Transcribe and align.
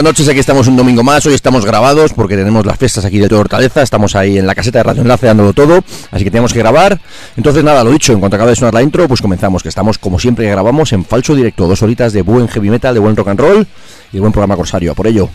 Buenas 0.00 0.12
noches, 0.12 0.28
aquí 0.30 0.38
estamos 0.38 0.66
un 0.66 0.76
domingo 0.76 1.02
más, 1.02 1.26
hoy 1.26 1.34
estamos 1.34 1.66
grabados 1.66 2.14
porque 2.14 2.34
tenemos 2.34 2.64
las 2.64 2.78
fiestas 2.78 3.04
aquí 3.04 3.18
de 3.18 3.34
Hortaleza, 3.34 3.82
estamos 3.82 4.16
ahí 4.16 4.38
en 4.38 4.46
la 4.46 4.54
caseta 4.54 4.78
de 4.78 4.84
Radio 4.84 5.02
Enlace 5.02 5.26
dándolo 5.26 5.52
todo, 5.52 5.84
así 6.10 6.24
que 6.24 6.30
tenemos 6.30 6.54
que 6.54 6.58
grabar. 6.60 6.98
Entonces 7.36 7.62
nada, 7.62 7.84
lo 7.84 7.90
dicho, 7.90 8.14
en 8.14 8.18
cuanto 8.18 8.36
acabe 8.36 8.52
de 8.52 8.56
sonar 8.56 8.72
la 8.72 8.82
intro, 8.82 9.06
pues 9.08 9.20
comenzamos, 9.20 9.62
que 9.62 9.68
estamos 9.68 9.98
como 9.98 10.18
siempre 10.18 10.48
grabamos 10.48 10.94
en 10.94 11.04
falso 11.04 11.34
directo, 11.34 11.68
dos 11.68 11.82
horitas 11.82 12.14
de 12.14 12.22
buen 12.22 12.48
heavy 12.48 12.70
metal, 12.70 12.94
de 12.94 13.00
buen 13.00 13.14
rock 13.14 13.28
and 13.28 13.40
roll 13.40 13.66
y 14.10 14.14
de 14.14 14.20
buen 14.20 14.32
programa 14.32 14.56
corsario, 14.56 14.94
por 14.94 15.06
ello. 15.06 15.28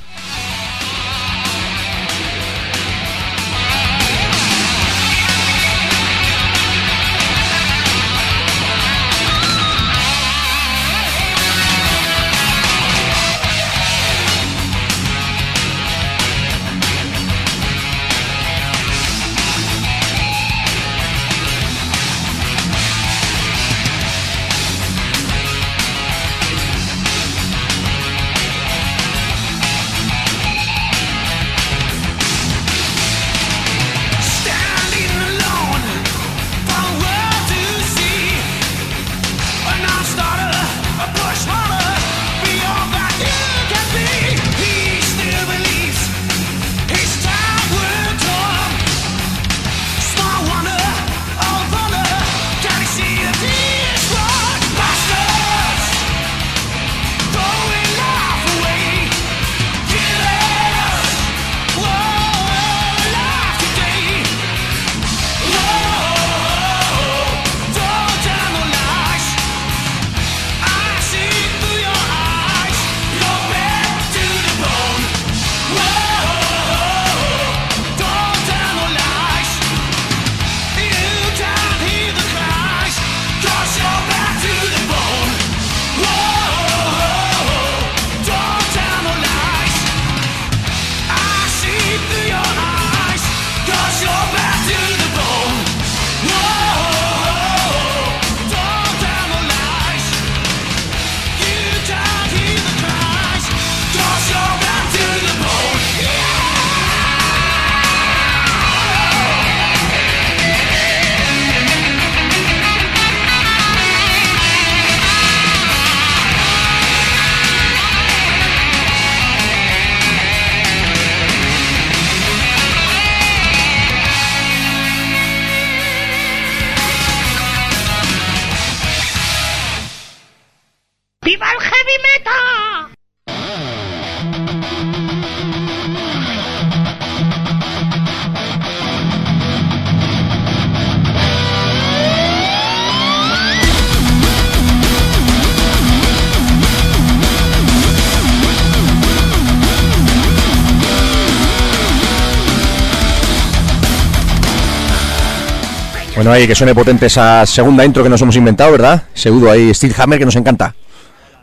Bueno, 156.26 156.38
ahí 156.38 156.48
que 156.48 156.56
suene 156.56 156.74
potente 156.74 157.06
esa 157.06 157.46
segunda 157.46 157.86
intro 157.86 158.02
que 158.02 158.10
nos 158.10 158.20
hemos 158.20 158.36
inventado, 158.36 158.72
¿verdad? 158.72 159.04
Segundo 159.14 159.52
ahí, 159.52 159.72
Steel 159.72 159.94
Hammer, 159.96 160.18
que 160.18 160.26
nos 160.26 160.36
encanta. 160.36 160.74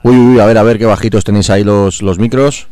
Uy, 0.03 0.17
uy, 0.17 0.41
a 0.41 0.45
ver, 0.47 0.59
a 0.59 0.65
ver 0.65 0.77
qué 0.77 0.87
bajitos 0.87 1.23
tenéis 1.23 1.51
ahí 1.51 1.63
los, 1.63 2.03
los 2.03 2.19
micros. 2.19 2.67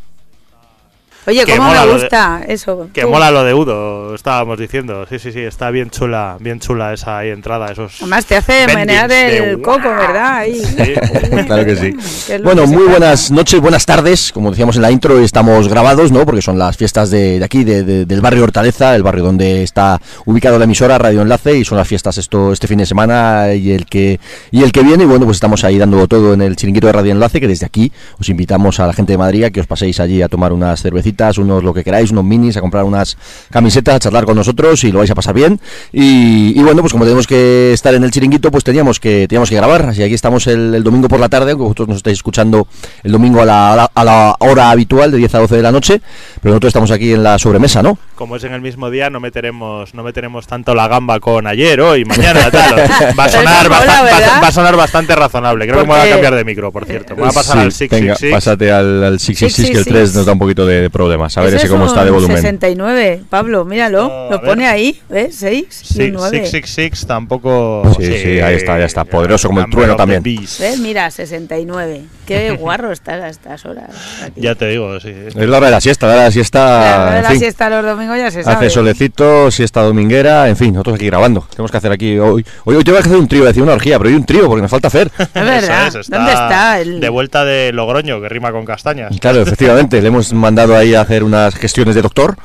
Oye, 1.29 1.45
Que 1.45 1.55
¿cómo 1.57 1.69
mola 1.69 1.83
me 1.83 1.87
de- 1.87 1.93
gusta 2.01 2.43
eso? 2.49 2.89
Que 2.93 3.03
Tú. 3.03 3.11
mola 3.11 3.31
lo 3.31 3.45
de 3.45 3.55
Udo, 3.55 4.00
estábamos 4.15 4.59
diciendo. 4.59 5.07
Sí, 5.09 5.19
sí, 5.19 5.33
sí, 5.33 5.41
está 5.41 5.71
bien 5.71 5.91
chula, 5.91 6.37
bien 6.41 6.61
chula 6.61 6.93
esa 6.93 7.19
ahí 7.19 7.31
entrada, 7.31 7.71
esos. 7.73 7.97
Además 8.01 8.27
te 8.27 8.37
hace 8.37 8.67
menear 8.75 9.11
el 9.13 9.61
coco, 9.61 9.89
¿verdad? 9.89 10.37
Ahí. 10.39 10.55
Sí. 10.61 10.95
claro 11.47 11.65
que 11.65 11.77
sí. 11.77 12.39
Bueno, 12.43 12.67
muy 12.67 12.85
buenas 12.85 13.31
noches, 13.31 13.61
buenas 13.61 13.87
tardes. 13.87 14.33
Como 14.33 14.51
decíamos 14.51 14.77
en 14.77 14.83
la 14.83 14.91
intro, 14.91 15.19
estamos 15.21 15.69
grabados, 15.69 16.13
¿no? 16.13 16.25
Porque 16.25 16.43
son 16.43 16.59
las 16.59 16.77
fiestas 16.77 17.11
de, 17.11 17.39
de 17.39 17.45
aquí, 17.45 17.65
de- 17.65 17.83
de- 17.83 18.05
del 18.07 18.21
barrio 18.21 18.43
Hortaleza, 18.45 18.95
el 18.97 19.03
barrio 19.03 19.25
donde 19.25 19.63
está 19.63 20.01
ubicado 20.27 20.59
la 20.59 20.65
emisora 20.65 20.99
Radio 20.99 21.23
Enlace, 21.23 21.57
y 21.57 21.65
son 21.65 21.79
las 21.79 21.87
fiestas 21.89 22.19
esto 22.19 22.53
este 22.53 22.67
fin 22.67 22.79
de 22.79 22.87
semana 22.87 23.53
y 23.55 23.73
el 23.73 23.87
que 23.87 24.21
y 24.51 24.63
el 24.63 24.73
que 24.73 24.83
viene. 24.83 25.05
Y 25.05 25.07
bueno, 25.07 25.25
pues 25.25 25.37
estamos 25.37 25.65
ahí 25.65 25.79
dando 25.79 26.07
todo 26.09 26.35
en 26.35 26.43
el 26.43 26.57
chiringuito 26.57 26.87
de 26.87 26.93
Radio 26.93 27.13
Enlace, 27.13 27.41
que 27.41 27.49
desde 27.49 27.67
aquí 27.67 27.93
os 28.19 28.29
invitamos 28.29 28.81
a 28.81 28.87
la 28.87 28.93
gente 28.93 29.13
de 29.13 29.19
Madrid 29.19 29.45
a 29.45 29.51
que 29.51 29.61
os 29.61 29.67
paséis 29.67 30.01
allí 30.01 30.23
a 30.23 30.29
tomar 30.29 30.53
unas 30.53 30.81
cervecitas, 30.83 31.39
unos 31.39 31.63
lo 31.63 31.73
que 31.75 31.85
queráis, 31.85 32.11
unos 32.11 32.25
minis, 32.25 32.57
a 32.57 32.61
comprar 32.61 32.85
unas 32.85 33.17
camisetas, 33.51 34.00
charlar 34.01 34.25
con 34.25 34.35
nosotros 34.37 34.83
y 34.85 34.91
lo 34.93 34.99
vais 34.99 35.11
a 35.11 35.15
pasar 35.15 35.35
bien. 35.35 35.61
Y, 35.93 36.59
y 36.59 36.63
bueno, 36.63 36.81
pues 36.83 36.93
como 36.93 37.05
tenemos 37.05 37.27
que 37.27 37.73
estar 37.73 37.95
en 37.95 38.03
el 38.05 38.11
chiringuito, 38.11 38.51
pues 38.51 38.65
teníamos 38.65 38.99
que 39.01 39.27
teníamos 39.29 39.49
que 39.51 39.57
grabar. 39.57 39.83
Así 39.87 39.99
que 39.99 40.05
aquí 40.05 40.15
estamos 40.15 40.47
el, 40.47 40.75
el 40.75 40.83
domingo 40.83 41.09
por 41.09 41.21
la 41.21 41.29
tarde, 41.29 41.53
aunque 41.53 41.63
vosotros 41.65 41.89
nos 41.89 41.97
estáis 41.99 42.19
escuchando 42.19 42.67
el 43.03 43.13
domingo 43.13 43.41
a 43.43 43.45
la, 43.45 43.73
a 43.73 43.77
la- 43.77 43.91
a 43.95 44.05
la 44.05 44.37
hora 44.41 44.71
habitual 44.71 45.11
de 45.11 45.19
10 45.19 45.35
a 45.35 45.39
12 45.41 45.57
de 45.57 45.63
la 45.63 45.73
noche, 45.73 46.01
pero 46.43 46.53
nosotros 46.53 46.71
estamos 46.71 46.91
aquí 46.91 47.13
en 47.13 47.23
la 47.23 47.39
sobremesa, 47.39 47.83
¿no? 47.83 47.99
Como 48.15 48.37
es 48.37 48.45
en 48.45 48.53
el 48.53 48.61
mismo 48.61 48.91
día, 48.91 49.09
no 49.11 49.21
meteremos, 49.21 49.95
no 49.95 50.03
meteremos 50.03 50.47
tanto 50.47 50.75
la 50.75 50.89
gamba 50.89 51.21
con 51.21 51.47
ayer, 51.47 51.81
hoy, 51.81 52.05
mañana, 52.05 52.51
tal. 52.51 52.81
Va 53.19 53.25
a 53.25 53.29
sonar, 53.29 53.69
mola, 53.69 54.03
va, 54.03 54.41
va 54.43 54.49
a 54.49 54.53
sonar 54.53 54.77
bastante 54.77 55.15
razonable. 55.17 55.67
Creo 55.67 55.81
que 55.83 55.87
me 55.89 55.95
voy 55.99 56.09
a 56.09 56.11
cambiar 56.11 56.35
de 56.35 56.45
micro, 56.45 56.71
por 56.73 56.85
cierto. 56.87 57.15
Me 57.15 57.23
voy 57.23 57.31
a 57.31 57.33
pasar 57.33 57.57
Sí, 57.57 57.63
al 57.63 57.73
666. 57.73 58.21
Venga, 58.23 58.37
pásate 58.37 58.71
al, 58.73 59.05
al 59.05 59.19
666, 59.21 59.71
que 59.71 59.79
el 59.79 59.85
3 59.85 60.15
nos 60.15 60.27
da 60.27 60.33
un 60.33 60.39
poquito 60.39 60.67
de, 60.67 60.81
de 60.83 60.91
problemas. 60.91 61.37
A 61.37 61.41
ver 61.41 61.49
Ese 61.49 61.57
ese 61.59 61.67
es 61.67 61.73
cómo 61.73 61.87
está 61.87 62.05
de 62.05 62.11
volumen. 62.11 62.37
69, 62.37 63.23
Pablo, 63.29 63.65
míralo. 63.91 64.31
Lo 64.31 64.39
ver. 64.39 64.49
pone 64.51 64.67
ahí, 64.67 65.01
¿ves? 65.09 65.37
6 65.37 65.65
y 65.69 65.85
Sí, 65.95 66.03
un 66.05 66.13
9. 66.15 66.39
666 66.39 67.07
tampoco. 67.07 67.83
Sí, 67.99 68.07
sí, 68.07 68.41
ahí 68.41 68.55
está, 68.57 68.79
ya 68.79 68.85
está. 68.85 69.05
Poderoso 69.05 69.49
como 69.49 69.61
el 69.61 69.71
trueno 69.71 69.97
también. 69.97 70.23
¿Ves? 70.23 70.79
Mira, 70.81 71.11
69. 71.11 72.03
Qué 72.27 72.51
guarro 72.59 72.93
estás 72.93 73.23
a 73.23 73.29
estas 73.29 73.65
horas. 73.65 73.91
aquí. 74.25 74.41
Ya 74.41 74.55
te 74.55 74.69
digo, 74.69 74.99
sí. 75.01 75.13
Es 75.27 75.35
la 75.35 75.57
hora 75.57 75.67
de 75.67 75.73
la 75.73 75.81
siesta, 75.81 76.07
la 76.07 76.13
hora 76.13 76.23
de 76.23 76.29
la 76.29 76.33
siesta. 76.33 76.59
La 76.61 77.03
hora 77.03 77.15
de 77.17 77.23
la 77.23 77.31
fin. 77.31 77.39
siesta 77.41 77.71
los 77.71 77.85
domingos 77.85 78.17
ya 78.17 78.31
se 78.31 78.43
sabe. 78.43 78.57
Hace 78.57 78.71
solecito, 78.71 79.51
siesta 79.51 79.83
dominguera, 79.83 80.49
en 80.49 80.57
fin, 80.57 80.73
nosotros 80.73 80.97
aquí 80.97 81.07
grabando. 81.07 81.47
Tenemos 81.51 81.71
que 81.71 81.77
hacer 81.77 81.93
aquí 81.93 82.19
hoy. 82.19 82.45
Hoy, 82.65 82.77
hoy 82.77 82.85
tengo 82.85 82.99
que 82.99 83.05
hacer 83.05 83.17
un 83.17 83.29
trío, 83.29 83.45
decir 83.45 83.63
una 83.63 83.73
orgía, 83.73 83.99
pero 83.99 84.11
hoy 84.11 84.17
un 84.17 84.25
trío 84.25 84.47
porque 84.47 84.63
nos 84.63 84.71
falta 84.71 84.91
Fer. 84.91 85.11
Es 85.19 85.35
verdad. 85.35 85.87
Eso 85.89 86.01
es, 86.01 86.11
¿Dónde 86.11 86.33
está 86.33 86.81
el.? 86.81 87.01
De 87.01 87.09
vuelta 87.09 87.45
de 87.45 87.73
Logroño, 87.73 88.21
que 88.21 88.29
rima 88.29 88.53
con 88.53 88.65
castañas. 88.65 89.17
Claro, 89.21 89.41
efectivamente, 89.43 90.01
le 90.01 90.09
hemos 90.09 90.33
mandado 90.33 90.77
ahí 90.77 90.95
a 90.95 91.01
hacer 91.01 91.23
unas 91.25 91.55
gestiones 91.55 91.95
de 91.95 92.03
doctor. 92.03 92.37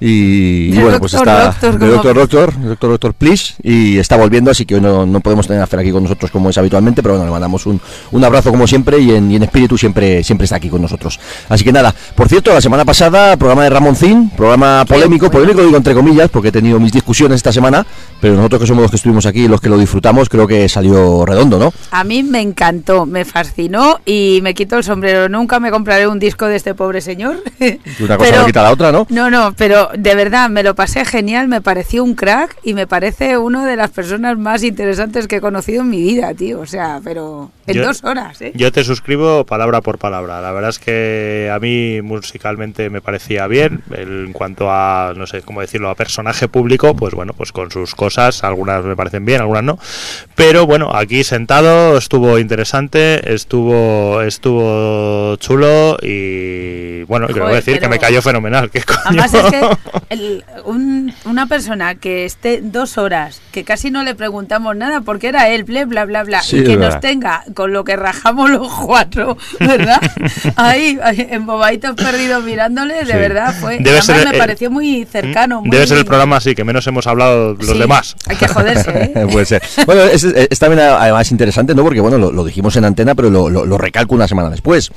Y, 0.00 0.78
bueno, 0.78 0.98
pues 1.00 1.14
está 1.14 1.46
Doctor, 1.46 1.78
como- 1.78 1.90
Doctor 1.92 2.14
Doctor, 2.16 2.60
Doctor 2.62 2.90
Doctor 2.90 3.14
Please, 3.14 3.54
y 3.62 3.98
está 3.98 4.16
volviendo, 4.16 4.50
así 4.50 4.64
que 4.64 4.76
hoy 4.76 4.80
no, 4.80 5.04
no 5.06 5.20
podemos 5.20 5.46
tener 5.48 5.60
a 5.62 5.66
Fer 5.66 5.80
aquí 5.80 5.90
con 5.90 6.04
nosotros 6.04 6.30
como 6.30 6.50
es 6.50 6.58
habitualmente, 6.58 7.02
pero 7.02 7.14
bueno, 7.14 7.24
le 7.26 7.32
mandamos 7.32 7.66
un, 7.66 7.80
un 8.12 8.24
abrazo 8.24 8.50
como 8.50 8.66
siempre 8.66 8.98
y 9.00 9.10
en, 9.12 9.30
y 9.30 9.36
en 9.36 9.42
espíritu 9.42 9.76
siempre, 9.76 10.22
siempre 10.22 10.44
está 10.44 10.56
aquí 10.56 10.68
con 10.68 10.80
nosotros. 10.82 11.18
Así 11.48 11.64
que 11.64 11.72
nada, 11.72 11.94
por 12.14 12.28
cierto, 12.28 12.52
la 12.54 12.60
semana 12.60 12.84
pasada, 12.84 13.36
programa 13.36 13.64
de 13.64 13.70
Ramoncín, 13.70 14.30
programa 14.30 14.84
polémico, 14.86 15.26
bueno. 15.26 15.32
polémico 15.32 15.62
digo 15.64 15.76
entre 15.76 15.94
comillas, 15.94 16.28
porque 16.30 16.48
he 16.48 16.52
tenido 16.52 16.78
mis 16.78 16.92
discusiones 16.92 17.36
esta 17.36 17.52
semana, 17.52 17.84
pero 18.20 18.34
nosotros 18.34 18.60
que 18.62 18.66
somos 18.68 18.82
los 18.82 18.90
que 18.90 18.96
estuvimos 18.96 19.26
aquí 19.26 19.44
y 19.44 19.48
los 19.48 19.60
que 19.60 19.68
lo 19.68 19.78
disfrutamos, 19.78 20.28
creo 20.28 20.46
que 20.46 20.68
salió 20.68 21.26
redondo, 21.26 21.58
¿no? 21.58 21.72
A 21.90 22.04
mí 22.04 22.22
me 22.22 22.40
encantó, 22.40 23.04
me 23.06 23.24
fascinó 23.24 24.00
y 24.06 24.40
me 24.42 24.54
quito 24.54 24.76
el 24.76 24.84
sombrero. 24.84 25.28
Nunca 25.28 25.58
me 25.60 25.70
compraré 25.70 26.06
un 26.06 26.18
disco 26.18 26.46
de 26.46 26.56
este 26.56 26.74
pobre 26.74 27.00
señor. 27.00 27.42
Una 28.00 28.16
cosa 28.16 28.36
no 28.36 28.46
quita 28.46 28.62
la 28.62 28.72
otra, 28.72 28.92
¿no? 28.92 29.06
No, 29.10 29.30
no, 29.30 29.54
pero 29.56 29.87
de 29.96 30.14
verdad 30.14 30.48
me 30.50 30.62
lo 30.62 30.74
pasé 30.74 31.04
genial, 31.04 31.48
me 31.48 31.60
pareció 31.60 32.04
un 32.04 32.14
crack 32.14 32.56
y 32.62 32.74
me 32.74 32.86
parece 32.86 33.38
una 33.38 33.66
de 33.66 33.76
las 33.76 33.90
personas 33.90 34.36
más 34.38 34.62
interesantes 34.62 35.26
que 35.28 35.36
he 35.36 35.40
conocido 35.40 35.82
en 35.82 35.90
mi 35.90 36.02
vida, 36.02 36.34
tío. 36.34 36.60
O 36.60 36.66
sea, 36.66 37.00
pero 37.02 37.50
en 37.66 37.76
Yo- 37.76 37.84
dos 37.86 38.04
horas, 38.04 38.40
¿eh? 38.42 38.52
Yo 38.54 38.72
te 38.72 38.84
suscribo 38.84 39.44
palabra 39.44 39.80
por 39.80 39.98
palabra. 39.98 40.40
La 40.40 40.52
verdad 40.52 40.70
es 40.70 40.78
que 40.78 41.50
a 41.52 41.58
mí 41.58 42.00
musicalmente 42.02 42.90
me 42.90 43.00
parecía 43.00 43.46
bien. 43.46 43.82
En 43.92 44.32
cuanto 44.32 44.70
a, 44.70 45.12
no 45.16 45.26
sé 45.26 45.42
cómo 45.42 45.60
decirlo, 45.60 45.90
a 45.90 45.94
personaje 45.94 46.48
público, 46.48 46.94
pues 46.94 47.14
bueno, 47.14 47.32
pues 47.32 47.52
con 47.52 47.70
sus 47.70 47.94
cosas, 47.94 48.44
algunas 48.44 48.84
me 48.84 48.96
parecen 48.96 49.24
bien, 49.24 49.40
algunas 49.40 49.64
no. 49.64 49.78
Pero 50.34 50.66
bueno, 50.66 50.90
aquí 50.94 51.24
sentado 51.24 51.96
estuvo 51.96 52.38
interesante, 52.38 53.34
estuvo 53.34 54.22
estuvo 54.22 55.36
chulo 55.36 55.96
y 56.02 57.02
bueno, 57.04 57.26
quiero 57.26 57.48
decir 57.48 57.78
que 57.80 57.88
me 57.88 57.98
cayó 57.98 58.22
fenomenal. 58.22 58.70
¿qué 58.72 58.82
coño? 58.82 58.98
Además 59.04 59.34
es 59.34 59.44
que 59.44 59.77
el- 60.10 60.44
un- 60.64 61.12
una 61.24 61.46
persona 61.46 61.94
que 61.94 62.24
esté 62.24 62.60
dos 62.62 62.98
horas, 62.98 63.40
que 63.52 63.64
casi 63.64 63.90
no 63.90 64.02
le 64.02 64.14
preguntamos 64.14 64.76
nada 64.76 65.00
porque 65.00 65.28
era 65.28 65.48
él, 65.48 65.64
bla, 65.64 65.84
bla, 65.84 66.04
bla, 66.04 66.24
bla, 66.24 66.42
Sí, 66.42 66.58
y 66.58 66.64
que 66.64 66.76
verdad. 66.76 66.92
nos 66.94 67.00
tenga 67.00 67.44
con 67.54 67.72
lo 67.72 67.84
que 67.84 67.96
rajamos 67.96 68.50
los 68.50 68.72
cuatro, 68.72 69.36
¿verdad? 69.60 70.00
Ahí, 70.56 70.98
embobaditos 71.30 71.94
perdidos 71.94 72.44
mirándole, 72.44 72.94
de 73.04 73.12
Sí. 73.12 73.12
verdad 73.18 73.54
fue. 73.60 73.78
Debe 73.78 73.90
además 73.98 74.06
ser 74.06 74.28
me 74.32 74.38
pareció 74.38 74.70
muy 74.70 75.04
cercano. 75.04 75.62
Debe 75.64 75.78
muy- 75.78 75.86
ser 75.88 75.98
el 75.98 76.04
programa 76.04 76.36
así 76.36 76.54
que 76.54 76.64
menos 76.64 76.86
hemos 76.86 77.06
hablado 77.06 77.54
los 77.54 77.66
Sí, 77.66 77.78
demás. 77.78 78.16
Hay 78.26 78.36
que 78.36 78.48
joderse, 78.48 78.90
¿eh? 79.14 79.26
Puede 79.32 79.46
ser. 79.46 79.62
Bueno, 79.86 80.02
es, 80.02 80.24
es 80.24 80.58
también 80.58 80.80
además 80.80 81.30
interesante, 81.30 81.74
¿no? 81.74 81.82
Porque, 81.82 82.00
bueno, 82.00 82.18
lo, 82.18 82.32
lo 82.32 82.44
dijimos 82.44 82.76
en 82.76 82.84
antena, 82.84 83.14
pero 83.14 83.30
lo, 83.30 83.48
lo- 83.48 83.64
lo 83.66 83.78
recalco 83.78 84.14
una 84.14 84.28
semana 84.28 84.50
después. 84.50 84.90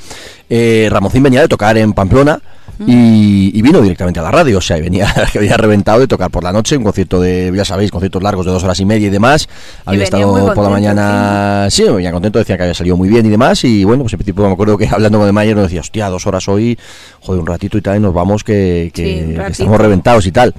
Eh, 0.50 0.88
Ramoncín 0.92 1.24
venía 1.24 1.42
de 1.42 1.48
tocar 1.48 1.78
en 1.78 1.94
Pamplona 1.94 2.40
y, 2.88 3.52
y 3.58 3.62
vino 3.62 3.82
directamente 3.82 4.20
a 4.20 4.24
la 4.24 4.32
radio, 4.32 4.58
o 4.58 4.62
sea, 4.62 4.78
y 4.78 4.82
venía, 4.82 5.14
que 5.32 5.38
había 5.40 5.56
reventado 5.58 6.00
de 6.00 6.08
tocar 6.08 6.30
por 6.32 6.44
la 6.44 6.52
noche, 6.52 6.78
un 6.78 6.84
concierto 6.84 7.20
de, 7.22 7.52
ya 7.56 7.66
sabéis, 7.66 7.92
conciertos 7.92 8.24
largos 8.24 8.46
de 8.46 8.52
dos 8.52 8.64
horas 8.64 8.80
y 8.80 8.86
media 8.86 9.08
y 9.08 9.10
demás. 9.12 9.48
Había 9.86 10.00
estado 10.06 10.34
por 10.56 10.64
la 10.64 10.70
mañana, 10.70 11.68
sí, 11.70 11.84
venía 11.84 12.12
contento, 12.12 12.40
decía 12.40 12.58
que 12.58 12.64
había 12.64 12.74
salido 12.74 12.98
muy 12.98 13.10
bien 13.10 13.26
y 13.26 13.30
demás. 13.30 13.64
Y 13.64 13.84
bueno, 13.84 14.04
pues 14.04 14.14
en 14.14 14.18
principio 14.20 14.46
me 14.48 14.54
acuerdo 14.54 14.78
que 14.78 14.88
hablando 14.92 15.18
con 15.20 15.28
el 15.28 15.34
Mayer 15.34 15.56
nos 15.56 15.66
decía, 15.66 15.82
hostia, 15.82 16.10
dos 16.10 16.26
horas 16.28 16.48
hoy, 16.48 16.78
joder, 17.22 17.42
un 17.42 17.48
ratito 17.48 17.78
y 17.78 17.82
tal, 17.82 17.98
y 17.98 18.00
nos 18.00 18.14
vamos 18.14 18.44
que, 18.44 18.92
que- 18.94 19.02
Sí, 19.48 19.52
estamos 19.64 19.80
reventados 19.80 20.26
y 20.26 20.32
tal. 20.32 20.54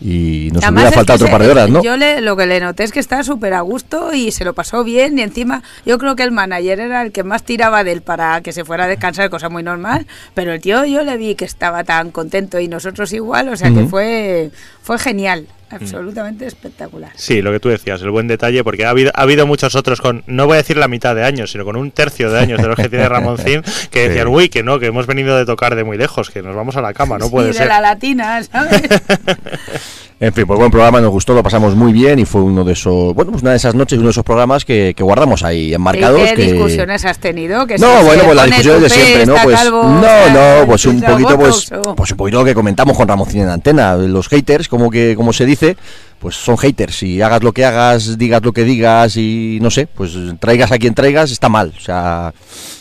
Y 0.00 0.50
nos 0.52 0.62
Además 0.62 0.82
hubiera 0.82 0.96
faltado 0.96 1.16
otro 1.16 1.30
par 1.30 1.42
de 1.42 1.50
horas, 1.50 1.70
¿no? 1.70 1.82
Yo 1.82 1.96
le, 1.96 2.20
lo 2.20 2.36
que 2.36 2.46
le 2.46 2.60
noté 2.60 2.84
es 2.84 2.92
que 2.92 3.00
está 3.00 3.24
súper 3.24 3.54
a 3.54 3.62
gusto 3.62 4.14
y 4.14 4.30
se 4.30 4.44
lo 4.44 4.54
pasó 4.54 4.84
bien 4.84 5.18
y 5.18 5.22
encima 5.22 5.62
yo 5.84 5.98
creo 5.98 6.14
que 6.14 6.22
el 6.22 6.30
manager 6.30 6.78
era 6.78 7.02
el 7.02 7.10
que 7.10 7.24
más 7.24 7.42
tiraba 7.42 7.82
de 7.82 7.92
él 7.92 8.02
para 8.02 8.40
que 8.40 8.52
se 8.52 8.64
fuera 8.64 8.84
a 8.84 8.88
descansar, 8.88 9.28
cosa 9.28 9.48
muy 9.48 9.64
normal, 9.64 10.06
pero 10.34 10.52
el 10.52 10.60
tío 10.60 10.84
yo 10.84 11.02
le 11.02 11.16
vi 11.16 11.34
que 11.34 11.44
estaba 11.44 11.82
tan 11.82 12.12
contento 12.12 12.60
y 12.60 12.68
nosotros 12.68 13.12
igual, 13.12 13.48
o 13.48 13.56
sea 13.56 13.72
que 13.72 13.86
fue, 13.86 14.50
fue 14.82 14.98
genial, 14.98 15.46
absolutamente 15.70 16.46
espectacular. 16.46 17.12
Sí, 17.16 17.42
lo 17.42 17.50
que 17.52 17.60
tú 17.60 17.68
decías, 17.68 18.00
el 18.02 18.10
buen 18.10 18.26
detalle, 18.28 18.62
porque 18.64 18.84
ha 18.84 18.90
habido, 18.90 19.10
ha 19.14 19.22
habido 19.22 19.46
muchos 19.46 19.74
otros 19.74 20.00
con, 20.00 20.24
no 20.26 20.46
voy 20.46 20.54
a 20.54 20.56
decir 20.58 20.76
la 20.76 20.88
mitad 20.88 21.14
de 21.14 21.24
años, 21.24 21.50
sino 21.52 21.64
con 21.64 21.76
un 21.76 21.90
tercio 21.90 22.30
de 22.30 22.38
años 22.38 22.60
de 22.60 22.68
los 22.68 22.76
que 22.76 22.88
tiene 22.88 23.08
Ramoncín, 23.08 23.62
que 23.90 24.08
decían, 24.08 24.26
Sí. 24.28 24.32
uy, 24.34 24.48
que 24.48 24.62
no, 24.62 24.78
que 24.78 24.86
hemos 24.86 25.06
venido 25.06 25.36
de 25.36 25.44
tocar 25.46 25.74
de 25.76 25.84
muy 25.84 25.96
lejos, 25.98 26.30
que 26.30 26.42
nos 26.42 26.54
vamos 26.56 26.76
a 26.76 26.82
la 26.82 26.92
cama, 26.94 27.18
no 27.18 27.30
puede 27.30 27.48
y 27.48 27.52
de 27.52 27.58
ser. 27.58 27.68
la 27.68 27.80
latina, 27.80 28.42
¿sabes? 28.42 28.82
En 30.20 30.32
fin, 30.32 30.46
pues 30.48 30.58
buen 30.58 30.72
programa, 30.72 31.00
nos 31.00 31.12
gustó, 31.12 31.32
lo 31.32 31.44
pasamos 31.44 31.76
muy 31.76 31.92
bien 31.92 32.18
y 32.18 32.24
fue 32.24 32.40
uno 32.40 32.64
de 32.64 32.72
esos, 32.72 33.14
bueno, 33.14 33.30
pues 33.30 33.42
una 33.42 33.52
de 33.52 33.58
esas 33.58 33.76
noches, 33.76 33.98
uno 33.98 34.08
de 34.08 34.10
esos 34.10 34.24
programas 34.24 34.64
que, 34.64 34.92
que 34.96 35.04
guardamos 35.04 35.44
ahí 35.44 35.72
enmarcados. 35.72 36.20
¿Y 36.20 36.24
qué 36.30 36.34
que... 36.34 36.52
discusiones 36.52 37.04
has 37.04 37.18
tenido? 37.18 37.68
Que 37.68 37.78
No, 37.78 38.02
bueno, 38.02 38.24
pues 38.24 38.34
las 38.34 38.46
discusiones 38.46 38.82
de 38.82 38.90
siempre, 38.90 39.26
¿no? 39.26 39.36
Pues 39.44 39.56
calvo, 39.56 39.84
no, 39.84 40.30
no, 40.60 40.66
pues 40.66 40.86
un 40.86 41.00
poquito, 41.00 41.38
pues, 41.38 41.70
pues 41.96 42.10
un 42.10 42.16
poquito 42.16 42.38
lo 42.40 42.44
que 42.44 42.54
comentamos 42.54 42.96
con 42.96 43.06
Ramoncín 43.06 43.42
en 43.42 43.50
antena, 43.50 43.94
los 43.94 44.26
haters, 44.26 44.66
como 44.66 44.90
que, 44.90 45.14
como 45.14 45.32
se 45.32 45.46
dice, 45.46 45.76
pues 46.18 46.34
son 46.36 46.56
haters. 46.58 47.02
Y 47.02 47.20
hagas 47.22 47.42
lo 47.42 47.52
que 47.52 47.64
hagas, 47.64 48.18
digas 48.18 48.42
lo 48.42 48.52
que 48.52 48.64
digas 48.64 49.16
y 49.16 49.58
no 49.62 49.70
sé, 49.70 49.86
pues 49.86 50.12
traigas 50.40 50.72
a 50.72 50.78
quien 50.78 50.94
traigas, 50.94 51.30
está 51.30 51.48
mal. 51.48 51.72
O 51.76 51.80
sea, 51.80 52.32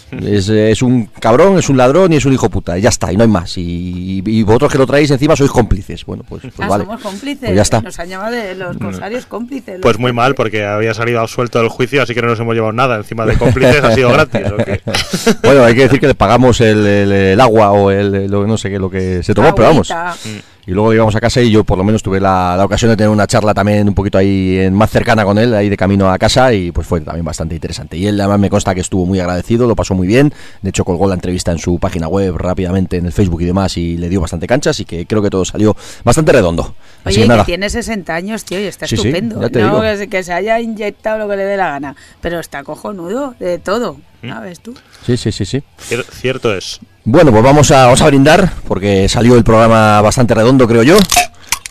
es, 0.22 0.48
es 0.50 0.82
un 0.82 1.06
cabrón, 1.20 1.58
es 1.60 1.68
un 1.70 1.76
ladrón 1.78 2.14
y 2.14 2.16
es 2.16 2.26
un 2.26 2.32
hijo 2.34 2.50
puta. 2.50 2.78
Y 2.78 2.82
ya 2.82 2.90
está, 2.90 3.12
y 3.12 3.18
no 3.18 3.24
hay 3.24 3.30
más. 3.30 3.58
Y, 3.58 4.24
y 4.26 4.44
vosotros 4.44 4.72
que 4.72 4.78
lo 4.78 4.88
traéis 4.88 5.12
encima 5.12 5.36
sois 5.36 5.52
cómplices. 5.52 6.06
Bueno, 6.06 6.24
pues, 6.28 6.44
pues 6.44 6.54
Ah, 6.60 6.68
vale. 6.68 6.86
somos 6.86 7.02
cómplices. 7.02 7.40
Pues 7.46 7.56
ya 7.56 7.62
está. 7.62 7.82
Nos 7.82 8.00
han 8.00 8.08
llamado 8.10 8.32
de 8.36 8.56
los 8.56 8.78
corsarios 8.78 9.26
cómplices. 9.26 9.80
Pues 9.82 10.00
muy 10.00 10.14
mal, 10.14 10.34
porque 10.34 10.64
había 10.66 10.94
salido 10.94 11.20
absuelto 11.20 11.60
del 11.60 11.68
juicio, 11.70 12.02
así 12.02 12.14
que 12.14 12.22
no 12.22 12.30
nos 12.30 12.40
hemos 12.40 12.54
llevado 12.56 12.72
nada. 12.74 12.96
Encima 12.98 13.26
de 13.26 13.38
cómplices 13.38 13.84
ha 13.84 13.94
sido 13.94 14.10
gratis. 14.12 14.42
¿o 14.52 14.58
qué? 14.58 14.82
Bueno, 15.44 15.64
hay 15.66 15.76
que 15.76 15.82
decir 15.84 16.00
que 16.00 16.08
le 16.08 16.16
pagamos 16.16 16.62
el, 16.62 16.86
el- 16.86 17.12
el 17.12 17.42
agua 17.42 17.72
o 17.72 17.92
el, 17.92 18.30
no 18.32 18.58
sé 18.58 18.70
qué, 18.70 18.80
lo 18.80 18.90
que 18.90 19.22
se 19.24 19.34
tomó, 19.34 19.54
pero 19.54 19.68
vamos. 19.70 19.92
Agüita. 19.92 20.42
Y 20.68 20.72
luego 20.72 20.92
llegamos 20.92 21.16
a 21.16 21.22
casa 21.22 21.42
y 21.42 21.50
yo 21.50 21.64
por 21.64 21.78
lo 21.78 21.86
menos 21.86 22.04
tuve 22.04 22.20
la, 22.20 22.56
la 22.58 22.66
ocasión 22.66 22.92
de 22.92 22.98
tener 22.98 23.10
una 23.10 23.26
charla 23.26 23.54
también 23.54 23.88
un 23.88 23.96
poquito 23.96 24.18
ahí 24.18 24.58
en- 24.60 24.74
más 24.74 24.92
cercana 24.92 25.24
con 25.24 25.38
él, 25.38 25.54
ahí 25.56 25.70
de 25.70 25.78
camino 25.78 26.12
a 26.12 26.18
casa 26.20 26.52
y 26.54 26.72
pues 26.74 26.86
fue 26.86 27.00
también 27.00 27.24
bastante 27.24 27.56
interesante. 27.56 27.96
Y 27.96 28.06
él 28.06 28.20
además 28.20 28.40
me 28.40 28.50
consta 28.50 28.76
que 28.76 28.82
estuvo 28.82 29.06
muy 29.06 29.20
agradecido, 29.22 29.66
lo 29.66 29.78
pasó 29.78 29.96
muy 29.96 30.08
bien, 30.08 30.34
de 30.62 30.70
hecho 30.70 30.84
colgó 30.84 31.08
la 31.08 31.14
entrevista 31.16 31.54
en 31.54 31.58
su 31.60 31.80
página 31.80 32.10
web 32.10 32.36
rápidamente 32.36 32.98
en 32.98 33.06
el 33.06 33.14
Facebook 33.14 33.42
y 33.44 33.46
demás 33.46 33.78
y 33.78 33.96
le 33.96 34.10
dio 34.10 34.20
bastante 34.20 34.46
cancha, 34.46 34.72
así 34.72 34.84
que 34.84 35.06
creo 35.06 35.22
que 35.22 35.30
todo 35.30 35.46
salió 35.46 35.74
bastante 36.04 36.34
redondo. 36.34 36.76
Así 37.06 37.16
Oye, 37.20 37.22
que 37.22 37.28
nada. 37.30 37.44
que 37.44 37.46
tiene 37.46 37.70
60 37.70 38.14
años, 38.14 38.44
tío, 38.44 38.60
y 38.60 38.64
está 38.64 38.88
Sí, 38.88 38.98
sí, 38.98 39.08
estupendo. 39.08 39.40
ya 39.42 39.50
te 39.50 39.60
no 39.62 39.68
digo. 39.70 39.82
que 39.82 39.96
se, 39.98 40.08
que 40.10 40.22
se 40.24 40.34
haya 40.34 40.60
inyectado 40.60 41.18
lo 41.20 41.30
que 41.30 41.38
le 41.38 41.46
dé 41.46 41.56
la 41.56 41.70
gana, 41.70 41.96
pero 42.20 42.42
está 42.42 42.66
cojonudo 42.66 43.36
de 43.40 43.58
todo, 43.58 44.02
¿Mm? 44.22 44.30
¿sabes 44.30 44.60
tú? 44.60 44.76
Sí, 45.06 45.16
sí, 45.16 45.32
sí, 45.32 45.46
sí. 45.46 45.64
Cier- 45.90 46.04
Cierto 46.12 46.54
es. 46.54 46.82
Bueno, 47.10 47.32
pues 47.32 47.42
vamos 47.42 47.72
a, 47.72 47.94
brindar 48.06 48.52
porque 48.68 49.08
salió 49.08 49.38
el 49.38 49.46
programa 49.46 50.02
bastante 50.02 50.34
redondo, 50.34 50.68
creo 50.68 50.84
yo. 50.84 50.98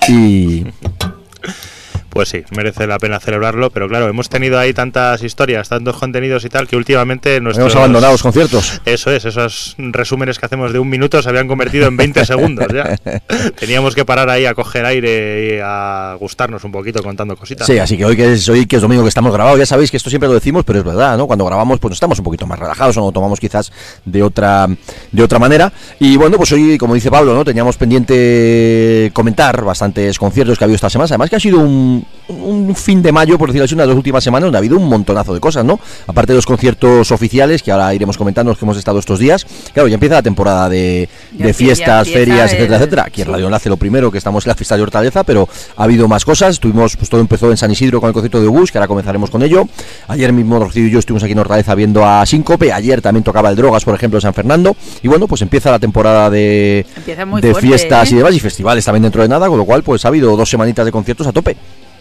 Y 0.09 0.65
Pues 2.17 2.31
sí, 2.31 2.43
merece 2.57 2.87
la 2.87 2.99
pena 2.99 3.21
celebrarlo, 3.21 3.69
pero 3.69 3.89
claro, 3.89 4.09
hemos 4.09 4.31
tenido 4.31 4.59
ahí 4.59 4.73
tantas 4.73 5.23
historias, 5.23 5.69
tantos 5.69 5.97
contenidos 5.97 6.47
y 6.47 6.49
tal, 6.49 6.67
que 6.67 6.75
últimamente 6.75 7.43
nuestros... 7.43 7.67
hemos 7.67 7.77
abandonado 7.77 8.13
los 8.13 8.23
conciertos. 8.23 8.81
Eso 8.87 9.11
es, 9.11 9.27
esos 9.27 9.75
resúmenes 9.77 10.39
que 10.39 10.47
hacemos 10.47 10.73
de 10.73 10.79
un 10.79 10.89
minuto 10.89 11.21
se 11.21 11.29
habían 11.29 11.47
convertido 11.47 11.87
en 11.87 11.99
20 11.99 12.25
segundos 12.25 12.69
ya. 12.73 12.97
Teníamos 13.59 13.95
que 13.95 14.07
parar 14.07 14.31
ahí 14.31 14.47
a 14.47 14.55
coger 14.55 14.87
aire 14.87 15.57
y 15.57 15.61
a 15.63 16.17
gustarnos 16.19 16.65
un 16.65 16.73
poquito 16.73 17.03
contando 17.03 17.37
cositas. 17.37 17.67
Sí, 17.67 17.79
así 17.79 17.99
que 17.99 18.07
hoy 18.07 18.17
que 18.17 18.33
es 18.33 18.49
hoy 18.49 18.65
que 18.65 18.77
es 18.77 18.83
domingo 18.83 19.03
que 19.03 19.11
estamos 19.11 19.31
grabados, 19.31 19.59
ya 19.59 19.67
sabéis 19.67 19.91
que 19.91 19.99
esto 19.99 20.09
siempre 20.09 20.27
lo 20.27 20.35
decimos, 20.35 20.65
pero 20.65 20.79
es 20.79 20.85
verdad, 20.87 21.19
¿no? 21.19 21.27
Cuando 21.27 21.45
grabamos 21.45 21.79
pues 21.81 21.93
estamos 21.93 22.19
un 22.19 22.25
poquito 22.25 22.47
más 22.47 22.59
relajados 22.59 22.97
o 22.97 23.01
lo 23.01 23.13
tomamos 23.13 23.39
quizás 23.39 23.71
de 24.07 24.23
otra 24.23 24.69
de 25.13 25.23
otra 25.23 25.39
manera. 25.39 25.71
Y 26.01 26.17
bueno, 26.17 26.39
pues 26.39 26.51
hoy, 26.53 26.79
como 26.79 26.95
dice 26.95 27.11
Pablo, 27.11 27.35
¿no? 27.35 27.45
Teníamos 27.45 27.77
pendiente 27.77 29.11
comentar 29.13 29.63
bastantes 29.65 30.19
conciertos 30.19 30.57
que 30.57 30.65
ha 30.65 30.67
habido 30.67 30.77
esta 30.77 30.89
semana. 30.89 31.07
Además 31.11 31.29
que 31.29 31.37
ha 31.37 31.41
sido 31.41 31.59
un, 31.59 32.06
un 32.29 32.75
fin 32.75 33.03
de 33.03 33.13
mayo, 33.13 33.39
por 33.39 33.51
decirlo 33.51 33.67
así, 33.67 33.75
unas 33.75 33.87
dos 33.87 33.95
últimas 33.97 34.25
semanas 34.25 34.47
donde 34.47 34.57
ha 34.57 34.61
habido 34.61 34.77
un 34.77 34.89
montonazo 34.89 35.33
de 35.33 35.39
cosas, 35.39 35.65
¿no? 35.65 35.79
Aparte 36.09 36.33
de 36.33 36.37
los 36.37 36.45
conciertos 36.45 37.13
oficiales, 37.13 37.63
que 37.63 37.71
ahora 37.71 37.95
iremos 37.95 38.17
comentando 38.19 38.51
los 38.51 38.59
que 38.59 38.65
hemos 38.65 38.77
estado 38.77 38.99
estos 38.99 39.21
días. 39.21 39.47
Claro, 39.73 39.87
ya 39.87 39.95
empieza 39.95 40.17
la 40.17 40.23
temporada 40.23 40.69
de, 40.69 41.09
de 41.31 41.55
fiestas, 41.55 42.09
ferias, 42.09 42.51
el- 42.53 42.57
etcétera, 42.59 42.77
etcétera. 42.79 43.05
Aquí 43.07 43.23
en. 43.23 43.29
Radio 43.29 43.45
Enlace 43.47 43.69
lo 43.69 43.77
primero 43.77 44.11
que 44.11 44.19
estamos 44.19 44.45
en 44.45 44.49
la 44.49 44.55
fiesta 44.57 44.77
de 44.77 44.83
Hortaleza, 44.83 45.23
pero 45.23 45.49
ha 45.77 45.85
habido 45.85 46.09
más 46.09 46.25
cosas. 46.25 46.55
Estuvimos, 46.55 46.97
pues 46.97 47.09
todo 47.09 47.21
empezó 47.21 47.49
en 47.53 47.57
San 47.57 47.71
Isidro 47.71 48.01
con 48.01 48.09
el 48.09 48.13
concierto 48.15 48.41
de 48.41 48.49
Bus, 48.49 48.73
que 48.73 48.79
ahora 48.79 48.89
comenzaremos 48.89 49.31
con 49.31 49.43
ello. 49.45 49.69
Ayer 50.09 50.33
mismo 50.33 50.59
Rocío 50.59 50.85
y 50.85 50.91
yo 50.91 50.99
estuvimos 50.99 51.23
aquí 51.23 51.31
en 51.33 51.39
Hortaleza 51.39 51.77
viendo 51.77 52.05
a 52.05 52.27
Síncope. 52.27 52.73
Ayer 52.73 53.01
también 53.03 53.23
tocaba 53.23 53.51
el 53.51 53.55
Drogas, 53.57 53.85
por 53.85 53.95
ejemplo, 53.95 54.17
en 54.19 54.23
San 54.23 54.35
Fernando. 54.35 54.75
Y 55.01 55.07
bueno, 55.07 55.29
pues 55.29 55.43
empieza 55.43 55.71
la 55.71 55.79
temporada 55.79 56.29
de, 56.29 56.85
de 57.07 57.15
fuerte, 57.15 57.55
fiestas 57.61 58.11
¿eh? 58.11 58.15
y 58.15 58.19
demás 58.19 58.35
y 58.35 58.41
festivales 58.41 58.85
también 58.85 59.05
dentro 59.05 59.23
de 59.23 59.29
nada, 59.29 59.47
con 59.47 59.59
lo 59.59 59.65
cual 59.65 59.85
pues 59.85 60.05
ha 60.05 60.09
habido 60.09 60.37
dos 60.37 60.51
semanitas 60.51 60.85
de 60.85 60.91
conciertos 60.91 61.25
a 61.29 61.33
tope. 61.33 61.57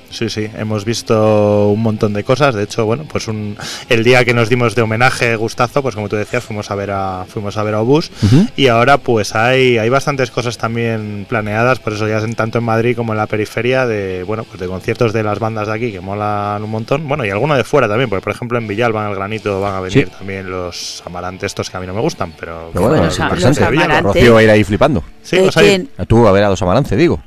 Sí, 0.10 0.30
sí, 0.30 0.50
hemos 0.58 0.86
visto 0.86 1.70
un 1.70 1.82
montón 1.82 2.14
de 2.14 2.24
cosas. 2.24 2.56
De 2.56 2.64
hecho, 2.64 2.86
bueno, 2.86 3.06
pues 3.12 3.28
un, 3.28 3.58
el 3.90 4.04
día 4.04 4.24
que 4.24 4.34
nos 4.34 4.48
dimos 4.50 4.76
de 4.76 4.82
homenaje, 4.82 5.36
gustazo, 5.36 5.82
pues 5.82 5.96
como 5.96 6.08
tú 6.10 6.16
decías, 6.16 6.44
fuimos 6.44 6.72
a 6.72 6.76
ver 6.76 6.92
a, 6.92 7.26
fuimos 7.28 7.58
a 7.58 7.64
ver 7.64 7.74
a 7.74 7.82
Obús. 7.82 8.12
Ujú. 8.24 8.48
Y 8.56 8.68
ahora, 8.68 8.98
pues 8.98 9.36
hay, 9.36 9.78
hay 9.78 9.90
bastantes 9.90 10.32
cosas 10.32 10.58
también 10.58 11.26
planeadas, 11.28 11.80
por 11.80 11.94
eso 11.94 12.08
ya 12.08 12.20
en, 12.20 12.34
tanto 12.36 12.60
en 12.60 12.64
Madrid 12.64 12.96
como 12.96 13.14
en 13.14 13.18
la 13.18 13.28
periferia, 13.28 13.86
de 13.86 14.24
bueno, 14.24 14.44
pues 14.46 14.60
de 14.60 14.68
conciertos 14.68 15.12
de 15.12 15.24
las 15.24 15.40
bandas 15.40 15.68
de 15.68 15.74
aquí 15.74 15.92
que 15.92 16.00
molan 16.02 16.64
un 16.64 16.70
montón. 16.70 17.08
Bueno, 17.08 17.26
y 17.26 17.30
alguno 17.30 17.56
de 17.56 17.64
fuera 17.64 17.88
también, 17.88 18.10
porque 18.10 18.24
por 18.24 18.34
ejemplo 18.34 18.58
en 18.58 18.68
Villalba, 18.68 19.04
en 19.06 19.10
el 19.10 19.16
Granito, 19.16 19.60
van 19.60 19.76
a 19.76 19.80
venir 19.82 20.06
Sí. 20.06 20.12
también 20.18 20.50
los 20.50 21.04
amarantes 21.06 21.48
estos 21.48 21.70
que 21.70 21.78
a 21.78 21.80
mí 21.80 21.88
no 21.88 21.94
me 21.94 22.02
gustan, 22.02 22.34
pero. 22.40 22.70
Pero 22.74 22.86
bueno, 22.88 22.98
Bueno, 22.98 23.12
es 23.12 23.20
los 23.20 23.28
interesante. 23.32 23.66
amarantes. 23.66 24.04
Rocío 24.04 24.34
va 24.34 24.40
a 24.40 24.44
ir 24.44 24.50
ahí 24.50 24.64
flipando. 24.64 25.04
Sí, 25.22 25.36
Eh, 25.38 25.42
vas 25.46 25.58
a. 25.58 26.02
A 26.02 26.06
Tú 26.06 26.28
a 26.28 26.32
ver 26.32 26.44
a 26.44 26.50
los 26.50 26.62
Amarance, 26.62 26.96
digo. 26.96 27.22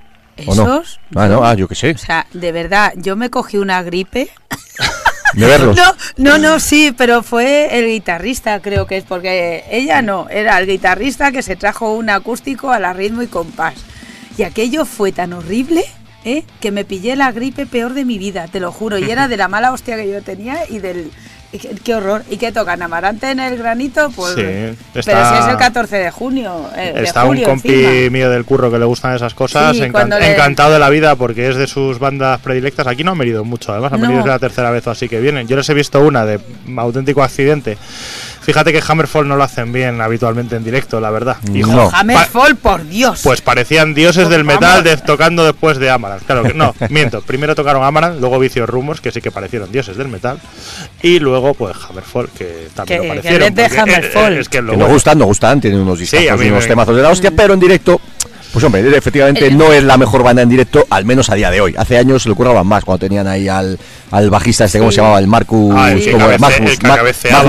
¿O 0.46 0.54
no? 0.54 0.62
¿Esos? 0.62 1.00
Ah, 1.14 1.28
no, 1.28 1.44
ah, 1.44 1.54
yo 1.54 1.68
qué 1.68 1.74
sé. 1.74 1.90
O 1.92 1.98
sea, 1.98 2.26
de 2.32 2.52
verdad, 2.52 2.92
yo 2.96 3.16
me 3.16 3.30
cogí 3.30 3.58
una 3.58 3.82
gripe. 3.82 4.30
De 5.34 5.46
verlos. 5.46 5.76
No, 6.16 6.38
no, 6.38 6.38
no, 6.38 6.60
sí, 6.60 6.94
pero 6.96 7.22
fue 7.22 7.78
el 7.78 7.86
guitarrista, 7.86 8.60
creo 8.60 8.86
que 8.86 8.96
es, 8.96 9.04
porque 9.04 9.64
ella 9.70 10.02
no, 10.02 10.28
era 10.30 10.58
el 10.58 10.66
guitarrista 10.66 11.32
que 11.32 11.42
se 11.42 11.54
trajo 11.54 11.94
un 11.94 12.10
acústico 12.10 12.70
a 12.70 12.78
la 12.78 12.92
ritmo 12.92 13.22
y 13.22 13.26
compás. 13.26 13.74
Y 14.36 14.42
aquello 14.44 14.84
fue 14.84 15.12
tan 15.12 15.32
horrible, 15.32 15.84
¿eh? 16.24 16.44
que 16.60 16.70
me 16.70 16.84
pillé 16.84 17.16
la 17.16 17.32
gripe 17.32 17.66
peor 17.66 17.94
de 17.94 18.04
mi 18.04 18.18
vida, 18.18 18.46
te 18.48 18.60
lo 18.60 18.72
juro. 18.72 18.98
Y 18.98 19.10
era 19.10 19.28
de 19.28 19.36
la 19.36 19.48
mala 19.48 19.72
hostia 19.72 19.96
que 19.96 20.10
yo 20.10 20.22
tenía 20.22 20.68
y 20.68 20.78
del. 20.78 21.10
Qué, 21.82 21.94
horror. 21.94 22.24
¿Y 22.30 22.36
qué 22.36 22.52
tocan? 22.52 22.82
¿Amarante 22.82 23.30
en 23.30 23.40
el 23.40 23.56
granito? 23.56 24.10
Pues. 24.14 24.34
Sí, 24.34 24.42
Pero 24.92 25.02
si 25.28 25.34
es 25.40 25.46
el 25.48 25.56
14 25.56 25.96
de 25.96 26.10
junio. 26.10 26.68
eh, 26.76 26.92
de 26.94 27.04
Está 27.04 27.22
julio 27.22 27.44
un 27.44 27.50
compi 27.54 27.72
encima. 27.84 28.10
mío 28.10 28.30
del 28.30 28.44
curro 28.44 28.70
que 28.70 28.78
le 28.78 28.84
gustan 28.84 29.14
esas 29.14 29.32
cosas, 29.34 29.74
Sí, 29.76 29.82
encan- 29.82 29.92
cuando 29.92 30.18
le- 30.18 30.32
encantado 30.32 30.72
de 30.72 30.78
la 30.78 30.90
vida 30.90 31.16
porque 31.16 31.48
es 31.48 31.56
de 31.56 31.66
sus 31.66 31.98
bandas 31.98 32.40
predilectas. 32.40 32.86
Aquí 32.86 33.02
no 33.04 33.12
han 33.12 33.18
venido 33.18 33.44
mucho, 33.44 33.72
además 33.72 33.92
han 33.92 34.00
No. 34.00 34.08
venido 34.08 34.26
la 34.26 34.38
tercera 34.38 34.70
vez 34.70 34.86
o 34.86 34.90
así 34.90 35.08
que 35.08 35.20
vienen. 35.20 35.48
Yo 35.48 35.56
les 35.56 35.68
he 35.68 35.74
visto 35.74 36.00
una 36.02 36.26
de 36.26 36.38
auténtico 36.76 37.22
accidente. 37.22 37.78
Fíjate 38.48 38.72
que 38.72 38.80
Hammerfall 38.88 39.28
no 39.28 39.36
lo 39.36 39.44
hacen 39.44 39.74
bien 39.74 40.00
habitualmente 40.00 40.56
en 40.56 40.64
directo, 40.64 41.00
la 41.00 41.10
verdad. 41.10 41.36
No. 41.42 41.90
Hammerfall, 41.92 42.56
por 42.56 42.82
Dios. 42.88 43.20
pues 43.22 43.42
parecían 43.42 43.92
dioses 43.92 44.30
del 44.30 44.42
metal 44.42 44.82
de- 44.82 44.96
tocando 44.96 45.44
después 45.44 45.76
de 45.76 45.90
Amaranth. 45.90 46.22
Claro 46.24 46.44
que 46.44 46.54
no, 46.54 46.74
miento. 46.88 47.20
Primero 47.20 47.54
tocaron 47.54 47.84
Amaranth, 47.84 48.18
luego 48.20 48.38
Vicios 48.38 48.66
Rumors, 48.66 49.02
que 49.02 49.12
sí 49.12 49.20
que 49.20 49.30
parecieron 49.30 49.70
dioses 49.70 49.98
del 49.98 50.08
metal. 50.08 50.40
Y 51.02 51.18
luego, 51.18 51.52
pues 51.52 51.76
Hammerfall, 51.90 52.30
que 52.30 52.68
también 52.74 53.02
Que- 53.02 53.08
lo 53.08 53.14
que 53.14 53.20
parecieron. 53.20 53.54
porque, 53.54 53.62
eh, 53.76 53.80
Hammerfall. 53.80 54.32
es 54.38 54.48
que 54.48 54.58
es 54.58 54.64
lo 54.64 54.70
Que 54.70 54.76
nos 54.78 54.84
bueno. 54.86 54.94
gustan, 54.94 55.18
nos 55.18 55.26
gustan, 55.26 55.60
tienen 55.60 55.80
unos 55.80 55.98
discos, 55.98 56.18
a 56.18 56.36
mí 56.38 56.48
unos 56.48 56.62
me- 56.62 56.68
temazos 56.68 56.96
de 56.96 57.02
la 57.02 57.10
hostia, 57.10 57.30
pero 57.30 57.52
en 57.52 57.60
directo, 57.60 58.00
pues 58.52 58.64
hombre, 58.64 58.80
efectivamente 58.96 59.50
no 59.50 59.72
es 59.72 59.82
la 59.84 59.96
mejor 59.98 60.22
banda 60.22 60.42
en 60.42 60.48
directo, 60.48 60.86
al 60.90 61.04
menos 61.04 61.28
a 61.30 61.34
día 61.34 61.50
de 61.50 61.60
hoy. 61.60 61.74
Hace 61.76 61.98
años 61.98 62.22
se 62.22 62.28
le 62.28 62.34
curraban 62.34 62.66
más 62.66 62.84
cuando 62.84 62.98
tenían 63.00 63.26
ahí 63.26 63.48
al, 63.48 63.78
al 64.10 64.30
bajista 64.30 64.64
este, 64.64 64.78
¿cómo 64.78 64.90
Sí. 64.90 64.96
se 64.96 65.00
llamaba? 65.02 65.18
El 65.18 65.26
Marcus, 65.26 65.74
Ah, 65.76 65.92
el 65.92 66.10
como 66.12 66.26
Magnus, 66.38 66.70
el 66.72 66.78
que 66.78 66.86
Ma- 66.88 66.96
cabeceaba, 66.96 67.42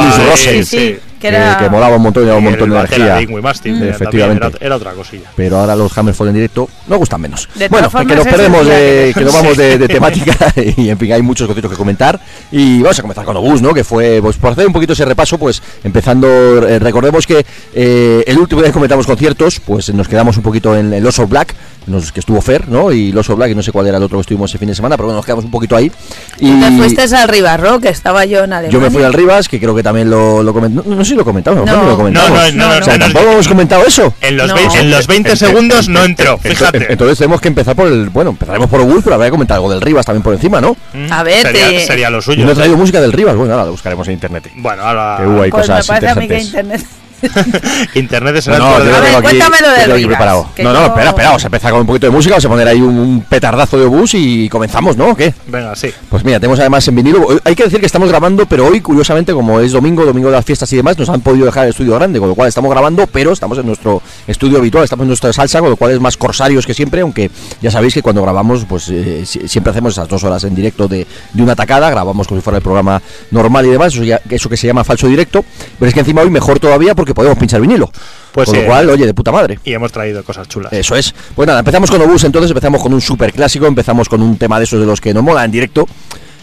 Eh, 1.27 1.31
que 1.31 1.35
era... 1.35 1.57
que 1.57 1.69
molaba 1.69 1.95
un 1.97 2.01
montón, 2.01 2.23
llevaba 2.23 2.39
un 2.39 2.45
montón 2.45 2.69
el 2.71 2.89
de 2.89 2.95
energía. 2.95 3.41
Mastin, 3.41 3.79
Mm. 3.79 3.83
eh, 3.83 3.89
Efectivamente. 3.89 4.47
Era, 4.47 4.57
era 4.61 4.75
otra 4.77 4.91
cosilla. 4.93 5.29
Pero 5.35 5.57
ahora 5.59 5.75
los 5.75 5.95
Hammerfall 5.97 6.29
en 6.29 6.33
directo 6.35 6.69
nos 6.87 6.97
gustan 6.97 7.21
menos. 7.21 7.47
De 7.55 7.67
bueno, 7.67 7.89
que 7.89 8.15
nos 8.15 8.25
perdemos, 8.25 8.65
de, 8.65 9.11
que 9.13 9.21
nos 9.25 9.33
vamos 9.33 9.57
de, 9.57 9.77
de 9.77 9.87
temática 9.89 10.35
y 10.55 10.89
en 10.89 10.97
fin, 10.97 11.11
hay 11.13 11.21
muchos 11.21 11.45
conciertos 11.47 11.71
que 11.71 11.77
comentar. 11.77 12.19
Y 12.51 12.81
vamos 12.81 12.97
a 12.97 13.01
comenzar 13.01 13.25
con 13.25 13.35
Obús, 13.37 13.61
¿no? 13.61 13.73
Que 13.73 13.83
fue, 13.83 14.19
pues 14.21 14.37
por 14.37 14.51
hacer 14.51 14.65
un 14.65 14.73
poquito 14.73 14.93
ese 14.93 15.05
repaso, 15.05 15.37
pues 15.37 15.61
empezando, 15.83 16.27
eh, 16.67 16.79
recordemos 16.79 17.27
que 17.27 17.45
eh, 17.73 18.23
el 18.25 18.37
último 18.37 18.61
día 18.61 18.69
que 18.69 18.73
comentamos 18.73 19.05
conciertos, 19.05 19.59
pues 19.59 19.93
nos 19.93 20.07
quedamos 20.07 20.37
un 20.37 20.43
poquito 20.43 20.75
en 20.75 20.93
el 20.93 21.05
Oso 21.05 21.27
Black, 21.27 21.53
nos, 21.87 22.11
que 22.11 22.19
estuvo 22.19 22.39
Fer, 22.41 22.67
¿no? 22.69 22.91
Y 22.91 23.09
el 23.09 23.17
Oso 23.17 23.35
Black, 23.35 23.51
y 23.51 23.55
no 23.55 23.63
sé 23.63 23.71
cuál 23.71 23.87
era 23.87 23.97
el 23.97 24.03
otro 24.03 24.17
que 24.17 24.21
estuvimos 24.21 24.51
ese 24.51 24.57
fin 24.59 24.67
de 24.69 24.75
semana, 24.75 24.95
pero 24.95 25.07
bueno, 25.07 25.17
nos 25.17 25.25
quedamos 25.25 25.45
un 25.45 25.51
poquito 25.51 25.75
ahí. 25.75 25.91
Y 26.39 26.51
Tú 26.51 26.59
te 26.59 26.71
fuiste 26.77 27.15
al 27.15 27.27
Ribarro, 27.27 27.79
que 27.79 27.89
estaba 27.89 28.25
yo 28.25 28.43
en 28.43 28.53
Alemania. 28.53 28.69
yo 28.71 28.79
me 28.79 28.89
fui 28.91 29.03
al 29.03 29.13
Rivas, 29.13 29.47
que 29.49 29.59
creo 29.59 29.73
que 29.75 29.81
también 29.83 30.09
lo, 30.09 30.43
lo 30.43 30.53
comentamos. 30.53 30.85
No, 30.85 30.95
no 30.95 31.03
sé 31.03 31.11
si 31.11 31.15
lo 31.15 31.25
comentamos, 31.25 31.65
No. 31.65 31.71
no, 31.75 31.83
lo 31.83 31.89
No, 31.91 31.97
comentamos. 31.97 32.29
no, 32.29 32.35
no, 32.35 32.73
no, 32.73 32.79
o 32.79 32.83
sea, 32.83 32.93
no, 32.93 32.99
no, 32.99 33.05
tampoco 33.05 33.25
no. 33.25 33.31
hemos 33.33 33.47
comentado 33.47 33.85
eso. 33.85 34.13
En 34.21 34.37
los, 34.37 34.47
No. 34.47 34.55
20, 34.55 34.79
en 34.79 34.91
los 34.91 35.07
20 35.07 35.35
segundos 35.35 35.89
no 35.89 36.03
entró, 36.03 36.37
fíjate. 36.37 36.91
Entonces 36.91 37.17
tenemos 37.17 37.41
que 37.41 37.47
empezar 37.47 37.75
por 37.75 37.87
el. 37.87 38.09
Bueno, 38.09 38.31
empezaremos 38.31 38.69
por 38.69 38.81
Obús, 38.81 39.01
pero 39.03 39.15
habrá 39.15 39.27
que 39.27 39.31
comentar 39.31 39.55
algo 39.55 39.69
del 39.71 39.81
Rivas 39.81 40.05
también 40.05 40.21
por 40.23 40.33
encima, 40.33 40.61
¿no? 40.61 40.75
Mm, 40.93 41.11
A 41.11 41.23
ver, 41.23 41.41
sería, 41.41 41.67
te- 41.69 41.85
sería 41.87 42.09
lo 42.09 42.17
Yo 42.19 42.21
suyo. 42.21 42.45
no 42.45 42.51
he 42.51 42.55
traído 42.55 42.77
música 42.77 43.01
del 43.01 43.11
Rivas, 43.13 43.35
bueno, 43.35 43.53
ahora 43.53 43.65
lo 43.65 43.71
buscaremos 43.71 44.07
en 44.07 44.13
internet. 44.13 44.49
Bueno, 44.57 44.83
ahora 44.83 45.17
Que 45.19 45.27
hubo 45.27 45.41
ahí 45.41 45.49
Pues 45.49 45.67
me 45.67 45.73
cosas 45.75 45.87
parece 45.87 46.07
a 46.09 46.15
mí 46.15 46.27
que 46.27 46.39
interesantes. 46.39 46.81
internet... 46.81 47.08
Internet 47.95 48.35
es 48.37 48.47
el 48.47 48.57
No, 48.59 48.77
no, 48.79 48.83
yo 48.85 48.91
lo 48.91 48.97
tengo 49.01 49.17
aquí, 49.17 49.21
cuéntamelo 49.23 49.69
de 49.69 49.85
Rivas, 49.85 50.07
preparado. 50.07 50.49
que 50.55 50.63
No, 50.63 50.73
no, 50.73 50.79
yo- 50.79 50.85
espera, 50.87 51.09
espera, 51.09 51.27
vamos 51.29 51.43
a 51.43 51.47
empezar 51.47 51.71
con 51.71 51.81
un 51.81 51.87
poquito 51.87 52.07
de 52.07 52.11
música, 52.11 52.33
vamos 52.35 52.45
a 52.45 52.49
poner 52.49 52.67
ahí 52.67 52.81
un, 52.81 53.25
petardazo 53.29 53.77
de 53.77 53.85
Obús 53.85 54.13
y 54.13 54.49
comenzamos, 54.49 54.95
¿no? 54.97 55.09
¿O 55.09 55.15
qué? 55.15 55.33
Venga, 55.47 55.75
sí. 55.75 55.91
Pues 56.09 56.23
mira, 56.23 56.39
tenemos 56.39 56.59
además 56.59 56.87
en 56.87 56.95
vinilo. 56.95 57.25
Hoy- 57.25 57.39
Hay 57.43 57.55
que 57.55 57.63
decir 57.63 57.79
que 57.79 57.85
estamos 57.85 58.09
grabando, 58.09 58.45
pero 58.45 58.65
hoy, 58.67 58.81
curiosamente, 58.81 59.33
como 59.33 59.59
es 59.59 59.71
domingo, 59.71 60.05
domingo 60.05 60.29
de 60.29 60.35
las 60.35 60.45
fiestas 60.45 60.71
y 60.73 60.75
demás, 60.77 60.97
nos 60.97 61.09
han 61.09 61.21
podido 61.21 61.45
dejar 61.45 61.65
el 61.65 61.71
estudio 61.71 61.95
grande, 61.95 62.19
con 62.19 62.29
lo 62.29 62.35
cual 62.35 62.47
estamos 62.49 62.71
grabando, 62.71 63.07
pero 63.07 63.31
estamos 63.31 63.57
en 63.57 63.65
nuestro 63.65 64.01
estudio 64.27 64.57
habitual, 64.59 64.83
estamos 64.83 65.03
en 65.03 65.09
nuestra 65.09 65.33
salsa, 65.33 65.59
con 65.59 65.69
lo 65.69 65.75
cual 65.75 65.91
es 65.91 65.99
más 65.99 66.17
corsarios 66.17 66.65
que 66.65 66.73
siempre, 66.73 67.01
aunque 67.01 67.29
ya 67.61 67.71
sabéis 67.71 67.93
que 67.93 68.01
cuando 68.01 68.21
grabamos, 68.21 68.65
pues 68.67 68.89
eh, 68.89 69.23
si- 69.25 69.47
siempre 69.47 69.71
hacemos 69.71 69.93
esas 69.93 70.07
dos 70.07 70.23
horas 70.23 70.43
en 70.43 70.55
directo 70.55 70.87
de, 70.87 71.05
de 71.33 71.43
una 71.43 71.55
tacada, 71.55 71.89
grabamos 71.89 72.27
como 72.27 72.39
si 72.39 72.43
fuera 72.43 72.57
el 72.57 72.63
programa 72.63 73.01
normal 73.31 73.65
y 73.65 73.69
demás, 73.69 73.93
eso, 73.93 74.03
ya- 74.03 74.21
eso 74.29 74.49
que 74.49 74.57
se 74.57 74.67
llama 74.67 74.83
falso 74.83 75.07
directo, 75.07 75.43
pero 75.77 75.87
es 75.89 75.93
que 75.93 75.99
encima 76.01 76.21
hoy 76.21 76.29
mejor 76.29 76.59
todavía 76.59 76.95
porque 76.95 77.08
podemos 77.13 77.37
pinchar 77.37 77.61
vinilo. 77.61 77.91
Pues 78.31 78.45
con 78.45 78.55
sí. 78.55 78.61
lo 78.61 78.67
cual, 78.67 78.89
oye, 78.89 79.05
de 79.05 79.13
puta 79.13 79.31
madre. 79.31 79.59
Y 79.63 79.73
hemos 79.73 79.91
traído 79.91 80.23
cosas 80.23 80.47
chulas. 80.47 80.71
Eso 80.73 80.95
es. 80.95 81.13
Pues 81.35 81.47
nada, 81.47 81.59
empezamos 81.59 81.89
con 81.89 82.01
Obús, 82.01 82.23
entonces 82.23 82.51
empezamos 82.51 82.81
con 82.81 82.93
un 82.93 83.01
super 83.01 83.31
clásico, 83.33 83.65
empezamos 83.67 84.07
con 84.09 84.21
un 84.21 84.37
tema 84.37 84.57
de 84.59 84.65
esos 84.65 84.79
de 84.79 84.85
los 84.85 85.01
que 85.01 85.13
no 85.13 85.21
mola 85.21 85.43
en 85.45 85.51
directo, 85.51 85.87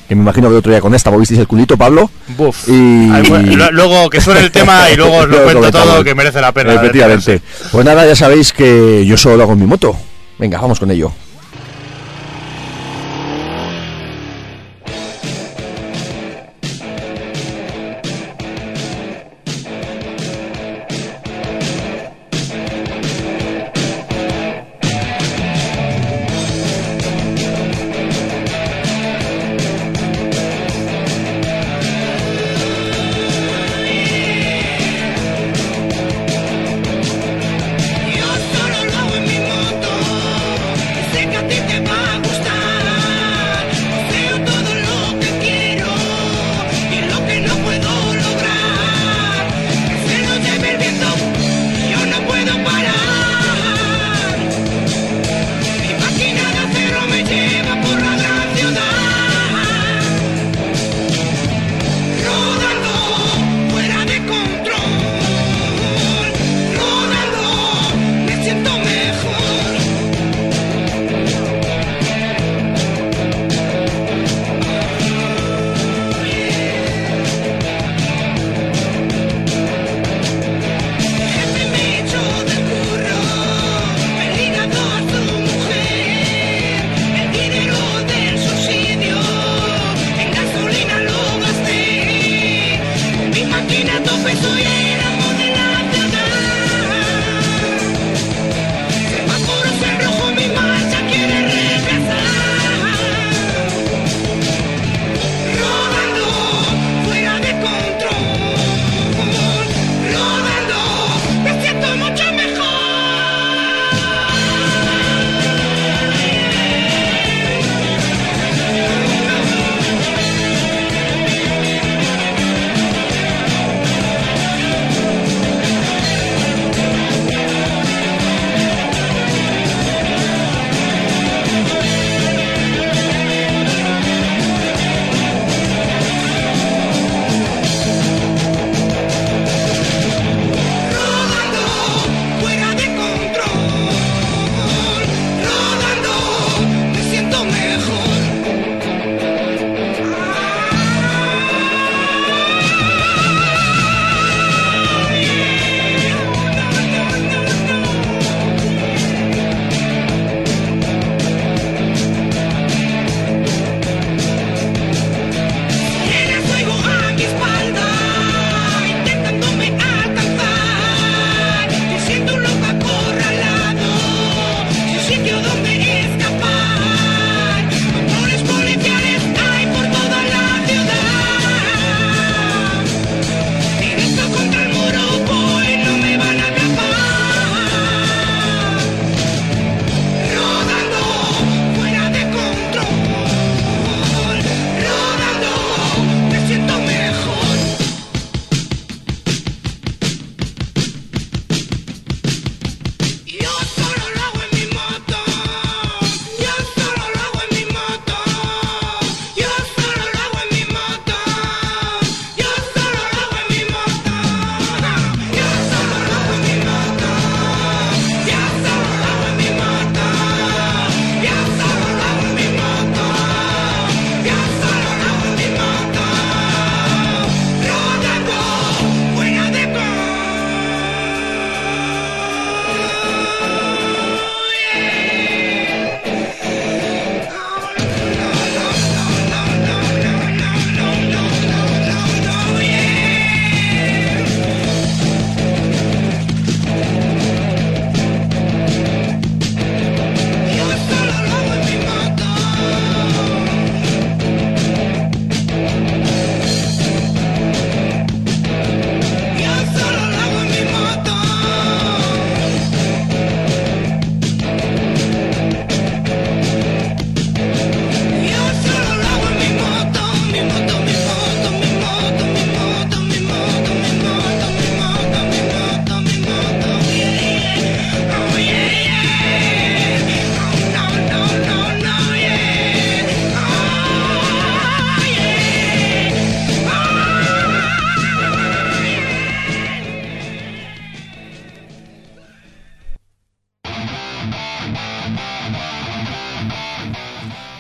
que 0.08 0.14
me 0.14 0.22
imagino 0.22 0.48
que 0.48 0.54
el 0.54 0.58
otro 0.58 0.72
día 0.72 0.80
con 0.80 0.94
esta 0.94 1.10
movisteis 1.10 1.40
el 1.40 1.46
culito, 1.48 1.76
Pablo. 1.76 2.10
Buf. 2.36 2.68
Y- 2.68 3.10
Ay, 3.12 3.22
bueno, 3.28 3.56
lo- 3.56 3.70
luego 3.70 4.10
que 4.10 4.20
suene 4.20 4.40
el 4.40 4.50
tema 4.50 4.90
y 4.90 4.96
luego 4.96 5.16
os 5.18 5.28
lo 5.28 5.42
cuento 5.44 5.70
todo, 5.70 6.02
que 6.04 6.14
merece 6.14 6.40
la 6.40 6.52
pena. 6.52 6.74
Efectivamente. 6.74 7.40
Pues 7.72 7.84
nada, 7.84 8.04
ya 8.06 8.16
sabéis 8.16 8.52
que 8.52 9.04
yo 9.06 9.16
solo 9.16 9.36
lo 9.36 9.42
hago 9.44 9.52
en 9.52 9.60
mi 9.60 9.66
moto. 9.66 9.96
Venga, 10.38 10.60
vamos 10.60 10.78
con 10.80 10.90
ello. 10.90 11.12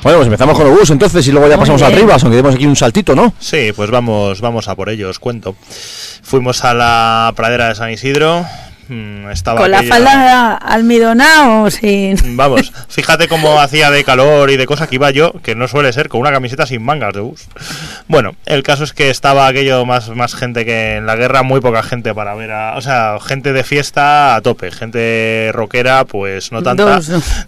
Bueno, 0.06 0.18
pues 0.20 0.26
empezamos 0.28 0.56
con 0.56 0.68
Obús 0.68 0.88
entonces 0.90 1.26
y 1.26 1.32
luego 1.32 1.48
ya 1.48 1.56
Muy 1.56 1.62
pasamos 1.62 1.80
bien. 1.80 1.92
al 1.92 1.98
Rivas, 2.00 2.22
aunque 2.22 2.36
demos 2.36 2.54
aquí 2.54 2.64
un 2.64 2.76
saltito, 2.76 3.16
¿no? 3.16 3.34
Sí, 3.40 3.72
pues 3.74 3.90
vamos, 3.90 4.40
vamos 4.40 4.68
a 4.68 4.76
por 4.76 4.88
ello, 4.88 5.10
os 5.10 5.18
cuento. 5.18 5.56
Fuimos 6.22 6.62
a 6.62 6.74
la 6.74 7.32
pradera 7.34 7.70
de 7.70 7.74
San 7.74 7.90
Isidro. 7.90 8.46
Mm, 8.88 9.30
Estaba 9.30 9.60
Con 9.60 9.70
la 9.70 9.82
falda 9.82 10.54
almidonada 10.54 11.62
o 11.62 11.70
sin. 11.70 12.36
Vamos, 12.36 12.72
fíjate 12.88 13.28
cómo 13.28 13.60
hacía 13.60 13.90
de 13.90 14.04
calor 14.04 14.50
y 14.50 14.56
de 14.56 14.66
cosas 14.66 14.88
que 14.88 14.96
iba 14.96 15.10
yo, 15.10 15.32
que 15.42 15.54
no 15.54 15.68
suele 15.68 15.92
ser, 15.92 16.08
con 16.08 16.20
una 16.20 16.32
camiseta 16.32 16.66
sin 16.66 16.82
mangas 16.82 17.14
de 17.14 17.20
bus. 17.20 17.46
Bueno, 18.08 18.36
el 18.46 18.62
caso 18.62 18.84
es 18.84 18.92
que 18.92 19.10
estaba 19.10 19.46
aquello 19.46 19.84
más, 19.84 20.08
más 20.10 20.34
gente 20.34 20.64
que 20.64 20.96
en 20.96 21.06
la 21.06 21.16
guerra, 21.16 21.42
muy 21.42 21.60
poca 21.60 21.82
gente 21.82 22.14
para 22.14 22.34
ver 22.34 22.52
a. 22.52 22.76
O 22.76 22.80
sea, 22.80 23.18
gente 23.20 23.52
de 23.52 23.64
fiesta 23.64 24.34
a 24.34 24.40
tope, 24.40 24.70
gente 24.70 25.50
rockera, 25.52 26.04
pues 26.04 26.52
no 26.52 26.62
tanta. 26.62 27.00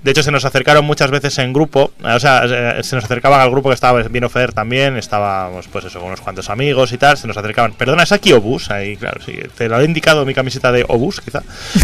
De 0.02 0.10
hecho, 0.10 0.22
se 0.22 0.30
nos 0.30 0.44
acercaron 0.44 0.84
muchas 0.84 1.10
veces 1.10 1.38
en 1.38 1.52
grupo, 1.52 1.92
o 2.02 2.20
sea, 2.20 2.42
eh, 2.44 2.82
se 2.82 2.96
nos 2.96 3.04
acercaban 3.04 3.40
al 3.40 3.50
grupo 3.50 3.68
que 3.68 3.74
estaba 3.74 4.02
vino 4.02 4.28
Fer 4.28 4.52
también, 4.52 4.96
estábamos, 4.96 5.68
pues 5.68 5.84
eso, 5.84 5.98
con 5.98 6.08
unos 6.08 6.20
cuantos 6.20 6.50
amigos 6.50 6.92
y 6.92 6.98
tal, 6.98 7.16
se 7.16 7.26
nos 7.26 7.36
acercaban. 7.36 7.72
Perdona, 7.72 8.02
¿es 8.02 8.12
aquí 8.12 8.32
Obús? 8.32 8.70
Ahí, 8.70 8.96
claro, 8.96 9.20
sí, 9.24 9.38
te 9.56 9.68
lo 9.68 9.80
he 9.80 9.84
indicado 9.84 10.24
mi 10.24 10.34
camiseta 10.34 10.72
de 10.72 10.84
Obús, 10.88 11.20
quizá. 11.30 11.42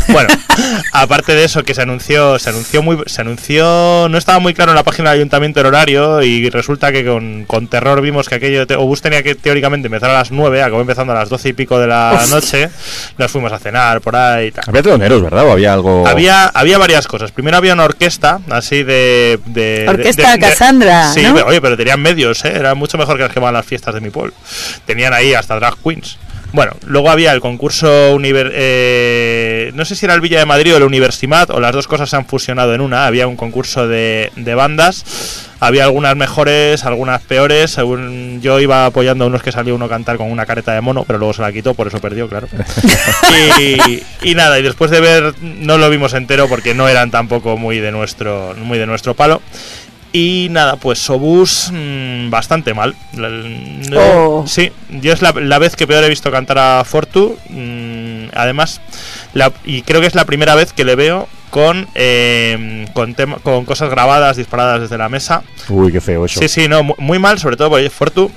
Bueno, 0.09 0.29
aparte 0.93 1.35
de 1.35 1.45
eso, 1.45 1.63
que 1.65 1.75
se 1.75 1.83
anunció, 1.83 2.39
se 2.39 2.51
anunció 2.51 2.83
muy, 2.83 2.99
se 3.07 3.21
anunció, 3.21 4.09
no 4.09 4.19
estaba 4.19 4.39
muy 4.39 4.55
claro 4.55 4.73
en 4.73 4.77
la 4.77 4.83
página 4.83 5.11
del 5.11 5.21
ayuntamiento 5.21 5.61
el 5.61 5.67
horario 5.67 6.23
y 6.23 6.49
resulta 6.51 6.93
que 6.93 7.05
con, 7.05 7.45
con 7.47 7.69
terror 7.69 8.01
vimos 8.01 8.29
que 8.29 8.37
aquello, 8.37 8.67
de 8.67 8.75
Obús 8.77 9.03
tenía 9.03 9.23
que 9.23 9.35
teóricamente 9.35 9.87
empezar 9.87 10.11
a 10.11 10.15
las 10.15 10.31
9, 10.31 10.63
acabó 10.63 10.81
empezando 10.81 11.13
a 11.13 11.17
las 11.17 11.29
12 11.29 11.51
y 11.51 11.53
pico 11.53 11.79
de 11.79 11.87
la 11.87 12.19
Uf. 12.23 12.31
noche, 12.31 12.71
nos 13.19 13.31
fuimos 13.31 13.53
a 13.53 13.59
cenar 13.59 14.01
por 14.01 14.17
ahí 14.17 14.47
y 14.49 14.53
tal. 14.53 14.65
Había 14.69 14.83
teloneros, 14.83 15.23
¿verdad? 15.23 15.45
¿O 15.47 15.53
había 15.53 15.73
algo...? 15.73 16.07
Había, 16.07 16.47
había 16.47 16.79
varias 16.79 17.07
cosas. 17.07 17.33
Primero 17.33 17.57
había 17.57 17.75
una 17.75 17.85
orquesta, 17.85 18.41
así 18.51 18.83
de. 18.83 19.39
de 19.47 19.87
Orquesta 19.89 20.31
de- 20.31 20.39
de- 20.39 20.39
Cassandra, 20.41 21.13
Sí, 21.13 21.23
¿no? 21.23 21.35
pero, 21.35 21.47
oye, 21.47 21.61
pero 21.61 21.77
tenían 21.77 22.01
medios, 22.01 22.45
¿eh? 22.45 22.53
Era 22.55 22.75
mucho 22.75 22.99
mejor 22.99 23.17
que 23.17 23.23
las 23.25 23.33
que 23.33 23.41
van 23.41 23.51
a 23.55 23.59
las 23.59 23.67
fiestas 23.67 23.95
de 23.95 24.01
mi 24.01 24.11
pueblo. 24.11 24.33
Tenían 24.87 25.13
ahí 25.13 25.35
hasta 25.35 25.57
drag 25.57 25.75
queens. 25.83 26.19
Bueno, 26.55 26.71
luego 26.87 27.11
había 27.11 27.33
el 27.33 27.41
concurso 27.41 28.15
univer 28.15 28.53
eh, 28.55 29.73
no 29.75 29.85
sé 29.85 29.97
si 29.97 30.07
era 30.07 30.15
el 30.15 30.21
Villa 30.21 30.39
de 30.39 30.47
Madrid 30.47 30.73
o 30.73 30.77
el 30.77 30.85
Universimat, 30.85 31.51
o 31.51 31.59
las 31.59 31.73
dos 31.73 31.89
cosas 31.89 32.09
se 32.09 32.15
han 32.15 32.27
fusionado 32.27 32.73
en 32.75 32.81
una. 32.81 33.07
Había 33.07 33.27
un 33.27 33.35
concurso 33.35 33.89
de, 33.89 34.31
de 34.37 34.55
bandas, 34.55 35.49
había 35.59 35.83
algunas 35.83 36.15
mejores, 36.15 36.85
algunas 36.85 37.23
peores. 37.23 37.73
Según 37.73 38.41
yo 38.41 38.61
iba 38.61 38.87
apoyando 38.87 39.25
a 39.25 39.27
unos 39.27 39.43
que 39.43 39.51
salió 39.51 39.75
uno 39.75 39.87
a 39.87 39.89
cantar 39.89 40.17
con 40.17 40.31
una 40.31 40.47
careta 40.47 40.73
de 40.73 40.81
mono, 40.81 41.03
pero 41.05 41.19
luego 41.19 41.35
se 41.35 41.43
la 41.43 41.51
quitó, 41.51 41.75
por 41.75 41.89
eso 41.89 42.01
perdió, 42.01 42.29
claro. 42.29 42.47
y, 43.59 44.03
y 44.23 44.35
nada, 44.37 44.57
y 44.57 44.63
después 44.63 44.93
de 44.93 45.01
ver, 45.01 45.35
no 45.41 45.77
lo 45.77 45.91
vimos 45.91 46.15
entero 46.15 46.49
porque 46.49 46.73
no 46.73 46.89
eran 46.89 47.11
tampoco 47.11 47.57
muy 47.57 47.81
de 47.81 47.91
nuestro, 47.91 48.55
muy 48.59 48.79
de 48.79 48.87
nuestro 48.87 49.15
palo. 49.15 49.43
Y 50.17 50.47
nada, 50.53 50.77
pues 50.77 51.01
Sobus 51.01 51.71
mm, 51.73 52.31
bastante 52.31 52.73
mal. 52.73 52.95
Oh. 53.97 54.45
Sí, 54.47 54.71
yo 54.91 55.13
es 55.13 55.21
la, 55.23 55.33
la 55.33 55.59
vez 55.59 55.75
que 55.75 55.89
peor 55.89 56.05
he 56.05 56.09
visto 56.09 56.31
cantar 56.31 56.57
a 56.59 56.85
Fortu. 56.85 57.37
mm, 57.51 58.27
además, 58.33 58.81
la- 59.33 59.53
y 59.65 59.83
creo 59.83 60.01
que 60.01 60.07
es 60.07 60.15
la 60.15 60.25
primera 60.25 60.55
vez 60.55 60.73
que 60.73 60.85
le 60.85 60.95
veo 60.95 61.29
con, 61.51 61.89
eh, 61.97 62.87
con, 62.95 63.15
con 63.43 63.65
cosas 63.65 63.91
grabadas, 63.91 64.37
disparadas 64.37 64.83
desde 64.83 64.99
la 64.99 65.09
mesa. 65.09 65.43
Uy, 65.69 65.91
qué 65.91 66.01
feo 66.01 66.27
eso. 66.27 66.39
Sí, 66.41 66.47
sí, 66.49 66.69
no, 66.69 66.85
mu- 66.85 66.95
muy 66.99 67.19
mal, 67.19 67.41
sobre 67.41 67.57
todo 67.57 67.71
porque 67.71 67.91
Fortu 67.91 68.31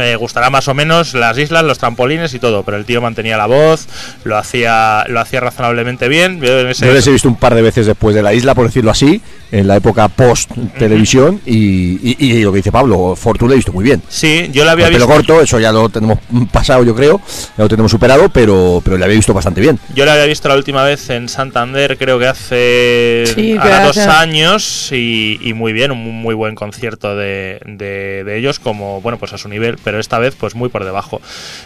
eh, 0.00 0.16
gustará 0.16 0.50
más 0.50 0.68
o 0.68 0.74
menos 0.74 1.14
las 1.14 1.36
islas, 1.38 1.64
los 1.64 1.78
trampolines 1.78 2.32
y 2.34 2.38
todo, 2.38 2.62
pero 2.62 2.76
el 2.76 2.84
tío 2.84 3.00
mantenía 3.00 3.36
la 3.36 3.46
voz, 3.46 3.86
lo 4.24 4.36
hacía, 4.36 5.04
lo 5.08 5.20
hacía 5.20 5.40
razonablemente 5.40 6.08
bien. 6.08 6.40
Yo 6.40 6.60
en 6.60 6.68
ese- 6.68 6.86
Yo 6.86 6.92
les 6.92 7.06
he 7.06 7.10
visto 7.12 7.28
un 7.28 7.36
par 7.36 7.54
de 7.54 7.62
veces 7.62 7.86
después 7.86 8.14
de 8.14 8.22
la 8.22 8.32
isla, 8.34 8.54
por 8.54 8.66
decirlo 8.66 8.90
así, 8.90 9.20
en 9.52 9.68
la 9.68 9.76
época 9.76 10.08
post-televisión, 10.08 11.40
y, 11.46 11.98
y- 12.10 12.16
y 12.18 12.42
lo 12.42 12.52
que 12.52 12.56
dice 12.58 12.72
Pablo, 12.72 13.14
Fortuna 13.16 13.48
lo 13.50 13.52
he 13.54 13.56
visto 13.56 13.72
muy 13.72 13.84
bien. 13.84 14.02
sí, 14.08 14.48
yo 14.52 14.64
la 14.64 14.72
había 14.72 14.86
el 14.86 14.92
pelo 14.92 15.06
visto. 15.06 15.16
corto, 15.16 15.42
eso 15.42 15.60
ya 15.60 15.72
lo 15.72 15.88
tenemos 15.88 16.18
pasado, 16.52 16.82
yo 16.84 16.94
creo, 16.94 17.20
ya 17.56 17.64
lo 17.64 17.68
tenemos 17.68 17.90
superado, 17.90 18.28
pero, 18.28 18.80
pero 18.84 18.96
le 18.98 19.04
había 19.04 19.16
visto 19.16 19.32
bastante 19.34 19.60
bien. 19.60 19.78
Yo 19.94 20.04
la 20.04 20.12
había 20.14 20.24
visto 20.26 20.48
la 20.48 20.56
última 20.56 20.82
vez 20.82 21.08
en 21.10 21.28
Santander, 21.28 21.96
creo 21.96 22.18
que 22.18 22.26
hace 22.26 23.24
Sí, 23.34 23.52
que 23.52 23.58
ahora 23.58 23.84
dos 23.86 23.98
años 23.98 24.88
y, 24.92 25.38
y 25.42 25.52
muy 25.52 25.72
bien, 25.72 25.90
un 25.90 26.02
muy 26.22 26.34
buen 26.34 26.54
concierto 26.54 27.14
de, 27.16 27.60
de- 27.66 28.24
de 28.24 28.38
ellos, 28.38 28.58
como 28.58 29.00
bueno 29.00 29.18
pues 29.18 29.32
a 29.32 29.38
su 29.38 29.48
nivel, 29.48 29.78
pero 29.86 30.00
esta 30.00 30.18
vez 30.18 30.34
pues 30.34 30.56
muy 30.56 30.68
por 30.68 30.84
debajo. 30.84 31.20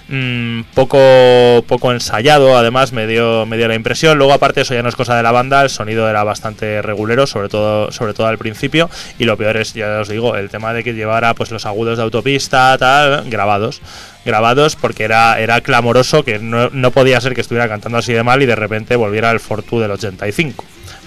Mm, 0.08 0.64
poco 0.74 1.64
poco 1.66 1.90
ensayado, 1.90 2.58
además 2.58 2.92
me 2.92 3.06
dio 3.06 3.46
me 3.46 3.56
dio 3.56 3.66
la 3.66 3.74
impresión. 3.74 4.18
Luego 4.18 4.34
aparte 4.34 4.60
eso 4.60 4.74
ya 4.74 4.82
no 4.82 4.90
es 4.90 4.94
cosa 4.94 5.16
de 5.16 5.22
la 5.22 5.32
banda, 5.32 5.62
el 5.62 5.70
sonido 5.70 6.06
era 6.06 6.22
bastante 6.22 6.82
regulero, 6.82 7.26
sobre 7.26 7.48
todo 7.48 7.90
sobre 7.92 8.12
todo 8.12 8.26
al 8.26 8.36
principio 8.36 8.90
y 9.18 9.24
lo 9.24 9.38
peor 9.38 9.56
es 9.56 9.72
ya 9.72 10.00
os 10.00 10.10
digo 10.10 10.36
el 10.36 10.50
tema 10.50 10.74
de 10.74 10.84
que 10.84 10.92
llevara 10.92 11.32
pues 11.32 11.50
los 11.50 11.64
agudos 11.64 11.96
de 11.96 12.04
autopista 12.04 12.76
tal 12.76 13.30
grabados 13.30 13.80
grabados 14.26 14.76
porque 14.76 15.04
era, 15.04 15.40
era 15.40 15.62
clamoroso 15.62 16.24
que 16.24 16.38
no, 16.38 16.68
no 16.68 16.90
podía 16.90 17.22
ser 17.22 17.34
que 17.34 17.40
estuviera 17.40 17.68
cantando 17.68 17.96
así 17.96 18.12
de 18.12 18.22
mal 18.22 18.42
y 18.42 18.46
de 18.46 18.56
repente 18.56 18.96
volviera 18.96 19.30
el 19.30 19.40
Fortu 19.40 19.80
del 19.80 19.92
85. 19.92 20.62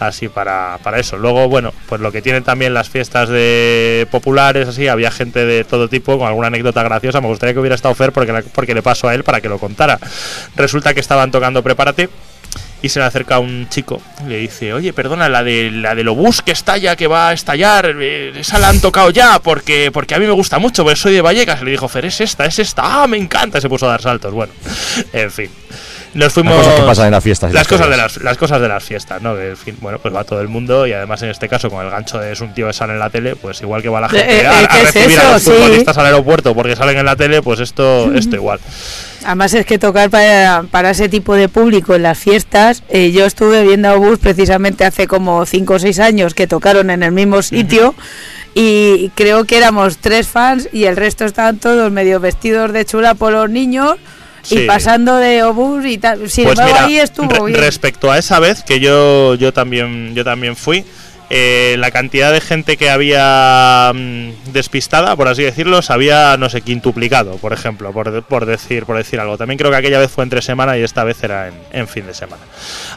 Así 0.08 0.30
para, 0.30 0.80
para 0.84 1.00
eso. 1.00 1.18
Luego, 1.18 1.48
bueno, 1.50 1.74
pues 1.88 2.02
lo 2.02 2.12
que 2.12 2.22
tienen 2.22 2.44
también 2.44 2.74
las 2.74 2.89
fiestas 2.89 3.30
de 3.30 4.08
populares, 4.12 4.68
así, 4.68 4.88
había 4.88 5.12
gente 5.12 5.46
de 5.46 5.63
todo 5.63 5.88
tipo 5.88 6.18
con 6.18 6.28
alguna 6.28 6.48
anécdota 6.48 6.84
graciosa. 6.84 7.22
Me 7.22 7.28
gustaría 7.28 7.54
que 7.54 7.60
hubiera 7.60 7.76
estado 7.76 7.96
Fer 7.96 8.12
porque, 8.12 8.44
porque 8.54 8.74
le 8.74 8.82
paso 8.82 9.08
a 9.08 9.16
él 9.16 9.24
para 9.24 9.42
que 9.42 9.50
lo 9.50 9.60
contara. 9.60 10.00
Resulta 10.56 10.94
que 10.94 11.00
estaban 11.00 11.32
tocando 11.32 11.63
Prepárate 11.63 12.10
y 12.84 12.89
se 12.89 13.00
le 13.00 13.06
acerca 13.06 13.39
un 13.39 13.68
chico 13.70 14.02
y 14.26 14.30
le 14.30 14.38
dice, 14.39 14.74
oye, 14.74 14.92
perdona, 14.92 15.30
la 15.30 15.42
de 15.42 15.72
la 15.72 15.96
del 15.96 16.10
obús 16.10 16.42
que 16.42 16.52
estalla, 16.52 16.98
que 16.98 17.08
va 17.08 17.30
a 17.30 17.34
estallar, 17.34 17.96
eh, 17.98 18.34
esa 18.38 18.60
la 18.60 18.68
han 18.68 18.82
tocado 18.82 19.10
ya, 19.10 19.39
porque, 19.39 19.89
porque 19.92 20.16
a 20.16 20.20
mí 20.20 20.26
me 20.26 20.34
gusta 20.34 20.60
mucho, 20.60 20.84
porque 20.84 20.98
soy 20.98 21.13
de 21.13 21.22
Vallecas. 21.22 21.62
Le 21.62 21.72
dijo, 21.72 21.88
Fer, 21.88 22.06
es 22.06 22.20
esta, 22.20 22.46
es 22.46 22.60
esta, 22.60 23.04
ah, 23.04 23.08
me 23.08 23.18
encanta, 23.18 23.62
se 23.62 23.70
puso 23.70 23.86
a 23.88 23.92
dar 23.92 24.02
saltos. 24.02 24.34
Bueno, 24.34 24.52
en 25.13 25.32
fin. 25.32 25.50
Nos 26.13 26.34
fuimos. 26.34 26.56
cosas 26.56 26.73
que 26.80 26.82
pasan 26.86 27.06
en 27.08 27.12
las 27.12 27.23
fiestas 27.23 27.52
y 27.52 27.54
Las 27.54 27.62
las 27.63 27.67
cosas 27.67 27.89
de 27.89 27.97
las, 27.97 28.17
las 28.17 28.38
cosas 28.38 28.62
de 28.62 28.67
las 28.67 28.84
fiestas, 28.84 29.21
¿no? 29.21 29.36
Que, 29.36 29.49
en 29.49 29.58
fin, 29.58 29.78
bueno, 29.82 29.99
pues 29.99 30.13
va 30.13 30.23
todo 30.23 30.41
el 30.41 30.47
mundo 30.47 30.86
y 30.86 30.93
además 30.93 31.21
en 31.23 31.30
este 31.30 31.49
caso 31.49 31.69
con 31.69 31.84
el 31.84 31.91
gancho 31.91 32.19
de 32.19 32.32
es 32.32 32.41
un 32.41 32.54
tío 32.54 32.67
que 32.67 32.73
sale 32.73 32.93
en 32.93 32.99
la 32.99 33.10
tele, 33.10 33.36
pues 33.36 33.62
igual 33.62 33.82
que 33.82 33.89
va 33.89 34.02
la 34.02 34.10
gente 34.10 34.41
Eh, 34.41 34.47
a, 34.47 34.62
eh, 34.62 34.65
a 34.65 34.67
¿qué 34.67 34.78
es 34.82 34.93
recibir 34.93 35.19
a 35.19 35.32
los 35.34 35.41
Sí. 35.41 35.52
futbolistas 35.52 35.97
al 35.97 36.06
aeropuerto 36.06 36.54
porque 36.54 36.76
salen 36.76 36.97
en 36.97 37.06
la 37.06 37.15
tele, 37.15 37.41
pues 37.41 37.60
esto, 37.60 38.13
esto 38.15 38.36
igual. 38.36 38.60
Además 39.26 39.54
es 39.54 39.65
que 39.65 39.80
tocar 39.80 40.10
para, 40.10 40.65
para 40.69 40.89
ese 40.91 41.08
tipo 41.10 41.34
de 41.36 41.47
público 41.49 41.95
en 41.95 42.04
las 42.04 42.17
fiestas, 42.19 42.84
eh, 42.89 43.12
yo 43.12 43.26
estuve 43.26 43.63
viendo 43.63 43.88
a 43.89 43.93
Obús 43.95 44.19
precisamente 44.19 44.84
hace 44.86 45.08
como 45.08 45.45
5 45.45 45.73
o 45.76 45.80
6 45.80 45.99
años 45.99 46.34
que 46.34 46.45
tocaron 46.45 46.89
en 46.89 47.04
el 47.04 47.12
mismo 47.13 47.41
sitio 47.41 47.95
y 48.54 49.10
creo 49.15 49.45
que 49.45 49.58
éramos 49.58 49.97
tres 49.97 50.28
fans 50.28 50.69
y 50.71 50.84
el 50.84 50.95
resto 50.95 51.26
estaban 51.26 51.58
todos 51.58 51.91
medio 51.91 52.19
vestidos 52.19 52.71
de 52.71 52.86
chula 52.86 53.15
por 53.15 53.32
los 53.34 53.49
niños 53.49 53.95
Sí. 54.44 54.60
y 54.60 54.68
pasando 54.68 55.16
de 55.18 55.42
Obús 55.44 55.86
y 55.86 55.98
tal. 55.98 56.30
Sin 56.30 56.44
Pues 56.46 56.60
embargo 56.60 56.74
mira, 56.76 56.86
ahí 56.86 56.98
estuvo 57.00 57.46
bien. 57.46 57.60
respecto 57.60 58.12
a 58.12 58.18
esa 58.20 58.40
vez 58.40 58.64
que 58.64 58.80
yo 58.80 59.36
yo 59.36 59.52
también 59.54 60.14
yo 60.16 60.24
también 60.24 60.56
fui 60.56 60.86
eh, 61.30 61.78
la 61.80 61.90
cantidad 61.90 62.32
de 62.32 62.42
gente 62.42 62.78
que 62.78 62.92
había 62.92 63.92
mm, 63.96 64.52
despistada, 64.52 65.16
por 65.16 65.28
así 65.30 65.42
decirlo, 65.42 65.82
se 65.82 65.92
había, 65.92 66.38
no 66.38 66.48
sé, 66.50 66.62
quintuplicado, 66.62 67.38
por 67.38 67.54
ejemplo, 67.54 67.92
por, 67.92 68.22
por 68.24 68.46
decir 68.46 68.86
por 68.86 68.98
decir 68.98 69.20
algo. 69.20 69.38
También 69.38 69.58
creo 69.58 69.72
que 69.72 69.78
aquella 69.78 69.98
vez 69.98 70.12
fue 70.12 70.26
entre 70.26 70.44
semana 70.44 70.78
y 70.78 70.84
esta 70.84 71.04
vez 71.04 71.24
era 71.24 71.48
en, 71.48 71.56
en 71.72 71.88
fin 71.88 72.06
de 72.06 72.14
semana. 72.14 72.44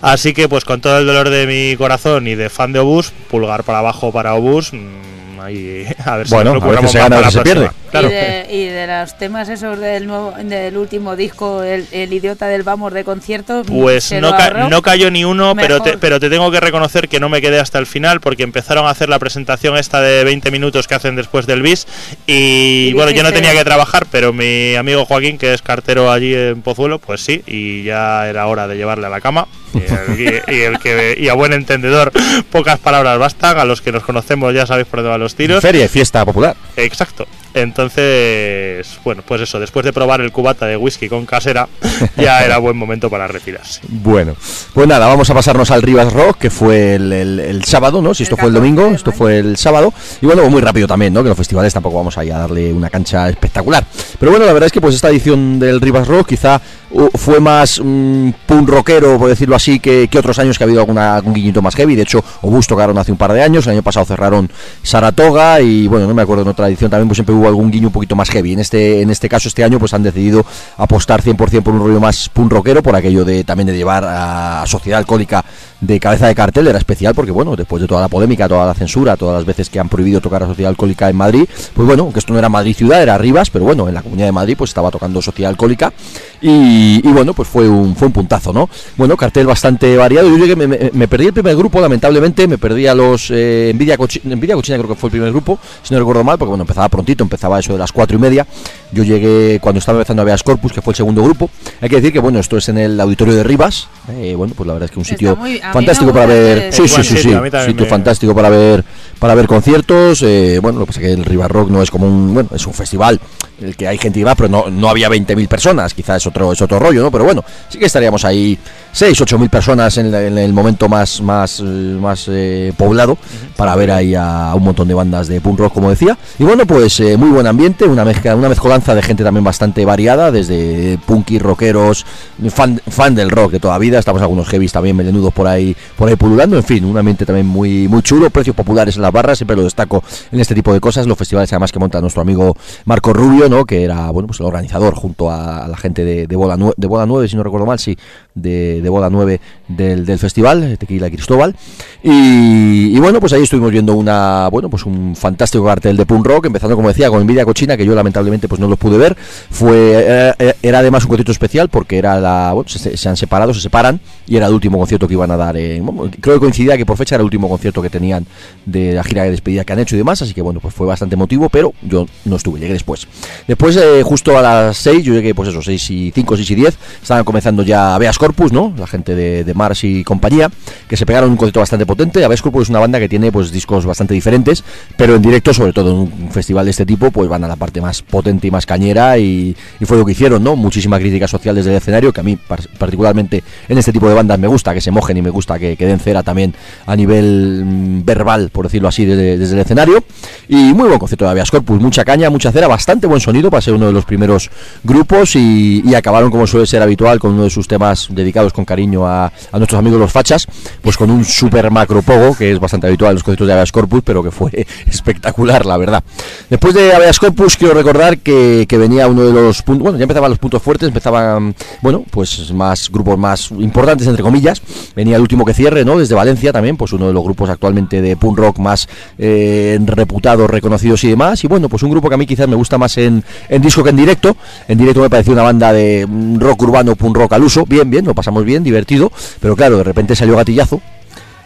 Así 0.02 0.34
que, 0.34 0.48
pues 0.50 0.64
con 0.66 0.82
todo 0.82 0.98
el 0.98 1.06
dolor 1.06 1.30
de 1.30 1.46
mi 1.46 1.76
corazón 1.76 2.26
y 2.26 2.34
de 2.34 2.50
fan 2.50 2.72
de 2.74 2.80
Obús, 2.80 3.10
pulgar 3.30 3.62
para 3.64 3.78
abajo 3.78 4.12
para 4.12 4.34
Obús. 4.34 4.72
mm, 4.74 5.15
ahí, 5.46 5.86
a 6.04 6.16
ver 6.16 6.28
si 6.28 6.34
Bueno, 6.34 6.54
nos 6.54 6.62
lo 6.62 6.68
a 6.68 6.72
veces 6.72 6.90
curramos 6.90 6.92
se 6.92 6.98
más 6.98 7.04
gana, 7.10 7.16
a 7.16 7.18
para 7.20 7.26
veces 7.28 7.36
la 7.36 7.42
se 7.42 7.50
próxima. 7.54 7.70
pierde. 7.72 7.86
Claro. 7.90 8.08
Y, 8.08 8.12
de, 8.12 8.46
y 8.54 8.64
de 8.68 8.86
los 8.86 9.18
temas 9.18 9.48
esos 9.48 9.78
del 9.78 10.06
nuevo 10.06 10.34
del 10.42 10.76
último 10.76 11.16
disco, 11.16 11.62
el, 11.62 11.86
el 11.92 12.12
idiota 12.12 12.46
del 12.48 12.62
vamos 12.62 12.92
de 12.92 13.04
concierto, 13.04 13.62
Pues 13.66 14.04
se 14.04 14.20
no, 14.20 14.30
ca- 14.36 14.68
no 14.68 14.82
cayó 14.82 15.10
ni 15.10 15.24
uno, 15.24 15.54
pero 15.56 15.80
te, 15.80 15.96
pero 15.98 16.20
te 16.20 16.28
tengo 16.28 16.50
que 16.50 16.60
reconocer 16.60 17.08
que 17.08 17.20
no 17.20 17.28
me 17.28 17.40
quedé 17.40 17.58
hasta 17.60 17.78
el 17.78 17.86
final 17.86 18.20
porque 18.20 18.42
empezaron 18.42 18.86
a 18.86 18.90
hacer 18.90 19.08
la 19.08 19.18
presentación 19.18 19.76
esta 19.76 20.00
de 20.00 20.24
20 20.24 20.50
minutos 20.50 20.86
que 20.88 20.94
hacen 20.94 21.16
después 21.16 21.46
del 21.46 21.62
bis 21.62 21.86
y, 22.26 22.88
Y 22.88 22.92
bueno, 22.92 23.10
yo 23.12 23.22
no 23.22 23.32
tenía 23.32 23.52
que 23.52 23.64
trabajar, 23.64 24.06
pero 24.10 24.32
mi 24.32 24.74
amigo 24.74 25.04
Joaquín, 25.06 25.38
que 25.38 25.54
es 25.54 25.62
cartero 25.62 26.10
allí 26.10 26.34
en 26.34 26.62
Pozuelo, 26.62 26.98
pues 26.98 27.20
sí, 27.22 27.42
y 27.46 27.84
ya 27.84 28.28
era 28.28 28.46
hora 28.46 28.66
de 28.68 28.76
llevarle 28.76 29.06
a 29.06 29.10
la 29.10 29.20
cama. 29.20 29.46
Y, 29.74 29.78
el, 29.78 30.20
y- 30.48 30.54
y 30.54 30.60
el 30.62 30.78
que, 30.78 31.16
y 31.18 31.28
a 31.28 31.34
buen 31.34 31.52
entendedor, 31.52 32.12
pocas 32.50 32.78
palabras 32.78 33.18
bastan, 33.18 33.58
a 33.58 33.64
los 33.64 33.80
que 33.82 33.92
nos 33.92 34.02
conocemos 34.02 34.54
ya 34.54 34.66
sabéis 34.66 34.86
por 34.86 34.98
dónde 35.00 35.10
van 35.10 35.20
los 35.20 35.34
tiros. 35.34 35.60
Feria 35.62 35.84
y 35.84 35.88
fiesta 35.88 36.24
popular. 36.24 36.56
Exacto. 36.76 37.26
Entonces, 37.56 38.98
bueno, 39.04 39.22
pues 39.26 39.40
eso, 39.40 39.58
después 39.58 39.84
de 39.84 39.92
probar 39.92 40.20
el 40.20 40.30
cubata 40.30 40.66
de 40.66 40.76
whisky 40.76 41.08
con 41.08 41.24
casera, 41.26 41.68
ya 42.16 42.40
era 42.44 42.58
buen 42.58 42.76
momento 42.76 43.08
para 43.10 43.26
retirarse. 43.26 43.80
Bueno, 43.88 44.34
pues 44.74 44.86
nada, 44.86 45.06
vamos 45.06 45.28
a 45.30 45.34
pasarnos 45.34 45.70
al 45.70 45.82
Rivas 45.82 46.12
Rock, 46.12 46.38
que 46.38 46.50
fue 46.50 46.94
el, 46.96 47.12
el- 47.12 47.40
el 47.40 47.64
sábado, 47.64 48.02
¿no? 48.02 48.14
Si 48.14 48.22
esto 48.24 48.34
El 48.36 48.40
fue 48.40 48.48
el 48.50 48.54
14 48.54 48.60
domingo, 48.76 48.94
esto 48.94 49.12
fue 49.12 49.38
el 49.38 49.56
sábado. 49.56 49.92
Y 50.20 50.26
bueno, 50.26 50.48
muy 50.50 50.60
rápido 50.60 50.86
también, 50.86 51.12
¿no? 51.12 51.22
Que 51.22 51.28
los 51.30 51.38
festivales 51.38 51.72
tampoco 51.72 51.96
vamos 51.96 52.16
a 52.18 52.24
ir 52.24 52.32
a 52.32 52.38
darle 52.38 52.72
una 52.72 52.90
cancha 52.90 53.28
espectacular. 53.28 53.84
Pero 54.20 54.30
bueno, 54.32 54.46
la 54.46 54.52
verdad 54.52 54.66
es 54.66 54.72
que 54.72 54.80
pues 54.80 54.94
esta 54.94 55.08
edición 55.10 55.58
del 55.58 55.80
Rivas 55.80 56.06
Rock 56.08 56.28
quizá 56.28 56.60
uh, 56.90 57.08
fue 57.16 57.40
más 57.40 57.80
mm, 57.82 58.30
punk 58.46 58.68
rockero, 58.68 59.18
por 59.18 59.28
decirlo 59.28 59.56
así, 59.56 59.80
que, 59.80 60.08
que 60.10 60.18
otros 60.18 60.38
años 60.38 60.58
que 60.58 60.64
ha 60.64 60.66
habido 60.66 60.80
alguna, 60.80 61.16
algún 61.16 61.32
guiñito 61.34 61.62
más 61.62 61.74
heavy. 61.74 61.94
De 61.96 62.02
hecho, 62.02 62.22
Obus 62.42 62.66
tocaron 62.66 62.98
hace 62.98 63.12
un 63.12 63.18
par 63.18 63.32
de 63.32 63.42
años, 63.42 63.66
el 63.66 63.72
año 63.72 63.82
pasado 63.82 64.04
cerraron 64.06 64.50
Saratoga 64.82 65.60
y 65.60 65.86
bueno, 65.88 66.06
no 66.06 66.14
me 66.14 66.22
acuerdo 66.22 66.42
en 66.42 66.48
otra 66.48 66.68
edición 66.68 66.90
también 66.90 67.08
pues 67.08 67.16
siempre 67.16 67.34
hubo 67.34 67.45
algún 67.48 67.70
guiño 67.70 67.88
un 67.88 67.92
poquito 67.92 68.16
más 68.16 68.30
heavy. 68.30 68.52
En 68.54 68.60
este, 68.60 69.02
en 69.02 69.10
este 69.10 69.28
caso, 69.28 69.48
este 69.48 69.64
año 69.64 69.78
pues 69.78 69.94
han 69.94 70.02
decidido 70.02 70.44
apostar 70.76 71.22
100% 71.22 71.62
por 71.62 71.74
un 71.74 71.80
rollo 71.80 72.00
más 72.00 72.28
punk 72.28 72.52
rockero, 72.52 72.82
por 72.82 72.94
aquello 72.96 73.24
de 73.24 73.44
también 73.44 73.66
de 73.66 73.76
llevar 73.76 74.04
a 74.06 74.64
Sociedad 74.66 74.98
Alcohólica 74.98 75.44
de 75.80 76.00
cabeza 76.00 76.26
de 76.26 76.34
cartel, 76.34 76.66
era 76.68 76.78
especial 76.78 77.14
porque 77.14 77.30
bueno, 77.30 77.54
después 77.54 77.82
de 77.82 77.86
toda 77.88 78.00
la 78.00 78.08
polémica, 78.08 78.48
toda 78.48 78.64
la 78.66 78.74
censura, 78.74 79.16
todas 79.16 79.34
las 79.36 79.44
veces 79.44 79.68
que 79.68 79.78
han 79.78 79.88
prohibido 79.90 80.20
tocar 80.22 80.42
a 80.42 80.46
Sociedad 80.46 80.70
Alcohólica 80.70 81.08
en 81.10 81.16
Madrid, 81.16 81.44
pues 81.74 81.86
bueno, 81.86 82.10
que 82.12 82.18
esto 82.18 82.32
no 82.32 82.38
era 82.38 82.48
Madrid 82.48 82.74
ciudad, 82.74 83.02
era 83.02 83.18
Rivas, 83.18 83.50
pero 83.50 83.64
bueno, 83.66 83.86
en 83.88 83.94
la 83.94 84.02
Comunidad 84.02 84.26
de 84.26 84.32
Madrid 84.32 84.54
pues 84.56 84.70
estaba 84.70 84.90
tocando 84.90 85.20
Sociedad 85.20 85.50
Alcohólica 85.50 85.92
y, 86.40 87.00
bueno, 87.12 87.34
pues 87.34 87.48
fue 87.48 87.68
un, 87.68 87.94
fue 87.96 88.06
un 88.08 88.12
puntazo, 88.12 88.52
¿no? 88.52 88.68
Bueno, 88.96 89.16
cartel 89.16 89.46
bastante 89.46 89.96
variado, 89.96 90.28
yo 90.28 90.36
llegué, 90.36 90.54
me, 90.56 90.66
me- 90.66 91.08
perdí 91.08 91.26
el 91.26 91.32
primer 91.32 91.56
grupo, 91.56 91.80
lamentablemente, 91.80 92.46
me 92.46 92.58
perdí 92.58 92.86
a 92.86 92.94
los 92.94 93.30
eh, 93.30 93.70
Envidia, 93.70 93.96
Cochi- 93.96 94.20
Envidia 94.30 94.54
Cochina, 94.54 94.76
creo 94.78 94.88
que 94.90 94.94
fue 94.96 95.08
el 95.08 95.12
primer 95.12 95.30
grupo, 95.30 95.58
si 95.82 95.94
no 95.94 96.00
recuerdo 96.00 96.24
mal, 96.24 96.36
porque 96.38 96.50
bueno, 96.50 96.62
empezaba 96.62 96.88
prontito, 96.88 97.22
empezaba 97.24 97.35
eso 97.36 97.72
de 97.72 97.78
las 97.78 97.92
cuatro 97.92 98.16
y 98.16 98.20
media, 98.20 98.46
yo 98.92 99.02
llegué 99.04 99.58
cuando 99.60 99.78
estaba 99.78 99.98
empezando 99.98 100.22
a 100.22 100.24
Veas 100.24 100.42
Corpus, 100.42 100.72
que 100.72 100.82
fue 100.82 100.92
el 100.92 100.96
segundo 100.96 101.22
grupo, 101.22 101.50
hay 101.80 101.88
que 101.88 101.96
decir 101.96 102.12
que 102.12 102.18
bueno, 102.18 102.38
esto 102.38 102.56
es 102.56 102.68
en 102.68 102.78
el 102.78 103.00
auditorio 103.00 103.34
de 103.34 103.42
Rivas, 103.44 103.88
eh, 104.10 104.34
bueno, 104.36 104.54
pues 104.56 104.66
la 104.66 104.72
verdad 104.74 104.86
es 104.86 104.90
que 104.92 104.98
un 104.98 105.04
sitio 105.04 105.36
muy- 105.36 105.58
fantástico 105.72 106.12
para 106.12 106.26
ver, 106.26 106.58
que- 106.70 106.72
sí, 106.72 106.88
sí, 106.88 107.02
sí, 107.02 107.08
sí, 107.08 107.16
sitio, 107.18 107.84
me- 107.84 107.86
fantástico 107.86 108.34
para 108.34 108.48
ver 108.48 108.84
para 109.18 109.34
ver 109.34 109.46
conciertos, 109.46 110.22
eh, 110.22 110.58
bueno, 110.60 110.78
lo 110.80 110.84
que 110.84 110.88
pasa 110.88 111.00
es 111.00 111.06
que 111.06 111.12
el 111.14 111.24
River 111.24 111.50
Rock 111.50 111.70
no 111.70 111.80
es 111.82 111.90
como 111.90 112.06
un, 112.06 112.34
bueno, 112.34 112.50
es 112.54 112.66
un 112.66 112.74
festival 112.74 113.18
en 113.60 113.68
el 113.68 113.76
que 113.76 113.88
hay 113.88 113.96
gente 113.96 114.20
y 114.20 114.22
va, 114.24 114.34
pero 114.34 114.48
no, 114.50 114.68
no 114.68 114.90
había 114.90 115.08
20.000 115.08 115.48
personas, 115.48 115.94
quizás 115.94 116.18
es 116.18 116.26
otro, 116.26 116.52
es 116.52 116.60
otro 116.60 116.78
rollo, 116.78 117.02
¿no? 117.02 117.10
Pero 117.10 117.24
bueno, 117.24 117.42
sí 117.70 117.78
que 117.78 117.86
estaríamos 117.86 118.24
ahí 118.26 118.58
6, 118.96 119.20
8.000 119.20 119.50
personas 119.50 119.98
en, 119.98 120.06
en 120.14 120.38
el 120.38 120.54
momento 120.54 120.88
más, 120.88 121.20
más, 121.20 121.60
eh, 121.60 121.62
más 122.00 122.28
eh, 122.30 122.72
poblado 122.78 123.18
para 123.54 123.76
ver 123.76 123.90
ahí 123.90 124.14
a 124.14 124.54
un 124.54 124.62
montón 124.62 124.88
de 124.88 124.94
bandas 124.94 125.28
de 125.28 125.38
punk 125.42 125.58
rock, 125.58 125.74
como 125.74 125.90
decía. 125.90 126.16
Y 126.38 126.44
bueno, 126.44 126.64
pues 126.64 126.98
eh, 127.00 127.18
muy 127.18 127.28
buen 127.28 127.46
ambiente, 127.46 127.84
una 127.84 128.06
mezcla, 128.06 128.34
una 128.34 128.48
mezcolanza 128.48 128.94
de 128.94 129.02
gente 129.02 129.22
también 129.22 129.44
bastante 129.44 129.84
variada, 129.84 130.32
desde 130.32 130.96
punky, 131.04 131.38
rockeros, 131.38 132.06
fan, 132.48 132.80
fan 132.88 133.14
del 133.14 133.28
rock 133.28 133.52
de 133.52 133.60
toda 133.60 133.76
vida, 133.76 133.98
estamos 133.98 134.22
algunos 134.22 134.48
heavies 134.48 134.72
también 134.72 134.96
melenudos 134.96 135.34
por 135.34 135.46
ahí, 135.46 135.76
por 135.98 136.08
ahí 136.08 136.16
pululando, 136.16 136.56
en 136.56 136.64
fin, 136.64 136.82
un 136.82 136.96
ambiente 136.96 137.26
también 137.26 137.46
muy, 137.46 137.88
muy 137.88 138.00
chulo, 138.00 138.30
precios 138.30 138.56
populares 138.56 138.96
en 138.96 139.02
las 139.02 139.12
barras, 139.12 139.36
siempre 139.36 139.58
lo 139.58 139.64
destaco 139.64 140.02
en 140.32 140.40
este 140.40 140.54
tipo 140.54 140.72
de 140.72 140.80
cosas, 140.80 141.06
los 141.06 141.18
festivales 141.18 141.52
además 141.52 141.70
que 141.70 141.78
monta 141.78 142.00
nuestro 142.00 142.22
amigo 142.22 142.56
Marco 142.86 143.12
Rubio, 143.12 143.50
¿no? 143.50 143.66
que 143.66 143.84
era 143.84 144.10
bueno 144.10 144.26
pues 144.26 144.40
el 144.40 144.46
organizador 144.46 144.94
junto 144.94 145.30
a, 145.30 145.66
a 145.66 145.68
la 145.68 145.76
gente 145.76 146.02
de, 146.02 146.26
de 146.26 146.36
Bola 146.36 146.56
9, 146.56 146.76
de 146.78 146.86
Bola 146.86 147.04
9, 147.04 147.28
si 147.28 147.36
no 147.36 147.42
recuerdo 147.42 147.66
mal, 147.66 147.78
sí, 147.78 147.94
de, 148.36 148.88
Bola 148.88 149.10
9 149.10 149.40
del, 149.66 150.06
del 150.06 150.18
festival, 150.20 150.76
Tequila 150.78 151.10
Cristóbal. 151.10 151.56
Y, 152.04 152.96
bueno, 153.00 153.18
pues 153.18 153.32
ahí 153.32 153.42
estuvimos 153.42 153.72
viendo 153.72 153.94
una, 153.94 154.48
bueno, 154.48 154.70
pues 154.70 154.86
un 154.86 155.16
fantástico 155.16 155.64
cartel 155.64 155.96
de 155.96 156.06
punk 156.06 156.24
rock, 156.24 156.46
empezando 156.46 156.76
como 156.76 156.88
decía 156.88 157.10
con 157.10 157.20
Envidia 157.20 157.44
Cochina, 157.44 157.76
que 157.76 157.84
yo 157.84 157.94
lamentablemente 157.94 158.46
pues 158.46 158.60
no 158.60 158.68
los 158.68 158.78
pude 158.78 158.96
ver. 158.98 159.16
Fue 159.50 160.04
era, 160.04 160.36
era 160.62 160.78
además 160.78 161.02
un 161.04 161.08
concierto 161.08 161.32
especial 161.32 161.68
porque 161.68 161.98
era 161.98 162.20
la, 162.20 162.52
bueno, 162.52 162.68
se, 162.68 163.08
han 163.08 163.16
separado, 163.16 163.52
se 163.54 163.60
separan 163.60 163.98
y 164.28 164.36
era 164.36 164.46
el 164.46 164.54
último 164.54 164.78
concierto 164.78 165.08
que 165.08 165.14
iban 165.14 165.30
a 165.30 165.36
dar. 165.36 165.56
en- 165.56 165.84
creo 166.20 166.36
que 166.36 166.40
coincidía 166.40 166.76
que 166.76 166.86
por 166.86 166.96
fecha 166.96 167.16
era 167.16 167.22
el 167.22 167.26
último 167.26 167.48
concierto 167.48 167.82
que 167.82 167.90
tenían 167.90 168.26
de 168.66 168.92
la 168.92 169.02
gira 169.02 169.24
de 169.24 169.30
despedida 169.30 169.64
que 169.64 169.72
han 169.72 169.78
hecho 169.80 169.96
y 169.96 169.98
demás, 169.98 170.22
así 170.22 170.34
que 170.34 170.42
bueno, 170.42 170.60
pues 170.60 170.74
fue 170.74 170.86
bastante 170.86 171.14
emotivo, 171.14 171.48
pero 171.48 171.72
yo 171.82 172.06
no 172.24 172.36
estuve, 172.36 172.60
llegué 172.60 172.74
después. 172.74 173.08
Después, 173.48 173.76
eh, 173.76 174.02
justo 174.04 174.36
a 174.38 174.42
las 174.42 174.76
6, 174.76 175.02
yo 175.04 175.14
llegué, 175.14 175.34
pues 175.34 175.48
eso, 175.48 175.62
6 175.62 175.90
y 175.90 176.12
5, 176.14 176.36
6 176.36 176.50
y 176.50 176.54
10, 176.54 176.78
estaban 177.02 177.24
comenzando 177.24 177.62
ya 177.62 177.96
Beas 177.98 178.18
Corpus, 178.26 178.52
¿no? 178.52 178.74
La 178.76 178.88
gente 178.88 179.14
de, 179.14 179.44
de 179.44 179.54
Mars 179.54 179.84
y 179.84 180.02
compañía, 180.02 180.50
que 180.88 180.96
se 180.96 181.06
pegaron 181.06 181.30
un 181.30 181.36
concierto 181.36 181.60
bastante 181.60 181.86
potente. 181.86 182.26
Beas 182.26 182.42
Corpus 182.42 182.64
es 182.64 182.70
una 182.70 182.80
banda 182.80 182.98
que 182.98 183.08
tiene 183.08 183.30
pues 183.30 183.52
discos 183.52 183.86
bastante 183.86 184.14
diferentes, 184.14 184.64
pero 184.96 185.14
en 185.14 185.22
directo, 185.22 185.54
sobre 185.54 185.72
todo 185.72 185.90
en 185.92 185.96
un 185.96 186.30
festival 186.32 186.64
de 186.64 186.72
este 186.72 186.84
tipo, 186.84 187.12
pues 187.12 187.28
van 187.28 187.44
a 187.44 187.48
la 187.48 187.54
parte 187.54 187.80
más 187.80 188.02
potente 188.02 188.48
y 188.48 188.50
más 188.50 188.66
cañera 188.66 189.16
y, 189.18 189.54
fue 189.84 189.96
lo 189.96 190.04
que 190.04 190.12
hicieron, 190.12 190.42
¿no? 190.42 190.56
Muchísima 190.56 190.98
crítica 190.98 191.28
social 191.28 191.54
desde 191.54 191.70
el 191.70 191.76
escenario, 191.76 192.12
que 192.12 192.20
a 192.20 192.24
mí 192.24 192.34
par- 192.36 192.68
particularmente 192.78 193.44
en 193.68 193.78
este 193.78 193.92
tipo 193.92 194.08
de 194.08 194.14
bandas 194.14 194.38
me 194.40 194.48
gusta 194.48 194.74
que 194.74 194.80
se 194.80 194.90
mojen 194.90 195.16
y 195.18 195.22
me 195.22 195.30
gusta 195.30 195.58
que, 195.60 195.76
que 195.76 195.86
den 195.86 196.00
cera 196.00 196.24
también 196.24 196.52
a 196.86 196.96
nivel 196.96 197.62
mm, 197.64 198.04
verbal, 198.04 198.50
por 198.50 198.66
decirlo 198.66 198.88
así, 198.88 199.04
desde, 199.04 199.38
desde 199.38 199.54
el 199.54 199.60
escenario. 199.60 200.02
Y 200.48 200.56
muy 200.74 200.88
buen 200.88 200.98
concierto 200.98 201.24
de 201.26 201.30
Avias 201.30 201.50
Corpus, 201.52 201.80
mucha 201.80 202.04
caña, 202.04 202.28
mucha 202.28 202.50
cera, 202.50 202.66
bastante 202.66 203.06
buen 203.06 203.20
sonido 203.20 203.50
para 203.50 203.60
ser 203.60 203.74
uno 203.74 203.86
de 203.86 203.92
los 203.92 204.04
primeros 204.04 204.50
grupos 204.82 205.36
y 205.36 205.94
acabaron, 205.94 206.30
como 206.30 206.46
suele 206.46 206.66
ser 206.66 206.82
habitual, 206.82 207.20
con 207.20 207.32
uno 207.32 207.44
de 207.44 207.50
sus 207.50 207.68
temas 207.68 208.08
dedicados 208.16 208.52
con 208.52 208.64
cariño 208.64 209.06
a, 209.06 209.30
nuestros 209.52 209.78
amigos 209.78 210.00
los 210.00 210.12
fachas, 210.12 210.46
pues 210.82 210.96
con 210.96 211.10
un 211.10 211.24
super 211.24 211.70
macro 211.70 212.02
pogo, 212.02 212.36
que 212.36 212.52
es 212.52 212.58
bastante 212.58 212.86
habitual 212.86 213.10
en 213.10 213.14
los 213.14 213.22
conciertos 213.22 213.46
de 213.46 213.52
Avias 213.52 213.72
Corpus, 213.72 214.02
pero 214.04 214.22
que 214.22 214.30
fue 214.30 214.50
espectacular, 214.86 215.64
la 215.64 215.76
verdad. 215.76 216.02
Después 216.50 216.74
de 216.74 216.94
Avias 216.94 217.18
Corpus, 217.18 217.56
quiero 217.56 217.74
recordar 217.74 218.18
que, 218.18 218.66
que 218.68 218.78
venía 218.78 219.06
uno 219.06 219.24
de 219.24 219.32
los 219.32 219.62
puntos, 219.62 219.82
bueno, 219.82 219.98
ya 219.98 220.04
empezaban 220.04 220.30
los 220.30 220.38
puntos 220.38 220.62
fuertes, 220.62 220.88
empezaban, 220.88 221.54
bueno, 221.82 222.04
pues 222.10 222.52
más 222.52 222.90
grupos 222.90 223.18
más 223.18 223.50
importantes, 223.50 224.06
entre 224.06 224.22
comillas. 224.22 224.60
Venía 224.94 225.16
el 225.16 225.22
último 225.22 225.44
que 225.44 225.54
cierre, 225.54 225.84
¿no? 225.84 225.98
Desde 225.98 226.14
Valencia 226.14 226.52
también, 226.52 226.76
pues 226.76 226.92
uno 226.92 227.06
de 227.06 227.12
los 227.12 227.22
grupos 227.22 227.50
actualmente 227.50 228.00
de 228.00 228.16
punk 228.16 228.38
rock 228.38 228.58
más 228.58 228.88
eh, 229.18 229.78
reputados, 229.84 230.48
reconocidos 230.48 231.04
y 231.04 231.10
demás. 231.10 231.42
Y 231.44 231.48
bueno, 231.48 231.68
pues 231.68 231.82
un 231.82 231.90
grupo 231.90 232.08
que 232.08 232.14
a 232.14 232.18
mí 232.18 232.26
quizás 232.26 232.48
me 232.48 232.56
gusta 232.56 232.78
más 232.78 232.96
en, 232.98 233.22
en 233.48 233.62
disco 233.62 233.82
que 233.82 233.90
en 233.90 233.96
directo. 233.96 234.36
En 234.68 234.78
directo 234.78 235.00
me 235.00 235.10
pareció 235.10 235.32
una 235.32 235.42
banda 235.42 235.72
de 235.72 236.06
mm, 236.06 236.38
rock 236.38 236.62
urbano, 236.62 236.96
punk 236.96 237.16
rock 237.16 237.32
al 237.34 237.44
uso. 237.44 237.64
Bien, 237.66 237.88
bien, 237.88 238.05
lo 238.06 238.14
pasamos 238.14 238.44
bien, 238.44 238.62
divertido. 238.64 239.10
Pero 239.40 239.54
claro, 239.56 239.78
de 239.78 239.84
repente 239.84 240.16
salió 240.16 240.36
Gatillazo. 240.36 240.80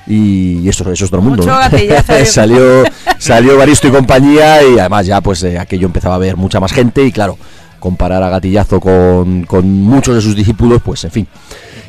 Y 0.07 0.69
eso, 0.69 0.91
eso 0.91 1.05
es 1.05 1.11
todo 1.11 1.21
el 1.21 1.27
mundo. 1.27 1.43
Mucho 1.43 1.55
¿no? 1.55 2.25
salió, 2.25 2.83
salió 3.19 3.57
Baristo 3.57 3.89
y 3.89 3.91
compañía 3.91 4.63
y 4.63 4.79
además 4.79 5.07
ya 5.07 5.21
pues 5.21 5.43
eh, 5.45 5.59
aquello 5.59 5.87
empezaba 5.87 6.15
a 6.17 6.19
ver 6.19 6.37
mucha 6.37 6.59
más 6.59 6.73
gente 6.73 7.05
y 7.05 7.13
claro, 7.13 7.39
comparar 7.79 8.23
a 8.23 8.31
Gatillazo 8.31 8.81
con, 8.81 9.45
con 9.45 9.69
muchos 9.83 10.15
de 10.17 10.21
sus 10.21 10.35
discípulos, 10.35 10.81
pues 10.85 11.05
en 11.05 11.11
fin. 11.13 11.29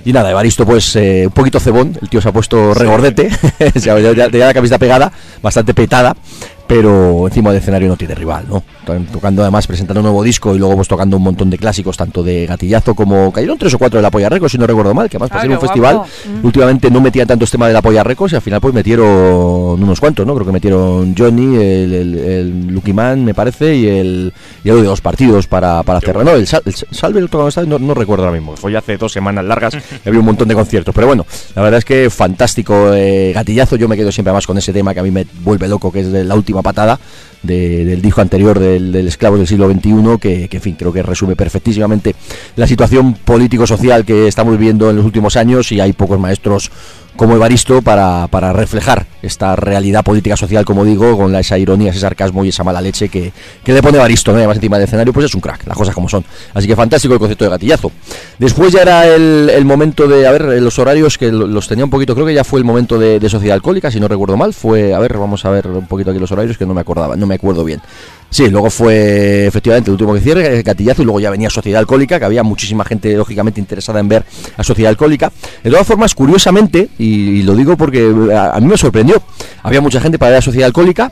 Y 0.04 0.14
nada, 0.14 0.30
Evaristo 0.32 0.66
pues 0.66 0.96
eh, 0.98 1.24
un 1.28 1.32
poquito 1.34 1.60
cebón, 1.60 1.98
el 2.02 2.10
tío 2.10 2.22
se 2.22 2.30
ha 2.30 2.32
puesto 2.34 2.74
regordete, 2.74 3.30
ya, 3.76 3.98
ya, 4.00 4.12
ya- 4.14 4.30
ya 4.30 4.46
la 4.48 4.54
camiseta 4.54 4.78
pegada, 4.80 5.12
bastante 5.42 5.74
petada, 5.74 6.16
pero 6.72 7.28
encima 7.28 7.50
del 7.52 7.60
escenario 7.60 7.90
no 7.90 7.98
tiene 7.98 8.16
rival, 8.16 8.46
¿no? 8.48 8.64
Están 8.80 9.06
Tocando 9.08 9.42
además, 9.42 9.68
presentando 9.68 10.00
un 10.00 10.06
nuevo 10.06 10.24
disco 10.24 10.56
y 10.56 10.58
luego 10.58 10.76
pues 10.78 10.88
tocando 10.88 11.18
un 11.18 11.24
montón 11.24 11.50
de 11.50 11.58
clásicos, 11.58 11.98
tanto 11.98 12.24
de 12.24 12.46
Gatillazo 12.46 12.96
como 12.96 13.30
cayeron 13.34 13.58
tres 13.58 13.74
o 13.74 13.78
cuatro 13.78 13.98
de 13.98 14.04
la 14.04 14.10
Polla 14.10 14.30
Records, 14.30 14.54
si 14.54 14.58
no 14.58 14.66
recuerdo 14.66 14.94
mal, 14.94 15.10
que 15.10 15.18
además 15.18 15.30
para 15.32 15.42
Ah, 15.42 15.44
ser 15.44 15.52
un 15.52 15.60
festival. 15.60 15.98
Mm. 15.98 16.46
últimamente 16.46 16.90
no 16.90 17.02
metían 17.02 17.28
tantos 17.28 17.52
temas 17.52 17.68
de 17.68 17.74
la 17.74 17.82
Polla 17.82 18.06
Records 18.06 18.32
y 18.32 18.36
al 18.38 18.42
final 18.42 18.62
pues 18.62 18.74
metieron 18.74 19.06
unos 19.84 20.00
cuantos, 20.00 20.26
¿no? 20.26 20.34
Creo 20.34 20.46
que 20.46 20.54
metieron 20.54 21.14
Johnny, 21.18 21.56
el, 21.58 21.94
el, 21.94 22.18
el 22.18 22.68
Lucky 22.68 22.94
Man, 22.94 23.26
me 23.26 23.34
parece, 23.34 23.76
y 23.76 23.88
el, 23.88 24.34
y 24.64 24.70
algo 24.70 24.82
de 24.82 24.88
los 24.88 25.02
partidos 25.02 25.48
para, 25.48 25.84
para 25.84 26.00
cerrar. 26.00 26.24
No, 26.24 26.32
el, 26.32 26.48
Sal- 26.48 26.64
el 26.66 26.74
Salve 26.74 27.22
esta 27.22 27.38
vez, 27.44 27.68
no, 27.68 27.80
no 27.80 27.94
recuerdo 27.94 28.24
ahora 28.26 28.38
mismo. 28.38 28.56
Fue 28.56 28.72
ya 28.72 28.80
hace 28.80 28.96
dos 28.96 29.12
semanas 29.12 29.44
largas 29.44 29.74
y 30.06 30.08
había 30.08 30.22
un 30.22 30.26
montón 30.26 30.48
de 30.48 30.56
conciertos. 30.56 30.96
Pero 30.96 31.08
bueno, 31.08 31.26
la 31.54 31.62
verdad 31.64 31.80
es 31.80 31.86
que 31.86 32.10
fantástico 32.10 32.94
eh, 32.94 33.34
gatillazo. 33.36 33.76
Yo 33.76 33.90
me 33.90 33.98
quedo 33.98 34.10
siempre 34.12 34.32
más 34.34 34.48
con 34.48 34.58
ese 34.58 34.72
tema 34.72 34.94
que 34.94 35.02
a 35.02 35.04
mí 35.04 35.12
me 35.12 35.26
vuelve 35.44 35.68
loco, 35.68 35.92
que 35.92 36.00
es 36.00 36.12
de 36.12 36.24
la 36.24 36.36
última 36.36 36.61
patada 36.64 37.00
de- 37.44 37.86
del 37.86 38.02
disco 38.02 38.22
anterior 38.22 38.60
del, 38.60 38.92
del 38.92 39.08
Esclavos 39.08 39.40
del 39.40 39.48
siglo 39.48 39.70
XXI, 39.72 40.18
que, 40.20 40.48
que, 40.48 40.58
en 40.58 40.64
fin, 40.64 40.76
creo 40.78 40.94
que 40.94 41.02
resume 41.04 41.36
perfectísimamente 41.36 42.16
la 42.56 42.68
situación 42.68 43.14
político-social 43.14 44.06
que 44.06 44.28
estamos 44.28 44.58
viviendo 44.58 44.90
en 44.90 44.96
los 44.98 45.06
últimos 45.06 45.36
años 45.38 45.72
y 45.72 45.80
hay 45.80 45.94
pocos 45.94 46.20
maestros 46.20 46.72
como 47.22 47.36
Evaristo 47.36 47.84
para, 47.84 48.26
para 48.32 48.52
reflejar 48.52 49.06
esta 49.22 49.56
realidad 49.56 50.04
política 50.04 50.36
social, 50.36 50.66
como 50.66 50.84
digo, 50.84 51.16
con 51.16 51.36
esa 51.36 51.56
ironía, 51.56 51.92
ese 51.92 52.00
sarcasmo 52.00 52.44
y 52.44 52.50
esa 52.50 52.64
mala 52.64 52.82
leche 52.82 53.10
que, 53.10 53.32
que 53.64 53.74
le 53.74 53.84
pone 53.84 54.00
Evaristo, 54.00 54.32
¿no? 54.32 54.40
Además 54.40 54.58
encima 54.58 54.80
del 54.80 54.88
escenario, 54.88 55.14
pues 55.14 55.28
es 55.28 55.36
un 55.36 55.40
crack, 55.42 55.68
las 55.68 55.78
cosas 55.78 55.94
como 55.94 56.10
son. 56.10 56.26
Así 56.56 56.66
que 56.68 56.76
fantástico 56.76 57.14
el 57.14 57.20
concepto 57.20 57.44
de 57.46 57.52
gatillazo. 57.52 57.92
Después 58.40 58.74
ya 58.74 58.82
era 58.82 59.06
el, 59.06 59.64
momento 59.66 60.08
de, 60.08 60.26
a 60.26 60.32
ver, 60.32 60.46
los 60.64 60.80
horarios 60.80 61.20
que 61.20 61.32
lo- 61.32 61.46
los 61.46 61.68
tenía 61.68 61.86
un 61.86 61.92
poquito, 61.92 62.16
creo 62.16 62.26
que 62.26 62.34
ya 62.34 62.44
fue 62.44 62.58
el 62.60 62.66
momento 62.66 62.98
de, 62.98 63.20
de 63.20 63.30
Sociedad 63.30 63.54
Alcohólica, 63.54 63.92
si 63.92 64.00
no 64.00 64.08
recuerdo 64.08 64.36
mal, 64.36 64.52
fue, 64.56 64.96
a 64.96 64.98
ver, 64.98 65.16
vamos 65.20 65.46
a 65.46 65.52
ver 65.52 65.68
un 65.68 65.86
poquito 65.86 66.10
aquí 66.10 66.20
los 66.20 66.32
horarios 66.32 66.58
que 66.58 66.66
no 66.66 66.74
me 66.74 66.82
acordaba, 66.82 67.16
no 67.16 67.28
me 67.28 67.36
acuerdo 67.36 67.64
bien. 67.64 67.82
Sí, 68.32 68.50
luego 68.50 68.70
fue 68.70 69.46
efectivamente 69.46 69.90
el 69.90 69.96
último 69.96 70.14
que 70.14 70.22
cierre, 70.22 70.60
eh, 70.60 70.64
Gatillazo, 70.64 71.02
y 71.02 71.06
luego 71.06 71.20
ya 71.20 71.30
venía 71.30 71.50
Sociedad 71.50 71.80
Alcohólica, 71.80 72.18
que 72.18 72.24
había 72.24 72.44
muchísima 72.44 72.86
gente 72.86 73.14
lógicamente 73.18 73.60
interesada 73.60 74.00
en 74.00 74.08
ver 74.08 74.24
a 74.56 74.64
Sociedad 74.64 74.90
Alcohólica. 74.90 75.34
De 75.62 75.70
todas 75.70 75.86
formas, 75.86 76.16
curiosamente, 76.16 76.88
y, 76.98 77.44
lo 77.44 77.54
digo 77.56 77.76
porque 77.76 78.10
a, 78.34 78.56
a 78.56 78.60
mí 78.62 78.68
me 78.68 78.78
sorprendió, 78.78 79.22
había 79.64 79.82
mucha 79.82 80.00
gente 80.00 80.18
para 80.18 80.30
ver 80.30 80.40
a 80.40 80.42
Sociedad 80.42 80.68
Alcohólica, 80.68 81.12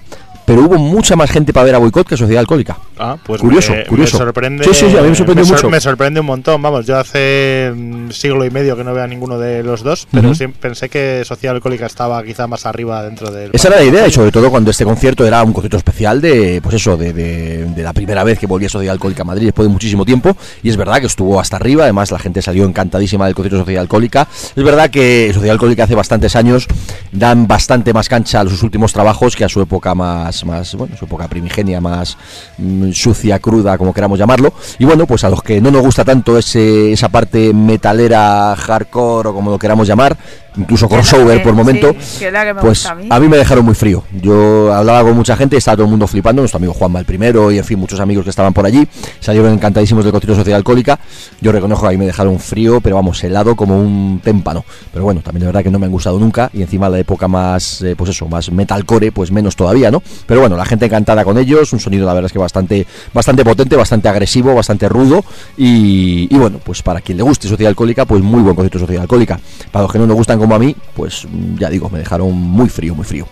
pero 0.50 0.64
hubo 0.64 0.80
mucha 0.80 1.16
más 1.16 1.30
gente 1.30 1.54
para 1.54 1.66
ver 1.66 1.76
a 1.76 1.78
Boicot 1.78 2.08
que 2.08 2.16
a 2.16 2.18
Sociedad 2.18 2.40
Alcohólica. 2.40 2.76
Ah, 2.98 3.18
pues 3.24 3.40
Curioso, 3.40 3.72
me, 3.74 3.86
curioso. 3.86 4.18
me 4.18 4.26
sorprende. 4.26 4.64
Sí, 4.64 4.72
sí, 4.74 4.90
sí, 4.90 4.98
a 4.98 5.02
mí 5.04 5.10
me 5.10 5.16
sorprendió 5.16 5.46
sor- 5.46 5.58
mucho. 5.58 5.70
Me 5.70 5.80
sorprende 5.80 6.20
un 6.20 6.26
montón. 6.26 6.60
Vamos, 6.62 6.88
yo 6.88 6.98
hace 6.98 7.72
mm, 7.76 8.10
siglo 8.10 8.44
y 8.46 8.50
medio 8.50 8.76
que 8.76 8.84
no 8.84 8.92
veo 8.96 9.04
a 9.04 9.08
ninguno 9.08 9.38
de 9.38 9.62
los 9.62 9.84
dos, 9.84 10.08
pero 10.12 10.34
sí 10.34 10.48
pensé 10.48 10.90
que 10.90 11.22
Social 11.24 11.54
Alcohólica 11.56 11.86
estaba 11.86 12.24
quizá 12.24 12.48
más 12.48 12.66
arriba 12.66 13.04
dentro 13.04 13.30
del. 13.30 13.52
Esa 13.54 13.68
era 13.68 13.78
la 13.78 13.84
idea, 13.84 14.08
y 14.08 14.12
sobre 14.12 14.32
todo 14.32 14.50
cuando 14.50 14.72
este 14.72 14.86
concierto 14.86 15.24
era 15.24 15.44
un 15.44 15.54
concierto 15.54 15.78
especial 15.78 16.20
de, 16.20 16.60
pues 16.64 16.74
eso, 16.76 16.98
de, 16.98 17.14
de- 17.14 17.66
de 17.66 17.84
la 17.84 17.94
primera 17.94 18.24
vez 18.24 18.40
que 18.40 18.48
volvía 18.48 18.70
Sociedad 18.70 18.94
Alcohólica 18.94 19.22
a 19.22 19.26
Madrid 19.26 19.46
después 19.46 19.68
de 19.68 19.72
muchísimo 19.72 20.04
tiempo. 20.04 20.36
Y 20.64 20.70
es 20.70 20.78
verdad 20.78 21.00
que 21.00 21.06
estuvo 21.06 21.40
hasta 21.40 21.58
arriba, 21.58 21.84
además 21.84 22.12
la 22.12 22.18
gente 22.18 22.42
salió 22.42 22.66
encantadísima 22.66 23.26
del 23.28 23.36
concierto 23.36 23.58
de 23.58 23.62
Sociedad 23.62 23.82
Alcohólica. 23.84 24.28
Es 24.56 24.64
verdad 24.64 24.90
que 24.90 25.30
Sociedad 25.32 25.54
Alcohólica 25.54 25.84
hace 25.84 25.94
bastantes 25.96 26.36
años 26.36 26.66
dan 27.12 27.48
bastante 27.48 27.94
más 27.94 28.10
cancha 28.10 28.42
a 28.42 28.50
sus 28.50 28.64
últimos 28.64 28.92
trabajos 28.94 29.36
que 29.36 29.46
a 29.46 29.50
su 29.50 29.62
época 29.62 29.94
más, 29.94 30.38
más 30.45 30.75
bueno, 30.75 30.95
su 30.97 31.06
época 31.06 31.28
primigenia, 31.28 31.82
más 31.82 32.17
mm, 32.58 32.91
sucia, 32.91 33.39
cruda, 33.39 33.78
como 33.78 33.93
queramos 33.93 34.19
llamarlo. 34.19 34.54
Y 34.78 34.86
bueno, 34.86 35.06
pues 35.06 35.23
a 35.23 35.30
los 35.30 35.41
que 35.41 35.62
no 35.62 35.71
nos 35.71 35.82
gusta 35.82 36.04
tanto 36.04 36.38
ese, 36.38 36.91
esa 36.91 37.10
parte 37.10 37.54
metalera, 37.54 38.56
hardcore 38.56 39.30
o 39.30 39.34
como 39.34 39.52
lo 39.52 39.60
queramos 39.60 39.88
llamar, 39.88 40.17
incluso 40.60 40.88
crossover 40.88 41.41
por 41.41 41.54
momento, 41.54 41.95
sí, 42.00 42.26
pues 42.62 42.86
a 42.86 42.95
mí. 42.95 43.08
a 43.10 43.19
mí 43.19 43.28
me 43.28 43.38
dejaron 43.38 43.65
muy 43.65 43.76
frío. 43.76 44.04
Yo 44.22 44.74
hablaba 44.74 45.04
con 45.04 45.15
mucha 45.15 45.36
gente, 45.36 45.58
estaba 45.58 45.78
todo 45.78 45.86
el 45.86 45.91
mundo 45.91 46.08
flipando, 46.08 46.41
nuestro 46.41 46.58
amigo 46.58 46.74
Juanma 46.74 47.00
el 47.00 47.06
primero 47.06 47.52
y 47.52 47.58
en 47.58 47.63
fin, 47.63 47.80
muchos 47.80 48.00
amigos 48.00 48.24
que 48.24 48.30
estaban 48.30 48.54
por 48.54 48.65
allí, 48.65 48.88
salieron 49.19 49.54
encantadísimos 49.54 50.04
del 50.04 50.12
concierto 50.12 50.36
Sociedad 50.36 50.58
Alcohólica. 50.58 51.00
Yo 51.41 51.52
reconozco 51.52 51.86
que 51.86 51.91
ahí 51.91 51.98
me 51.98 52.06
dejaron 52.06 52.39
frío, 52.39 52.82
pero 52.82 52.95
vamos, 52.95 53.24
helado 53.24 53.56
como 53.56 53.80
un 53.80 54.22
témpano. 54.24 54.65
Pero 54.91 55.06
bueno, 55.06 55.22
también 55.22 55.41
de 55.41 55.45
verdad 55.48 55.63
que 55.63 55.72
no 55.72 55.80
me 55.80 55.86
han 55.86 55.91
gustado 55.91 56.19
nunca 56.19 56.50
y 56.54 56.62
encima 56.62 56.89
la 56.89 57.00
época 57.00 57.28
más, 57.28 57.82
eh, 57.82 57.95
pues 57.95 58.12
eso, 58.12 58.28
más 58.28 58.52
metalcore, 58.52 59.12
pues 59.12 59.32
menos 59.32 59.56
todavía, 59.56 59.91
¿no? 59.91 60.02
Pero 60.26 60.41
bueno, 60.41 60.58
la 60.58 60.65
gente 60.65 60.86
encantada 60.86 61.24
con 61.24 61.38
ellos, 61.38 61.72
un 61.74 61.80
sonido 61.80 62.06
la 62.06 62.13
verdad 62.13 62.28
es 62.28 62.34
que 62.34 62.39
bastante, 62.39 62.86
bastante 63.13 63.43
potente, 63.43 63.76
bastante 63.76 64.10
agresivo, 64.10 64.54
bastante 64.54 64.89
rudo 64.89 65.24
y, 65.58 66.28
y 66.34 66.38
bueno, 66.38 66.60
pues 66.63 66.82
para 66.82 67.02
quien 67.02 67.17
le 67.17 67.24
guste 67.24 67.48
Sociedad 67.48 67.69
Alcohólica, 67.69 68.06
pues 68.06 68.22
muy 68.22 68.41
buen 68.41 68.56
concierto 68.56 68.80
Sociedad 68.80 69.04
Alcohólica. 69.04 69.39
Para 69.72 69.84
los 69.84 69.91
que 69.91 70.00
no 70.00 70.08
nos 70.08 70.15
gustan 70.15 70.39
como 70.39 70.49
a 70.56 70.60
mí, 70.60 70.76
pues 70.96 71.28
ya 71.58 71.70
digo, 71.70 71.90
me 71.90 72.00
dejaron 72.00 72.34
muy 72.34 72.70
frío, 72.70 72.96
muy 72.96 73.06
frío. 73.06 73.28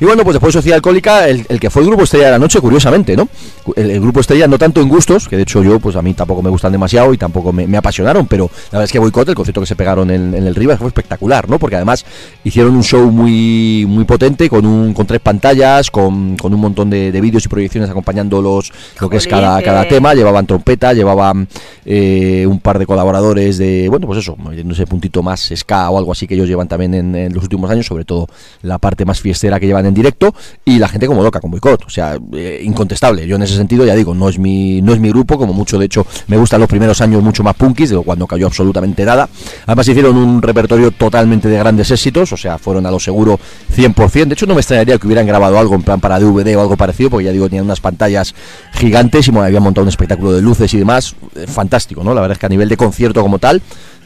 Y 0.00 0.04
bueno, 0.04 0.24
pues 0.24 0.34
después 0.34 0.52
de 0.52 0.58
Sociedad 0.58 0.76
Alcohólica, 0.76 1.28
el, 1.28 1.46
el 1.48 1.60
que 1.60 1.70
fue 1.70 1.82
el 1.82 1.88
grupo 1.88 2.04
estrella 2.04 2.26
de 2.26 2.30
la 2.32 2.38
noche, 2.38 2.60
curiosamente, 2.60 3.16
¿no? 3.16 3.28
El, 3.76 3.90
el 3.90 4.00
grupo 4.00 4.20
estrella 4.20 4.46
no 4.46 4.58
tanto 4.58 4.80
en 4.80 4.88
gustos, 4.88 5.28
que 5.28 5.36
de 5.36 5.42
hecho 5.42 5.62
yo, 5.62 5.78
pues 5.78 5.96
a 5.96 6.02
mí 6.02 6.14
tampoco 6.14 6.42
me 6.42 6.50
gustan 6.50 6.72
demasiado 6.72 7.12
y 7.14 7.18
tampoco 7.18 7.52
me, 7.52 7.66
me 7.66 7.76
apasionaron, 7.76 8.26
pero 8.26 8.44
la 8.44 8.78
verdad 8.78 8.84
es 8.84 8.92
que 8.92 8.98
Boicot, 8.98 9.28
el 9.28 9.34
concierto 9.34 9.60
que 9.60 9.66
se 9.66 9.76
pegaron 9.76 10.10
en, 10.10 10.34
en 10.34 10.46
el 10.46 10.54
Rivas 10.54 10.78
fue 10.78 10.88
espectacular, 10.88 11.48
¿no? 11.48 11.58
Porque 11.58 11.76
además 11.76 12.04
hicieron 12.44 12.74
un 12.74 12.82
show 12.82 13.10
muy 13.10 13.86
muy 13.88 14.04
potente, 14.04 14.48
con 14.48 14.66
un 14.66 14.94
con 14.94 15.06
tres 15.06 15.20
pantallas, 15.20 15.90
con, 15.90 16.36
con 16.36 16.52
un 16.52 16.60
montón 16.60 16.90
de, 16.90 17.12
de 17.12 17.20
vídeos 17.20 17.44
y 17.44 17.48
proyecciones 17.48 17.90
acompañando 17.90 18.42
los 18.42 18.72
lo 19.00 19.08
que 19.08 19.16
es 19.16 19.26
cada, 19.26 19.62
cada 19.62 19.86
tema, 19.88 20.14
llevaban 20.14 20.46
trompeta, 20.46 20.92
llevaban 20.92 21.48
eh, 21.84 22.46
un 22.48 22.60
par 22.60 22.78
de 22.78 22.86
colaboradores 22.86 23.58
de, 23.58 23.88
bueno, 23.88 24.06
pues 24.06 24.20
eso, 24.20 24.36
metiendo 24.36 24.74
ese 24.74 24.86
puntito 24.86 25.22
más 25.22 25.52
ska 25.54 25.90
o 25.90 25.98
algo 25.98 26.12
así 26.12 26.26
que 26.26 26.34
ellos 26.34 26.48
llevan 26.52 26.68
también 26.68 26.94
en, 26.94 27.34
los 27.34 27.42
últimos 27.42 27.70
años, 27.70 27.86
sobre 27.86 28.04
todo 28.04 28.28
la 28.62 28.78
parte 28.78 29.04
más 29.04 29.20
fiestera 29.20 29.58
que 29.58 29.66
llevan 29.66 29.86
en 29.86 29.94
directo, 29.94 30.34
y 30.64 30.78
la 30.78 30.88
gente 30.88 31.06
como 31.06 31.22
loca 31.22 31.40
con 31.40 31.50
boicot, 31.50 31.84
o 31.86 31.90
sea, 31.90 32.18
eh, 32.32 32.60
incontestable. 32.62 33.26
Yo 33.26 33.36
en 33.36 33.42
ese 33.42 33.56
sentido, 33.56 33.84
ya 33.84 33.94
digo, 33.94 34.14
no 34.14 34.28
es 34.28 34.38
mi 34.38 34.80
no 34.82 34.92
es 34.92 35.00
mi 35.00 35.08
grupo, 35.08 35.38
como 35.38 35.52
mucho, 35.52 35.78
de 35.78 35.86
hecho, 35.86 36.06
me 36.28 36.36
gustan 36.36 36.60
los 36.60 36.68
primeros 36.68 37.00
años 37.00 37.22
mucho 37.22 37.42
más 37.42 37.56
punkis, 37.56 37.90
de 37.90 38.02
no 38.16 38.26
cayó 38.26 38.46
absolutamente 38.46 39.04
nada. 39.04 39.28
Además 39.66 39.88
hicieron 39.88 40.16
un 40.16 40.42
repertorio 40.42 40.90
totalmente 40.90 41.48
de 41.48 41.58
grandes 41.58 41.90
éxitos, 41.90 42.32
o 42.32 42.36
sea, 42.36 42.58
fueron 42.58 42.86
a 42.86 42.90
lo 42.90 43.00
seguro 43.00 43.38
100%. 43.74 44.26
De 44.26 44.34
hecho, 44.34 44.46
no 44.46 44.54
me 44.54 44.60
extrañaría 44.60 44.98
que 44.98 45.06
hubieran 45.06 45.26
grabado 45.26 45.58
algo 45.58 45.74
en 45.74 45.82
plan 45.82 46.00
para 46.00 46.18
DVD 46.18 46.56
o 46.56 46.60
algo 46.60 46.76
parecido, 46.76 47.10
porque 47.10 47.24
ya 47.24 47.32
digo, 47.32 47.48
tenían 47.48 47.64
unas 47.64 47.80
pantallas 47.80 48.34
gigantes 48.72 49.28
y 49.28 49.30
bueno, 49.30 49.46
habían 49.46 49.62
montado 49.62 49.82
un 49.82 49.88
espectáculo 49.88 50.32
de 50.32 50.42
luces 50.42 50.72
y 50.74 50.78
demás. 50.78 51.14
Eh, 51.36 51.46
fantástico, 51.46 52.02
¿no? 52.04 52.14
La 52.14 52.20
verdad 52.20 52.34
es 52.34 52.38
que 52.38 52.46
a 52.46 52.48
nivel 52.48 52.68
de 52.68 52.76
concierto 52.76 53.22
como 53.22 53.38
tal, 53.38 53.62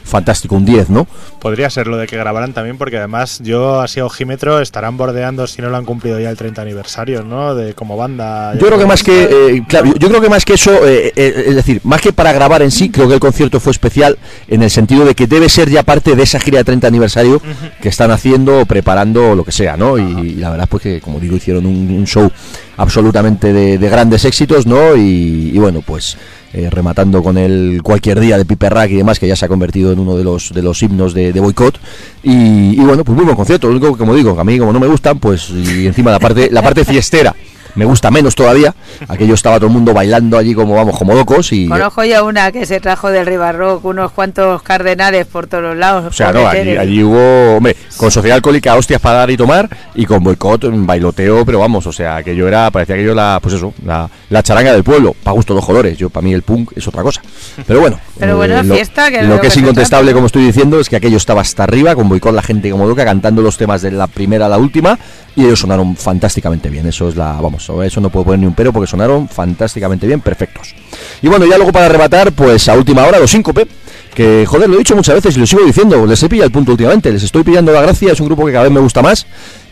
fantástico, 0.07 0.55
un 0.55 0.65
10, 0.65 0.89
¿no? 0.89 1.07
Podría 1.39 1.69
ser 1.69 1.87
lo 1.87 1.97
de 1.97 2.07
que 2.07 2.17
grabaran 2.17 2.53
también, 2.53 2.77
porque 2.77 2.97
además 2.97 3.39
yo, 3.43 3.81
así 3.81 3.99
a 3.99 4.05
ojímetro, 4.05 4.59
estarán 4.61 4.97
bordeando, 4.97 5.45
si 5.47 5.61
no 5.61 5.69
lo 5.69 5.77
han 5.77 5.85
cumplido 5.85 6.19
ya 6.19 6.29
el 6.29 6.37
30 6.37 6.61
aniversario, 6.61 7.23
¿no? 7.23 7.53
De 7.55 7.73
como 7.73 7.97
banda. 7.97 8.53
Yo 8.55 8.67
creo 8.67 8.79
que 8.79 8.85
más 8.85 9.03
que, 9.03 9.23
eh, 9.23 9.63
claro, 9.67 9.93
yo- 9.97 10.07
creo 10.09 10.21
que 10.21 10.29
más 10.29 10.45
que 10.45 10.53
eso, 10.53 10.71
eh, 10.87 11.11
eh, 11.15 11.43
es 11.47 11.55
decir, 11.55 11.81
más 11.83 12.01
que 12.01 12.13
para 12.13 12.31
grabar 12.33 12.61
en 12.61 12.71
sí, 12.71 12.89
creo 12.89 13.07
que 13.07 13.13
el 13.15 13.19
concierto 13.19 13.59
fue 13.59 13.71
especial 13.71 14.17
en 14.47 14.63
el 14.63 14.69
sentido 14.69 15.05
de 15.05 15.13
que 15.15 15.27
debe 15.27 15.49
ser 15.49 15.69
ya 15.69 15.83
parte 15.83 16.15
de 16.15 16.23
esa 16.23 16.39
gira 16.39 16.57
de 16.59 16.63
30 16.63 16.87
aniversario 16.87 17.41
que 17.81 17.89
están 17.89 18.11
haciendo 18.11 18.65
preparando 18.65 19.35
lo 19.35 19.43
que 19.43 19.51
sea, 19.51 19.77
¿no? 19.77 19.97
Y, 19.97 20.01
y 20.01 20.35
la 20.35 20.49
verdad 20.49 20.67
pues 20.69 20.83
que, 20.83 21.01
como 21.01 21.19
digo, 21.19 21.35
hicieron 21.35 21.65
un, 21.65 21.89
un 21.91 22.05
show 22.07 22.31
absolutamente 22.77 23.51
de, 23.51 23.77
de 23.77 23.89
grandes 23.89 24.23
éxitos, 24.25 24.65
¿no? 24.65 24.95
Y, 24.95 25.57
bueno, 25.57 25.81
pues 25.81 26.17
eh, 26.53 26.69
rematando 26.69 27.21
con 27.21 27.37
el 27.37 27.81
cualquier 27.83 28.19
día 28.19 28.37
de 28.37 28.45
Piper 28.45 28.73
Rack 28.73 28.91
y 28.91 28.95
demás, 28.95 29.19
que 29.19 29.27
ya 29.27 29.35
se 29.35 29.45
ha 29.45 29.47
convertido 29.49 29.91
en 29.91 29.99
uno 29.99 30.15
de 30.15 30.23
los 30.23 30.53
de 30.53 30.61
los 30.61 30.81
himnos 30.81 31.13
de, 31.13 31.33
de 31.33 31.39
boicot. 31.39 31.79
Y, 32.23 32.77
bueno, 32.77 33.03
pues 33.03 33.15
muy 33.15 33.25
buen 33.25 33.35
concierto. 33.35 33.67
Lo 33.67 33.73
único 33.73 33.91
que, 33.91 33.97
como 33.97 34.15
digo, 34.15 34.39
a 34.39 34.43
mí 34.43 34.57
como 34.57 34.71
no 34.71 34.79
me 34.79 34.87
gustan, 34.87 35.19
pues 35.19 35.49
y 35.49 35.87
encima 35.87 36.11
la 36.11 36.19
parte 36.19 36.49
la 36.51 36.61
parte 36.61 36.85
fiestera 36.85 37.35
me 37.77 37.85
gusta 37.85 38.11
menos 38.11 38.35
todavía. 38.35 38.75
Aquello 39.07 39.35
estaba 39.35 39.57
todo 39.57 39.67
el 39.67 39.73
mundo 39.73 39.93
bailando 39.93 40.37
allí 40.37 40.53
como 40.53 40.75
vamos, 40.75 40.97
como 40.97 41.13
locos 41.13 41.53
y 41.53 41.67
Conozco 41.67 42.03
ya 42.03 42.23
una 42.23 42.51
que 42.51 42.65
se 42.65 42.79
trajo 42.79 43.09
del 43.09 43.25
Ribarrock, 43.25 43.85
unos 43.85 44.11
cuantos 44.11 44.61
cardenales 44.63 45.25
por 45.25 45.47
todos 45.47 45.63
los 45.63 45.77
lados. 45.77 46.05
o 46.05 46.11
sea, 46.11 46.31
no, 46.31 46.47
allí, 46.47 46.75
allí 46.75 47.03
hubo, 47.03 47.57
hombre, 47.57 47.75
con 47.95 48.11
sociedad 48.11 48.35
alcohólica, 48.35 48.75
hostias 48.75 49.01
para 49.01 49.19
dar 49.19 49.31
y 49.31 49.37
tomar, 49.37 49.69
y 49.95 50.05
con 50.05 50.23
boicot, 50.23 50.65
un 50.65 50.85
bailoteo, 50.85 51.45
pero 51.45 51.59
vamos, 51.59 51.85
o 51.87 51.91
sea, 51.91 52.17
aquello 52.17 52.47
era, 52.47 52.69
parecía 52.71 52.95
aquello 52.95 53.13
la, 53.13 53.39
pues 53.41 53.55
eso, 53.55 53.73
la, 53.85 54.09
la 54.29 54.43
charanga 54.43 54.73
del 54.73 54.83
pueblo, 54.83 55.15
para 55.23 55.35
gusto 55.35 55.53
los 55.53 55.65
colores, 55.65 55.97
yo, 55.97 56.09
para 56.09 56.23
mí 56.23 56.33
el 56.33 56.41
punk 56.41 56.71
es 56.75 56.87
otra 56.87 57.03
cosa. 57.03 57.21
Pero 57.65 57.81
bueno, 57.81 57.97
eh, 57.97 58.11
Pero 58.19 58.37
bueno, 58.37 58.61
lo, 58.63 58.75
fiesta, 58.75 59.09
que 59.09 59.17
es 59.17 59.23
lo 59.23 59.29
lo 59.29 59.35
que 59.35 59.41
que 59.41 59.47
es 59.47 59.57
incontestable, 59.57 60.13
como 60.13 60.27
estoy 60.27 60.45
diciendo, 60.45 60.79
es 60.79 60.89
que 60.89 60.95
aquello 60.95 61.17
estaba 61.17 61.41
hasta 61.41 61.63
arriba, 61.63 61.95
con 61.95 62.09
boicot 62.09 62.33
la 62.33 62.41
gente 62.41 62.69
como 62.71 62.85
loca, 62.85 63.05
cantando 63.05 63.41
los 63.41 63.57
temas 63.57 63.81
de 63.81 63.91
la 63.91 64.07
primera 64.07 64.47
a 64.47 64.49
la 64.49 64.57
última, 64.57 64.97
y 65.35 65.45
ellos 65.45 65.59
sonaron 65.59 65.95
fantásticamente 65.95 66.69
bien, 66.69 66.87
eso 66.87 67.09
es 67.09 67.15
la, 67.15 67.33
vamos, 67.33 67.66
eso 67.83 68.01
no 68.01 68.09
puedo 68.09 68.25
poner 68.25 68.39
ni 68.39 68.45
un 68.45 68.53
pero, 68.53 68.73
porque 68.73 68.87
sonaron 68.89 69.27
fantásticamente 69.27 70.07
bien, 70.07 70.21
perfectos. 70.21 70.73
Y 71.21 71.27
bueno, 71.27 71.45
ya 71.45 71.57
luego 71.57 71.71
para 71.71 71.85
arrebatar, 71.87 72.31
pues 72.31 72.67
a 72.69 72.73
última 72.73 73.05
hora, 73.05 73.19
los 73.19 73.31
síncope, 73.31 73.67
que 74.13 74.45
joder, 74.47 74.67
lo 74.67 74.75
he 74.75 74.79
dicho 74.79 74.95
muchas 74.95 75.15
veces 75.15 75.37
y 75.37 75.39
lo 75.39 75.45
sigo 75.45 75.63
diciendo, 75.63 76.05
les 76.05 76.21
he 76.23 76.29
pillado 76.29 76.47
el 76.47 76.51
punto 76.51 76.71
últimamente, 76.71 77.11
les 77.11 77.23
estoy 77.23 77.43
pillando 77.43 77.71
la 77.71 77.81
gracia, 77.81 78.13
es 78.13 78.19
un 78.19 78.27
grupo 78.27 78.45
que 78.45 78.51
cada 78.51 78.63
vez 78.63 78.71
me 78.71 78.79
gusta 78.79 79.01
más. 79.01 79.27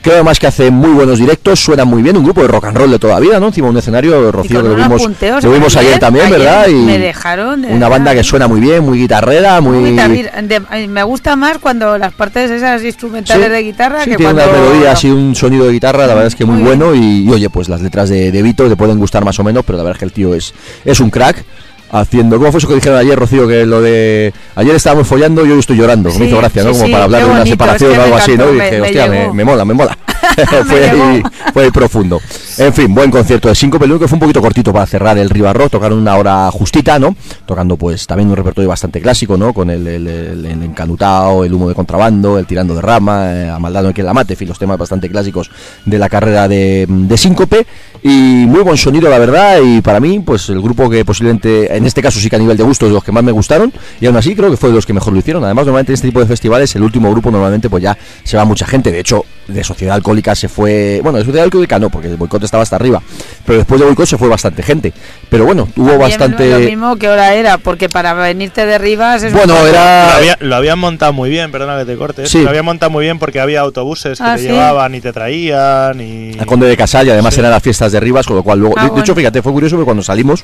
Creo 0.05 0.17
además 0.17 0.37
que 0.39 0.45
hace 0.45 0.69
muy 0.69 0.91
buenos 0.91 1.17
directos, 1.17 1.59
suenan 1.59 1.87
muy 1.87 2.03
bien, 2.03 2.15
un 2.15 2.23
grupo 2.23 2.43
de 2.43 2.47
rock 2.47 2.65
and 2.65 2.77
roll 2.77 2.91
de 2.91 2.99
toda 2.99 3.19
vida, 3.19 3.39
¿no? 3.39 3.47
Encima 3.47 3.69
un 3.69 3.77
escenario, 3.77 4.31
Rocío, 4.31 4.61
que 4.61 4.69
lo 4.69 4.75
vimos, 4.75 5.01
punteos 5.01 5.43
lo 5.43 5.51
vimos 5.51 5.75
ayer, 5.77 5.87
ayer, 5.93 5.99
también, 5.99 6.27
ayer 6.27 6.37
¿verdad? 6.37 6.67
Y 6.67 6.73
me 6.75 6.99
dejaron, 6.99 7.63
de 7.63 7.69
una 7.73 7.89
banda 7.89 8.13
que 8.13 8.23
suena 8.23 8.47
muy 8.47 8.59
bien, 8.59 8.83
muy 8.83 8.99
guitarrera, 8.99 9.59
muy... 9.61 9.95
De- 9.95 10.87
me 10.87 11.01
gusta 11.01 11.35
más 11.35 11.57
cuando 11.57 11.97
las 11.97 12.13
partes 12.13 12.51
esas 12.51 12.83
instrumentales 12.83 13.47
Sí, 13.47 13.51
de 13.51 13.63
guitarra 13.63 14.03
sí, 14.03 14.11
que 14.11 14.17
tiene 14.17 14.31
cuando 14.31 14.51
unas 14.51 14.61
melodías 14.69 15.03
y 15.05 15.09
un 15.09 15.33
sonido 15.33 15.65
de 15.65 15.71
guitarra, 15.71 16.01
la 16.05 16.13
verdad 16.13 16.27
es 16.27 16.35
que 16.35 16.45
muy, 16.45 16.57
Muy 16.57 16.63
bueno. 16.65 16.93
Y, 16.93 17.27
y, 17.27 17.29
oye, 17.31 17.49
pues 17.49 17.67
las 17.67 17.81
letras 17.81 18.07
de, 18.07 18.31
de 18.31 18.41
Vito 18.43 18.69
te 18.69 18.75
pueden 18.75 18.99
gustar 18.99 19.25
más 19.25 19.39
o 19.39 19.43
menos, 19.43 19.63
pero 19.65 19.79
la 19.79 19.85
verdad 19.85 19.95
es 19.95 19.99
que 20.01 20.05
el 20.05 20.11
tío 20.11 20.35
es, 20.35 20.53
es 20.85 20.99
un 20.99 21.09
crack. 21.09 21.43
Haciendo, 21.91 22.37
¿cómo 22.37 22.51
fue 22.51 22.57
eso 22.57 22.67
que 22.67 22.75
dijeron 22.75 22.97
ayer, 22.97 23.17
Rocío? 23.17 23.47
Que 23.47 23.65
lo 23.65 23.79
de. 23.81 24.33
Ayer 24.55 24.75
estábamos 24.75 25.07
follando 25.07 25.45
y 25.45 25.51
hoy 25.51 25.59
estoy 25.59 25.77
llorando. 25.77 26.09
me 26.17 26.25
hizo 26.25 26.37
gracia, 26.37 26.63
¿no? 26.63 26.73
sí, 26.73 26.79
Como 26.81 26.91
para 26.91 27.03
hablar 27.05 27.23
de 27.25 27.31
una 27.31 27.45
separación 27.45 27.97
o 27.97 28.01
algo 28.01 28.15
así, 28.17 28.35
¿no? 28.37 28.49
Y 28.51 28.55
dije, 28.55 28.71
me- 28.71 28.81
hostia, 28.81 29.07
me, 29.07 29.33
me 29.33 29.45
mola, 29.45 29.63
me 29.65 29.73
mola. 29.73 29.97
fue, 30.65 30.89
ahí, 30.89 31.23
fue 31.53 31.63
ahí 31.63 31.71
profundo. 31.71 32.21
En 32.57 32.73
fin, 32.73 32.93
buen 32.93 33.11
concierto 33.11 33.49
de 33.49 33.55
cinco, 33.55 33.77
pero 33.77 33.93
lo 33.93 33.99
que 33.99 34.07
fue 34.07 34.15
un 34.15 34.21
poquito 34.21 34.41
cortito 34.41 34.71
para 34.71 34.85
cerrar 34.85 35.17
el 35.17 35.29
Ribarro. 35.29 35.69
Tocaron 35.69 35.99
una 35.99 36.15
hora 36.15 36.49
justita, 36.51 36.97
¿no? 36.99 37.15
Tocando, 37.45 37.75
pues, 37.75 38.07
también 38.07 38.29
un 38.29 38.35
repertorio 38.35 38.69
bastante 38.69 39.01
clásico, 39.01 39.37
¿no? 39.37 39.53
Con 39.53 39.69
el, 39.69 39.85
el, 39.87 40.07
el, 40.07 40.45
el 40.45 40.63
encanutao, 40.63 41.43
el 41.43 41.53
humo 41.53 41.67
de 41.67 41.75
contrabando, 41.75 42.39
el 42.39 42.45
tirando 42.45 42.75
de 42.75 42.81
rama, 42.81 43.33
eh, 43.33 43.49
a 43.49 43.57
hay 43.57 43.93
quien 43.93 44.07
la 44.07 44.13
mate, 44.13 44.33
en 44.33 44.37
fin, 44.37 44.47
los 44.47 44.57
temas 44.57 44.77
bastante 44.77 45.09
clásicos 45.09 45.51
de 45.85 45.99
la 45.99 46.07
carrera 46.09 46.47
de, 46.47 46.85
de 46.87 47.17
Síncope. 47.17 47.65
Y 48.01 48.45
muy 48.47 48.61
buen 48.61 48.77
sonido, 48.77 49.09
la 49.09 49.19
verdad. 49.19 49.59
Y 49.63 49.81
para 49.81 49.99
mí, 49.99 50.19
pues, 50.19 50.49
el 50.49 50.61
grupo 50.61 50.89
que 50.89 51.03
posiblemente, 51.03 51.75
en 51.75 51.85
este 51.85 52.01
caso 52.01 52.19
sí 52.19 52.29
que 52.29 52.35
a 52.35 52.39
nivel 52.39 52.55
de 52.55 52.63
gusto, 52.63 52.85
es 52.85 52.91
de 52.91 52.93
los 52.93 53.03
que 53.03 53.11
más 53.11 53.23
me 53.23 53.31
gustaron. 53.31 53.73
Y 53.99 54.05
aún 54.05 54.15
así, 54.15 54.35
creo 54.35 54.49
que 54.49 54.57
fue 54.57 54.69
de 54.69 54.75
los 54.75 54.85
que 54.85 54.93
mejor 54.93 55.11
lo 55.11 55.19
hicieron. 55.19 55.43
Además, 55.43 55.65
normalmente 55.65 55.91
en 55.91 55.95
este 55.95 56.07
tipo 56.07 56.19
de 56.19 56.25
festivales, 56.25 56.75
el 56.75 56.83
último 56.83 57.11
grupo 57.11 57.31
normalmente, 57.31 57.69
pues 57.69 57.83
ya 57.83 57.97
se 58.23 58.37
va 58.37 58.45
mucha 58.45 58.65
gente. 58.65 58.91
De 58.91 58.99
hecho, 58.99 59.25
de 59.47 59.63
Sociedad 59.63 59.95
Alcohólica 59.95 60.14
se 60.35 60.47
fue. 60.49 60.99
Bueno, 61.03 61.17
de 61.19 61.25
Sociedad 61.25 61.43
Alcohólica 61.45 61.79
no, 61.79 61.89
porque 61.89 62.07
el 62.07 62.15
boicot 62.17 62.43
estaba 62.43 62.63
hasta 62.63 62.75
arriba. 62.75 63.01
Pero 63.45 63.57
después 63.59 63.79
de 63.79 63.85
boicot 63.87 64.05
se 64.07 64.17
fue 64.17 64.27
bastante 64.29 64.63
gente. 64.63 64.93
Pero 65.29 65.45
bueno, 65.45 65.67
hubo 65.75 65.87
También 65.89 65.99
bastante. 66.09 66.49
Lo 66.49 66.59
mismo 66.59 66.95
que 66.97 67.09
hora 67.09 67.33
era, 67.35 67.57
porque 67.57 67.89
para 67.89 68.13
venirte 68.13 68.65
de 68.65 68.77
Rivas 68.77 69.23
es 69.23 69.33
Bueno, 69.33 69.55
era. 69.67 70.07
Lo, 70.11 70.13
había- 70.17 70.37
lo 70.39 70.55
habían 70.55 70.79
montado 70.79 71.13
muy 71.13 71.29
bien, 71.29 71.51
perdona 71.51 71.77
que 71.79 71.85
te 71.85 71.97
cortes. 71.97 72.29
Sí. 72.29 72.41
Lo 72.43 72.49
habían 72.49 72.65
montado 72.65 72.89
muy 72.89 73.03
bien 73.05 73.19
porque 73.19 73.39
había 73.39 73.61
autobuses 73.61 74.17
que 74.17 74.23
Ah, 74.25 74.35
te 74.35 74.43
¿sí? 74.43 74.47
llevaban 74.47 74.93
y 74.95 75.01
te 75.01 75.11
traían. 75.13 75.99
Y... 76.01 76.37
a 76.39 76.45
Conde 76.45 76.67
de 76.67 76.77
Casal 76.77 77.07
y 77.07 77.09
además 77.11 77.33
Sí. 77.33 77.39
eran 77.39 77.51
las 77.51 77.61
fiestas 77.63 77.91
de 77.91 77.99
Rivas, 77.99 78.25
con 78.25 78.35
lo 78.35 78.43
cual 78.43 78.59
luego. 78.59 78.75
Ah, 78.77 78.81
de, 78.81 78.85
de 78.85 78.91
bueno. 78.91 79.03
hecho, 79.03 79.15
fíjate, 79.15 79.41
fue 79.41 79.51
curioso 79.51 79.75
porque 79.75 79.85
cuando 79.85 80.03
salimos. 80.03 80.43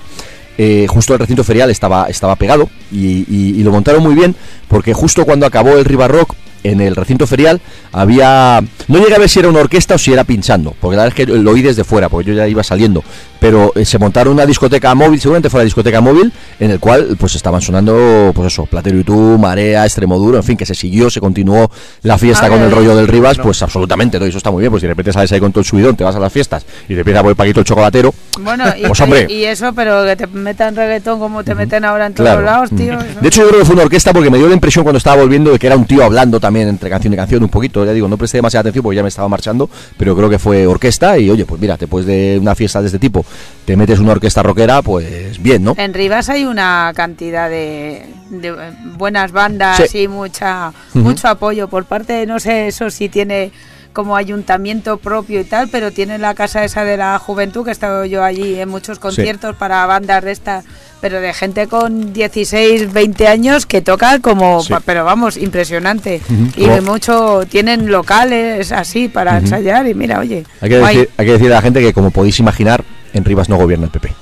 eh, 0.58 0.86
justo 0.90 1.14
el 1.14 1.20
recinto 1.20 1.44
ferial 1.46 1.70
estaba, 1.72 2.08
estaba 2.10 2.36
pegado 2.36 2.70
y, 2.92 3.26
y- 3.30 3.56
y 3.60 3.64
lo 3.64 3.72
montaron 3.72 4.04
muy 4.04 4.14
bien 4.14 4.36
porque 4.68 4.94
justo 4.94 5.24
cuando 5.26 5.46
acabó 5.46 5.78
el 5.78 5.86
River 5.86 6.12
Rock 6.12 6.36
en 6.64 6.82
el 6.82 6.96
recinto 6.96 7.28
ferial 7.28 7.60
había. 7.92 8.62
No 8.88 9.00
llegué 9.00 9.16
a 9.16 9.20
ver 9.20 9.30
si 9.30 9.40
era 9.40 9.50
una 9.50 9.60
orquesta 9.60 9.96
o 9.96 9.98
si 9.98 10.12
era 10.14 10.24
pinchando, 10.24 10.74
porque 10.80 10.98
la 10.98 11.04
verdad 11.04 11.20
es 11.20 11.26
que 11.26 11.32
lo 11.32 11.52
oí 11.52 11.62
desde 11.62 11.84
fuera, 11.84 12.10
porque 12.10 12.30
yo 12.30 12.34
ya 12.36 12.48
iba 12.48 12.64
saliendo. 12.64 13.04
Pero 13.40 13.72
eh, 13.76 13.86
se 13.86 13.98
montaron 13.98 14.34
una 14.34 14.46
discoteca 14.46 14.94
móvil, 14.94 15.20
seguramente 15.20 15.50
fue 15.50 15.62
la 15.62 15.64
discoteca 15.66 16.00
móvil, 16.00 16.32
en 16.60 16.72
el 16.72 16.80
cual 16.80 17.16
pues 17.20 17.36
estaban 17.36 17.60
sonando, 17.62 18.32
pues 18.36 18.54
eso, 18.54 18.66
Platero 18.68 19.00
y 19.00 19.04
tú, 19.04 19.38
Marea, 19.40 19.84
Extremoduro, 19.86 20.38
en 20.38 20.44
fin, 20.44 20.56
que 20.58 20.66
se 20.66 20.76
siguió, 20.76 21.10
se 21.10 21.20
continuó 21.20 21.72
la 22.04 22.18
fiesta 22.20 22.50
con 22.50 22.62
el 22.62 22.72
rollo 22.72 22.96
del 22.96 23.08
Rivas, 23.08 23.38
No. 23.40 23.46
pues 23.46 23.62
absolutamente, 23.64 24.18
todo 24.20 24.28
eso 24.28 24.38
está 24.38 24.52
muy 24.52 24.62
bien, 24.62 24.72
pues 24.72 24.82
si 24.82 24.86
de 24.88 24.92
repente 24.94 25.12
sales 25.12 25.32
ahí 25.32 25.40
con 25.40 25.52
todo 25.52 25.62
el 25.62 25.66
subidón, 25.66 25.96
te 25.96 26.04
vas 26.04 26.16
a 26.16 26.20
las 26.20 26.32
fiestas 26.32 26.66
y 26.88 26.94
te 26.94 27.00
empieza 27.00 27.22
por 27.24 27.32
el 27.32 27.36
Paquito 27.36 27.62
el 27.62 27.66
chocolatero, 27.66 28.14
Bueno, 28.40 28.64
y, 28.78 28.82
Pues, 28.92 29.02
hombre. 29.02 29.26
y 29.30 29.44
eso, 29.46 29.74
pero 29.74 30.06
que 30.06 30.16
te 30.16 30.28
metan 30.28 30.76
reggaetón 30.76 31.20
como 31.20 31.44
te 31.44 31.56
meten 31.56 31.84
ahora 31.84 32.06
en 32.06 32.14
todos 32.14 32.30
Claro. 32.30 32.46
lados, 32.46 32.70
tío. 32.70 32.98
De 33.22 33.28
hecho, 33.28 33.42
yo 33.42 33.48
creo 33.48 33.60
que 33.62 33.66
fue 33.66 33.74
una 33.74 33.84
orquesta 33.86 34.14
porque 34.14 34.30
me 34.30 34.38
dio 34.38 34.48
la 34.48 34.54
impresión 34.54 34.84
cuando 34.84 35.00
estaba 35.00 35.20
volviendo 35.20 35.52
de 35.52 35.58
que 35.58 35.66
era 35.66 35.76
un 35.76 35.86
tío 35.86 36.04
hablando 36.04 36.40
también 36.40 36.51
entre 36.56 36.90
canción 36.90 37.14
y 37.14 37.16
canción 37.16 37.44
un 37.44 37.50
poquito. 37.50 37.86
Ya 37.86 37.94
digo, 37.94 38.08
no 38.08 38.18
presté 38.18 38.38
demasiada 38.38 38.62
atención 38.62 38.84
porque 38.84 38.96
ya 38.98 39.04
me 39.04 39.10
estaba 39.10 39.28
marchando, 39.30 39.70
pero 39.98 40.16
creo 40.16 40.30
que 40.30 40.40
fue 40.40 40.68
orquesta 40.68 41.18
y 41.18 41.30
oye, 41.30 41.46
pues 41.46 41.60
mira, 41.62 41.78
después 41.78 42.06
de 42.06 42.38
una 42.42 42.56
fiesta 42.56 42.82
de 42.82 42.88
este 42.88 43.00
tipo, 43.00 43.26
te 43.66 43.76
metes 43.78 44.00
una 44.00 44.12
orquesta 44.12 44.44
rockera, 44.44 44.82
pues 44.82 45.42
bien, 45.42 45.64
¿no? 45.64 45.76
En 45.78 45.94
Rivas 45.94 46.30
hay 46.30 46.46
una 46.46 46.92
cantidad 46.96 47.50
de, 47.50 48.06
de, 48.30 48.54
buenas 48.98 49.32
bandas 49.32 49.82
Sí. 49.90 50.00
y 50.00 50.08
mucha 50.08 50.74
mucho 50.94 51.28
apoyo 51.28 51.68
por 51.68 51.86
parte, 51.86 52.26
no 52.26 52.40
sé 52.40 52.68
eso 52.68 52.90
si 52.90 53.10
tiene 53.10 53.52
como 53.94 54.16
ayuntamiento 54.16 54.98
propio 54.98 55.42
y 55.42 55.44
tal, 55.44 55.68
pero 55.70 55.92
tiene 55.92 56.18
la 56.18 56.34
casa 56.34 56.64
esa 56.64 56.84
de 56.84 56.98
la 56.98 57.18
juventud, 57.20 57.64
que 57.64 57.70
he 57.70 57.74
estado 57.74 58.06
yo 58.06 58.24
allí 58.24 58.60
en 58.60 58.70
muchos 58.70 59.00
conciertos 59.00 59.56
para 59.56 59.86
bandas 59.86 60.24
de 60.24 60.32
estas, 60.32 60.66
pero 61.02 61.20
de 61.20 61.34
gente 61.34 61.68
con 61.68 62.14
16, 62.14 62.94
20 62.94 63.28
años 63.28 63.66
que 63.66 63.82
toca 63.82 64.20
como, 64.20 64.62
Sí. 64.64 64.74
pero 64.86 65.04
vamos, 65.04 65.36
impresionante. 65.38 66.22
Y 66.56 66.66
de 66.68 66.82
mucho, 66.82 67.42
tienen 67.50 67.92
locales 67.92 68.72
así 68.72 69.08
para 69.08 69.38
ensayar 69.38 69.88
y 69.88 69.94
mira, 69.94 70.20
oye, 70.20 70.46
Hay 70.62 70.70
que, 70.70 70.78
decir, 70.78 71.10
hay 71.18 71.26
que 71.26 71.32
decir 71.34 71.48
a 71.52 71.56
la 71.56 71.62
gente 71.62 71.82
que, 71.82 71.94
como 71.94 72.12
podéis 72.12 72.40
imaginar, 72.40 72.84
en 73.14 73.26
Rivas 73.26 73.50
no 73.50 73.58
gobierna 73.58 73.86
el 73.86 73.92
PP. 73.92 74.14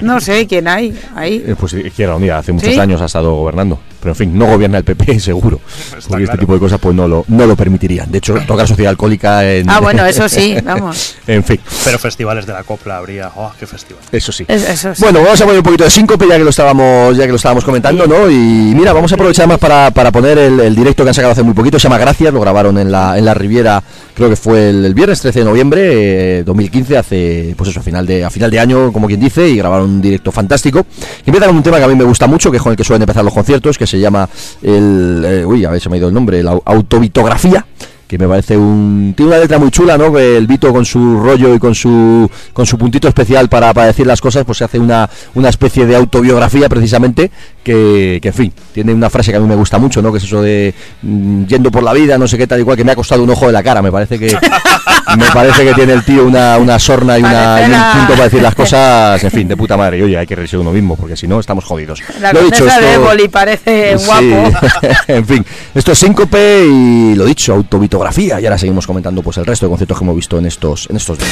no 0.00 0.20
sé 0.20 0.46
quién 0.46 0.66
hay 0.68 0.98
ahí. 1.14 1.44
Eh, 1.46 1.54
Pues 1.58 1.72
Izquierda 1.74 2.16
Unida 2.16 2.38
hace 2.38 2.52
muchos 2.52 2.72
¿Sí? 2.72 2.80
años 2.80 3.00
ha 3.00 3.04
estado 3.06 3.34
gobernando. 3.34 3.78
Pero 4.02 4.12
en 4.12 4.16
fin, 4.16 4.36
no 4.36 4.46
gobierna 4.46 4.78
el 4.78 4.84
PP, 4.84 5.20
seguro. 5.20 5.60
Está 5.96 6.08
porque 6.08 6.24
este 6.24 6.38
tipo 6.38 6.52
de 6.54 6.58
cosas 6.58 6.80
pues 6.80 6.94
no 6.94 7.06
lo, 7.06 7.24
no 7.28 7.46
lo 7.46 7.54
permitirían. 7.56 8.10
De 8.10 8.18
hecho, 8.18 8.34
tocar 8.46 8.66
sociedad 8.66 8.90
alcohólica 8.90 9.48
en. 9.48 9.70
Ah, 9.70 9.78
bueno, 9.80 10.04
eso 10.04 10.28
sí, 10.28 10.56
vamos. 10.64 11.14
en 11.26 11.44
fin, 11.44 11.60
Pero 11.84 11.98
festivales 12.00 12.44
de 12.46 12.52
la 12.52 12.64
copla 12.64 12.96
habría. 12.98 13.30
¡Oh, 13.36 13.52
qué 13.58 13.66
festival! 13.66 14.02
eso 14.10 14.32
sí. 14.32 14.44
Es- 14.48 14.68
Eso 14.68 14.94
sí. 14.94 15.02
Bueno, 15.02 15.22
vamos 15.22 15.40
a 15.40 15.44
poner 15.44 15.58
un 15.60 15.64
poquito 15.64 15.84
de 15.84 15.90
síncope 15.90 16.26
ya 16.26 16.36
que 16.36 16.44
lo 16.44 16.50
estábamos, 16.50 17.16
ya 17.16 17.24
que 17.24 17.30
lo 17.30 17.36
estábamos 17.36 17.64
comentando, 17.64 18.06
¿no? 18.06 18.28
Y 18.28 18.34
mira, 18.74 18.92
vamos 18.92 19.12
a 19.12 19.14
aprovechar 19.14 19.46
más 19.46 19.58
para, 19.58 19.90
para 19.92 20.10
poner 20.10 20.36
el, 20.38 20.58
el 20.60 20.74
directo 20.74 21.04
que 21.04 21.10
han 21.10 21.14
sacado 21.14 21.32
hace 21.32 21.42
muy 21.44 21.54
poquito, 21.54 21.78
se 21.78 21.84
llama 21.84 21.98
Gracias, 21.98 22.32
lo 22.34 22.40
grabaron 22.40 22.76
en 22.78 22.90
la, 22.90 23.16
en 23.16 23.24
la 23.24 23.34
Riviera, 23.34 23.82
creo 24.14 24.28
que 24.28 24.36
fue 24.36 24.70
el, 24.70 24.84
el 24.84 24.94
viernes 24.94 25.20
13 25.20 25.38
de 25.40 25.44
noviembre 25.44 26.38
eh, 26.38 26.42
2015, 26.44 26.98
hace, 26.98 27.54
pues 27.56 27.70
eso, 27.70 27.80
a 27.80 27.82
final 27.82 28.06
de, 28.06 28.24
a 28.24 28.30
final 28.30 28.50
de 28.50 28.58
año, 28.58 28.92
como 28.92 29.06
quien 29.06 29.20
dice, 29.20 29.48
y 29.48 29.56
grabaron 29.56 29.88
un 29.90 30.02
directo 30.02 30.32
fantástico. 30.32 30.84
Y 31.24 31.30
empiezan 31.30 31.48
con 31.50 31.56
un 31.58 31.62
tema 31.62 31.78
que 31.78 31.84
a 31.84 31.88
mí 31.88 31.94
me 31.94 32.04
gusta 32.04 32.26
mucho, 32.26 32.50
que 32.50 32.56
es 32.56 32.62
con 32.62 32.70
el 32.72 32.76
que 32.76 32.84
suelen 32.84 33.02
empezar 33.02 33.24
los 33.24 33.34
conciertos, 33.34 33.76
que 33.78 33.86
se 33.92 34.00
llama 34.00 34.28
el, 34.62 35.24
eh, 35.24 35.46
uy, 35.46 35.64
a 35.64 35.70
ver, 35.70 35.80
se 35.80 35.88
me 35.88 35.96
ha 35.96 35.98
ido 35.98 36.08
el 36.08 36.14
nombre, 36.14 36.42
la 36.42 36.58
autovitografía 36.64 37.64
que 38.12 38.18
me 38.18 38.28
parece 38.28 38.58
un 38.58 39.14
tiene 39.16 39.30
una 39.32 39.40
letra 39.40 39.58
muy 39.58 39.70
chula 39.70 39.96
no 39.96 40.18
el 40.18 40.46
Vito 40.46 40.70
con 40.70 40.84
su 40.84 41.18
rollo 41.18 41.54
y 41.54 41.58
con 41.58 41.74
su 41.74 42.30
con 42.52 42.66
su 42.66 42.76
puntito 42.76 43.08
especial 43.08 43.48
para, 43.48 43.72
para 43.72 43.86
decir 43.86 44.06
las 44.06 44.20
cosas 44.20 44.44
pues 44.44 44.58
se 44.58 44.64
hace 44.64 44.78
una, 44.78 45.08
una 45.34 45.48
especie 45.48 45.86
de 45.86 45.96
autobiografía 45.96 46.68
precisamente 46.68 47.30
que, 47.64 48.18
que 48.20 48.28
en 48.28 48.34
fin 48.34 48.52
tiene 48.72 48.92
una 48.92 49.08
frase 49.10 49.30
que 49.30 49.36
a 49.36 49.40
mí 49.40 49.46
me 49.46 49.54
gusta 49.54 49.78
mucho 49.78 50.00
no 50.02 50.10
que 50.12 50.18
es 50.18 50.24
eso 50.24 50.42
de 50.42 50.74
mm, 51.02 51.44
yendo 51.44 51.70
por 51.70 51.82
la 51.82 51.92
vida 51.92 52.18
no 52.18 52.26
sé 52.26 52.36
qué 52.38 52.46
tal 52.46 52.58
igual 52.60 52.76
que 52.76 52.84
me 52.84 52.92
ha 52.92 52.96
costado 52.96 53.22
un 53.22 53.30
ojo 53.30 53.46
de 53.46 53.52
la 53.52 53.62
cara 53.62 53.82
me 53.82 53.92
parece 53.92 54.18
que 54.18 54.36
me 55.16 55.26
parece 55.32 55.64
que 55.64 55.74
tiene 55.74 55.92
el 55.92 56.04
tío 56.04 56.24
una, 56.26 56.56
una 56.58 56.78
sorna 56.78 57.18
y, 57.18 57.22
una, 57.22 57.60
y 57.60 57.64
un 57.70 57.98
punto 57.98 58.12
para 58.12 58.24
decir 58.24 58.42
las 58.42 58.54
cosas 58.62 59.22
en 59.22 59.30
fin 59.30 59.46
de 59.48 59.56
puta 59.56 59.76
madre 59.76 59.98
y 59.98 60.02
oye 60.02 60.18
hay 60.18 60.26
que 60.26 60.34
reírse 60.34 60.56
de 60.56 60.62
uno 60.62 60.72
mismo 60.72 60.96
porque 60.96 61.16
si 61.16 61.26
no 61.28 61.38
estamos 61.40 61.64
jodidos 61.64 62.00
La 62.20 62.32
Lo 62.32 62.40
de 62.40 62.48
esto- 62.48 62.66
Éboli 62.68 63.28
parece 63.28 63.96
Sí, 63.98 64.04
guapo. 64.06 64.58
en 65.08 65.26
fin, 65.26 65.44
esto 65.74 65.92
es 65.92 65.98
síncope 65.98 66.64
y 66.66 67.14
lo 67.14 67.24
dicho, 67.24 67.52
autobitografía. 67.54 68.40
Y 68.40 68.44
ahora 68.46 68.58
seguimos 68.58 68.86
comentando 68.86 69.22
pues 69.22 69.36
el 69.38 69.46
resto 69.46 69.66
de 69.66 69.70
conceptos 69.70 69.98
que 69.98 70.04
hemos 70.04 70.16
visto 70.16 70.38
en 70.38 70.46
estos, 70.46 70.88
en 70.90 70.96
estos 70.96 71.18
días. 71.18 71.30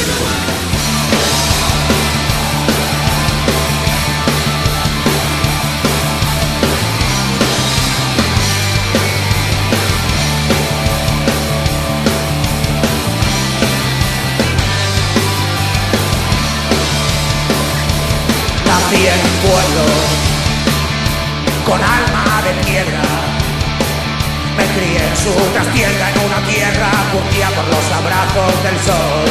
Del 28.63 28.79
sol. 28.81 29.31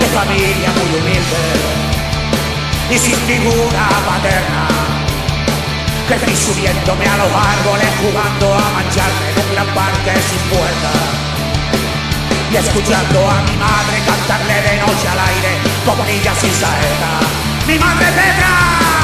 De 0.00 0.06
familia 0.06 0.68
muy 0.76 0.90
humilde 0.98 1.44
y 2.90 2.98
sin 2.98 3.16
figura 3.28 3.88
paterna. 4.06 4.68
Crecí 6.08 6.34
subiéndome 6.36 7.06
a 7.06 7.16
los 7.18 7.32
árboles 7.32 7.90
jugando 8.00 8.54
a 8.54 8.64
mancharme 8.76 9.26
en 9.30 9.38
un 9.44 9.52
gran 9.52 9.68
parque 9.74 10.12
sin 10.28 10.42
puerta 10.48 10.92
y 12.50 12.56
escuchando 12.56 13.30
a 13.30 13.42
mi 13.42 13.56
madre 13.56 13.96
cantarle 14.06 14.54
de 14.54 14.76
noche 14.80 15.08
al 15.08 15.18
aire 15.18 15.68
niña 16.06 16.34
sin 16.34 16.52
saeta. 16.52 17.20
¡Mi 17.66 17.78
madre 17.78 18.06
Petra! 18.06 18.97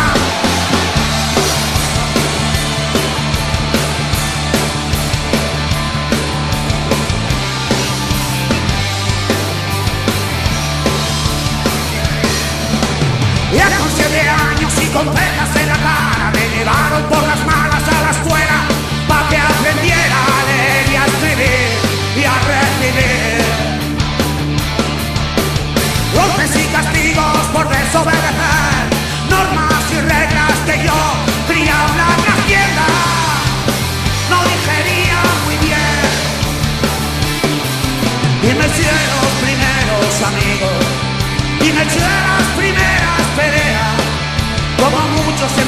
Con 14.95 15.07
cejas 15.13 15.57
en 15.57 15.69
la 15.69 15.75
cara 15.75 16.31
me 16.33 16.57
llevaron 16.57 17.03
por 17.11 17.23
las 17.27 17.45
malas 17.45 17.83
a 17.83 18.03
la 18.05 18.11
escuela 18.13 18.59
para 19.09 19.29
que 19.29 19.37
aprendiera 19.37 20.19
a 20.25 20.41
leer 20.49 20.89
y 20.93 20.97
a 20.97 21.05
escribir 21.07 21.69
y 22.17 22.25
a 22.25 22.37
recibir 22.53 23.43
golpes 26.15 26.57
y 26.57 26.67
castigos 26.73 27.39
por 27.53 27.69
desobedecer 27.69 28.54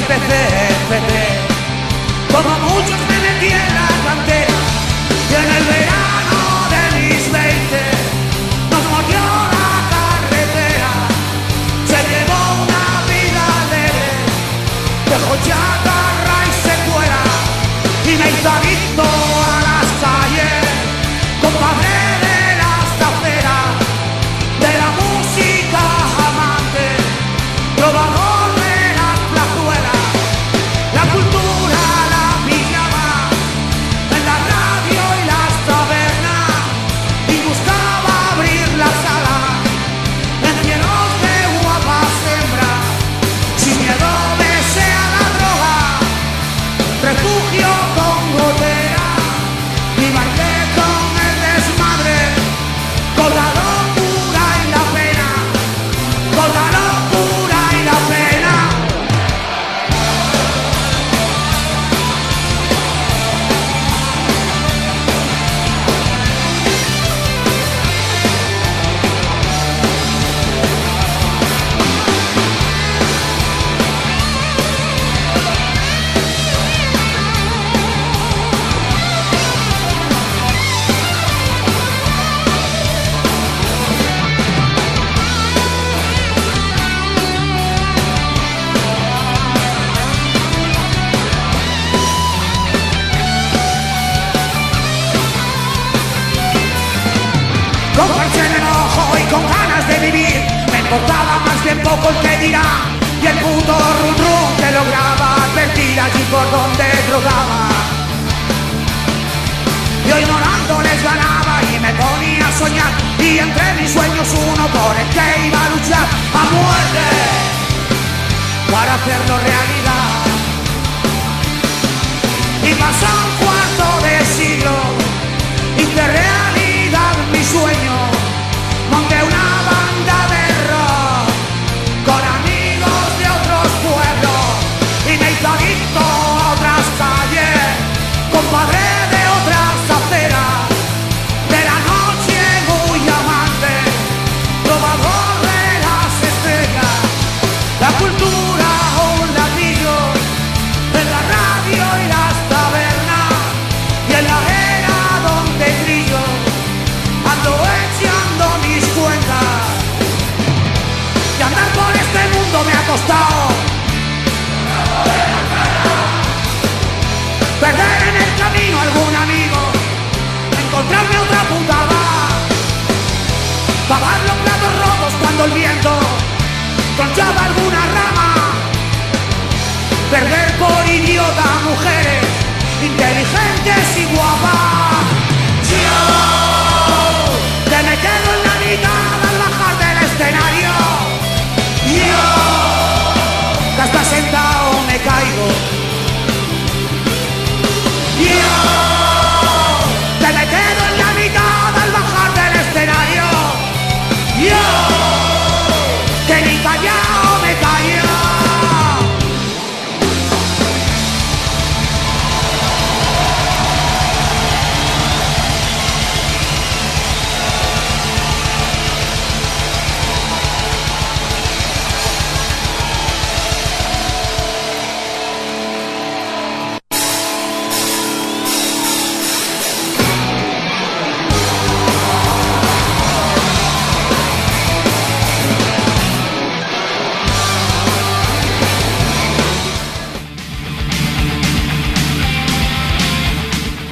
empecé, 0.09 0.39
empecé 0.83 1.47
como 2.31 2.59
muchos 2.59 2.99
me 3.09 3.19
metí 3.19 3.76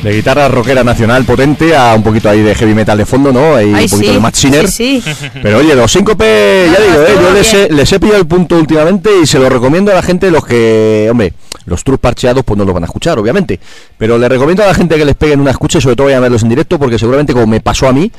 De 0.05 0.13
guitarra 0.13 0.47
rockera 0.47 0.83
nacional 0.83 1.25
potente 1.25 1.75
a 1.75 1.95
un 1.95 2.03
poquito 2.03 2.29
ahí 2.29 2.43
de 2.43 2.53
heavy 2.53 2.75
metal 2.75 2.95
de 2.95 3.07
fondo, 3.07 3.33
¿no? 3.33 3.55
Hay 3.55 3.73
Ay, 3.73 3.85
un 3.85 3.89
poquito 3.89 4.09
sí, 4.09 4.13
de 4.13 4.19
Matt 4.19 4.35
Sinner. 4.35 4.67
sí, 4.69 5.01
sí. 5.01 5.13
Pero 5.41 5.57
oye, 5.57 5.73
los 5.73 5.91
síncope, 5.91 6.69
ya 6.71 6.79
digo, 6.79 7.01
¿eh? 7.01 7.15
yo 7.19 7.33
les 7.33 7.53
he, 7.55 7.69
les 7.71 7.91
he 7.91 7.99
pillado 7.99 8.19
el 8.19 8.27
punto 8.27 8.55
últimamente 8.55 9.09
y 9.23 9.25
se 9.25 9.39
lo 9.39 9.49
recomiendo 9.49 9.91
a 9.91 9.95
la 9.95 10.03
gente, 10.03 10.29
los 10.29 10.45
que, 10.45 11.07
hombre, 11.09 11.33
los 11.65 11.83
trus 11.83 11.97
parcheados 11.97 12.43
pues 12.45 12.55
no 12.55 12.65
los 12.65 12.73
van 12.75 12.83
a 12.83 12.85
escuchar, 12.85 13.17
obviamente. 13.17 13.59
Pero 13.97 14.19
les 14.19 14.29
recomiendo 14.29 14.61
a 14.63 14.67
la 14.67 14.75
gente 14.75 14.95
que 14.95 15.05
les 15.05 15.15
peguen 15.15 15.39
una 15.39 15.49
escucha 15.49 15.79
y 15.79 15.81
sobre 15.81 15.95
todo 15.95 16.05
vayan 16.05 16.19
a 16.19 16.21
verlos 16.21 16.43
en 16.43 16.49
directo 16.49 16.77
porque 16.77 16.99
seguramente 16.99 17.33
como 17.33 17.47
me 17.47 17.59
pasó 17.59 17.87
a 17.87 17.91
mí, 17.91 18.11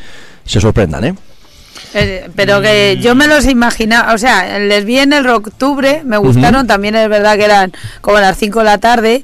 se 0.45 0.61
sorprendan, 0.61 1.05
¿eh? 1.05 1.15
Eh, 1.95 2.29
Pero 2.35 2.61
que 2.61 2.99
yo 3.01 3.15
me 3.15 3.29
los 3.29 3.47
imaginaba, 3.47 4.13
o 4.13 4.19
sea, 4.19 4.59
les 4.59 4.85
vi 4.85 4.99
en 4.99 5.13
el 5.13 5.25
octubre, 5.29 6.03
me 6.05 6.17
gustaron, 6.17 6.67
también 6.67 6.97
es 6.97 7.09
verdad 7.09 7.37
que 7.37 7.45
eran 7.45 7.73
como 8.01 8.17
a 8.17 8.23
las 8.23 8.37
5 8.39 8.59
de 8.59 8.65
la 8.65 8.79
tarde 8.79 9.23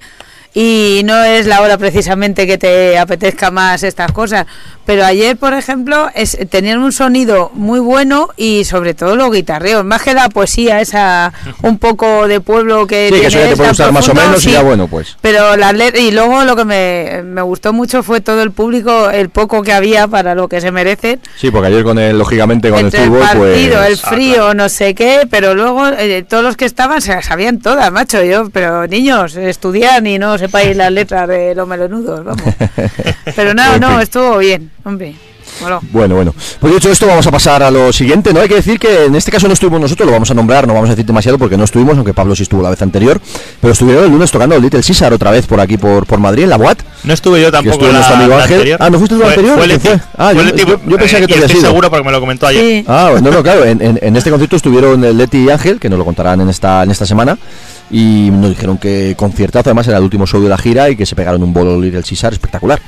y 0.54 1.02
no 1.04 1.24
es 1.24 1.46
la 1.46 1.62
hora 1.62 1.78
precisamente 1.78 2.46
que 2.46 2.58
te 2.58 2.98
apetezca 2.98 3.50
más 3.50 3.82
estas 3.82 4.12
cosas. 4.12 4.46
Pero 4.84 5.04
ayer, 5.04 5.36
por 5.36 5.54
ejemplo, 5.54 6.10
es, 6.14 6.36
tenían 6.50 6.80
un 6.80 6.92
sonido 6.92 7.50
muy 7.54 7.78
bueno 7.78 8.28
y 8.36 8.64
sobre 8.64 8.94
todo 8.94 9.14
los 9.14 9.30
guitarreos, 9.30 9.84
más 9.84 10.02
que 10.02 10.12
la 10.12 10.28
poesía 10.28 10.80
esa 10.80 11.32
un 11.62 11.78
poco 11.78 12.26
de 12.26 12.40
pueblo 12.40 12.86
que 12.86 13.08
Sí, 13.08 13.20
que 13.20 13.28
tiene 13.28 13.28
eso 13.28 13.38
ya 13.38 13.48
te 13.50 13.56
puede 13.56 13.68
gustar 13.68 13.92
más 13.92 14.08
o 14.08 14.14
menos 14.14 14.38
y 14.38 14.48
sí. 14.48 14.52
ya 14.52 14.62
bueno, 14.62 14.88
pues. 14.88 15.16
Pero 15.20 15.56
las 15.56 15.72
y 15.98 16.10
luego 16.10 16.44
lo 16.44 16.56
que 16.56 16.64
me, 16.64 17.22
me 17.24 17.42
gustó 17.42 17.72
mucho 17.72 18.02
fue 18.02 18.20
todo 18.20 18.42
el 18.42 18.50
público, 18.50 19.08
el 19.10 19.30
poco 19.30 19.62
que 19.62 19.72
había 19.72 20.08
para 20.08 20.34
lo 20.34 20.48
que 20.48 20.60
se 20.60 20.70
merecen. 20.72 21.20
Sí, 21.36 21.50
porque 21.50 21.68
ayer 21.68 21.84
con 21.84 21.98
el, 21.98 22.18
lógicamente 22.18 22.70
con 22.70 22.80
Entre 22.80 23.04
el 23.04 23.04
el 23.04 23.10
fútbol, 23.10 23.26
partido, 23.26 23.76
pues... 23.78 23.88
el 23.88 23.96
frío, 23.96 24.54
no 24.54 24.68
sé 24.68 24.94
qué, 24.94 25.26
pero 25.30 25.54
luego 25.54 25.86
eh, 25.88 26.24
todos 26.28 26.42
los 26.42 26.56
que 26.56 26.64
estaban 26.64 27.00
se 27.00 27.14
las 27.14 27.26
sabían 27.26 27.60
todas, 27.60 27.90
macho. 27.92 28.22
Yo, 28.22 28.50
pero 28.50 28.86
niños, 28.86 29.36
estudian 29.36 30.06
y 30.06 30.18
no 30.18 30.36
sepáis 30.42 30.76
las 30.76 30.92
letras 30.92 31.28
de 31.28 31.54
los 31.54 31.66
melonudos, 31.66 32.24
vamos. 32.24 32.42
Pero 33.36 33.54
no, 33.54 33.78
no, 33.78 34.00
estuvo 34.00 34.38
bien, 34.38 34.70
hombre. 34.84 35.14
Bueno, 35.92 36.16
bueno. 36.16 36.34
Pues 36.58 36.72
dicho 36.74 36.90
esto, 36.90 37.06
vamos 37.06 37.24
a 37.26 37.30
pasar 37.30 37.62
a 37.62 37.70
lo 37.70 37.92
siguiente. 37.92 38.32
No 38.32 38.40
hay 38.40 38.48
que 38.48 38.54
decir 38.56 38.80
que 38.80 39.04
en 39.04 39.14
este 39.14 39.30
caso 39.30 39.46
no 39.46 39.52
estuvimos 39.52 39.80
nosotros, 39.80 40.06
lo 40.06 40.12
vamos 40.12 40.28
a 40.30 40.34
nombrar, 40.34 40.66
no 40.66 40.72
vamos 40.74 40.88
a 40.88 40.92
decir 40.92 41.04
demasiado 41.04 41.38
porque 41.38 41.56
no 41.56 41.64
estuvimos, 41.64 41.94
aunque 41.96 42.14
Pablo 42.14 42.34
sí 42.34 42.42
estuvo 42.42 42.62
la 42.62 42.70
vez 42.70 42.80
anterior. 42.82 43.20
Pero 43.60 43.72
estuvieron 43.72 44.04
el 44.04 44.10
lunes 44.10 44.30
tocando 44.32 44.56
el 44.56 44.62
Little 44.62 44.82
Caesar 44.82 45.12
otra 45.12 45.30
vez 45.30 45.46
por 45.46 45.60
aquí, 45.60 45.76
por, 45.76 46.06
por 46.06 46.18
Madrid, 46.18 46.44
en 46.44 46.50
la 46.50 46.56
Boat. 46.56 46.78
No 47.04 47.12
estuve 47.12 47.40
yo 47.40 47.46
Que 47.48 47.52
tampoco 47.52 47.74
estuvo 47.74 47.88
la, 47.88 47.94
nuestro 47.98 48.16
amigo 48.16 48.30
la 48.36 48.42
Ángel. 48.42 48.54
anterior. 48.56 48.78
Ah, 48.82 48.90
¿no 48.90 48.98
fuiste 48.98 49.14
tú 49.14 49.20
la 49.20 49.28
anterior? 49.28 49.54
Fue 49.58 49.66
¿Quién 49.66 49.76
Leti. 49.78 49.88
fue? 49.88 50.00
Ah, 50.16 50.30
Fue 50.32 50.34
yo- 50.36 50.42
Leti, 50.42 50.58
yo- 50.64 50.80
yo 50.88 50.98
pensaba 50.98 51.18
que 51.18 51.24
eh, 51.24 51.26
tú 51.26 51.32
y 51.32 51.34
habías 51.36 51.50
estoy 51.50 51.60
seguro 51.60 51.90
porque 51.90 52.04
me 52.06 52.12
lo 52.12 52.20
comentó 52.20 52.46
ayer. 52.46 52.64
Sí. 52.64 52.84
Ah, 52.88 53.12
no, 53.22 53.30
no, 53.30 53.42
claro. 53.42 53.64
En, 53.64 53.82
en- 53.82 53.98
en 54.02 54.16
este 54.16 54.30
concierto 54.30 54.56
estuvieron 54.56 55.04
eh, 55.04 55.12
Leti 55.12 55.44
y 55.44 55.50
Ángel, 55.50 55.78
que 55.78 55.88
nos 55.90 55.98
lo 55.98 56.04
contarán 56.04 56.40
en 56.40 56.48
esta, 56.48 56.82
en 56.82 56.90
esta 56.90 57.06
semana. 57.06 57.38
Y 57.92 58.30
nos 58.32 58.50
dijeron 58.50 58.78
que 58.78 59.14
conciertazo, 59.16 59.68
además 59.68 59.86
era 59.86 59.98
el 59.98 60.04
último 60.04 60.26
show 60.26 60.42
de 60.42 60.48
la 60.48 60.58
gira 60.58 60.90
y 60.90 60.96
que 60.96 61.06
se 61.06 61.14
pegaron 61.14 61.42
un 61.42 61.52
bolo 61.52 61.80
Little 61.80 62.02
Caesar 62.02 62.32
espectacular. 62.32 62.80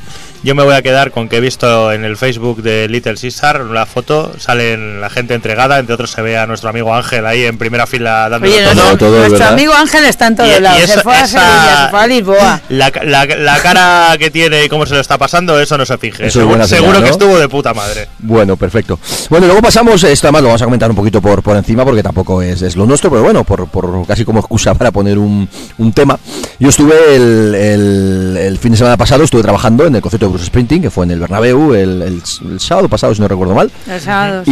Yo 0.44 0.54
me 0.54 0.62
voy 0.62 0.74
a 0.74 0.82
quedar 0.82 1.10
con 1.10 1.30
que 1.30 1.38
he 1.38 1.40
visto 1.40 1.90
en 1.90 2.04
el 2.04 2.18
Facebook 2.18 2.62
de 2.62 2.86
Little 2.86 3.14
Caesar 3.18 3.60
la 3.64 3.86
foto, 3.86 4.30
salen 4.38 5.00
la 5.00 5.08
gente 5.08 5.32
entregada, 5.32 5.78
entre 5.78 5.94
otros 5.94 6.10
se 6.10 6.20
ve 6.20 6.36
a 6.36 6.46
nuestro 6.46 6.68
amigo 6.68 6.94
Ángel 6.94 7.24
ahí 7.24 7.44
en 7.44 7.56
primera 7.56 7.86
fila 7.86 8.28
dando 8.28 8.46
todo, 8.46 8.62
nuestro, 8.74 8.96
todo, 8.98 9.10
nuestro 9.16 9.32
¿verdad? 9.38 9.52
amigo 9.54 9.72
Ángel 9.72 10.04
está 10.04 10.26
en 10.26 10.36
todos 10.36 10.60
lados. 10.60 10.90
se 10.90 11.00
fue 11.00 11.14
a 11.16 11.24
esa- 11.24 11.40
Sevilla, 11.40 11.84
se 11.86 11.90
fue 11.90 12.00
a 12.00 12.06
Lisboa. 12.06 12.60
La, 12.68 12.92
la- 13.04 13.24
la 13.24 13.58
cara 13.62 14.16
que 14.18 14.30
tiene 14.30 14.64
y 14.64 14.68
cómo 14.68 14.84
se 14.84 14.92
lo 14.94 15.00
está 15.00 15.16
pasando, 15.16 15.58
eso 15.58 15.78
no 15.78 15.86
se. 15.86 15.94
Eso 15.94 16.22
es 16.24 16.32
Seguro, 16.34 16.48
buena 16.50 16.66
señal, 16.66 16.82
seguro 16.82 16.98
que 16.98 17.06
¿no? 17.06 17.12
estuvo 17.12 17.38
de 17.38 17.48
puta 17.48 17.72
madre. 17.72 18.08
Bueno, 18.18 18.56
perfecto. 18.56 18.98
Bueno, 19.30 19.46
luego 19.46 19.62
pasamos, 19.62 20.02
esto 20.04 20.26
además 20.26 20.42
lo 20.42 20.48
vamos 20.48 20.60
a 20.62 20.64
comentar 20.66 20.90
un 20.90 20.96
poquito 20.96 21.22
por, 21.22 21.42
por 21.42 21.56
encima 21.56 21.84
porque 21.86 22.02
tampoco 22.02 22.42
es, 22.42 22.60
es 22.60 22.76
lo 22.76 22.84
nuestro, 22.84 23.08
pero 23.08 23.22
bueno, 23.22 23.44
por, 23.44 23.66
por 23.68 24.06
casi 24.06 24.24
como 24.26 24.40
excusa 24.40 24.74
para 24.74 24.90
poner 24.90 25.16
un, 25.18 25.48
un 25.78 25.92
tema. 25.94 26.18
Yo 26.58 26.68
estuve 26.68 26.94
el, 27.16 27.54
el- 27.54 28.36
el 28.36 28.58
fin 28.58 28.72
de 28.72 28.78
semana 28.78 28.96
pasado, 28.98 29.24
estuve 29.24 29.42
trabajando 29.42 29.86
en 29.86 29.94
el 29.94 30.02
concierto 30.02 30.33
Bruce 30.34 30.46
Sprinting, 30.46 30.82
que 30.82 30.90
fue 30.90 31.04
en 31.04 31.12
el 31.12 31.20
Bernabéu 31.20 31.72
el, 31.74 32.02
el- 32.02 32.22
el 32.50 32.60
sábado 32.60 32.88
pasado, 32.88 33.14
si 33.14 33.20
no 33.20 33.28
recuerdo 33.28 33.54
mal. 33.54 33.70
El 33.88 34.00
sábado, 34.00 34.42
sí, 34.44 34.50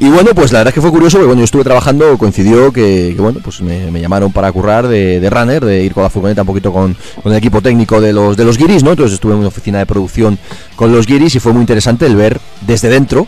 Y, 0.00 0.06
y 0.06 0.10
bueno, 0.10 0.30
pues 0.34 0.52
la 0.52 0.60
verdad 0.60 0.68
es 0.70 0.74
que 0.74 0.80
fue 0.80 0.90
curioso, 0.90 1.16
porque 1.16 1.26
bueno, 1.26 1.40
yo 1.40 1.44
estuve 1.44 1.64
trabajando, 1.64 2.16
coincidió 2.18 2.72
que, 2.72 3.12
que, 3.16 3.20
bueno, 3.22 3.40
pues 3.42 3.60
me, 3.62 3.90
me 3.90 4.00
llamaron 4.00 4.32
para 4.32 4.52
currar 4.52 4.86
de, 4.88 5.18
de 5.20 5.30
runner, 5.30 5.64
de 5.64 5.82
ir 5.84 5.94
con 5.94 6.02
la 6.02 6.10
furgoneta 6.10 6.42
un 6.42 6.46
poquito 6.46 6.72
con, 6.72 6.96
con 7.22 7.32
el 7.32 7.38
equipo 7.38 7.60
técnico 7.60 8.00
de 8.00 8.12
los 8.12 8.36
de 8.36 8.44
los 8.44 8.58
guiris, 8.58 8.82
¿no? 8.84 8.90
Entonces 8.90 9.14
estuve 9.14 9.32
en 9.32 9.38
una 9.38 9.48
oficina 9.48 9.78
de 9.78 9.86
producción 9.86 10.38
con 10.76 10.92
los 10.92 11.06
guiris 11.06 11.34
y 11.34 11.40
fue 11.40 11.52
muy 11.52 11.62
interesante 11.62 12.06
el 12.06 12.16
ver 12.16 12.38
desde 12.66 12.88
dentro 12.88 13.26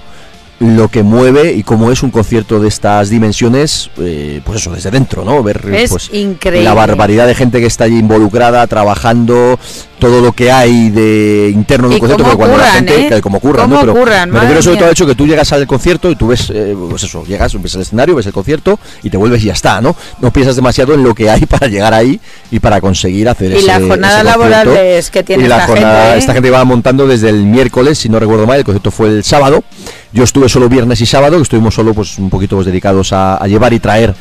lo 0.60 0.88
que 0.88 1.02
mueve 1.02 1.52
y 1.52 1.62
cómo 1.62 1.92
es 1.92 2.02
un 2.02 2.10
concierto 2.10 2.58
de 2.58 2.68
estas 2.68 3.10
dimensiones, 3.10 3.90
eh, 3.98 4.40
pues 4.44 4.60
eso, 4.60 4.72
desde 4.72 4.90
dentro, 4.90 5.24
¿no? 5.24 5.42
Ver 5.42 5.64
Es 5.72 5.90
pues, 5.90 6.10
increíble. 6.12 6.64
la 6.64 6.74
barbaridad 6.74 7.26
de 7.28 7.34
gente 7.34 7.60
que 7.60 7.66
está 7.66 7.84
allí 7.84 7.98
involucrada, 7.98 8.66
trabajando, 8.66 9.58
todo 9.98 10.20
lo 10.20 10.32
que 10.32 10.50
hay 10.50 10.90
de 10.90 11.50
interno 11.52 11.92
Y 11.92 11.98
concierto, 11.98 12.24
porque 12.24 12.36
cuando 12.36 12.56
la 12.56 12.66
gente, 12.72 13.16
¿eh? 13.16 13.20
como 13.20 13.38
curran, 13.40 13.68
Cómo 13.68 13.76
¿no? 13.76 13.80
Pero 13.80 13.94
curran, 13.94 14.30
me 14.30 14.40
refiero 14.40 14.62
sobre 14.62 14.74
mía. 14.74 14.78
todo 14.80 14.88
al 14.88 14.92
hecho 14.92 15.06
que 15.06 15.14
tú 15.14 15.26
llegas 15.26 15.52
al 15.52 15.66
concierto 15.66 16.10
y 16.10 16.16
tú 16.16 16.28
ves, 16.28 16.50
eh, 16.52 16.76
pues 16.88 17.04
eso, 17.04 17.24
llegas, 17.24 17.60
ves 17.60 17.74
el 17.76 17.82
escenario, 17.82 18.16
ves 18.16 18.26
el 18.26 18.32
concierto 18.32 18.78
y 19.02 19.10
te 19.10 19.16
vuelves 19.16 19.42
y 19.42 19.46
ya 19.46 19.52
está, 19.52 19.80
¿no? 19.80 19.94
No 20.20 20.32
piensas 20.32 20.56
demasiado 20.56 20.94
en 20.94 21.04
lo 21.04 21.14
que 21.14 21.30
hay 21.30 21.40
para 21.46 21.68
llegar 21.68 21.94
ahí 21.94 22.20
y 22.50 22.58
para 22.58 22.80
conseguir 22.80 23.28
hacer 23.28 23.52
Y 23.52 23.56
ese 23.58 23.66
la 23.66 23.80
jornada 23.80 24.24
laboral 24.24 24.68
es 24.76 25.10
que 25.10 25.22
tiene 25.22 25.44
y 25.44 25.48
la 25.48 25.56
esta 25.56 25.66
jornada, 25.68 26.02
gente, 26.02 26.16
¿eh? 26.16 26.18
esta 26.18 26.32
gente 26.32 26.50
va 26.50 26.64
montando 26.64 27.06
desde 27.06 27.28
el 27.28 27.44
miércoles, 27.44 27.98
si 27.98 28.08
no 28.08 28.18
recuerdo 28.18 28.46
mal, 28.46 28.58
el 28.58 28.64
concierto 28.64 28.90
fue 28.90 29.08
el 29.08 29.24
sábado. 29.24 29.62
Yo 30.12 30.24
estuve 30.24 30.48
solo 30.48 30.68
viernes 30.68 31.00
y 31.00 31.06
sábado, 31.06 31.36
que 31.36 31.42
estuvimos 31.42 31.74
solo 31.74 31.94
pues 31.94 32.18
un 32.18 32.30
poquito 32.30 32.56
pues, 32.56 32.66
dedicados 32.66 33.12
a, 33.12 33.36
a 33.36 33.46
llevar 33.46 33.72
y 33.72 33.80
traer 33.80 34.14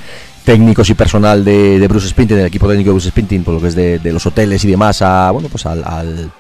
técnicos 0.44 0.90
y 0.90 0.94
personal 0.94 1.44
de, 1.44 1.78
de 1.78 1.88
Bruce 1.90 2.08
Springsteen, 2.08 2.38
del 2.38 2.48
equipo 2.48 2.68
técnico 2.68 2.90
de 2.90 2.94
Bruce 2.94 3.10
Springsteen, 3.10 3.44
por 3.44 3.56
lo 3.56 3.62
que 3.62 3.68
es 3.68 3.76
de, 3.76 4.00
de 4.00 4.14
los 4.14 4.26
hoteles 4.26 4.64
y 4.64 4.70
demás, 4.70 5.02
a 5.02 5.30
bueno 5.32 5.50
pues 5.50 5.66
al, 5.66 5.84
al, 5.84 6.32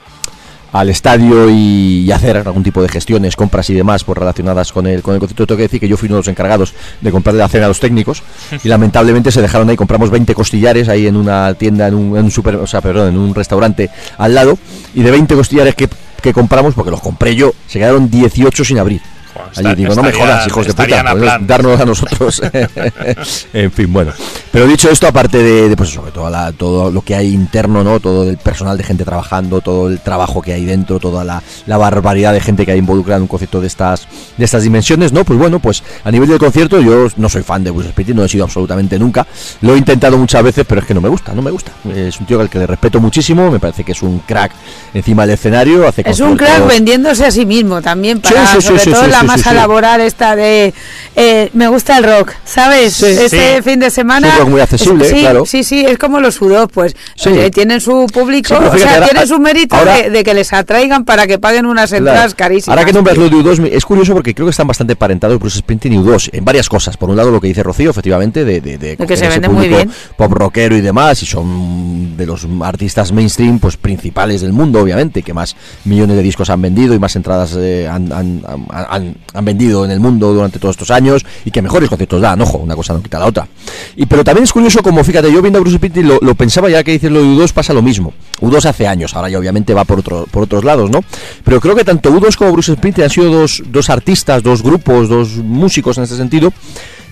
al 0.72 0.90
estadio 0.90 1.50
y, 1.50 2.06
y 2.06 2.12
hacer 2.12 2.38
algún 2.38 2.64
tipo 2.64 2.82
de 2.82 2.88
gestiones, 2.88 3.36
compras 3.36 3.70
y 3.70 3.74
demás 3.74 4.06
pues 4.06 4.18
relacionadas 4.18 4.72
con 4.72 4.88
el, 4.88 5.02
con 5.02 5.14
el 5.14 5.20
concierto. 5.20 5.46
Tengo 5.46 5.58
que 5.58 5.64
decir 5.64 5.80
que 5.80 5.90
yo 5.90 5.98
fui 5.98 6.08
uno 6.08 6.16
de 6.16 6.20
los 6.22 6.28
encargados 6.30 6.74
de 7.02 7.12
comprarle 7.12 7.40
la 7.40 7.50
cena 7.50 7.66
a 7.66 7.68
los 7.68 7.82
técnicos 7.82 8.24
y 8.64 8.68
lamentablemente 8.70 9.30
se 9.30 9.42
dejaron 9.42 9.70
ahí, 9.70 9.76
compramos 9.76 10.10
20 10.10 10.34
costillares 10.34 10.88
ahí 10.88 11.08
en 11.08 11.18
una 11.18 11.54
tienda, 11.56 11.88
en 11.88 11.96
un, 11.96 12.18
en 12.18 12.26
un 12.26 12.32
super, 12.32 12.56
o 12.56 12.68
sea, 12.68 12.80
perdón, 12.80 13.10
en 13.10 13.18
un 13.18 13.36
restaurante 13.36 13.90
al 14.18 14.34
lado 14.36 14.58
y 14.94 15.04
de 15.04 15.12
20 15.12 15.36
costillares 15.36 15.76
que, 15.76 15.90
que 16.22 16.32
compramos, 16.32 16.74
porque 16.76 16.92
los 16.92 17.02
compré 17.02 17.36
yo, 17.36 17.54
se 17.68 17.80
quedaron 17.80 18.10
18 18.10 18.64
sin 18.64 18.80
abrir. 18.80 19.02
Joder, 19.38 19.68
Allí 19.68 19.76
digo, 19.84 19.96
no 19.96 20.04
me 20.04 20.12
jodas, 20.12 20.48
hijos 20.48 20.68
de 20.68 20.74
puta, 20.74 21.00
a 21.02 21.16
plan. 21.16 21.48
darnos 21.48 21.80
a 21.80 21.86
nosotros. 21.86 22.42
en 23.54 23.72
fin, 23.72 23.92
bueno. 23.92 24.12
Pero 24.52 24.68
dicho 24.68 24.90
esto, 24.90 25.08
aparte 25.08 25.38
de, 25.38 25.70
de, 25.70 25.76
pues 25.78 25.90
sobre 25.90 26.12
todo, 26.12 26.30
la- 26.30 26.52
todo 26.52 26.92
lo 26.92 27.02
que 27.02 27.16
hay 27.16 27.34
interno, 27.34 27.84
¿no? 27.84 28.00
Todo 28.00 28.30
el 28.30 28.38
personal 28.38 28.78
de 28.78 28.84
gente 28.84 29.06
trabajando, 29.06 29.62
todo 29.62 29.90
el 29.90 30.00
trabajo 30.00 30.42
que 30.42 30.54
hay 30.54 30.66
dentro, 30.66 31.00
toda 31.00 31.24
la, 31.24 31.42
la 31.66 31.78
barbaridad 31.78 32.34
de 32.34 32.42
gente 32.42 32.66
que 32.66 32.72
hay 32.72 32.80
involucrada 32.80 33.18
en 33.18 33.24
un 33.24 33.28
concepto 33.28 33.62
de 33.62 33.68
estas, 33.68 34.08
de 34.38 34.46
estas 34.46 34.64
dimensiones, 34.64 35.12
¿no? 35.14 35.24
Pues 35.24 35.38
bueno, 35.38 35.60
pues 35.60 35.84
a 36.04 36.12
nivel 36.12 36.30
del 36.30 36.40
concierto 36.40 36.80
yo 36.82 37.08
no 37.18 37.30
soy 37.30 37.44
fan 37.44 37.64
de 37.64 37.72
Bruce 37.72 37.90
Springsteen, 37.90 38.18
no 38.18 38.24
he 38.24 38.30
sido 38.30 38.46
absolutamente 38.46 38.98
nunca. 38.98 39.28
Lo 39.62 39.76
he 39.76 39.78
intentado 39.78 40.18
muchas 40.18 40.44
veces, 40.44 40.66
pero 40.68 40.82
es 40.82 40.88
que 40.88 40.94
no 40.94 41.02
me 41.02 41.10
gusta, 41.10 41.34
no 41.34 41.42
me 41.42 41.52
gusta. 41.52 41.72
Es 41.94 42.20
un 42.20 42.26
tío 42.26 42.40
al 42.42 42.50
que 42.50 42.60
le 42.60 42.68
respeto 42.68 43.00
muchísimo, 43.00 43.52
me 43.52 43.60
parece 43.60 43.84
que 43.84 43.92
es 43.92 44.02
un 44.02 44.20
crack 44.20 44.52
encima 44.94 45.24
del 45.26 45.36
escenario, 45.36 45.88
hace 45.88 46.04
Es 46.06 46.20
un 46.20 46.36
crack 46.38 46.68
vendiéndose 46.68 47.26
a 47.26 47.32
sí 47.32 47.46
mismo 47.46 47.82
también, 47.82 48.20
para 48.22 48.46
sí, 48.48 48.56
sí, 48.62 48.68
sobre 48.68 48.80
sí, 48.80 48.92
todo 48.92 49.06
sí, 49.06 49.12
la 49.12 49.24
masa 49.28 49.50
sí. 49.52 49.56
laboral 49.56 50.02
esta 50.02 50.36
de 50.36 50.74
eh, 51.16 51.50
me 51.54 51.68
gusta 51.68 51.98
el 51.98 52.04
rock, 52.04 52.32
¿sabes? 52.46 52.94
Sí. 52.94 53.06
este 53.06 53.58
Sí. 53.58 53.62
fin 53.64 53.80
de 53.80 53.90
semana 53.90 54.28
Es 54.28 54.34
un 54.36 54.40
rock 54.42 54.50
muy 54.50 54.62
accesible, 54.62 55.06
es- 55.06 55.12
sí, 55.12 55.20
claro. 55.20 55.46
Sí, 55.46 55.64
sí, 55.64 55.86
es 55.86 55.98
como 55.98 56.20
los 56.20 56.36
sudos, 56.36 56.70
pues 56.74 56.96
Sí. 57.16 57.30
eh, 57.30 57.50
tienen 57.52 57.82
su 57.82 58.08
público, 58.14 58.56
o 58.56 58.78
sea, 58.78 58.94
ahora- 58.96 59.08
tienen 59.08 59.28
su 59.28 59.40
mérito 59.40 59.76
ahora- 59.76 59.98
de, 59.98 60.10
de 60.10 60.24
que 60.24 60.34
les 60.34 60.52
atraigan 60.54 61.06
para 61.06 61.28
que 61.28 61.40
paguen 61.40 61.66
unas 61.66 61.90
Claro. 61.90 62.06
entradas 62.08 62.36
carísimas. 62.36 62.70
Ahora 62.78 62.86
que 62.86 62.94
nombras 62.94 63.18
lo 63.18 63.30
de 63.30 63.36
U2, 63.36 63.60
es 63.72 63.86
curioso 63.86 64.14
porque 64.14 64.34
creo 64.34 64.46
que 64.48 64.52
están 64.52 64.68
bastante 64.68 64.96
parentados 64.96 65.40
Bruce 65.40 65.60
Springsteen 65.60 65.94
y 65.94 65.98
U2 65.98 66.30
en 66.34 66.46
varias 66.46 66.70
cosas. 66.70 66.98
Por 66.98 67.10
un 67.10 67.16
lado, 67.18 67.32
lo 67.32 67.42
que 67.42 67.48
dice 67.48 67.64
Rocío, 67.64 67.90
efectivamente, 67.92 68.46
de, 68.46 68.62
de, 68.62 68.78
de 68.78 68.98
que 68.98 69.18
se 69.18 69.28
vende 69.28 69.50
muy 69.50 69.68
bien. 69.68 69.90
pop 70.16 70.32
rockero 70.32 70.76
y 70.78 70.82
demás, 70.82 71.22
y 71.24 71.26
son 71.26 72.16
de 72.18 72.26
los 72.26 72.48
artistas 72.62 73.12
mainstream 73.12 73.60
pues 73.60 73.78
principales 73.78 74.42
del 74.42 74.54
mundo, 74.54 74.80
obviamente, 74.82 75.24
que 75.24 75.34
más 75.34 75.56
millones 75.86 76.16
de 76.18 76.24
discos 76.24 76.50
han 76.50 76.62
vendido 76.62 76.94
y 76.94 77.00
más 77.00 77.16
entradas 77.16 77.56
eh, 77.58 77.88
han, 77.92 78.12
han- 78.12 78.44
han- 78.72 79.17
han- 79.34 79.46
vendido 79.46 79.86
en 79.86 79.92
el 79.92 80.00
mundo 80.00 80.34
durante 80.34 80.60
todos 80.60 80.74
estos 80.74 80.92
años 80.92 81.26
y 81.46 81.52
que 81.52 81.62
mejores 81.62 81.88
conciertos 81.90 82.22
dan, 82.22 82.42
ojo, 82.42 82.58
una 82.58 82.76
cosa 82.76 82.94
no 82.94 83.02
quita 83.02 83.20
la 83.20 83.26
otra. 83.28 83.48
Y 83.96 84.06
pero 84.06 84.24
también 84.24 84.44
es 84.44 84.52
curioso 84.52 84.82
como, 84.84 85.04
fíjate, 85.04 85.32
yo 85.32 85.42
viendo 85.42 85.58
a 85.60 85.62
Bruce 85.62 85.78
Springsteen 85.78 86.08
lo, 86.08 86.20
lo 86.22 86.36
pensaba 86.36 86.70
ya 86.70 86.84
que 86.84 86.92
dices 86.92 87.12
lo 87.12 87.22
de 87.22 87.28
U2 87.28 87.54
pasa 87.54 87.74
lo 87.74 87.82
mismo. 87.82 88.14
U2 88.42 88.66
hace 88.66 88.88
años, 88.88 89.16
ahora 89.16 89.30
ya 89.30 89.40
obviamente 89.40 89.74
va 89.74 89.86
por, 89.86 90.00
otro, 90.00 90.26
por 90.30 90.44
otros 90.44 90.64
lados, 90.64 90.90
¿no? 90.90 91.02
Pero 91.44 91.62
creo 91.62 91.76
que 91.76 91.84
tanto 91.86 92.12
U2 92.12 92.36
como 92.36 92.52
Bruce 92.52 92.74
Springsteen 92.74 93.06
han 93.06 93.10
sido 93.10 93.32
dos, 93.32 93.64
dos 93.72 93.90
artistas, 93.90 94.44
dos 94.44 94.62
grupos, 94.64 95.08
dos 95.10 95.30
músicos 95.38 95.98
en 95.98 96.04
este 96.04 96.18
sentido, 96.18 96.52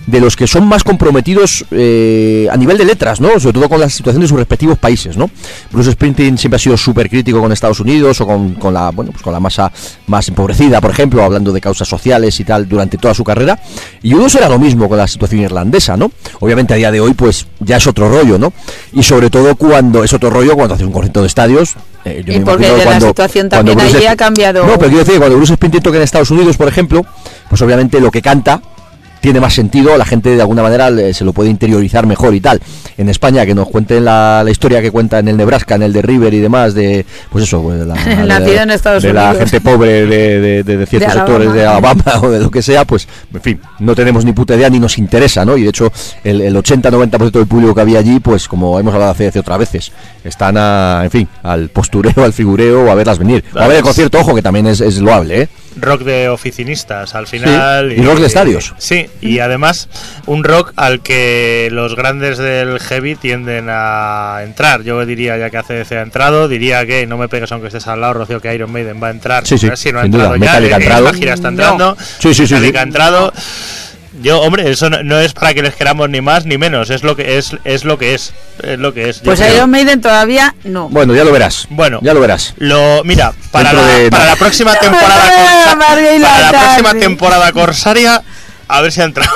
de 0.06 0.20
los 0.20 0.36
que 0.36 0.46
son 0.46 0.66
más 0.66 0.84
comprometidos 0.84 1.64
eh, 1.70 2.48
a 2.50 2.56
nivel 2.56 2.78
de 2.78 2.84
letras, 2.84 3.20
¿no? 3.20 3.38
Sobre 3.40 3.54
todo 3.54 3.68
con 3.68 3.80
la 3.80 3.88
situación 3.88 4.22
de 4.22 4.28
sus 4.28 4.38
respectivos 4.38 4.78
países, 4.78 5.16
¿no? 5.16 5.28
Bruce 5.70 5.92
Springsteen 5.92 6.38
siempre 6.38 6.56
ha 6.56 6.58
sido 6.60 6.76
súper 6.76 7.10
crítico 7.10 7.40
con 7.40 7.50
Estados 7.52 7.80
Unidos 7.80 8.20
o 8.20 8.26
con, 8.26 8.54
con 8.54 8.72
la, 8.72 8.90
bueno, 8.90 9.10
pues 9.10 9.22
con 9.22 9.32
la 9.32 9.40
masa 9.40 9.72
más 10.06 10.28
empobrecida, 10.28 10.80
por 10.80 10.90
ejemplo, 10.92 11.22
hablando 11.24 11.52
de 11.52 11.60
causas 11.60 11.88
sociales 11.88 12.38
y 12.38 12.44
tal 12.44 12.68
durante 12.68 12.98
toda 12.98 13.14
su 13.14 13.24
carrera. 13.24 13.58
Y 14.02 14.12
U2 14.12 14.36
era 14.36 14.48
lo 14.48 14.58
mismo 14.58 14.88
con 14.88 14.98
la 14.98 15.08
situación 15.08 15.40
irlandesa, 15.42 15.96
¿no? 15.96 16.10
Obviamente 16.40 16.74
a 16.74 16.76
día 16.76 16.90
de 16.92 17.00
hoy, 17.00 17.14
pues 17.14 17.46
ya 17.60 17.78
es 17.78 17.86
otro 17.86 18.08
rollo, 18.08 18.38
¿no? 18.38 18.52
Y 18.92 19.02
sobre 19.02 19.28
todo 19.28 19.56
cuando 19.56 20.04
es 20.04 20.12
otro 20.12 20.30
rollo 20.30 20.54
cuando 20.54 20.74
haces 20.74 20.86
un 20.86 20.92
concierto 20.92 21.20
de 21.22 21.26
estadios. 21.26 21.74
eh, 22.04 22.22
yo 22.24 22.32
Y 22.32 22.38
me 22.38 22.44
porque 22.44 22.68
imagino 22.68 22.90
la 22.90 23.00
situación 23.00 23.48
cuando 23.48 23.72
también 23.72 23.96
allí 23.96 24.06
ha 24.06 24.16
cambiado. 24.16 24.64
No, 24.64 24.74
pero 24.78 24.88
quiero 24.90 25.04
decir, 25.04 25.18
cuando 25.18 25.36
Bruce 25.36 25.54
Springsteen 25.54 25.82
toca 25.82 25.96
en 25.96 26.04
Estados 26.04 26.30
Unidos, 26.30 26.56
por 26.56 26.68
ejemplo, 26.68 27.04
pues 27.48 27.60
obviamente 27.62 28.00
lo 28.00 28.10
que 28.12 28.22
canta 28.22 28.62
tiene 29.26 29.40
más 29.40 29.54
sentido, 29.54 29.96
la 29.98 30.04
gente 30.04 30.30
de 30.36 30.40
alguna 30.40 30.62
manera 30.62 30.88
le- 30.88 31.12
se 31.12 31.24
lo 31.24 31.32
puede 31.32 31.50
interiorizar 31.50 32.06
mejor 32.06 32.32
y 32.32 32.40
tal. 32.40 32.60
En 32.96 33.08
España, 33.08 33.44
que 33.44 33.56
nos 33.56 33.66
cuenten 33.68 34.04
la, 34.04 34.42
la 34.44 34.50
historia 34.52 34.80
que 34.80 34.92
cuenta 34.92 35.18
en 35.18 35.26
el 35.26 35.36
Nebraska, 35.36 35.74
en 35.74 35.82
el 35.82 35.92
de 35.92 36.00
River 36.00 36.32
y 36.32 36.38
demás, 36.38 36.74
de, 36.74 37.04
pues 37.30 37.42
eso, 37.42 37.60
pues 37.60 37.80
de 37.80 37.86
la, 37.86 37.94
Nacido 38.24 38.52
de- 38.52 38.56
en 38.62 38.70
Estados 38.70 39.02
de 39.02 39.12
la 39.12 39.34
gente 39.40 39.60
pobre 39.60 40.06
de, 40.06 40.40
de- 40.40 40.62
de- 40.62 40.76
de 40.76 40.86
ciertos 40.86 41.12
De 41.12 41.18
sectores 41.18 41.52
de 41.52 41.66
Alabama. 41.66 42.04
O 42.22 42.30
de 42.30 42.38
lo 42.38 42.52
que 42.52 42.62
sea, 42.62 42.84
pues, 42.84 43.08
en 43.34 43.40
fin, 43.40 43.60
no 43.80 43.96
tenemos 43.96 44.24
ni 44.24 44.32
puta 44.32 44.54
idea 44.54 44.70
ni 44.70 44.78
nos 44.78 44.96
interesa, 44.96 45.44
¿no? 45.44 45.56
Y 45.56 45.64
de 45.64 45.70
hecho, 45.70 45.90
el, 46.22 46.40
el 46.42 46.54
80-90% 46.54 47.30
del 47.32 47.46
público 47.48 47.74
que 47.74 47.80
había 47.80 47.98
allí, 47.98 48.20
pues 48.20 48.46
como 48.46 48.78
hemos 48.78 48.94
hablado 48.94 49.10
hace, 49.10 49.26
hace 49.26 49.40
otras 49.40 49.58
veces, 49.58 49.90
están 50.22 50.56
a, 50.56 51.00
en 51.02 51.10
fin, 51.10 51.28
al 51.42 51.68
postureo, 51.70 52.22
al 52.24 52.32
figureo 52.32 52.84
o 52.84 52.90
a 52.90 52.94
verlas 52.94 53.18
venir. 53.18 53.42
O 53.54 53.58
a 53.58 53.66
ver 53.66 53.78
el 53.78 53.82
concierto, 53.82 54.20
ojo, 54.20 54.36
que 54.36 54.42
también 54.42 54.68
es, 54.68 54.80
es 54.80 54.98
loable, 55.00 55.42
¿eh? 55.42 55.48
Rock 55.76 56.02
de 56.02 56.28
oficinistas 56.28 57.14
al 57.14 57.26
final. 57.26 57.92
y 57.92 58.02
rock 58.02 58.18
de 58.20 58.26
estadios. 58.26 58.74
Sí, 58.78 59.06
y 59.20 59.38
además 59.40 59.88
un 60.26 60.42
rock 60.44 60.72
al 60.76 61.00
que 61.00 61.68
los 61.72 61.94
grandes 61.96 62.38
del 62.38 62.78
heavy 62.80 63.14
tienden 63.16 63.66
a 63.68 64.38
entrar. 64.42 64.82
Yo 64.82 65.04
diría, 65.06 65.36
ya 65.38 65.50
que 65.50 65.58
ACDC 65.58 65.92
ha 65.92 66.02
entrado, 66.02 66.48
diría 66.48 66.84
que 66.86 67.06
no 67.06 67.18
me 67.18 67.28
pegues 67.28 67.50
aunque 67.52 67.68
estés 67.68 67.86
al 67.86 68.00
lado, 68.00 68.14
Rocío, 68.14 68.40
que 68.40 68.54
Iron 68.54 68.72
Maiden 68.72 69.02
va 69.02 69.08
a 69.08 69.10
entrar. 69.10 69.46
Sí, 69.46 69.58
sí, 69.58 69.68
si 69.76 69.92
no 69.92 70.00
ha 70.00 70.02
sin 70.02 70.12
duda. 70.12 70.34
entrado 70.34 70.36
ya. 70.36 70.40
Metallica 70.60 70.76
ha 70.76 70.78
eh, 70.78 70.82
entrado. 70.82 71.04
La 71.04 71.12
gira 71.14 71.34
está 71.34 71.50
No. 71.50 71.62
entrando. 71.62 71.96
Sí, 72.18 72.34
sí, 72.34 72.46
sí, 72.46 72.54
Metallica 72.54 72.80
ha 72.80 72.82
entrado. 72.82 73.32
Yo, 74.26 74.40
hombre, 74.40 74.68
eso 74.68 74.90
no, 74.90 75.04
no 75.04 75.20
es 75.20 75.34
para 75.34 75.54
que 75.54 75.62
les 75.62 75.76
queramos 75.76 76.10
ni 76.10 76.20
más 76.20 76.46
ni 76.46 76.58
menos, 76.58 76.90
es 76.90 77.04
lo 77.04 77.14
que 77.14 77.38
es, 77.38 77.56
es 77.62 77.84
lo 77.84 77.96
que 77.96 78.12
es, 78.12 78.32
es 78.60 78.76
lo 78.76 78.92
que 78.92 79.08
es. 79.08 79.20
Pues 79.20 79.38
creo. 79.38 79.54
Iron 79.54 79.70
Maiden 79.70 80.00
todavía 80.00 80.52
no. 80.64 80.88
Bueno, 80.88 81.14
ya 81.14 81.22
lo 81.22 81.30
verás. 81.30 81.68
Bueno. 81.70 82.00
ya 82.02 82.12
lo 82.12 82.18
verás. 82.18 82.52
Lo, 82.56 83.04
mira, 83.04 83.32
para, 83.52 83.72
la, 83.72 83.86
de 83.86 84.10
para 84.10 84.24
la 84.24 84.34
próxima 84.34 84.74
temporada 84.80 85.30
para 85.78 86.18
la 86.18 86.50
próxima 86.50 86.94
temporada 86.94 87.52
corsaria, 87.52 88.20
a 88.66 88.80
ver 88.80 88.90
si 88.90 89.00
ha 89.00 89.04
entrado. 89.04 89.30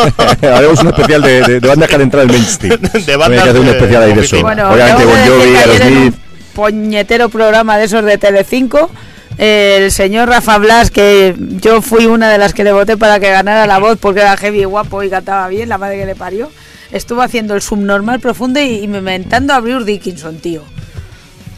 Haremos 0.42 0.78
un 0.78 0.86
especial 0.90 1.22
de, 1.22 1.42
de, 1.42 1.58
de 1.58 1.68
bandas 1.68 1.88
que 1.88 1.94
han 1.96 2.02
entrado 2.02 2.26
en 2.26 2.32
mainstream. 2.32 2.80
De 2.80 3.16
bandas 3.16 3.42
que 3.42 3.50
hacer 3.50 3.60
un 3.60 3.68
especial 3.68 4.02
ahí 4.04 4.14
de 4.14 4.20
eso. 4.20 4.40
Bueno, 4.42 4.70
Obviamente, 4.70 5.04
Bon 5.06 5.26
Jovi, 5.26 5.56
Aerosmith. 5.56 6.14
puñetero 6.54 7.28
programa 7.30 7.78
de 7.78 7.86
esos 7.86 8.04
de 8.04 8.16
Telecinco, 8.16 8.92
el 9.38 9.92
señor 9.92 10.28
Rafa 10.28 10.58
Blas, 10.58 10.90
que 10.90 11.34
yo 11.38 11.82
fui 11.82 12.06
una 12.06 12.30
de 12.30 12.38
las 12.38 12.54
que 12.54 12.64
le 12.64 12.72
voté 12.72 12.96
para 12.96 13.20
que 13.20 13.30
ganara 13.30 13.66
la 13.66 13.78
voz 13.78 13.98
porque 13.98 14.20
era 14.20 14.36
heavy 14.36 14.62
y 14.62 14.64
guapo 14.64 15.02
y 15.02 15.10
cantaba 15.10 15.48
bien, 15.48 15.68
la 15.68 15.78
madre 15.78 15.98
que 15.98 16.06
le 16.06 16.14
parió, 16.14 16.50
estuvo 16.90 17.20
haciendo 17.22 17.54
el 17.54 17.62
subnormal 17.62 18.20
profundo 18.20 18.60
y, 18.60 18.84
inventando 18.84 19.52
a 19.52 19.60
Bruce 19.60 19.84
Dickinson, 19.84 20.38
tío. 20.38 20.62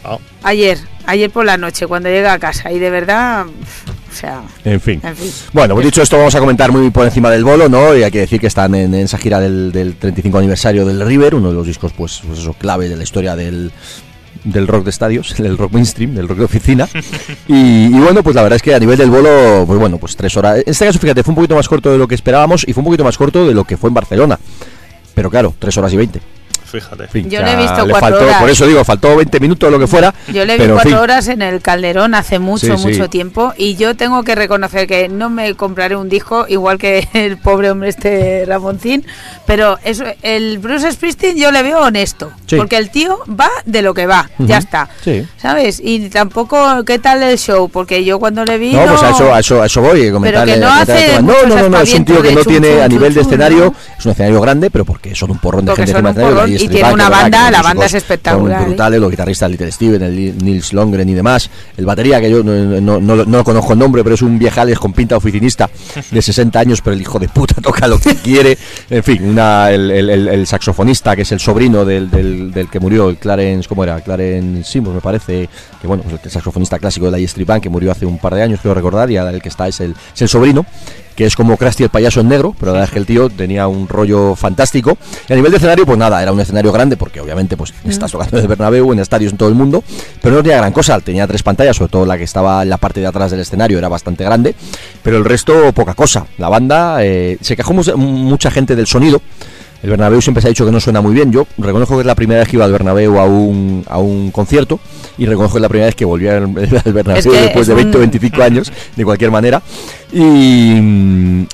Oh. 0.03 0.19
Ayer, 0.43 0.77
ayer 1.05 1.29
por 1.29 1.45
la 1.45 1.57
noche, 1.57 1.87
cuando 1.87 2.09
llega 2.09 2.33
a 2.33 2.39
casa, 2.39 2.71
y 2.71 2.79
de 2.79 2.89
verdad, 2.89 3.45
o 3.47 4.15
sea, 4.15 4.43
En 4.65 4.81
fin. 4.81 4.99
en 5.03 5.15
fin. 5.15 5.31
Bueno, 5.53 5.73
pues 5.75 5.85
dicho 5.85 6.01
esto, 6.01 6.17
vamos 6.17 6.35
a 6.35 6.39
comentar 6.39 6.71
muy 6.71 6.89
por 6.89 7.05
encima 7.05 7.29
del 7.29 7.45
bolo, 7.45 7.69
¿no? 7.69 7.95
Y 7.95 8.03
hay 8.03 8.11
que 8.11 8.19
decir 8.19 8.39
que 8.41 8.47
están 8.47 8.75
en, 8.75 8.93
en 8.93 9.01
esa 9.05 9.17
gira 9.17 9.39
del, 9.39 9.71
del 9.71 9.95
35 9.95 10.37
aniversario 10.37 10.85
del 10.85 11.05
River, 11.05 11.35
uno 11.35 11.49
de 11.49 11.55
los 11.55 11.67
discos, 11.67 11.93
pues, 11.95 12.21
pues 12.25 12.39
eso, 12.39 12.53
clave 12.53 12.89
de 12.89 12.97
la 12.97 13.03
historia 13.03 13.35
del, 13.35 13.71
del 14.43 14.67
rock 14.67 14.83
de 14.85 14.89
estadios, 14.89 15.35
del 15.37 15.57
rock 15.57 15.73
mainstream, 15.73 16.15
del 16.15 16.27
rock 16.27 16.39
de 16.39 16.45
oficina. 16.45 16.87
Y, 17.47 17.89
bueno, 17.91 18.23
pues 18.23 18.35
la 18.35 18.43
verdad 18.43 18.57
es 18.57 18.61
que 18.61 18.73
a 18.73 18.79
nivel 18.79 18.97
del 18.97 19.09
bolo, 19.09 19.63
pues 19.65 19.79
bueno, 19.79 19.97
pues 19.97 20.15
tres 20.15 20.35
horas. 20.37 20.57
En 20.57 20.63
este 20.67 20.85
caso, 20.85 20.99
fíjate, 20.99 21.23
fue 21.23 21.31
un 21.31 21.35
poquito 21.35 21.55
más 21.55 21.67
corto 21.67 21.91
de 21.91 21.97
lo 21.97 22.07
que 22.07 22.15
esperábamos 22.15 22.67
y 22.67 22.73
fue 22.73 22.81
un 22.81 22.85
poquito 22.85 23.03
más 23.03 23.17
corto 23.17 23.47
de 23.47 23.53
lo 23.53 23.63
que 23.63 23.77
fue 23.77 23.89
en 23.89 23.93
Barcelona. 23.93 24.39
Pero 25.13 25.29
claro, 25.29 25.53
tres 25.59 25.77
horas 25.77 25.93
y 25.93 25.97
veinte. 25.97 26.21
Fíjate. 26.71 27.07
Yo 27.29 27.41
le 27.41 27.53
he 27.53 27.55
visto 27.57 27.85
le 27.85 27.91
cuatro 27.91 28.09
faltó- 28.09 28.23
horas. 28.25 28.41
Por 28.41 28.49
eso 28.49 28.67
digo, 28.67 28.83
faltó 28.85 29.15
20 29.15 29.39
minutos 29.39 29.67
o 29.67 29.71
lo 29.71 29.79
que 29.79 29.87
fuera. 29.87 30.13
Yo 30.31 30.45
le 30.45 30.53
vi 30.53 30.59
pero, 30.59 30.71
en 30.71 30.75
cuatro 30.75 30.91
fin. 30.91 30.99
horas 30.99 31.27
en 31.27 31.41
el 31.41 31.61
Calderón 31.61 32.13
hace 32.15 32.39
mucho, 32.39 32.67
Sí, 32.67 32.73
sí. 32.77 32.87
mucho 32.87 33.09
tiempo 33.09 33.53
y 33.57 33.75
yo 33.75 33.95
tengo 33.95 34.23
que 34.23 34.35
reconocer 34.35 34.87
que 34.87 35.09
no 35.09 35.29
me 35.29 35.55
compraré 35.55 35.95
un 35.95 36.09
disco 36.09 36.45
igual 36.47 36.77
que 36.77 37.07
el 37.13 37.37
pobre 37.37 37.71
hombre 37.71 37.89
este 37.89 38.45
Ramoncín, 38.47 39.05
pero 39.45 39.77
eso, 39.83 40.03
el 40.21 40.59
Bruce 40.59 40.91
Springsteen 40.91 41.35
yo 41.37 41.51
le 41.51 41.63
veo 41.63 41.79
honesto, 41.79 42.31
Sí. 42.45 42.55
porque 42.57 42.77
el 42.77 42.89
tío 42.91 43.19
va 43.29 43.49
de 43.65 43.81
lo 43.81 43.93
que 43.93 44.05
va, 44.05 44.29
ya 44.37 44.57
está, 44.57 44.89
Sí. 45.03 45.25
¿sabes? 45.37 45.81
Y 45.83 46.09
tampoco, 46.09 46.83
¿qué 46.85 46.99
tal 46.99 47.23
el 47.23 47.37
show? 47.37 47.69
Porque 47.69 48.03
yo 48.03 48.19
cuando 48.19 48.45
le 48.45 48.57
vi... 48.57 48.73
No, 48.73 48.85
pues 48.85 49.03
a 49.03 49.09
eso, 49.11 49.33
a 49.33 49.39
eso, 49.39 49.61
a 49.61 49.65
eso 49.65 49.81
voy. 49.81 50.01
que 50.01 50.57
no 50.57 50.67
hace 50.71 51.21
no, 51.21 51.33
no, 51.47 51.55
no, 51.55 51.69
no, 51.69 51.81
es 51.81 51.93
un 51.93 52.05
tío 52.05 52.21
que 52.21 52.31
no 52.33 52.43
chum, 52.43 52.51
tiene 52.51 52.73
chum, 52.75 52.81
a 52.83 52.87
nivel 52.87 53.09
chum, 53.13 53.15
de 53.15 53.21
escenario, 53.21 53.59
¿no? 53.65 53.75
es 53.97 54.05
un 54.05 54.11
escenario 54.11 54.41
grande, 54.41 54.69
pero 54.69 54.85
porque 54.85 55.15
son 55.15 55.31
un 55.31 55.37
porrón 55.39 55.65
de 55.65 55.71
Porque 55.71 55.85
gente 55.85 55.91
encima 55.99 56.09
escenario, 56.11 56.35
y 56.63 56.67
tiene 56.67 56.93
una 56.93 57.09
banda, 57.09 57.45
que 57.47 57.51
la 57.51 57.61
banda 57.61 57.85
es 57.85 57.93
espectacular, 57.93 58.61
¿eh? 58.61 58.65
brutales, 58.65 58.99
los 58.99 59.09
guitarristas 59.11 59.49
Little 59.51 59.71
Steven, 59.71 60.01
el 60.01 60.37
Nils 60.43 60.73
Longren 60.73 61.07
y 61.09 61.13
demás. 61.13 61.49
El 61.77 61.85
batería, 61.85 62.19
que 62.21 62.29
yo 62.29 62.43
no, 62.43 62.53
no, 62.81 62.99
no, 62.99 63.25
no 63.25 63.43
conozco 63.43 63.73
el 63.73 63.79
nombre, 63.79 64.03
pero 64.03 64.15
es 64.15 64.21
un 64.21 64.37
viejales 64.39 64.77
con 64.79 64.93
pinta 64.93 65.17
oficinista 65.17 65.69
de 66.11 66.21
60 66.21 66.59
años, 66.59 66.81
pero 66.81 66.93
el 66.95 67.01
hijo 67.01 67.19
de 67.19 67.27
puta 67.29 67.55
toca 67.61 67.87
lo 67.87 67.99
que 67.99 68.15
quiere. 68.15 68.57
En 68.89 69.03
fin, 69.03 69.23
una, 69.23 69.71
el, 69.71 69.89
el- 69.91 70.09
el- 70.09 70.27
el 70.27 70.47
saxofonista, 70.47 71.15
que 71.15 71.23
es 71.23 71.31
el 71.31 71.39
sobrino 71.39 71.85
del, 71.85 72.09
del, 72.09 72.51
del 72.51 72.69
que 72.69 72.79
murió, 72.79 73.09
el 73.09 73.17
Clarence, 73.17 73.67
¿cómo 73.67 73.83
era? 73.83 73.99
Clarence 74.01 74.63
Simmons, 74.71 74.95
me 74.95 75.01
parece, 75.01 75.49
que 75.81 75.87
bueno, 75.87 76.03
pues 76.03 76.19
el 76.23 76.31
saxofonista 76.31 76.77
clásico 76.79 77.05
de 77.05 77.11
la 77.11 77.17
Street 77.19 77.47
Band, 77.47 77.61
que 77.61 77.69
murió 77.69 77.91
hace 77.91 78.05
un 78.05 78.17
par 78.17 78.35
de 78.35 78.41
años, 78.43 78.59
creo 78.61 78.73
recordar, 78.73 79.09
y 79.11 79.17
el 79.17 79.41
que 79.41 79.49
está 79.49 79.67
es 79.67 79.79
el, 79.79 79.95
es 80.13 80.21
el 80.21 80.29
sobrino 80.29 80.65
que 81.19 81.25
es 81.25 81.35
como 81.35 81.57
Krusty 81.57 81.83
el 81.83 81.89
payaso 81.89 82.21
en 82.21 82.29
negro, 82.29 82.55
pero 82.57 82.67
la 82.71 82.79
verdad 82.79 82.85
es 82.87 82.93
que 82.93 82.99
el 82.99 83.05
tío 83.05 83.29
tenía 83.29 83.67
un 83.67 83.89
rollo 83.89 84.35
fantástico. 84.37 84.97
Y 85.27 85.33
a 85.33 85.35
nivel 85.35 85.51
de 85.51 85.57
escenario, 85.57 85.85
pues 85.85 85.97
nada, 85.97 86.21
era 86.23 86.31
un 86.31 86.39
escenario 86.39 86.71
grande, 86.71 86.95
porque 86.95 87.19
obviamente 87.19 87.57
pues 87.57 87.73
estás 87.83 88.09
tocando 88.09 88.37
en 88.37 88.43
el 88.43 88.47
Bernabéu, 88.47 88.93
en 88.93 88.99
estadios 88.99 89.33
en 89.33 89.37
todo 89.37 89.49
el 89.49 89.55
mundo, 89.55 89.83
pero 90.21 90.35
no 90.35 90.41
tenía 90.41 90.55
gran 90.59 90.71
cosa, 90.71 90.97
tenía 91.01 91.27
tres 91.27 91.43
pantallas, 91.43 91.75
sobre 91.75 91.91
todo 91.91 92.05
la 92.05 92.17
que 92.17 92.23
estaba 92.23 92.63
en 92.63 92.69
la 92.69 92.77
parte 92.77 93.01
de 93.01 93.07
atrás 93.07 93.31
del 93.31 93.41
escenario 93.41 93.77
era 93.77 93.89
bastante 93.89 94.23
grande, 94.23 94.55
pero 95.03 95.17
el 95.17 95.25
resto 95.25 95.73
poca 95.73 95.93
cosa. 95.93 96.25
La 96.37 96.47
banda, 96.47 97.03
eh, 97.03 97.37
se 97.41 97.57
quejó 97.57 97.73
mu- 97.73 97.97
mucha 97.97 98.49
gente 98.49 98.77
del 98.77 98.87
sonido, 98.87 99.21
el 99.81 99.89
Bernabéu 99.89 100.21
siempre 100.21 100.41
se 100.41 100.47
ha 100.47 100.49
dicho 100.49 100.65
que 100.65 100.71
no 100.71 100.79
suena 100.79 101.01
muy 101.01 101.13
bien. 101.13 101.31
Yo 101.31 101.47
reconozco 101.57 101.95
que 101.95 102.01
es 102.01 102.05
la 102.07 102.15
primera 102.15 102.39
vez 102.41 102.49
que 102.49 102.55
iba 102.57 102.65
al 102.65 102.71
Bernabéu 102.71 103.17
a 103.19 103.25
un, 103.25 103.83
a 103.87 103.97
un 103.97 104.31
concierto 104.31 104.79
y 105.17 105.25
reconozco 105.25 105.55
que 105.55 105.59
es 105.59 105.61
la 105.63 105.69
primera 105.69 105.85
vez 105.87 105.95
que 105.95 106.05
volví 106.05 106.27
al, 106.27 106.43
al 106.85 106.93
Bernabéu 106.93 107.17
Es 107.19 107.25
que 107.27 107.41
después 107.41 107.61
es 107.61 107.67
de 107.67 107.73
20 107.75 107.97
o 107.97 107.99
un- 108.01 108.09
25 108.11 108.43
años, 108.43 108.71
de 108.95 109.05
cualquier 109.05 109.31
manera. 109.31 109.61
Y, 110.11 110.73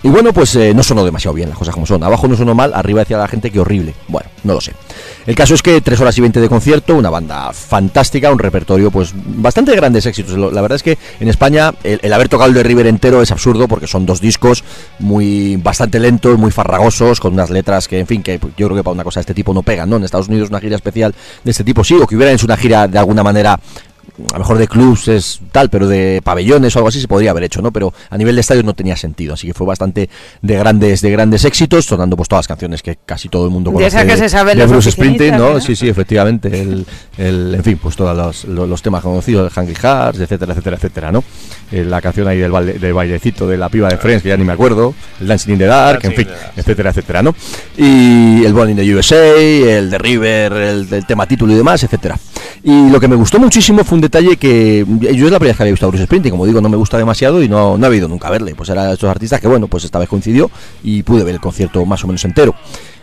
y 0.03 0.09
bueno, 0.09 0.31
pues 0.33 0.55
eh, 0.55 0.73
no 0.73 0.81
sonó 0.83 1.03
demasiado 1.03 1.33
bien 1.35 1.49
las 1.49 1.57
cosas 1.57 1.73
como 1.73 1.85
son. 1.85 2.03
Abajo 2.03 2.27
no 2.27 2.35
sonó 2.37 2.55
mal, 2.55 2.73
arriba 2.73 3.01
decía 3.01 3.17
la 3.17 3.27
gente 3.27 3.51
que 3.51 3.59
horrible. 3.59 3.93
Bueno, 4.07 4.29
no 4.43 4.53
lo 4.53 4.61
sé. 4.61 4.71
El 5.25 5.35
caso 5.35 5.55
es 5.55 5.61
que 5.61 5.81
3 5.81 5.99
horas 6.01 6.17
y 6.17 6.21
20 6.21 6.39
de 6.39 6.47
concierto, 6.49 6.95
una 6.95 7.09
banda 7.09 7.51
fantástica, 7.51 8.31
un 8.31 8.39
repertorio, 8.39 8.91
pues 8.91 9.11
bastante 9.15 9.75
grandes 9.75 10.05
éxitos. 10.05 10.37
La 10.37 10.61
verdad 10.61 10.75
es 10.77 10.83
que 10.83 10.97
en 11.19 11.27
España 11.27 11.73
el, 11.83 11.99
el 12.01 12.13
haber 12.13 12.29
tocado 12.29 12.49
el 12.49 12.55
de 12.55 12.63
River 12.63 12.87
entero 12.87 13.21
es 13.21 13.31
absurdo 13.31 13.67
porque 13.67 13.87
son 13.87 14.05
dos 14.05 14.21
discos 14.21 14.63
muy 14.99 15.57
bastante 15.57 15.99
lentos, 15.99 16.37
muy 16.37 16.51
farragosos, 16.51 17.19
con 17.19 17.33
unas 17.33 17.49
letras 17.49 17.87
que, 17.87 17.99
en 17.99 18.07
fin, 18.07 18.14
que 18.23 18.39
yo 18.57 18.67
creo 18.67 18.75
que 18.75 18.83
para 18.83 18.93
una 18.93 19.03
cosa 19.03 19.19
de 19.19 19.21
este 19.21 19.33
tipo 19.33 19.53
no 19.53 19.63
pegan, 19.63 19.89
¿no? 19.89 19.97
En 19.97 20.03
Estados 20.03 20.27
Unidos 20.27 20.49
una 20.49 20.59
gira 20.59 20.75
especial 20.75 21.13
de 21.43 21.51
este 21.51 21.63
tipo 21.63 21.83
sí, 21.83 21.95
o 21.95 22.07
que 22.07 22.15
hubiera 22.15 22.31
hecho 22.31 22.45
una 22.45 22.57
gira 22.57 22.87
de 22.87 22.97
alguna 22.97 23.23
manera 23.23 23.59
a 24.29 24.33
lo 24.33 24.39
mejor 24.39 24.57
de 24.57 24.67
clubs 24.67 25.07
es 25.07 25.39
tal, 25.51 25.69
pero 25.69 25.87
de 25.87 26.21
pabellones 26.23 26.75
o 26.75 26.79
algo 26.79 26.89
así 26.89 27.01
se 27.01 27.07
podría 27.07 27.31
haber 27.31 27.43
hecho, 27.43 27.61
¿no? 27.61 27.71
Pero 27.71 27.93
a 28.09 28.17
nivel 28.17 28.35
de 28.35 28.41
estadios 28.41 28.63
no 28.65 28.73
tenía 28.73 28.95
sentido, 28.95 29.33
así 29.33 29.47
que 29.47 29.53
fue 29.53 29.67
bastante 29.67 30.09
de 30.41 30.55
grandes 30.57 31.01
de 31.01 31.11
grandes 31.11 31.43
éxitos, 31.45 31.85
sonando 31.85 32.15
pues 32.15 32.29
todas 32.29 32.43
las 32.43 32.47
canciones 32.47 32.81
que 32.81 32.97
casi 33.05 33.27
todo 33.29 33.45
el 33.45 33.51
mundo 33.51 33.71
De 33.71 33.75
conoce. 33.75 33.87
esa 33.97 34.05
que 34.05 34.17
se 34.17 34.29
saben 34.29 34.57
de 34.57 34.65
Bruce 34.65 34.91
Springsteen, 34.91 35.37
¿no? 35.37 35.45
¿verdad? 35.47 35.61
Sí, 35.61 35.75
sí, 35.75 35.87
efectivamente, 35.89 36.47
el, 36.61 36.85
el- 37.17 37.55
en 37.55 37.63
fin, 37.63 37.77
pues 37.81 37.95
todos 37.95 38.15
los, 38.15 38.45
los- 38.45 38.69
los 38.69 38.81
temas 38.81 39.01
conocidos, 39.03 39.51
el 39.55 39.61
Hungry 39.63 39.75
Hearts, 39.75 40.19
etcétera, 40.19 40.51
etcétera, 40.53 40.75
etcétera, 40.77 41.11
¿no? 41.11 41.23
Eh, 41.71 41.83
la 41.83 42.01
canción 42.01 42.27
ahí 42.27 42.37
del, 42.37 42.51
baile- 42.51 42.79
del 42.79 42.93
bailecito 42.93 43.47
de 43.47 43.57
la 43.57 43.69
piba 43.69 43.89
de 43.89 43.97
Friends, 43.97 44.23
que 44.23 44.29
ya 44.29 44.37
ni 44.37 44.43
me 44.43 44.53
acuerdo, 44.53 44.93
el 45.19 45.27
Dancing 45.27 45.53
in 45.53 45.57
the 45.59 45.65
Dark, 45.65 45.99
en 46.03 46.13
fin, 46.13 46.27
etcétera, 46.55 46.91
etcétera, 46.91 47.21
¿no? 47.23 47.35
Y 47.77 48.43
el 48.45 48.53
Born 48.53 48.69
in 48.71 48.77
the 48.77 48.95
USA, 48.95 49.33
el 49.35 49.89
de 49.89 49.97
River, 49.97 50.53
el 50.53 50.89
del 50.89 51.05
tema 51.05 51.25
título 51.27 51.53
y 51.53 51.55
demás, 51.55 51.83
etcétera. 51.83 52.17
Y 52.63 52.89
lo 52.89 52.99
que 52.99 53.07
me 53.07 53.15
gustó 53.15 53.39
muchísimo 53.39 53.83
fue 53.83 53.95
un 53.97 54.01
detalle 54.05 54.37
que 54.37 54.85
yo 54.87 55.25
es 55.25 55.31
la 55.31 55.39
primera 55.39 55.51
vez 55.51 55.57
que 55.57 55.63
había 55.63 55.73
visto 55.73 55.85
a 55.85 55.89
Bruce 55.89 56.05
Springsteen, 56.05 56.31
como 56.31 56.45
digo, 56.45 56.61
no 56.61 56.69
me 56.69 56.77
gusta 56.77 56.97
demasiado 56.97 57.41
y 57.43 57.49
no, 57.49 57.77
no 57.77 57.91
he 57.91 57.97
ido 57.97 58.07
nunca 58.07 58.27
a 58.27 58.31
verle. 58.31 58.55
Pues 58.55 58.69
era 58.69 58.85
de 58.85 58.93
estos 58.93 59.09
artistas 59.09 59.41
que, 59.41 59.47
bueno, 59.47 59.67
pues 59.67 59.83
esta 59.83 59.99
vez 59.99 60.07
coincidió 60.09 60.49
y 60.83 61.03
pude 61.03 61.23
ver 61.23 61.35
el 61.35 61.41
concierto 61.41 61.85
más 61.85 62.03
o 62.03 62.07
menos 62.07 62.23
entero. 62.25 62.55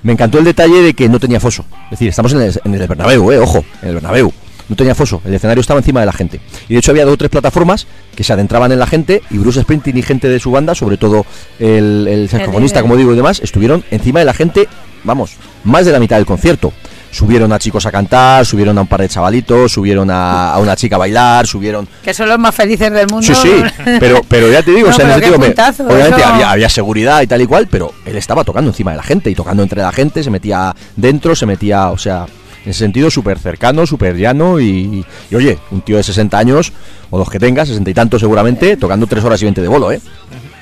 Me 0.03 0.13
encantó 0.13 0.39
el 0.39 0.45
detalle 0.45 0.83
de 0.83 0.95
que 0.95 1.09
no 1.09 1.21
tenía 1.21 1.41
foso. 1.41 1.65
Es 1.85 1.91
decir, 1.93 2.09
estamos 2.09 2.33
en 2.33 2.43
el, 2.43 2.61
en 2.65 2.75
el 2.75 2.87
Bernabéu, 2.87 3.31
eh, 3.33 3.39
ojo, 3.39 3.65
en 3.83 3.89
el 3.89 3.95
Bernabéu. 3.95 4.33
No 4.69 4.77
tenía 4.77 4.95
foso, 4.95 5.21
el 5.25 5.35
escenario 5.35 5.61
estaba 5.61 5.81
encima 5.81 6.01
de 6.01 6.07
la 6.07 6.13
gente. 6.13 6.41
Y 6.69 6.75
de 6.75 6.79
hecho 6.79 6.93
había 6.93 7.05
dos 7.05 7.15
o 7.15 7.17
tres 7.17 7.31
plataformas 7.31 7.87
que 8.15 8.25
se 8.25 8.33
adentraban 8.33 8.73
en 8.73 8.79
la 8.79 8.87
gente 8.87 9.23
y 9.31 9.39
Bruce 9.39 9.61
Springsteen 9.61 9.99
y 9.99 10.03
gente 10.03 10.29
de 10.29 10.39
su 10.39 10.51
banda, 10.51 10.75
sobre 10.75 10.97
todo 10.97 11.27
el, 11.59 12.07
el 12.09 12.29
saxofonista, 12.29 12.81
como 12.81 12.97
digo, 12.97 13.13
y 13.13 13.17
demás, 13.17 13.41
estuvieron 13.41 13.85
encima 13.91 14.21
de 14.21 14.25
la 14.25 14.35
gente, 14.35 14.69
vamos, 15.05 15.33
más 15.65 15.85
de 15.85 15.93
la 15.93 16.01
mitad 16.01 16.17
del 16.17 16.27
concierto. 16.27 16.73
Subieron 17.13 17.53
a 17.53 17.59
chicos 17.59 17.85
a 17.85 17.93
cantar, 17.93 18.47
subieron 18.47 18.77
a 18.79 18.81
un 18.81 18.87
par 18.87 19.03
de 19.03 19.09
chavalitos, 19.09 19.71
subieron 19.71 20.11
a, 20.11 20.55
a 20.55 20.59
una 20.59 20.75
chica 20.75 20.97
a 20.97 20.99
bailar, 20.99 21.47
subieron... 21.47 21.87
Que 22.03 22.15
son 22.15 22.27
los 22.27 22.39
más 22.39 22.55
felices 22.55 22.91
del 22.91 23.07
mundo. 23.07 23.23
Sí, 23.27 23.35
sí, 23.35 23.63
pero, 24.01 24.23
pero 24.27 24.51
ya 24.51 24.63
te 24.63 24.71
digo, 24.71 24.89
No, 24.89 24.95
o 24.95 24.97
sea, 24.97 25.15
en 25.17 25.23
ese 25.23 25.39
me- 25.39 25.47
puntazo, 25.47 25.85
obviamente 25.85 26.25
había, 26.25 26.51
había 26.51 26.69
seguridad 26.71 27.21
y 27.21 27.27
tal 27.27 27.43
y 27.43 27.47
cual, 27.47 27.69
pero 27.71 27.93
él 28.07 28.17
estaba 28.17 28.45
tocando 28.45 28.71
encima 28.71 28.93
de 28.93 28.97
la 28.97 29.03
gente 29.03 29.29
y 29.31 29.35
tocando 29.35 29.63
entre 29.63 29.83
la 29.83 29.93
gente, 29.93 30.25
se 30.25 30.31
metía 30.31 30.75
dentro, 30.97 31.37
se 31.37 31.45
metía, 31.45 31.91
o 31.91 31.99
sea, 31.99 32.25
en 32.65 32.71
ese 32.71 32.79
sentido 32.79 33.11
súper 33.11 33.39
cercano, 33.39 33.87
súper 33.87 34.17
llano 34.17 34.59
y, 34.59 35.05
y, 35.31 35.35
oye, 35.35 35.59
un 35.71 35.83
tío 35.83 35.99
de 35.99 36.03
60 36.03 36.39
años, 36.39 36.73
o 37.11 37.19
los 37.19 37.29
que 37.29 37.39
tenga, 37.39 37.67
60 37.67 37.91
y 37.91 37.95
tantos 37.95 38.21
seguramente, 38.23 38.79
tocando 38.79 39.07
3 39.07 39.23
horas 39.23 39.43
y 39.43 39.45
20 39.45 39.61
de 39.61 39.69
bolo, 39.69 39.93
¿eh? 39.93 40.01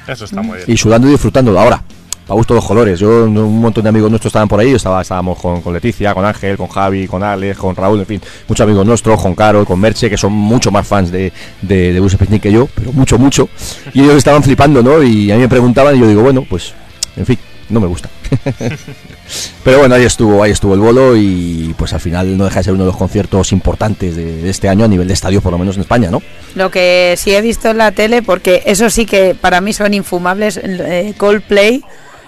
Eso 0.08 0.24
está 0.24 0.42
muy 0.42 0.56
bien. 0.56 0.64
y 0.68 0.76
sudando 0.76 1.06
y 1.06 1.12
disfrutándolo. 1.12 1.60
Ahora, 1.60 1.80
para 2.30 2.38
gusto 2.38 2.54
los 2.54 2.64
colores. 2.64 3.00
Yo, 3.00 3.24
un 3.24 3.60
montón 3.60 3.82
de 3.82 3.88
amigos 3.88 4.08
nuestros 4.08 4.30
estaban 4.30 4.46
por 4.46 4.60
ahí. 4.60 4.72
Estaba, 4.72 5.02
estábamos 5.02 5.36
con, 5.36 5.60
con 5.62 5.74
Leticia, 5.74 6.14
con 6.14 6.24
Ángel, 6.24 6.56
con 6.56 6.68
Javi, 6.68 7.08
con 7.08 7.24
Alex, 7.24 7.58
con 7.58 7.74
Raúl, 7.74 7.98
en 7.98 8.06
fin, 8.06 8.20
muchos 8.46 8.62
amigos 8.62 8.86
nuestros, 8.86 9.20
con 9.20 9.34
Carol, 9.34 9.66
con 9.66 9.80
Merche, 9.80 10.08
que 10.08 10.16
son 10.16 10.32
mucho 10.32 10.70
más 10.70 10.86
fans 10.86 11.10
de, 11.10 11.32
de, 11.60 11.92
de 11.92 11.98
Bruce 11.98 12.16
que 12.38 12.52
yo, 12.52 12.68
pero 12.72 12.92
mucho, 12.92 13.18
mucho. 13.18 13.48
Y 13.94 14.02
ellos 14.02 14.14
estaban 14.14 14.44
flipando, 14.44 14.80
¿no? 14.80 15.02
Y 15.02 15.32
a 15.32 15.34
mí 15.34 15.40
me 15.40 15.48
preguntaban 15.48 15.96
y 15.96 15.98
yo 15.98 16.06
digo, 16.06 16.22
bueno, 16.22 16.46
pues, 16.48 16.72
en 17.16 17.26
fin, 17.26 17.36
no 17.68 17.80
me 17.80 17.88
gusta. 17.88 18.08
Pero 19.64 19.78
bueno, 19.78 19.94
ahí 19.94 20.04
estuvo, 20.04 20.42
ahí 20.42 20.52
estuvo 20.52 20.74
el 20.74 20.80
bolo 20.80 21.16
y 21.16 21.74
pues 21.78 21.92
al 21.92 22.00
final 22.00 22.36
no 22.36 22.44
deja 22.44 22.60
de 22.60 22.64
ser 22.64 22.74
uno 22.74 22.84
de 22.84 22.88
los 22.88 22.96
conciertos 22.96 23.52
importantes 23.52 24.16
de, 24.16 24.42
de 24.42 24.50
este 24.50 24.68
año 24.68 24.84
a 24.84 24.88
nivel 24.88 25.06
de 25.06 25.14
estadio, 25.14 25.40
por 25.40 25.52
lo 25.52 25.58
menos 25.58 25.76
en 25.76 25.82
España, 25.82 26.10
¿no? 26.10 26.20
Lo 26.56 26.70
que 26.70 27.14
sí 27.16 27.32
he 27.32 27.40
visto 27.40 27.70
en 27.70 27.78
la 27.78 27.92
tele, 27.92 28.22
porque 28.22 28.62
eso 28.66 28.90
sí 28.90 29.06
que 29.06 29.36
para 29.40 29.60
mí 29.60 29.72
son 29.72 29.94
infumables, 29.94 30.60
eh, 30.62 31.14
Coldplay 31.16 31.84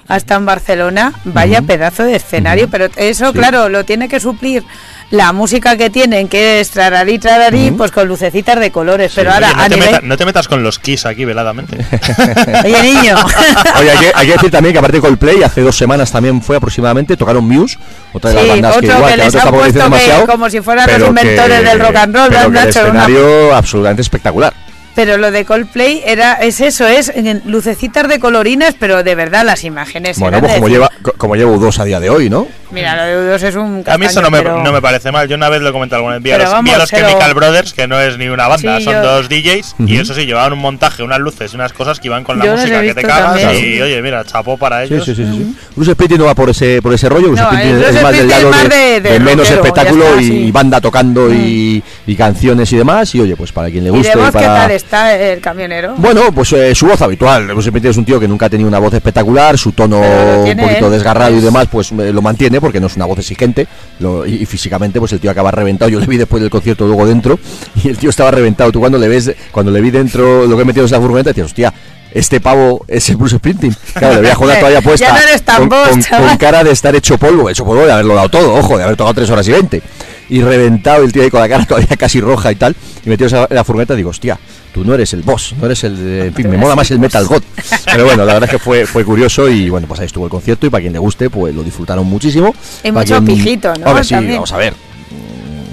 hasta 0.09 0.35
en 0.35 0.45
Barcelona, 0.47 1.13
vaya 1.25 1.59
Ujú. 1.59 1.67
pedazo 1.69 2.05
de 2.05 2.17
escenario, 2.17 2.69
pero 2.69 2.89
eso 2.97 3.29
Sí. 3.29 3.39
claro, 3.39 3.69
lo 3.69 3.85
tiene 3.85 4.09
que 4.09 4.21
suplir 4.21 4.63
la 5.11 5.33
música 5.33 5.77
que 5.77 5.91
tienen, 5.91 6.27
que 6.29 6.61
es 6.61 6.71
trararí, 6.71 7.19
trararí, 7.19 7.69
Ujú. 7.69 7.77
pues 7.77 7.91
con 7.93 8.09
lucecitas 8.09 8.59
de 8.59 8.71
colores, 8.73 9.13
pero 9.15 9.31
ahora 9.33 9.49
Oye, 9.49 9.57
no, 9.57 9.63
a 9.63 9.69
te 9.69 9.75
nivel... 9.75 9.91
meta- 9.93 10.01
no 10.07 10.17
te 10.17 10.25
metas 10.25 10.49
con 10.49 10.63
los 10.63 10.79
Kiss 10.79 11.05
aquí 11.07 11.25
veladamente. 11.27 11.77
Oye, 12.65 12.83
niño, 12.83 13.17
Oye, 13.79 13.91
hay 13.91 13.99
que, 13.99 14.13
hay 14.15 14.27
que 14.27 14.33
decir 14.33 14.51
también 14.51 14.73
que 14.73 14.79
aparte 14.79 14.97
de 14.97 15.01
Coldplay, 15.03 15.43
hace 15.43 15.61
dos 15.61 15.77
semanas 15.77 16.11
también 16.11 16.41
fue 16.43 16.57
aproximadamente, 16.57 17.17
tocaron 17.17 17.47
Muse, 17.47 17.79
otra 18.13 18.31
de 18.31 18.37
las 18.37 18.45
sí, 18.45 18.51
bandas 18.51 18.77
otro 18.77 18.81
que 18.89 18.97
igual, 18.97 19.11
que 19.13 19.17
les 19.19 19.35
han 19.37 19.51
puesto 19.51 19.73
que 19.73 19.83
demasiado. 19.83 20.27
como 20.27 20.51
si 20.51 20.61
fueran 20.63 20.91
los 20.99 21.09
inventores 21.09 21.61
que- 21.61 21.67
del 21.67 21.81
rock 21.81 21.97
and 21.97 22.17
roll, 22.17 22.29
pero 22.29 22.39
han 22.41 22.45
el 22.47 22.51
una- 22.51 22.69
escenario 22.69 23.55
absolutamente 23.55 24.03
espectacular. 24.03 24.53
Pero 24.95 25.17
lo 25.17 25.31
de 25.31 25.45
Coldplay 25.45 26.03
era 26.05 26.35
es 26.35 26.61
eso, 26.61 26.87
es 26.87 27.09
en 27.15 27.43
lucecitas 27.47 28.09
de 28.09 28.19
colorines, 28.21 28.75
pero 28.79 29.03
de 29.03 29.15
verdad 29.15 29.45
las 29.45 29.65
imágenes 29.65 30.19
Bueno, 30.19 30.41
pues 30.41 30.55
como 30.55 30.69
lleva, 30.69 30.91
co- 31.03 31.13
como 31.17 31.37
lleva 31.37 31.51
U2 31.53 31.79
a 31.79 31.85
día 31.85 32.01
de 32.01 32.11
hoy, 32.11 32.29
¿no? 32.31 32.47
Mira, 32.71 32.97
lo 32.97 33.03
de 33.05 33.35
U2 33.37 33.43
es 33.43 33.55
un 33.57 33.85
A 33.87 33.99
mí 33.99 34.07
eso 34.07 34.21
castaño, 34.21 34.23
no 34.23 34.31
me, 34.31 34.39
pero- 34.39 34.63
no 34.63 34.73
me 34.73 34.81
parece 34.81 35.13
mal. 35.13 35.29
Yo 35.29 35.37
una 35.37 35.51
vez 35.51 35.61
lo 35.61 35.69
he 35.69 35.73
comentado 35.73 35.99
alguna 36.01 36.15
vez. 36.15 36.23
Vi 36.23 36.31
a 36.33 36.39
los, 36.39 36.51
vamos, 36.51 36.65
vi 36.65 36.71
a 36.75 36.79
los 36.79 36.91
pero- 36.91 37.07
Chemical 37.09 37.35
Brothers, 37.35 37.73
que 37.75 37.87
no 37.87 38.01
es 38.01 38.17
ni 38.17 38.29
una 38.29 38.49
banda, 38.49 38.79
Sí, 38.79 38.85
son 38.85 38.95
yo- 38.95 39.03
dos 39.03 39.29
DJs. 39.29 39.75
Y 39.87 39.99
eso 39.99 40.15
sí, 40.15 40.25
llevaban 40.25 40.55
un 40.55 40.59
montaje, 40.61 41.03
unas 41.03 41.19
luces, 41.19 41.53
unas 41.53 41.73
cosas 41.75 42.01
que 42.01 42.09
iban 42.09 42.25
con 42.25 42.39
la 42.39 42.47
Yo 42.47 42.53
música 42.57 42.81
que 42.81 42.95
te 42.95 43.03
cagas. 43.03 43.41
también. 43.43 43.75
Y 43.77 43.81
oye, 43.83 44.01
mira, 44.01 44.25
chapó 44.25 44.57
para 44.57 44.87
Sí, 44.87 44.95
ellos. 44.95 45.05
sí, 45.05 45.15
sí, 45.15 45.25
sí, 45.27 45.33
sí. 45.33 45.57
Bruce 45.77 45.93
Springsteen 45.93 46.21
no 46.21 46.27
va 46.27 46.35
por 46.35 46.49
ese, 46.49 46.81
por 46.81 46.95
ese 46.95 47.09
rollo, 47.11 47.29
Bruce 47.29 47.43
No, 47.43 47.49
Springsteen 47.49 47.77
es 47.77 47.83
Bruce 47.89 48.03
más 48.03 48.13
del 48.17 48.29
lado 48.29 48.51
más 48.51 48.69
de- 48.71 49.01
de 49.01 49.01
de 49.01 49.21
menos 49.21 49.49
rockero, 49.51 49.65
espectáculo 49.67 50.07
está, 50.09 50.23
y 50.23 50.27
sí. 50.27 50.51
Banda 50.53 50.81
tocando 50.81 51.31
y, 51.33 51.83
canciones 52.17 52.73
y 52.73 52.77
demás. 52.77 53.15
Y 53.15 53.21
oye, 53.21 53.37
pues 53.37 53.53
para 53.53 53.69
quien 53.71 53.85
le 53.85 53.91
¿Y 53.91 53.93
guste. 53.93 54.13
para... 54.17 54.73
está 54.85 55.17
el 55.17 55.41
camionero? 55.41 55.95
Bueno, 55.97 56.33
pues 56.33 56.53
eh, 56.53 56.75
su 56.75 56.87
voz 56.87 57.01
habitual. 57.03 57.45
Springsteen 57.51 57.91
es 57.91 57.97
un 57.97 58.05
tío 58.05 58.19
que 58.21 58.29
nunca 58.29 58.47
ha 58.47 58.51
tenido 58.51 58.69
una 58.69 58.79
voz 58.79 58.93
espectacular, 58.95 59.57
su 59.59 59.73
tono 59.73 59.99
un 60.01 60.57
poquito 60.57 60.87
él, 60.87 60.91
desgarrado 60.93 61.37
y 61.37 61.41
demás, 61.41 61.69
pues 61.71 61.93
eh, 61.93 62.13
lo 62.13 62.23
mantiene 62.23 62.61
porque 62.61 62.81
no 62.81 62.87
es 62.89 62.97
una 62.97 63.07
voz 63.07 63.19
exigente. 63.19 63.67
lo- 64.01 64.27
y, 64.27 64.35
y 64.43 64.47
físicamente, 64.47 64.99
pues 64.99 65.13
el 65.13 65.21
tío 65.21 65.31
acaba 65.31 65.51
reventado. 65.51 65.89
Yo 65.91 66.01
le 66.01 66.07
vi 66.07 66.17
después 66.17 66.41
del 66.41 66.51
concierto 66.51 66.87
luego 66.87 67.07
dentro 67.07 67.39
y 67.85 67.89
el 67.89 67.97
tío 67.99 68.11
estaba 68.11 68.31
reventado. 68.31 68.71
Tú 68.73 68.81
cuando 68.81 68.99
le 68.99 69.09
ves, 69.09 69.33
cuando 69.51 69.71
le 69.73 69.81
vi 69.81 69.91
dentro 69.91 70.47
lo 70.47 70.57
que 70.57 70.63
he 70.63 70.65
metido 70.67 70.85
en 70.85 70.87
esa 70.87 71.01
furgoneta, 71.01 71.31
decías, 71.31 71.47
hostia, 71.47 71.73
este 72.13 72.41
pavo 72.41 72.85
es 72.89 73.09
el 73.09 73.17
Bruce 73.17 73.37
Springsteen. 73.37 73.75
Claro, 73.95 74.21
le 74.21 74.31
con 74.35 74.49
la 74.49 74.59
toalla 74.61 74.81
Ya 74.81 74.83
puesta. 74.83 75.13
no 75.13 75.19
eres 75.19 75.43
tan 75.43 75.57
con, 75.61 75.69
vos, 75.71 75.89
con- 75.89 76.27
con 76.27 76.37
cara 76.37 76.63
de 76.65 76.71
estar 76.73 76.95
hecho 76.95 77.17
polvo, 77.19 77.49
hecho 77.49 77.65
polvo 77.65 77.87
de 77.87 77.93
haberlo 77.93 78.15
dado 78.15 78.29
todo, 78.29 78.55
ojo, 78.55 78.77
de 78.77 78.85
haber 78.85 78.97
tocado 78.97 79.15
3 79.15 79.31
horas 79.31 79.49
y 79.49 79.53
20. 79.53 79.83
Y 80.29 80.41
reventado 80.41 81.03
el 81.05 81.13
tío 81.13 81.23
ahí 81.23 81.31
con 81.31 81.41
la 81.41 81.49
cara 81.49 81.65
todavía 81.67 81.95
casi 81.99 82.21
roja 82.21 82.51
y 82.53 82.55
tal. 82.55 82.75
Y 83.05 83.09
metidos 83.09 83.33
en 83.35 83.47
la 83.51 83.65
furgoneta, 83.65 83.95
digo, 83.95 84.11
hostia, 84.11 84.39
tú 84.73 84.85
no 84.85 84.95
eres 84.95 85.13
el 85.13 85.23
boss, 85.23 85.55
no 85.59 85.67
eres 85.67 85.85
el. 85.85 85.97
de- 85.97 86.33
fin, 86.33 86.49
me 86.51 86.57
mola 86.59 86.75
más 86.77 86.91
el 86.91 86.99
Metal 86.99 87.25
God. 87.27 87.43
Pero 87.85 88.05
bueno, 88.05 88.25
la 88.25 88.35
verdad 88.35 88.45
es 88.45 88.51
que 88.51 88.59
fue, 88.59 88.87
fue 88.87 89.05
curioso 89.05 89.49
y 89.49 89.69
bueno, 89.71 89.87
pues 89.87 90.01
ahí 90.01 90.07
estuvo 90.07 90.25
el 90.25 90.31
concierto 90.31 90.67
y 90.67 90.71
para 90.71 90.81
quien 90.83 90.93
le 90.93 90.99
guste, 90.99 91.31
pues 91.31 91.55
lo 91.55 91.63
disfrutaron 91.63 92.07
muchísimo. 92.07 92.55
Y 92.83 92.91
Para 92.93 93.01
mucho 93.05 93.25
pijito, 93.25 93.73
¿no? 93.75 93.87
Hombre, 93.87 94.05
sí, 94.05 94.15
También. 94.15 94.37
vamos 94.37 94.53
a 94.53 94.57
ver. 94.57 94.75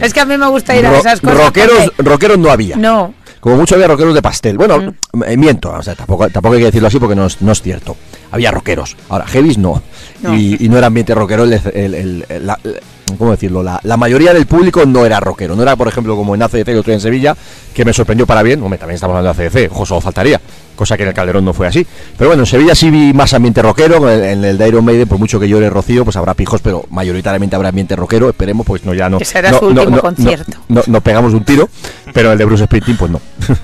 Es 0.01 0.13
que 0.13 0.19
a 0.21 0.25
mí 0.25 0.37
me 0.37 0.47
gusta 0.47 0.75
ir 0.77 0.85
a 0.85 0.91
Ro- 0.91 0.97
esas 0.99 1.19
cosas. 1.19 1.37
rockeros, 1.37 1.77
porque- 1.95 2.03
rockeros 2.09 2.37
no 2.37 2.49
había. 2.51 2.75
No. 2.77 3.13
Como 3.41 3.55
mucho 3.57 3.75
había 3.75 3.87
rockeros 3.87 4.13
de 4.13 4.21
pastel. 4.21 4.57
Bueno, 4.57 4.93
Mm. 5.13 5.23
eh, 5.25 5.37
miento, 5.37 5.71
o 5.71 5.81
sea, 5.83 5.95
tampoco, 5.95 6.29
tampoco 6.29 6.55
hay 6.55 6.59
que 6.61 6.65
decirlo 6.67 6.87
así 6.89 6.99
porque 6.99 7.15
no 7.15 7.25
es, 7.25 7.41
no 7.41 7.51
es 7.53 7.61
cierto. 7.61 7.95
Había 8.31 8.51
rockeros. 8.51 8.95
Ahora, 9.09 9.25
heavies 9.27 9.57
no. 9.57 9.81
No. 10.21 10.35
Y, 10.35 10.57
y 10.59 10.67
no 10.69 10.77
era 10.77 10.87
ambiente 10.87 11.13
rockero. 11.15 11.43
El, 11.45 11.53
el- 11.53 11.93
el- 11.95 12.25
el- 12.27 12.47
la- 12.47 12.59
el- 12.63 12.79
¿Cómo 13.17 13.31
decirlo? 13.31 13.63
La, 13.63 13.79
la 13.83 13.97
mayoría 13.97 14.33
del 14.33 14.45
público 14.45 14.85
no 14.85 15.05
era 15.05 15.19
rockero. 15.19 15.55
No 15.55 15.63
era, 15.63 15.75
por 15.75 15.87
ejemplo, 15.87 16.15
como 16.15 16.35
en 16.35 16.43
ACDC, 16.43 16.69
otro 16.69 16.83
día 16.83 16.95
en 16.95 17.01
Sevilla, 17.01 17.35
que 17.73 17.85
me 17.85 17.93
sorprendió 17.93 18.25
para 18.25 18.43
bien. 18.43 18.61
Hombre, 18.61 18.77
también 18.77 18.95
estamos 18.95 19.15
hablando 19.15 19.37
de 19.37 19.47
ACDC, 19.47 19.71
ojo, 19.71 19.85
solo 19.85 20.01
faltaría. 20.01 20.39
Cosa 20.75 20.95
que 20.95 21.03
en 21.03 21.09
el 21.09 21.13
Calderón 21.13 21.43
no 21.43 21.53
fue 21.53 21.67
así. 21.67 21.85
Pero 22.17 22.29
bueno, 22.29 22.43
en 22.43 22.47
Sevilla 22.47 22.73
sí 22.73 22.89
vi 22.89 23.11
más 23.11 23.33
ambiente 23.33 23.61
rockero. 23.61 24.09
En 24.09 24.17
el, 24.17 24.29
en 24.29 24.45
el 24.45 24.57
de 24.57 24.67
Iron 24.69 24.85
Maiden, 24.85 25.09
por 25.09 25.19
mucho 25.19 25.37
que 25.37 25.49
llore 25.49 25.69
Rocío, 25.69 26.05
pues 26.05 26.15
habrá 26.15 26.33
pijos, 26.35 26.61
pero 26.61 26.85
mayoritariamente 26.89 27.53
habrá 27.53 27.67
ambiente 27.67 27.97
rockero. 27.97 28.29
Esperemos, 28.29 28.65
pues 28.65 28.85
no, 28.85 28.93
ya 28.93 29.09
no. 29.09 29.17
Que 29.17 29.25
será 29.25 29.51
no, 29.51 29.59
su 29.59 29.73
no, 29.73 29.81
último 29.81 29.97
no, 29.97 30.01
concierto. 30.01 30.57
No, 30.69 30.75
no, 30.75 30.83
nos 30.87 31.03
pegamos 31.03 31.33
un 31.33 31.43
tiro, 31.43 31.67
pero 32.13 32.31
el 32.31 32.37
de 32.37 32.45
Bruce 32.45 32.63
Springsteen, 32.63 32.97
pues 32.97 33.11
no. 33.11 33.19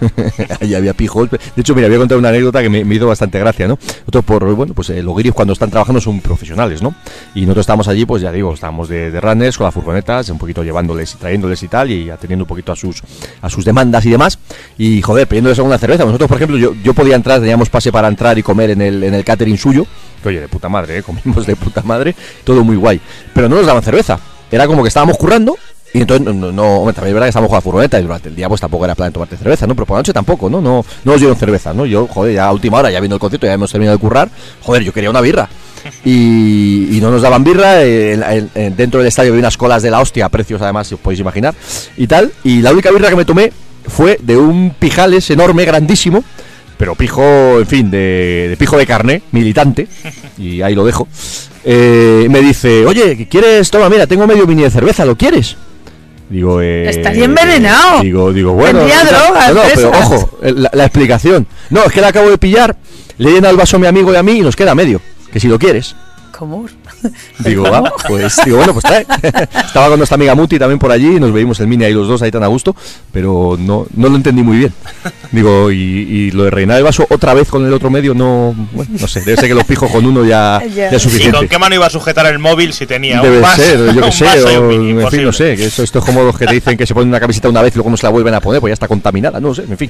Ahí 0.60 0.76
había 0.76 0.94
pijos. 0.94 1.30
De 1.32 1.40
hecho, 1.56 1.74
mira, 1.74 1.88
voy 1.88 1.96
a 1.96 2.00
contar 2.00 2.18
una 2.18 2.30
anécdota 2.30 2.62
que 2.62 2.70
me, 2.70 2.84
me 2.84 2.96
hizo 2.96 3.08
bastante 3.08 3.40
gracia, 3.40 3.66
¿no? 3.66 3.80
Nosotros, 4.00 4.26
por, 4.26 4.54
bueno, 4.54 4.74
pues 4.74 4.90
eh, 4.90 5.02
los 5.02 5.16
guiris 5.16 5.32
cuando 5.32 5.54
están 5.54 5.70
trabajando 5.70 6.02
son 6.02 6.20
profesionales, 6.20 6.82
¿no? 6.82 6.96
Y 7.34 7.44
nosotros 7.44 7.64
estábamos 7.64 7.88
allí, 7.88 8.06
pues 8.06 8.22
ya 8.22 8.32
digo, 8.34 8.54
estábamos 8.54 8.90
de, 8.90 9.12
de 9.12 9.22
con 9.58 9.66
las 9.66 9.74
furgonetas, 9.74 10.30
un 10.30 10.38
poquito 10.38 10.64
llevándoles 10.64 11.14
y 11.14 11.18
trayéndoles 11.18 11.62
y 11.64 11.68
tal, 11.68 11.92
y 11.92 12.10
atendiendo 12.10 12.44
un 12.44 12.48
poquito 12.48 12.72
a 12.72 12.76
sus, 12.76 13.02
a 13.42 13.50
sus 13.50 13.64
demandas 13.66 14.06
y 14.06 14.10
demás. 14.10 14.40
Y, 14.78 15.02
joder, 15.02 15.28
pidiéndoles 15.28 15.58
alguna 15.60 15.78
cerveza. 15.78 16.06
Nosotros, 16.06 16.28
por 16.28 16.38
ejemplo, 16.38 16.58
yo, 16.58 16.74
yo 16.84 16.94
podía 16.94 17.16
entrar, 17.16 17.40
teníamos 17.40 17.70
pase 17.70 17.92
para 17.92 18.08
entrar 18.08 18.38
y 18.38 18.44
comer 18.44 18.72
en 18.72 18.82
el, 18.82 19.04
en 19.04 19.14
el 19.14 19.24
catering 19.24 19.58
suyo. 19.58 19.86
Que, 20.22 20.30
oye, 20.30 20.42
de 20.42 20.48
puta 20.48 20.70
madre, 20.70 20.98
¿eh? 20.98 21.04
Comimos 21.04 21.46
de 21.46 21.56
puta 21.56 21.82
madre, 21.84 22.16
todo 22.44 22.64
muy 22.64 22.76
guay. 22.76 23.00
Pero 23.34 23.50
no 23.50 23.58
nos 23.58 23.66
daban 23.66 23.84
cerveza. 23.84 24.20
Era 24.52 24.68
como 24.68 24.84
que 24.84 24.88
estábamos 24.90 25.18
currando 25.18 25.58
y 25.96 26.02
entonces, 26.02 26.36
no, 26.36 26.52
no, 26.52 26.80
hombre, 26.80 26.94
también 26.94 27.12
es 27.12 27.14
verdad 27.14 27.28
que 27.28 27.30
estamos 27.30 27.48
con 27.48 27.56
la 27.56 27.62
furgoneta 27.62 27.98
y 27.98 28.04
durante 28.04 28.28
el 28.28 28.36
día 28.36 28.50
pues 28.50 28.60
tampoco 28.60 28.84
era 28.84 28.96
plan 28.96 29.08
de 29.08 29.14
tomarte 29.14 29.38
cerveza, 29.38 29.66
¿no? 29.66 29.76
Pero 29.76 29.86
por 29.86 29.96
la 29.96 30.00
noche 30.00 30.12
tampoco, 30.12 30.50
¿no? 30.50 30.60
No, 30.60 30.84
no 31.06 31.12
nos 31.14 31.22
dieron 31.22 31.38
cerveza, 31.38 31.74
¿no? 31.74 31.86
Yo, 31.86 32.06
joder, 32.08 32.34
ya 32.34 32.48
a 32.48 32.52
última 32.52 32.80
hora, 32.80 32.92
ya 32.92 33.00
viendo 33.00 33.16
el 33.16 33.20
concierto, 33.22 33.48
ya 33.48 33.54
hemos 33.54 33.72
terminado 33.72 33.98
de 33.98 34.02
currar, 34.02 34.30
joder, 34.62 34.84
yo 34.84 34.92
quería 34.92 35.10
una 35.10 35.22
birra. 35.22 35.48
Y, 36.04 36.98
y 36.98 37.00
no 37.02 37.12
nos 37.12 37.22
daban 37.22 37.44
birra, 37.44 37.84
eh, 37.84 38.14
en- 38.14 38.24
en- 38.24 38.50
en- 38.56 38.76
dentro 38.76 39.00
del 39.00 39.08
estadio 39.08 39.32
había 39.32 39.40
unas 39.42 39.58
colas 39.58 39.84
de 39.84 39.92
la 39.92 40.00
hostia, 40.00 40.30
precios 40.30 40.62
además, 40.62 40.88
si 40.88 40.96
os 40.96 41.00
podéis 41.00 41.20
imaginar, 41.20 41.54
y 41.98 42.08
tal. 42.08 42.32
Y 42.44 42.62
la 42.62 42.72
única 42.72 42.92
birra 42.92 43.10
que 43.10 43.16
me 43.16 43.26
tomé 43.26 43.52
fue 43.88 44.18
de 44.22 44.38
un 44.38 44.74
pijales 44.78 45.30
enorme, 45.30 45.66
grandísimo, 45.66 46.24
pero 46.78 46.96
pijo, 46.96 47.60
en 47.60 47.68
fin, 47.68 47.90
de, 47.92 48.48
de 48.50 48.58
pijo 48.58 48.78
de 48.78 48.86
carne, 48.86 49.22
militante, 49.32 49.88
y 50.38 50.62
ahí 50.62 50.76
lo 50.76 50.86
dejo. 50.86 51.08
Eh, 51.64 52.28
me 52.30 52.42
dice, 52.42 52.86
oye, 52.86 53.28
¿quieres? 53.30 53.70
Toma, 53.72 53.90
mira, 53.90 54.06
tengo 54.08 54.28
medio 54.28 54.46
mini 54.46 54.64
de 54.64 54.70
cerveza, 54.72 55.06
¿lo 55.06 55.16
quieres? 55.16 55.56
Digo, 56.30 56.60
eh, 56.62 56.90
Estaría 56.90 57.26
envenenado. 57.26 58.02
Digo, 58.02 58.34
digo, 58.34 58.54
bueno. 58.54 58.80
Tendría 58.80 59.04
no, 59.04 59.10
drogas 59.12 59.48
no, 59.50 59.54
no, 59.54 59.62
de 59.62 59.72
pero 59.76 59.90
esas. 59.94 60.06
ojo, 60.12 60.40
eh, 60.42 60.54
la, 60.58 60.70
la 60.74 60.86
explicación. 60.86 61.48
No, 61.70 61.84
es 61.84 61.92
que 61.92 62.02
la 62.02 62.08
acabo 62.08 62.30
de 62.30 62.38
pillar, 62.40 62.76
le 63.20 63.32
llena 63.32 63.50
el 63.52 63.58
vaso 63.58 63.78
a 63.78 63.80
mi 63.80 63.86
amigo 63.88 64.12
y 64.12 64.16
a 64.16 64.24
mí 64.24 64.34
y 64.40 64.42
nos 64.42 64.56
queda 64.56 64.74
medio. 64.76 65.00
Que 65.36 65.42
si 65.42 65.50
lo 65.50 65.60
quieres. 65.60 65.98
¿Cómo? 66.32 66.66
Digo, 67.40 67.64
va, 67.64 67.92
pues 68.08 68.40
digo, 68.46 68.58
bueno, 68.58 68.74
pues 68.74 68.84
trae. 68.84 69.06
Estaba 69.66 69.90
con 69.90 69.98
nuestra 69.98 70.16
amiga 70.16 70.36
Muti 70.36 70.58
también 70.60 70.80
por 70.80 70.92
allí 70.92 71.16
y 71.16 71.20
nos 71.20 71.32
veíamos 71.32 71.60
el 71.60 71.68
mini 71.68 71.86
ahí 71.86 71.94
los 71.94 72.08
dos 72.08 72.22
ahí 72.22 72.32
tan 72.32 72.44
a 72.44 72.48
gusto, 72.48 72.76
pero 73.12 73.56
no, 73.60 73.86
no 73.96 74.10
lo 74.10 74.16
entendí 74.16 74.42
muy 74.44 74.58
bien. 74.58 74.74
Digo, 75.32 75.72
y, 75.72 75.78
y 75.78 76.32
lo 76.32 76.46
de 76.46 76.52
reinar 76.52 76.78
el 76.78 76.84
vaso 76.84 77.06
otra 77.10 77.34
vez 77.34 77.50
con 77.50 77.66
el 77.66 77.74
otro 77.74 77.90
medio, 77.90 78.14
no, 78.14 78.54
bueno, 78.74 78.92
no 79.00 79.08
sé, 79.08 79.22
debe 79.22 79.38
ser 79.38 79.50
que 79.50 79.56
los 79.56 79.66
pijos 79.66 79.90
con 79.92 80.06
uno 80.06 80.24
ya, 80.26 80.62
Ya. 80.76 80.90
ya 80.90 80.90
es 80.90 80.94
¿Y 80.94 81.00
suficiente. 81.10 81.38
con 81.38 81.48
qué 81.48 81.58
mano 81.60 81.76
iba 81.76 81.86
a 81.86 81.90
sujetar 81.90 82.26
el 82.28 82.40
móvil 82.40 82.74
si 82.74 82.86
tenía 82.86 83.22
Debe 83.22 83.38
un 83.38 83.42
vaso? 83.44 83.62
ser, 83.62 83.94
yo 83.94 84.02
que 84.02 84.12
sé, 84.12 84.26
y 84.26 84.56
o, 84.58 85.02
en 85.02 85.10
fin, 85.10 85.24
no 85.24 85.34
sé, 85.34 85.56
que 85.56 85.66
esto, 85.66 85.84
esto 85.84 86.00
es 86.00 86.06
como 86.06 86.24
los 86.24 86.38
que 86.38 86.46
te 86.46 86.54
dicen 86.54 86.78
que 86.78 86.86
se 86.86 86.94
ponen 86.94 87.10
una 87.10 87.20
camiseta 87.20 87.50
una 87.50 87.62
vez 87.62 87.74
y 87.74 87.78
luego 87.78 87.90
no 87.90 87.98
se 87.98 88.04
la 88.06 88.10
vuelven 88.10 88.34
a 88.34 88.42
poner, 88.42 88.62
pues 88.62 88.72
ya 88.72 88.74
está 88.74 88.88
contaminada, 88.88 89.40
no 89.40 89.54
sé, 89.54 89.64
en 89.64 89.78
fin, 89.78 89.90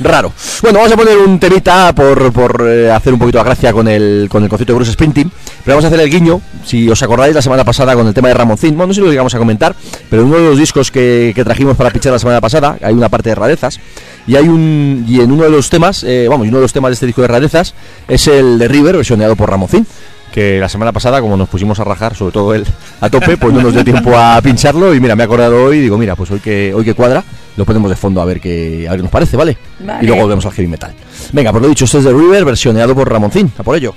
raro. 0.00 0.32
Bueno, 0.62 0.78
vamos 0.78 0.92
a 0.92 0.96
poner 0.96 1.18
un 1.18 1.38
temita 1.38 1.94
por, 1.94 2.32
por 2.32 2.66
eh, 2.68 2.90
hacer 2.90 3.12
un 3.12 3.18
poquito 3.18 3.38
de 3.38 3.44
gracia 3.44 3.72
con 3.72 3.88
el, 3.88 4.26
con 4.30 4.42
el 4.42 4.48
concierto 4.48 4.72
de 4.72 4.76
Bruce 4.76 4.92
Springsteen, 4.92 5.30
pero 5.64 5.76
vamos 5.76 5.84
a 5.84 5.88
hacer 5.88 6.00
el 6.00 6.10
guiño, 6.10 6.40
si 6.64 6.88
os 6.88 7.02
acordáis 7.02 7.34
la 7.34 7.42
semana 7.42 7.64
pasada 7.64 7.94
con 7.94 8.06
el 8.06 8.14
tema 8.14 8.28
de 8.28 8.34
Ramoncín, 8.34 8.76
bueno, 8.76 8.88
no 8.88 8.94
sé 8.94 9.00
si 9.00 9.04
lo 9.04 9.10
llegamos 9.10 9.34
a 9.34 9.38
comentar, 9.38 9.74
pero 10.10 10.22
en 10.22 10.28
uno 10.28 10.38
de 10.38 10.44
los 10.44 10.58
discos 10.58 10.90
que, 10.90 11.32
que 11.34 11.44
trajimos 11.44 11.76
para 11.76 11.90
pichar 11.90 12.12
la 12.12 12.18
semana 12.18 12.40
pasada, 12.40 12.78
hay 12.82 12.94
una 12.94 13.08
parte 13.08 13.30
de 13.30 13.34
rarezas, 13.34 13.80
y 14.26 14.36
hay 14.36 14.48
un 14.48 15.04
y 15.08 15.20
en 15.20 15.32
uno 15.32 15.44
de 15.44 15.50
los 15.50 15.70
temas, 15.70 16.04
eh, 16.04 16.26
vamos, 16.28 16.46
y 16.46 16.48
uno 16.48 16.58
de 16.58 16.62
los 16.62 16.72
temas 16.72 16.90
de 16.90 16.94
este 16.94 17.06
disco 17.06 17.22
de 17.22 17.28
rarezas 17.28 17.74
es 18.08 18.26
el 18.28 18.58
de 18.58 18.68
River, 18.68 18.96
versioneado 18.96 19.36
por 19.36 19.50
Ramoncín 19.50 19.86
que 20.32 20.58
la 20.58 20.68
semana 20.68 20.92
pasada, 20.92 21.20
como 21.20 21.36
nos 21.36 21.48
pusimos 21.48 21.78
a 21.78 21.84
rajar, 21.84 22.16
sobre 22.16 22.32
todo 22.32 22.54
él 22.54 22.66
a 23.00 23.10
tope, 23.10 23.36
pues 23.36 23.52
no 23.52 23.60
nos 23.60 23.74
dio 23.74 23.84
tiempo 23.84 24.16
a 24.16 24.40
pincharlo 24.42 24.94
y 24.94 25.00
mira, 25.00 25.14
me 25.14 25.22
he 25.22 25.26
acordado 25.26 25.62
hoy 25.62 25.76
y 25.76 25.80
digo, 25.82 25.98
mira, 25.98 26.16
pues 26.16 26.30
hoy 26.30 26.40
que 26.40 26.72
hoy 26.74 26.84
que 26.84 26.94
cuadra, 26.94 27.22
lo 27.56 27.64
ponemos 27.64 27.90
de 27.90 27.96
fondo 27.96 28.20
a 28.20 28.24
ver 28.24 28.40
qué 28.40 28.86
a 28.88 28.92
ver 28.92 29.00
qué 29.00 29.02
nos 29.02 29.12
parece, 29.12 29.36
¿vale? 29.36 29.58
Vale. 29.80 30.02
Y 30.02 30.06
luego 30.06 30.22
volvemos 30.22 30.44
al 30.46 30.52
heavy 30.52 30.68
metal. 30.68 30.94
Venga, 31.32 31.52
pues 31.52 31.62
lo 31.62 31.68
dicho, 31.68 31.84
este 31.84 31.98
es 31.98 32.04
de 32.04 32.12
River, 32.12 32.44
versioneado 32.44 32.94
por 32.94 33.10
Ramoncín, 33.10 33.52
a 33.56 33.62
por 33.62 33.76
ello. 33.76 33.94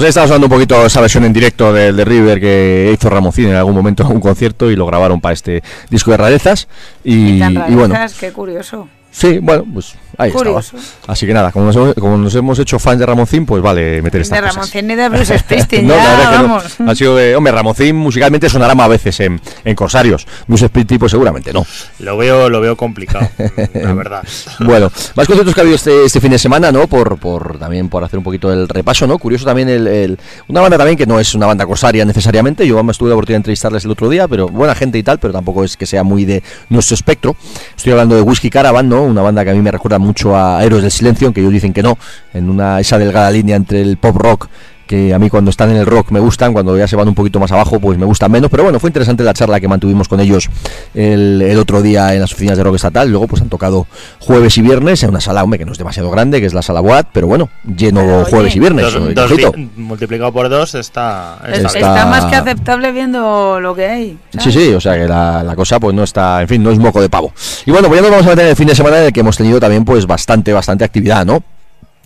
Bueno, 0.00 0.08
os 0.08 0.16
he 0.16 0.18
estado 0.18 0.24
hablando 0.32 0.46
un 0.46 0.50
poquito 0.52 0.86
esa 0.86 1.02
versión 1.02 1.24
en 1.24 1.32
directo 1.34 1.74
del 1.74 1.94
de 1.94 2.06
River 2.06 2.40
que 2.40 2.90
hizo 2.94 3.10
Ramoncín 3.10 3.48
en 3.48 3.56
algún 3.56 3.74
momento 3.74 4.02
en 4.02 4.12
un 4.12 4.20
concierto 4.20 4.70
y 4.70 4.74
lo 4.76 4.86
grabaron 4.86 5.20
para 5.20 5.34
este 5.34 5.62
disco 5.90 6.10
de 6.10 6.16
rarezas. 6.16 6.68
Y, 7.04 7.38
Tan 7.38 7.52
y 7.70 7.74
bueno, 7.74 7.92
rarezas, 7.94 8.18
qué 8.18 8.32
curioso. 8.32 8.88
sí, 9.10 9.40
bueno, 9.40 9.66
pues 9.74 9.94
ahí 10.22 10.30
Curioso. 10.30 10.76
estaba. 10.76 11.12
Así 11.12 11.26
que 11.26 11.34
nada, 11.34 11.52
como 11.52 11.66
nos, 11.66 11.76
hemos, 11.76 11.94
como 11.94 12.16
nos 12.16 12.34
hemos 12.34 12.58
hecho 12.58 12.78
fans 12.78 12.98
de 12.98 13.06
Ramoncín, 13.06 13.46
pues 13.46 13.62
vale 13.62 14.02
meter 14.02 14.20
estas 14.20 14.38
De 14.38 14.42
cosas. 14.42 14.54
Ramoncín 14.56 14.86
ni 14.86 14.94
de 14.94 15.08
Bruce 15.08 15.38
Springsteen, 15.38 15.86
No, 15.86 15.96
la 15.96 16.02
verdad 16.02 16.30
que 16.30 16.36
no. 16.36 16.42
vamos. 16.48 16.64
Ha 16.86 16.94
sido 16.94 17.16
de. 17.16 17.36
Hombre, 17.36 17.52
Ramoncín 17.52 17.96
musicalmente 17.96 18.48
sonará 18.48 18.74
más 18.74 18.88
veces 18.88 19.18
en, 19.20 19.40
en 19.64 19.74
Corsarios. 19.74 20.26
Bruce 20.46 20.66
Springsteen, 20.68 20.98
pues 20.98 21.10
seguramente 21.10 21.52
no. 21.52 21.64
Lo 22.00 22.16
veo, 22.16 22.48
lo 22.48 22.60
veo 22.60 22.76
complicado, 22.76 23.28
la 23.74 23.92
verdad. 23.94 24.22
Bueno, 24.60 24.90
más 25.14 25.26
conciertos 25.26 25.54
que 25.54 25.60
ha 25.60 25.62
habido 25.62 25.76
este, 25.76 26.04
este 26.04 26.20
fin 26.20 26.30
de 26.30 26.38
semana, 26.38 26.70
¿no? 26.72 26.86
Por, 26.86 27.18
por 27.18 27.58
también 27.58 27.88
por 27.88 28.04
hacer 28.04 28.18
un 28.18 28.24
poquito 28.24 28.52
el 28.52 28.68
repaso, 28.68 29.06
¿no? 29.06 29.18
Curioso 29.18 29.44
también 29.44 29.68
el, 29.68 29.86
el- 29.86 30.18
una 30.48 30.60
banda 30.60 30.76
también 30.78 30.96
que 30.96 31.06
no 31.06 31.18
es 31.20 31.34
una 31.34 31.46
banda 31.46 31.66
corsaria 31.66 32.04
necesariamente. 32.04 32.66
Yo 32.66 32.82
me 32.82 32.92
estuve 32.92 33.08
la 33.08 33.14
oportunidad 33.14 33.36
de 33.36 33.40
entrevistarles 33.40 33.84
el 33.84 33.90
otro 33.90 34.08
día, 34.08 34.28
pero 34.28 34.48
buena 34.48 34.74
gente 34.74 34.98
y 34.98 35.02
tal, 35.02 35.18
pero 35.18 35.32
tampoco 35.32 35.64
es 35.64 35.76
que 35.76 35.86
sea 35.86 36.02
muy 36.02 36.24
de 36.24 36.42
nuestro 36.68 36.94
espectro. 36.94 37.36
Estoy 37.76 37.92
hablando 37.92 38.14
de 38.16 38.22
Whiskey 38.22 38.50
Caravan, 38.50 38.88
¿no? 38.88 39.02
Una 39.02 39.22
banda 39.22 39.44
que 39.44 39.50
a 39.50 39.54
mí 39.54 39.60
me 39.60 39.70
recuerda 39.70 39.98
mucho 39.98 40.09
a 40.36 40.62
Héroes 40.64 40.82
del 40.82 40.90
Silencio, 40.90 41.26
aunque 41.26 41.40
ellos 41.40 41.52
dicen 41.52 41.72
que 41.72 41.82
no, 41.82 41.98
en 42.34 42.48
una 42.50 42.80
esa 42.80 42.98
delgada 42.98 43.30
línea 43.30 43.56
entre 43.56 43.80
el 43.80 43.96
pop 43.96 44.16
rock 44.16 44.48
que 44.90 45.14
a 45.14 45.20
mí 45.20 45.30
cuando 45.30 45.52
están 45.52 45.70
en 45.70 45.76
el 45.76 45.86
rock 45.86 46.10
me 46.10 46.18
gustan, 46.18 46.52
cuando 46.52 46.76
ya 46.76 46.88
se 46.88 46.96
van 46.96 47.06
un 47.06 47.14
poquito 47.14 47.38
más 47.38 47.52
abajo 47.52 47.78
pues 47.78 47.96
me 47.96 48.04
gustan 48.06 48.28
menos, 48.32 48.50
pero 48.50 48.64
bueno, 48.64 48.80
fue 48.80 48.88
interesante 48.90 49.22
la 49.22 49.32
charla 49.32 49.60
que 49.60 49.68
mantuvimos 49.68 50.08
con 50.08 50.18
ellos 50.18 50.50
el, 50.94 51.40
el 51.42 51.56
otro 51.60 51.80
día 51.80 52.12
en 52.12 52.20
las 52.20 52.32
oficinas 52.32 52.58
de 52.58 52.64
rock 52.64 52.74
estatal, 52.74 53.08
luego 53.08 53.28
pues 53.28 53.40
han 53.40 53.48
tocado 53.48 53.86
jueves 54.18 54.58
y 54.58 54.62
viernes 54.62 55.00
en 55.04 55.10
una 55.10 55.20
sala, 55.20 55.44
hombre, 55.44 55.60
que 55.60 55.64
no 55.64 55.70
es 55.70 55.78
demasiado 55.78 56.10
grande, 56.10 56.40
que 56.40 56.46
es 56.46 56.54
la 56.54 56.62
sala 56.62 56.80
Boat, 56.80 57.06
pero 57.12 57.28
bueno, 57.28 57.48
lleno 57.64 58.00
Pero, 58.00 58.16
oye, 58.22 58.30
jueves 58.30 58.56
y 58.56 58.58
viernes. 58.58 58.92
Dos- 58.92 59.30
eh, 59.30 59.36
dos 59.40 59.52
multiplicado 59.76 60.32
por 60.32 60.48
dos 60.48 60.74
está, 60.74 61.38
está 61.52 62.06
más 62.06 62.24
que 62.24 62.34
aceptable 62.34 62.90
viendo 62.90 63.60
lo 63.60 63.74
que 63.76 63.86
hay. 63.86 64.18
Sí, 64.40 64.50
sí, 64.50 64.72
o 64.74 64.80
sea 64.80 64.96
que 64.96 65.06
la, 65.06 65.44
la 65.44 65.54
cosa 65.54 65.78
pues 65.78 65.94
no 65.94 66.02
está, 66.02 66.42
en 66.42 66.48
fin, 66.48 66.62
no 66.64 66.72
es 66.72 66.80
moco 66.80 67.00
de 67.00 67.08
pavo. 67.08 67.32
Y 67.64 67.70
bueno, 67.70 67.86
pues 67.86 68.00
ya 68.00 68.02
nos 68.02 68.10
vamos 68.10 68.26
a 68.26 68.30
meter 68.30 68.44
en 68.46 68.50
el 68.50 68.56
fin 68.56 68.66
de 68.66 68.74
semana 68.74 68.98
en 68.98 69.04
el 69.04 69.12
que 69.12 69.20
hemos 69.20 69.36
tenido 69.36 69.60
también 69.60 69.84
pues 69.84 70.04
bastante, 70.06 70.52
bastante 70.52 70.84
actividad, 70.84 71.24
¿no? 71.24 71.42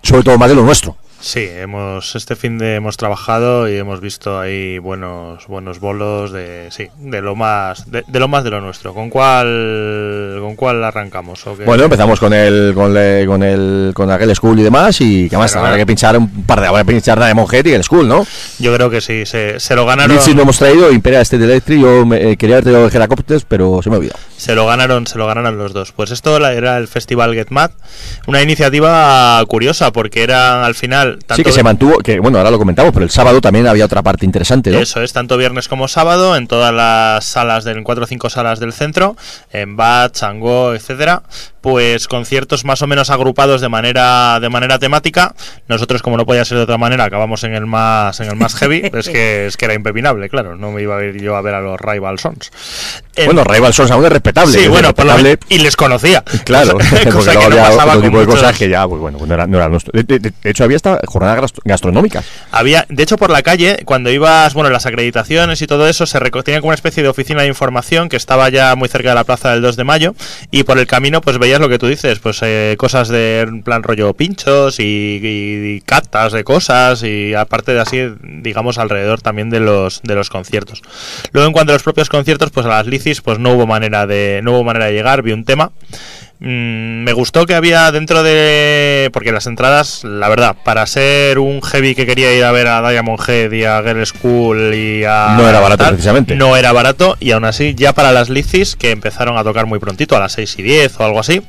Sobre 0.03 0.23
todo 0.23 0.37
más 0.37 0.51
de 0.51 0.55
lo 0.55 0.63
nuestro. 0.65 0.99
Sí, 1.27 1.49
hemos 1.51 2.15
este 2.17 2.37
fin 2.37 2.59
de 2.59 2.75
hemos 2.75 2.99
trabajado 2.99 3.67
y 3.67 3.79
hemos 3.79 4.03
visto 4.03 4.39
ahí 4.39 4.79
buenos 4.79 5.47
buenos 5.47 5.81
bolos 5.81 6.33
de 6.33 6.69
sí, 6.71 6.89
de 6.99 7.23
lo 7.23 7.35
más 7.35 7.91
de, 7.91 8.05
de 8.07 8.21
lo 8.21 8.29
más 8.29 8.45
de 8.45 8.51
lo 8.51 8.61
nuestro. 8.61 8.93
¿Con 8.93 9.09
cuál 9.09 10.37
con 10.43 10.55
cuál 10.55 10.85
arrancamos 10.85 11.47
o? 11.47 11.57
Bueno, 11.57 11.85
empezamos 11.85 12.21
con 12.21 12.35
el 12.35 12.73
con, 12.75 12.93
le- 12.93 13.25
con 13.27 13.43
el 13.43 13.93
con 13.95 14.11
aquel 14.11 14.37
School 14.37 14.61
y 14.61 14.65
demás 14.65 15.01
y 15.01 15.31
que 15.31 15.39
más 15.39 15.53
Claro. 15.53 15.67
habrá 15.69 15.79
que 15.79 15.87
pinchar 15.87 16.15
un 16.19 16.29
par 16.45 16.61
de 16.61 16.67
habrá 16.67 16.85
que 16.85 16.93
pinchar 16.93 17.19
de 17.19 17.33
Monjet 17.33 17.67
y 17.69 17.73
el 17.73 17.85
School, 17.85 18.07
¿no? 18.07 18.27
Yo 18.59 18.75
creo 18.75 18.91
que 18.91 19.01
sí, 19.01 19.25
se, 19.25 19.59
se 19.61 19.75
lo 19.75 19.87
ganaron 19.87 20.15
Litzy 20.15 20.35
no 20.35 20.43
hemos 20.43 20.59
traído, 20.59 20.93
Imperial 20.93 21.23
State 21.23 21.43
Electric, 21.43 21.81
yo 21.81 22.05
me- 22.05 22.33
eh, 22.33 22.37
quería 22.37 22.59
haber 22.59 22.95
Heracopters, 22.95 23.47
pero 23.49 23.81
se 23.83 23.89
me 23.89 23.97
ha 23.97 23.99
olvidado. 23.99 24.21
Se 24.37 24.55
lo 24.55 24.67
ganaron, 24.67 25.07
se 25.07 25.17
lo 25.17 25.27
ganaron 25.27 25.57
los 25.57 25.73
dos. 25.73 25.93
Pues 25.93 26.11
esto 26.11 26.39
la- 26.39 26.53
era 26.53 26.77
el 26.77 26.87
Festival 26.87 27.33
Get 27.33 27.49
Mad, 27.49 27.71
una 28.27 28.43
iniciativa 28.43 29.43
curiosa 29.49 29.91
porque 29.91 30.23
era 30.23 30.67
al 30.67 30.75
final 30.75 31.14
sí, 31.21 31.27
tanto 31.27 31.43
que 31.43 31.53
se 31.53 31.63
mantuvo, 31.63 31.99
que 31.99 32.21
bueno, 32.21 32.39
ahora 32.39 32.51
lo 32.51 32.59
comentamos, 32.59 32.93
pero 32.93 33.05
el 33.05 33.11
sábado 33.11 33.41
también 33.41 33.67
había 33.67 33.85
otra 33.85 34.03
parte 34.03 34.25
interesante, 34.25 34.71
¿no? 34.71 34.79
Eso 34.79 35.03
es, 35.03 35.13
tanto 35.13 35.37
viernes 35.37 35.69
como 35.69 35.89
sábado, 35.89 36.37
en 36.37 36.47
todas 36.47 36.73
las 36.73 37.25
salas 37.25 37.65
del 37.65 37.79
en 37.79 37.85
cuatro 37.85 38.05
o 38.05 38.07
cinco 38.07 38.31
salas 38.31 38.61
del 38.61 38.73
centro, 38.73 39.17
en 39.53 39.77
Bat, 39.77 40.15
Changó, 40.15 40.75
etcétera, 40.75 41.23
pues 41.65 42.09
conciertos 42.09 42.67
más 42.67 42.83
o 42.83 42.87
menos 42.87 43.09
agrupados 43.09 43.63
de 43.63 43.71
manera 43.71 44.39
de 44.39 44.51
manera 44.51 44.79
temática. 44.79 45.35
Nosotros, 45.67 46.03
como 46.03 46.19
no 46.19 46.27
podía 46.27 46.45
ser 46.45 46.59
de 46.59 46.65
otra 46.65 46.77
manera, 46.77 47.05
acabamos 47.05 47.43
en 47.45 47.55
el 47.55 47.65
más 47.65 48.21
en 48.21 48.29
el 48.29 48.37
más 48.37 48.55
heavy, 48.57 48.83
es 48.93 49.09
que 49.09 49.47
es 49.47 49.57
que 49.57 49.65
era 49.65 49.73
impepinable, 49.73 50.29
claro, 50.29 50.57
no 50.57 50.71
me 50.73 50.83
iba 50.83 50.99
a 50.99 51.03
ir 51.05 51.23
yo 51.23 51.37
a 51.37 51.41
ver 51.41 51.55
a 51.55 51.63
los 51.63 51.81
Rival 51.81 52.19
Sons. 52.19 52.53
En- 53.17 53.25
Bueno, 53.25 53.45
Rival 53.45 53.73
Sons 53.73 53.91
aún 53.93 54.05
es 54.05 54.13
respetable. 54.13 54.53
sí, 54.53 54.65
es 54.65 54.69
bueno, 54.69 54.95
por 54.95 55.07
lo 55.07 55.13
respetable. 55.17 55.47
y 55.49 55.59
les 55.61 55.75
conocía. 55.75 56.23
Claro, 56.45 56.73
cosa, 56.79 56.91
porque 56.91 57.09
cosa 57.11 57.33
luego 57.33 57.41
que 57.49 57.49
no 57.49 57.55
había 57.63 57.65
pasaba 57.65 57.85
otro 57.93 57.95
con 57.95 58.03
tipo 58.11 58.21
de 58.21 58.27
muchos- 58.27 58.41
cosas 58.43 58.59
que 58.59 58.69
ya, 58.69 58.87
pues 58.87 59.01
bueno, 59.01 59.19
no 59.27 59.35
era, 59.35 59.47
no 59.47 59.57
era 59.57 59.69
nuestro. 59.71 59.93
De, 59.95 60.03
de- 60.03 60.19
de- 60.19 60.33
de 60.43 60.51
hecho, 60.51 60.65
había 60.65 60.77
hasta 60.77 61.01
jornadas 61.07 61.41
gastro- 61.41 61.63
gastronómicas. 61.65 62.27
Había, 62.53 62.85
de 62.91 63.03
hecho, 63.03 63.17
por 63.17 63.31
la 63.31 63.41
calle, 63.43 63.79
cuando 63.87 64.11
ibas, 64.11 64.53
bueno, 64.53 64.69
las 64.69 64.85
acreditaciones 64.85 65.63
y 65.63 65.67
todo 65.67 65.89
eso, 65.89 66.05
se 66.05 66.19
tenía 66.45 66.61
como 66.61 66.69
una 66.69 66.75
especie 66.75 67.03
de 67.03 67.09
oficina 67.09 67.41
de 67.43 67.49
información 67.49 68.11
que 68.11 68.17
estaba 68.17 68.51
ya 68.51 68.75
muy 68.75 68.89
cerca 68.91 69.11
de 69.11 69.15
la 69.15 69.25
plaza 69.25 69.53
del 69.53 69.63
2 69.63 69.77
de 69.77 69.85
mayo. 69.85 70.15
Y 70.51 70.65
por 70.65 70.79
el 70.79 70.87
camino, 70.87 71.21
pues 71.23 71.39
veías 71.55 71.61
lo 71.61 71.69
que 71.69 71.79
tú 71.79 71.87
dices, 71.87 72.19
pues 72.19 72.41
eh, 72.43 72.75
cosas 72.79 73.09
de 73.09 73.61
plan 73.65 73.83
rollo 73.83 74.13
pinchos 74.15 74.81
y, 74.81 74.83
y, 74.83 75.77
y 75.77 75.81
catas 75.83 76.33
de 76.33 76.43
cosas 76.43 77.03
y 77.03 77.35
aparte 77.35 77.73
de 77.73 77.81
así, 77.81 78.01
digamos, 78.23 78.79
alrededor 78.79 79.21
también 79.21 79.51
de 79.51 79.61
los 79.61 80.03
de 80.03 80.15
los 80.15 80.31
conciertos. 80.31 80.83
Luego, 81.33 81.47
en 81.47 81.53
cuanto 81.53 81.73
a 81.73 81.75
los 81.75 81.83
propios 81.83 82.09
conciertos, 82.09 82.51
pues 82.51 82.67
a 82.67 82.71
las 82.71 82.87
licis, 82.87 83.21
pues 83.21 83.39
no 83.39 83.55
hubo 83.55 83.67
manera 83.67 84.07
de 84.07 84.41
no 84.43 84.53
hubo 84.53 84.65
manera 84.65 84.87
de 84.87 84.93
llegar. 84.93 85.23
Vi 85.23 85.33
un 85.33 85.45
tema. 85.45 85.71
Mm, 86.47 87.05
me 87.05 87.15
gustó 87.15 87.47
que 87.47 87.55
había 87.55 87.91
dentro 87.91 88.23
de. 88.23 89.09
Porque 89.15 89.33
las 89.33 89.47
entradas, 89.47 90.05
la 90.05 90.29
verdad, 90.29 90.55
para 90.63 90.87
ser 90.87 91.39
un 91.39 91.63
heavy 91.63 91.95
que 91.95 92.05
quería 92.05 92.35
ir 92.35 92.45
a 92.45 92.53
ver 92.53 92.67
a 92.67 92.87
Diamond 92.87 93.19
Head 93.27 93.51
y 93.53 93.65
a 93.65 93.83
Girl 93.83 94.05
School 94.05 94.75
y 94.75 95.05
a. 95.05 95.37
No 95.39 95.49
era 95.49 95.61
barato, 95.61 95.89
precisamente. 95.89 96.37
No 96.37 96.55
era 96.55 96.73
barato 96.73 97.17
y 97.19 97.31
aún 97.31 97.47
así, 97.47 97.75
ya 97.75 97.95
para 97.95 98.13
las 98.13 98.29
licis, 98.29 98.77
que 98.77 98.91
empezaron 98.91 99.39
a 99.39 99.43
tocar 99.43 99.65
muy 99.65 99.79
prontito, 99.79 100.17
a 100.17 100.21
las 100.21 100.33
6 100.33 100.59
y 100.59 100.63
10 100.65 101.01
o 101.01 101.05
algo 101.07 101.19
así, 101.19 101.41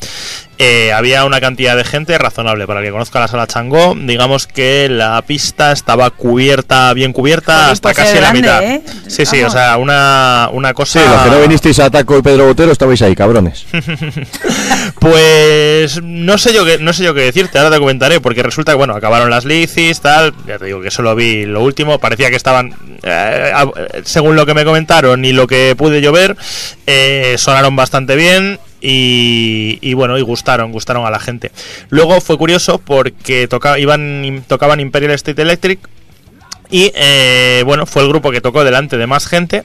eh, 0.57 0.91
había 0.93 1.25
una 1.25 1.39
cantidad 1.41 1.75
de 1.75 1.83
gente 1.83 2.17
razonable. 2.17 2.65
Para 2.67 2.79
el 2.79 2.85
que 2.85 2.91
conozca 2.91 3.19
la 3.19 3.27
sala 3.27 3.47
Changó, 3.47 3.95
digamos 3.97 4.47
que 4.47 4.87
la 4.89 5.21
pista 5.21 5.71
estaba 5.71 6.09
cubierta, 6.11 6.93
bien 6.93 7.13
cubierta, 7.13 7.53
Joder, 7.55 7.71
hasta 7.71 7.87
pues 7.89 7.97
casi 7.97 8.15
es 8.15 8.21
la 8.21 8.31
grande, 8.31 8.41
mitad. 8.41 8.63
¿eh? 8.63 8.81
Sí, 9.07 9.25
sí, 9.25 9.43
o 9.43 9.49
sea, 9.49 9.77
una, 9.77 10.49
una 10.51 10.69
Sí, 10.69 10.73
cosa. 10.75 11.05
los 11.05 11.21
que 11.23 11.29
no 11.29 11.41
vinisteis 11.41 11.79
a 11.79 11.89
Taco 11.89 12.17
y 12.17 12.21
Pedro 12.21 12.45
Botero 12.47 12.71
estabais 12.71 13.01
ahí, 13.01 13.15
cabrones. 13.15 13.65
Pues 14.99 16.01
no 16.01 16.37
sé 16.37 16.53
yo 16.53 16.65
qué, 16.65 16.77
no 16.79 16.93
sé 16.93 17.03
yo 17.03 17.13
qué 17.13 17.21
decirte, 17.21 17.57
ahora 17.59 17.71
te 17.71 17.79
comentaré, 17.79 18.19
porque 18.19 18.43
resulta 18.43 18.71
que 18.71 18.77
bueno, 18.77 18.95
acabaron 18.95 19.29
las 19.29 19.45
licis, 19.45 19.99
tal, 20.01 20.33
ya 20.47 20.57
te 20.57 20.65
digo 20.65 20.81
que 20.81 20.91
solo 20.91 21.15
vi 21.15 21.45
lo 21.45 21.61
último, 21.61 21.99
parecía 21.99 22.29
que 22.29 22.35
estaban, 22.35 22.73
eh, 23.03 23.51
a- 23.53 23.67
según 24.03 24.35
lo 24.35 24.45
que 24.45 24.53
me 24.53 24.65
comentaron 24.65 25.23
y 25.25 25.33
lo 25.33 25.47
que 25.47 25.75
pude 25.77 26.01
yo 26.01 26.11
ver, 26.11 26.35
eh, 26.87 27.35
sonaron 27.37 27.75
bastante 27.75 28.15
bien. 28.15 28.59
Y, 28.87 29.79
y 29.81 29.95
bueno, 29.95 30.15
y 30.19 30.21
gustaron, 30.21 30.71
gustaron 30.71 31.07
a 31.07 31.09
la 31.09 31.19
gente. 31.19 31.51
Luego 31.89 32.21
fue 32.21 32.37
curioso 32.37 32.77
porque 32.77 33.47
toca, 33.47 33.79
iban, 33.79 34.43
tocaban 34.47 34.79
Imperial 34.79 35.11
State 35.13 35.41
Electric 35.41 35.79
y 36.69 36.91
eh, 36.95 37.63
bueno, 37.65 37.85
fue 37.85 38.03
el 38.03 38.09
grupo 38.09 38.31
que 38.31 38.41
tocó 38.41 38.63
delante 38.63 38.97
de 38.97 39.07
más 39.07 39.27
gente. 39.27 39.63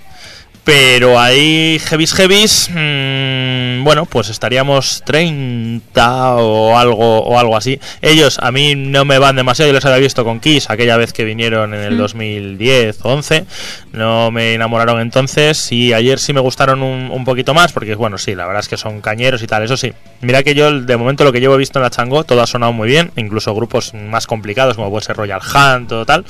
Pero 0.62 1.18
ahí, 1.18 1.80
heavies, 1.86 2.12
heavies, 2.14 2.68
mm, 2.70 3.82
bueno, 3.82 4.04
pues 4.04 4.28
estaríamos 4.28 5.02
30 5.04 6.34
o 6.36 6.76
algo, 6.78 7.20
o 7.22 7.38
algo 7.38 7.56
así. 7.56 7.80
Ellos 8.02 8.38
a 8.40 8.52
mí 8.52 8.74
no 8.76 9.04
me 9.04 9.18
van 9.18 9.36
demasiado, 9.36 9.68
yo 9.70 9.74
les 9.74 9.84
había 9.84 9.98
visto 9.98 10.22
con 10.22 10.38
Kiss 10.38 10.68
aquella 10.70 10.96
vez 10.98 11.12
que 11.12 11.24
vinieron 11.24 11.72
en 11.74 11.80
el 11.80 11.96
2010 11.96 12.98
o 13.02 13.08
11. 13.14 13.46
No 13.92 14.30
me 14.30 14.54
enamoraron 14.54 15.00
entonces 15.00 15.72
y 15.72 15.92
ayer 15.94 16.18
sí 16.18 16.32
me 16.32 16.40
gustaron 16.40 16.82
un, 16.82 17.10
un 17.10 17.24
poquito 17.24 17.54
más 17.54 17.72
porque, 17.72 17.94
bueno, 17.94 18.18
sí, 18.18 18.34
la 18.34 18.46
verdad 18.46 18.60
es 18.60 18.68
que 18.68 18.76
son 18.76 19.00
cañeros 19.00 19.42
y 19.42 19.46
tal, 19.46 19.62
eso 19.64 19.76
sí. 19.78 19.92
Mira 20.20 20.42
que 20.42 20.54
yo 20.54 20.80
de 20.82 20.96
momento 20.96 21.24
lo 21.24 21.32
que 21.32 21.40
llevo 21.40 21.56
visto 21.56 21.78
en 21.78 21.84
la 21.84 21.90
Chango, 21.90 22.22
todo 22.24 22.42
ha 22.42 22.46
sonado 22.46 22.72
muy 22.72 22.86
bien, 22.88 23.10
incluso 23.16 23.54
grupos 23.54 23.94
más 23.94 24.26
complicados 24.26 24.76
como 24.76 24.90
puede 24.90 25.04
ser 25.06 25.16
Royal 25.16 25.40
Hunt, 25.40 25.88
todo 25.88 26.04
tal. 26.06 26.24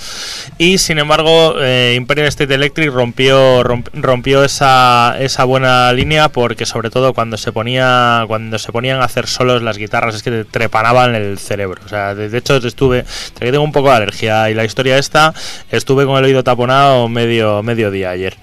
Y 0.57 0.79
sin 0.79 0.99
embargo, 0.99 1.57
eh, 1.61 1.95
Imperial 1.97 2.29
State 2.29 2.55
Electric 2.55 2.91
rompió, 2.93 3.63
romp- 3.65 3.89
rompió 3.93 4.20
esa, 4.45 5.17
esa 5.19 5.45
buena 5.45 5.93
línea 5.93 6.29
porque 6.29 6.67
sobre 6.67 6.91
todo 6.91 7.13
cuando 7.15 7.37
se 7.37 7.53
ponía 7.53 8.25
cuando 8.27 8.59
se 8.59 8.73
ponían 8.73 9.01
a 9.01 9.05
hacer 9.05 9.27
solos 9.27 9.63
las 9.63 9.79
guitarras 9.79 10.15
es 10.15 10.23
que 10.23 10.31
te 10.31 10.45
trepanaban 10.45 11.15
el 11.15 11.39
cerebro. 11.39 11.81
O 11.85 11.89
sea, 11.89 12.15
de, 12.15 12.29
de 12.29 12.39
hecho 12.39 12.57
estuve, 12.57 13.05
tengo 13.39 13.63
un 13.63 13.73
poco 13.73 13.89
de 13.89 13.97
alergia 13.97 14.51
y 14.51 14.55
la 14.55 14.65
historia 14.65 14.99
esta, 14.99 15.35
estuve 15.71 16.07
con 16.07 16.19
el 16.19 16.25
oído 16.25 16.45
taponado 16.45 17.09
medio, 17.09 17.63
medio 17.63 17.91
día 17.91 18.11
ayer. 18.11 18.37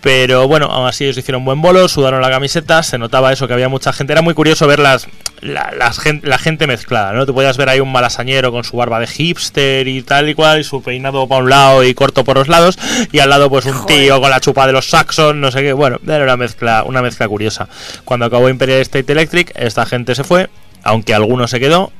Pero 0.00 0.46
bueno, 0.46 0.66
aún 0.66 0.86
así 0.86 1.04
ellos 1.04 1.18
hicieron 1.18 1.44
buen 1.44 1.60
bolo, 1.60 1.88
sudaron 1.88 2.20
la 2.22 2.30
camiseta, 2.30 2.84
se 2.84 2.98
notaba 2.98 3.32
eso, 3.32 3.48
que 3.48 3.54
había 3.54 3.68
mucha 3.68 3.92
gente. 3.92 4.12
Era 4.12 4.22
muy 4.22 4.32
curioso 4.32 4.66
ver 4.68 4.78
las, 4.78 5.08
la, 5.40 5.72
las 5.76 5.98
gen- 5.98 6.20
la 6.22 6.38
gente 6.38 6.68
mezclada, 6.68 7.12
¿no? 7.12 7.26
Tú 7.26 7.34
podías 7.34 7.56
ver 7.56 7.68
ahí 7.68 7.80
un 7.80 7.90
malasañero 7.90 8.52
con 8.52 8.62
su 8.62 8.76
barba 8.76 9.00
de 9.00 9.08
hipster 9.08 9.88
y 9.88 10.02
tal 10.02 10.28
y 10.28 10.34
cual, 10.34 10.60
y 10.60 10.64
su 10.64 10.82
peinado 10.84 11.26
para 11.26 11.42
un 11.42 11.50
lado 11.50 11.82
y 11.82 11.94
corto 11.94 12.22
por 12.22 12.36
los 12.36 12.46
lados, 12.46 12.78
y 13.10 13.18
al 13.18 13.28
lado 13.30 13.50
pues 13.50 13.66
un 13.66 13.86
tío 13.86 14.20
con 14.20 14.30
la 14.30 14.38
chupa 14.40 14.68
de 14.68 14.72
los 14.72 14.88
Saxon, 14.88 15.40
no 15.40 15.50
sé 15.50 15.62
qué. 15.62 15.72
Bueno, 15.72 15.98
era 16.06 16.22
una 16.22 16.36
mezcla, 16.36 16.84
una 16.86 17.02
mezcla 17.02 17.26
curiosa. 17.26 17.68
Cuando 18.04 18.26
acabó 18.26 18.48
Imperial 18.48 18.80
State 18.82 19.10
Electric, 19.10 19.52
esta 19.56 19.84
gente 19.84 20.14
se 20.14 20.22
fue, 20.22 20.48
aunque 20.84 21.12
alguno 21.12 21.48
se 21.48 21.58
quedó. 21.58 21.90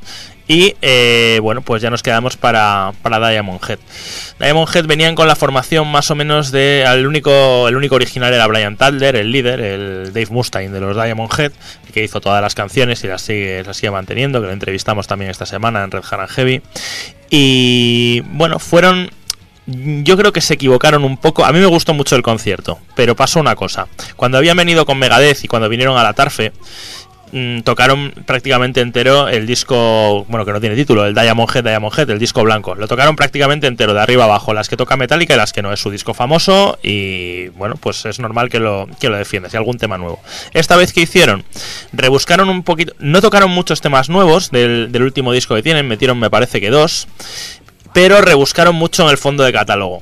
Y 0.48 0.74
eh, 0.80 1.40
bueno, 1.42 1.60
pues 1.60 1.82
ya 1.82 1.90
nos 1.90 2.02
quedamos 2.02 2.38
para, 2.38 2.92
para 3.02 3.28
Diamond 3.28 3.60
Head. 3.68 3.78
Diamond 4.40 4.74
Head 4.74 4.86
venían 4.86 5.14
con 5.14 5.28
la 5.28 5.36
formación 5.36 5.86
más 5.88 6.10
o 6.10 6.14
menos 6.14 6.50
de. 6.50 6.84
El 6.84 7.06
único, 7.06 7.68
el 7.68 7.76
único 7.76 7.96
original 7.96 8.32
era 8.32 8.46
Brian 8.46 8.78
Tadler, 8.78 9.14
el 9.16 9.30
líder, 9.30 9.60
el 9.60 10.12
Dave 10.14 10.28
Mustaine 10.30 10.72
de 10.72 10.80
los 10.80 10.96
Diamond 10.96 11.30
Head, 11.38 11.52
que 11.92 12.02
hizo 12.02 12.22
todas 12.22 12.40
las 12.40 12.54
canciones 12.54 13.04
y 13.04 13.08
las 13.08 13.20
sigue, 13.20 13.62
las 13.62 13.76
sigue 13.76 13.90
manteniendo, 13.90 14.40
que 14.40 14.46
lo 14.46 14.52
entrevistamos 14.52 15.06
también 15.06 15.30
esta 15.30 15.44
semana 15.44 15.84
en 15.84 15.90
Red 15.90 16.04
and 16.10 16.28
Heavy. 16.30 16.62
Y 17.28 18.22
bueno, 18.32 18.58
fueron 18.58 19.10
yo 19.66 20.16
creo 20.16 20.32
que 20.32 20.40
se 20.40 20.54
equivocaron 20.54 21.04
un 21.04 21.18
poco. 21.18 21.44
A 21.44 21.52
mí 21.52 21.58
me 21.58 21.66
gustó 21.66 21.92
mucho 21.92 22.16
el 22.16 22.22
concierto, 22.22 22.78
pero 22.94 23.14
pasó 23.14 23.38
una 23.38 23.54
cosa. 23.54 23.86
Cuando 24.16 24.38
habían 24.38 24.56
venido 24.56 24.86
con 24.86 24.98
Megadeth 24.98 25.44
y 25.44 25.48
cuando 25.48 25.68
vinieron 25.68 25.98
a 25.98 26.02
la 26.02 26.14
Tarfe, 26.14 26.52
mm, 27.32 27.60
tocaron 27.60 28.12
prácticamente 28.26 28.80
entero 28.80 29.28
el 29.28 29.46
disco, 29.46 30.24
bueno, 30.28 30.44
que 30.44 30.52
no 30.52 30.60
tiene 30.60 30.76
título, 30.76 31.04
el 31.06 31.14
Diamond 31.14 31.50
Head, 31.54 32.10
el 32.10 32.18
disco 32.18 32.42
blanco. 32.42 32.74
Lo 32.74 32.88
tocaron 32.88 33.16
prácticamente 33.16 33.66
entero, 33.66 33.94
de 33.94 34.00
arriba 34.00 34.24
abajo, 34.24 34.54
las 34.54 34.68
que 34.68 34.76
toca 34.76 34.96
Metallica 34.96 35.34
y 35.34 35.36
las 35.36 35.52
que 35.52 35.62
no. 35.62 35.72
Es 35.72 35.80
su 35.80 35.90
disco 35.90 36.14
famoso 36.14 36.78
y, 36.82 37.48
bueno, 37.50 37.76
pues 37.76 38.04
es 38.06 38.18
normal 38.18 38.48
que 38.48 38.58
lo, 38.58 38.88
que 39.00 39.08
lo 39.08 39.16
defiendas 39.16 39.54
y 39.54 39.56
algún 39.56 39.78
tema 39.78 39.98
nuevo. 39.98 40.20
Esta 40.52 40.76
vez 40.76 40.92
que 40.92 41.00
hicieron, 41.02 41.44
rebuscaron 41.92 42.48
un 42.48 42.62
poquito, 42.62 42.94
no 42.98 43.20
tocaron 43.20 43.50
muchos 43.50 43.80
temas 43.80 44.08
nuevos 44.08 44.50
del, 44.50 44.90
del 44.92 45.02
último 45.02 45.32
disco 45.32 45.54
que 45.54 45.62
tienen, 45.62 45.86
metieron 45.86 46.18
me 46.18 46.30
parece 46.30 46.60
que 46.60 46.70
dos, 46.70 47.08
pero 47.92 48.20
rebuscaron 48.20 48.74
mucho 48.74 49.04
en 49.04 49.10
el 49.10 49.18
fondo 49.18 49.44
de 49.44 49.52
catálogo. 49.52 50.00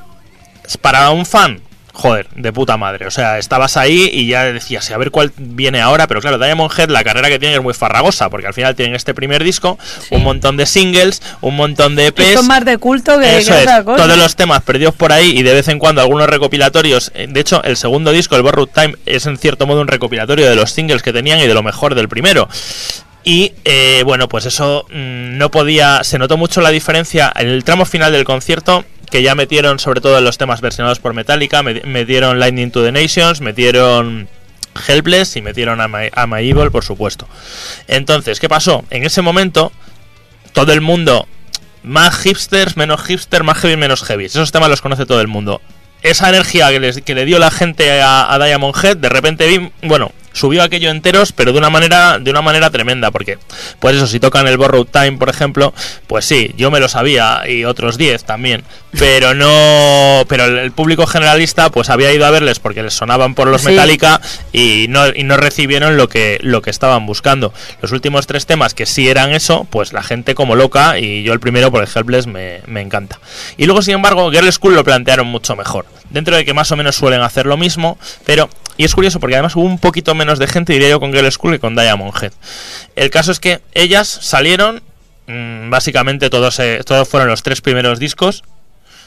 Para 0.81 1.11
un 1.11 1.27
fan, 1.27 1.61
joder, 1.97 2.29
de 2.35 2.53
puta 2.53 2.77
madre. 2.77 3.07
O 3.07 3.11
sea, 3.11 3.39
estabas 3.39 3.79
ahí 3.79 4.11
y 4.13 4.27
ya 4.27 4.45
decías, 4.45 4.91
a 4.91 4.99
ver 4.99 5.11
cuál 5.11 5.33
viene 5.39 5.81
ahora. 5.81 6.07
Pero 6.07 6.21
claro, 6.21 6.39
Diamond 6.39 6.71
Head, 6.79 6.91
la 6.91 7.03
carrera 7.03 7.29
que 7.29 7.39
tiene 7.39 7.55
es 7.57 7.63
muy 7.63 7.73
farragosa, 7.73 8.29
porque 8.29 8.47
al 8.47 8.55
final 8.55 8.77
tienen 8.77 8.95
este 8.95 9.15
primer 9.15 9.43
disco, 9.43 9.79
un 10.11 10.23
montón 10.23 10.59
de 10.59 10.67
singles, 10.67 11.23
un 11.41 11.57
montón 11.57 11.97
de 11.97 12.09
EPs. 12.09 12.45
Más 12.45 12.65
de 12.65 12.77
culto 12.77 13.19
que, 13.19 13.39
Eso 13.39 13.53
que 13.53 13.59
es, 13.59 13.63
otra 13.63 13.83
cosa. 13.83 14.05
todos 14.05 14.19
los 14.19 14.37
temas 14.37 14.63
perdidos 14.63 14.95
por 14.95 15.11
ahí 15.11 15.31
y 15.37 15.43
de 15.43 15.55
vez 15.55 15.69
en 15.69 15.79
cuando 15.79 16.03
algunos 16.03 16.29
recopilatorios. 16.29 17.13
Eh, 17.15 17.27
De 17.29 17.41
hecho, 17.41 17.63
el 17.65 17.77
segundo 17.77 18.13
disco, 18.13 18.37
el 18.37 18.43
Borrowed 18.43 18.69
Time, 18.75 18.95
es 19.07 19.25
en 19.27 19.39
cierto 19.39 19.67
modo 19.67 19.81
un 19.81 19.89
recopilatorio 19.89 20.49
de 20.49 20.55
los 20.55 20.71
singles 20.71 21.03
que 21.03 21.13
tenían 21.15 21.41
y 21.41 21.47
de 21.47 21.55
lo 21.55 21.63
mejor 21.63 21.95
del 21.95 22.09
primero. 22.09 22.49
Y 23.25 23.55
eh, 23.65 24.03
bueno, 24.05 24.29
pues 24.29 24.47
eso 24.47 24.87
mm, 24.89 25.37
no 25.37 25.51
podía. 25.51 26.05
Se 26.05 26.17
notó 26.17 26.37
mucho 26.37 26.61
la 26.61 26.71
diferencia 26.71 27.33
en 27.35 27.49
el 27.49 27.65
tramo 27.65 27.85
final 27.85 28.13
del 28.13 28.25
concierto. 28.25 28.85
Que 29.11 29.23
ya 29.23 29.35
metieron, 29.35 29.79
sobre 29.79 30.01
todo 30.01 30.19
en 30.19 30.25
los 30.25 30.37
temas 30.39 30.61
versionados 30.61 30.99
por 30.99 31.15
Metallica, 31.15 31.63
me- 31.63 31.81
metieron 31.83 32.39
Lightning 32.41 32.71
to 32.71 32.83
the 32.85 32.93
Nations, 32.93 33.41
metieron 33.41 34.29
Helpless 34.89 35.37
y 35.37 35.43
metieron 35.43 35.81
a 35.81 35.89
My, 35.89 36.49
Evil, 36.51 36.71
por 36.71 36.85
supuesto. 36.85 37.27
Entonces, 37.89 38.41
¿qué 38.41 38.49
pasó? 38.49 38.85
En 38.91 39.05
ese 39.05 39.23
momento, 39.23 39.73
todo 40.53 40.73
el 40.73 40.81
mundo, 40.81 41.27
más 41.83 42.17
hipsters, 42.19 42.77
menos 42.77 43.03
hipster, 43.05 43.43
más 43.45 43.59
heavy, 43.59 43.77
menos 43.77 44.03
heavy. 44.03 44.25
Esos 44.27 44.53
temas 44.53 44.69
los 44.69 44.83
conoce 44.83 45.07
todo 45.07 45.21
el 45.21 45.29
mundo. 45.29 45.63
Esa 46.03 46.29
energía 46.29 46.69
que 47.05 47.15
le 47.15 47.25
dio 47.25 47.39
la 47.39 47.51
gente 47.51 48.01
a, 48.03 48.33
a 48.33 48.39
Diamond 48.39 48.75
Head, 48.85 48.97
de 48.99 49.09
repente 49.09 49.47
vi, 49.47 49.71
bueno, 49.83 50.13
subió 50.37 50.63
aquello 50.63 50.91
enteros, 50.91 51.33
pero 51.33 51.53
de 51.53 51.59
una 51.59 51.71
manera, 51.71 52.19
de 52.19 52.31
una 52.31 52.43
manera 52.43 52.71
tremenda, 52.71 53.11
porque, 53.11 53.39
pues 53.81 53.97
eso, 53.97 54.07
si 54.07 54.21
tocan 54.21 54.47
el 54.47 54.57
Borrowed 54.57 54.87
Time, 54.87 55.13
por 55.13 55.29
ejemplo, 55.29 55.75
pues 56.07 56.25
sí, 56.25 56.53
yo 56.57 56.71
me 56.71 56.81
lo 56.81 56.89
sabía 56.89 57.43
y 57.49 57.65
otros 57.65 57.99
10 57.99 58.25
también, 58.25 58.63
pero 58.99 59.35
no, 59.35 60.25
pero 60.29 60.45
el, 60.45 60.59
el 60.59 60.73
público 60.73 61.07
generalista, 61.07 61.71
pues 61.71 61.91
había 61.91 62.13
ido 62.13 62.27
a 62.27 62.31
verles 62.31 62.59
porque 62.59 62.83
les 62.83 62.95
sonaban 62.95 63.35
por 63.35 63.49
los 63.49 63.63
Sí. 63.63 63.69
Metallica 63.69 64.21
y 64.53 64.87
no, 64.89 65.09
y 65.09 65.25
no 65.25 65.37
recibieron 65.37 65.97
lo 65.97 66.09
que, 66.09 66.39
lo 66.43 66.63
que 66.63 66.71
estaban 66.71 67.05
buscando. 67.07 67.53
Los 67.83 67.91
últimos 67.93 68.27
tres 68.27 68.47
temas 68.47 68.75
que 68.75 68.87
sí 68.87 69.09
eran 69.09 69.33
eso, 69.33 69.67
pues 69.71 69.93
la 69.93 70.03
gente 70.03 70.35
como 70.35 70.55
loca 70.55 70.99
y 70.99 71.23
yo 71.25 71.33
el 71.33 71.41
primero 71.41 71.71
por 71.73 71.83
el 71.83 71.89
Helpless 71.93 72.27
me, 72.27 72.61
me 72.67 72.81
encanta. 72.83 73.19
Y 73.57 73.65
luego, 73.67 73.83
sin 73.83 73.95
embargo, 73.95 74.31
Girl 74.31 74.53
School 74.53 74.75
lo 74.75 74.85
plantearon 74.85 75.27
mucho 75.27 75.57
mejor. 75.57 75.87
Dentro 76.17 76.35
de 76.35 76.47
que 76.47 76.55
más 76.55 76.73
o 76.73 76.77
menos 76.77 76.97
suelen 76.97 77.21
hacer 77.21 77.45
lo 77.45 77.59
mismo, 77.59 77.99
pero... 78.25 78.49
Y 78.79 78.85
es 78.85 78.95
curioso 78.95 79.21
porque 79.21 79.35
además 79.35 79.55
hubo 79.55 79.67
un 79.67 79.79
poquito 79.79 80.15
menos 80.15 80.39
de 80.39 80.47
gente, 80.47 80.73
diría 80.73 80.89
yo, 80.89 80.99
con 80.99 81.13
Girl 81.13 81.31
School 81.31 81.53
que 81.53 81.59
con 81.59 81.77
Diamond 81.77 82.15
Head. 82.19 82.33
El 82.95 83.11
caso 83.11 83.33
es 83.33 83.39
que 83.39 83.61
ellas 83.75 84.09
salieron, 84.09 84.83
mm, 85.27 85.69
básicamente 85.69 86.31
todos, 86.31 86.59
eh, 86.59 86.81
todos 86.87 87.07
fueron 87.07 87.29
los 87.29 87.43
tres 87.43 87.61
primeros 87.61 87.99
discos, 87.99 88.45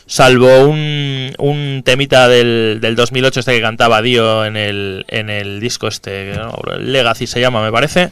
salvo 0.06 0.68
un, 0.68 1.34
un 1.40 1.81
temita 1.84 2.27
del, 2.27 2.77
del 2.80 2.95
2008 2.95 3.40
este 3.40 3.53
que 3.53 3.61
cantaba 3.61 4.03
Dio 4.03 4.45
en 4.45 4.56
el, 4.56 5.03
en 5.07 5.31
el 5.31 5.60
disco 5.60 5.88
este. 5.88 6.36
Legacy 6.77 7.26
se 7.26 7.41
llama 7.41 7.64
me 7.64 7.72
parece, 7.72 8.11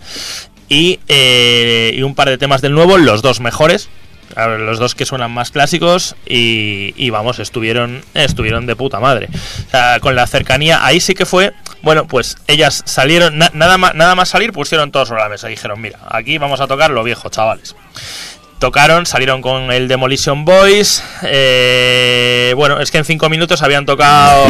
y, 0.69 0.99
eh, 1.07 1.91
y 1.93 2.01
un 2.01 2.15
par 2.15 2.29
de 2.29 2.39
temas 2.39 2.61
del 2.61 2.73
nuevo, 2.73 2.97
los 2.97 3.21
dos 3.21 3.41
mejores, 3.41 3.89
los 4.45 4.77
dos 4.77 4.93
que 4.93 5.05
suenan 5.05 5.31
más 5.31 5.49
clásicos 5.49 6.15
y, 6.27 7.09
vamos, 7.09 7.39
estuvieron, 7.39 8.03
estuvieron 8.13 8.67
de 8.67 8.75
puta 8.75 8.99
madre. 8.99 9.29
O 9.67 9.71
sea, 9.71 9.99
con 9.99 10.15
la 10.15 10.27
cercanía, 10.27 10.85
ahí 10.85 10.99
sí 10.99 11.15
que 11.15 11.25
fue, 11.25 11.53
bueno, 11.81 12.07
pues 12.07 12.37
ellas 12.47 12.83
salieron, 12.85 13.39
na- 13.39 13.49
nada, 13.53 13.77
más, 13.79 13.95
nada 13.95 14.13
más 14.13 14.29
salir, 14.29 14.51
pusieron 14.51 14.91
todos 14.91 15.07
sobre 15.07 15.23
la 15.23 15.29
mesa 15.29 15.47
y 15.47 15.51
dijeron, 15.51 15.81
mira, 15.81 15.97
aquí 16.09 16.37
vamos 16.37 16.61
a 16.61 16.67
tocar 16.67 16.91
lo 16.91 17.03
viejo, 17.03 17.29
chavales. 17.29 17.75
Tocaron, 18.59 19.05
salieron 19.05 19.41
con 19.43 19.71
el 19.71 19.87
Demolition 19.87 20.43
Boys. 20.43 21.03
eh, 21.21 22.53
bueno, 22.57 22.79
es 22.79 22.89
que 22.89 22.97
en 22.97 23.05
cinco 23.05 23.29
minutos 23.29 23.61
habían 23.61 23.85
tocado. 23.85 24.47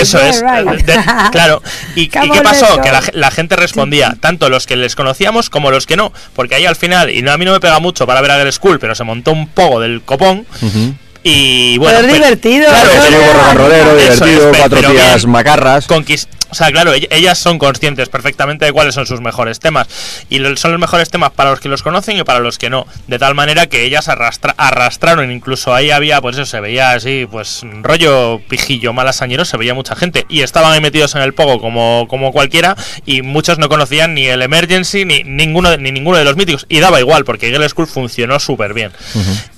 Eso 0.00 0.18
Yeah, 0.18 0.28
es. 0.28 0.42
right. 0.42 0.84
de- 0.86 1.00
claro. 1.32 1.62
¿Y, 1.96 2.08
qué 2.08 2.20
pasó? 2.42 2.80
Que 2.80 2.92
la, 2.92 3.02
la 3.12 3.30
gente 3.32 3.56
respondía, 3.56 4.16
tanto 4.20 4.48
los 4.48 4.66
que 4.66 4.76
les 4.76 4.94
conocíamos 4.94 5.50
como 5.50 5.70
los 5.72 5.86
que 5.86 5.96
no. 5.96 6.12
Porque 6.34 6.54
ahí 6.54 6.66
al 6.66 6.76
final, 6.76 7.10
y 7.10 7.22
no 7.22 7.32
a 7.32 7.38
mí 7.38 7.44
no 7.44 7.52
me 7.52 7.60
pega 7.60 7.80
mucho 7.80 8.06
para 8.06 8.20
ver 8.20 8.30
a 8.30 8.36
Girl 8.38 8.52
School, 8.52 8.78
pero 8.78 8.94
se 8.94 9.02
montó 9.04 9.32
un 9.32 9.48
poco 9.48 9.80
del 9.80 10.02
copón. 10.02 10.46
Y 11.22 11.76
bueno. 11.78 11.98
Pero 11.98 12.08
es 12.08 12.14
divertido, 12.14 12.66
Claro, 12.68 12.90
divertido, 13.96 14.52
cuatro 14.56 14.90
bien. 14.90 15.30
macarras. 15.30 15.86
Conquis- 15.88 16.26
o 16.50 16.54
sea, 16.54 16.70
claro, 16.72 16.94
ell- 16.94 17.08
ellas 17.10 17.38
son 17.38 17.58
conscientes 17.58 18.08
perfectamente 18.08 18.64
de 18.64 18.72
cuáles 18.72 18.94
son 18.94 19.06
sus 19.06 19.20
mejores 19.20 19.60
temas. 19.60 19.86
Y 20.28 20.38
son 20.56 20.72
los 20.72 20.80
mejores 20.80 21.10
temas 21.10 21.30
para 21.30 21.50
los 21.50 21.60
que 21.60 21.68
los 21.68 21.82
conocen 21.82 22.16
y 22.16 22.24
para 22.24 22.40
los 22.40 22.58
que 22.58 22.70
no. 22.70 22.86
De 23.06 23.18
tal 23.18 23.34
manera 23.34 23.66
que 23.66 23.84
ellas 23.84 24.08
arrastra- 24.08 24.54
arrastraron, 24.56 25.30
incluso 25.30 25.74
ahí 25.74 25.90
había, 25.90 26.20
pues 26.20 26.36
eso, 26.36 26.46
se 26.46 26.60
veía 26.60 26.92
así, 26.92 27.26
pues 27.30 27.62
rollo 27.82 28.40
pijillo, 28.48 28.92
malasañero, 28.92 29.44
se 29.44 29.56
veía 29.56 29.74
mucha 29.74 29.96
gente. 29.96 30.26
Y 30.28 30.42
estaban 30.42 30.72
ahí 30.72 30.80
metidos 30.80 31.14
en 31.14 31.22
el 31.22 31.34
pogo 31.34 31.60
como, 31.60 32.06
como 32.08 32.32
cualquiera. 32.32 32.76
Y 33.06 33.22
muchos 33.22 33.58
no 33.58 33.68
conocían 33.68 34.14
ni 34.14 34.26
el 34.26 34.42
Emergency 34.42 35.04
ni 35.04 35.22
ninguno, 35.24 35.76
ni 35.76 35.92
ninguno 35.92 36.18
de 36.18 36.24
los 36.24 36.36
míticos. 36.36 36.66
Y 36.68 36.80
daba 36.80 37.00
igual, 37.00 37.24
porque 37.24 37.48
Girl 37.50 37.68
School 37.68 37.86
funcionó 37.86 38.38
súper 38.40 38.74
bien. 38.74 38.92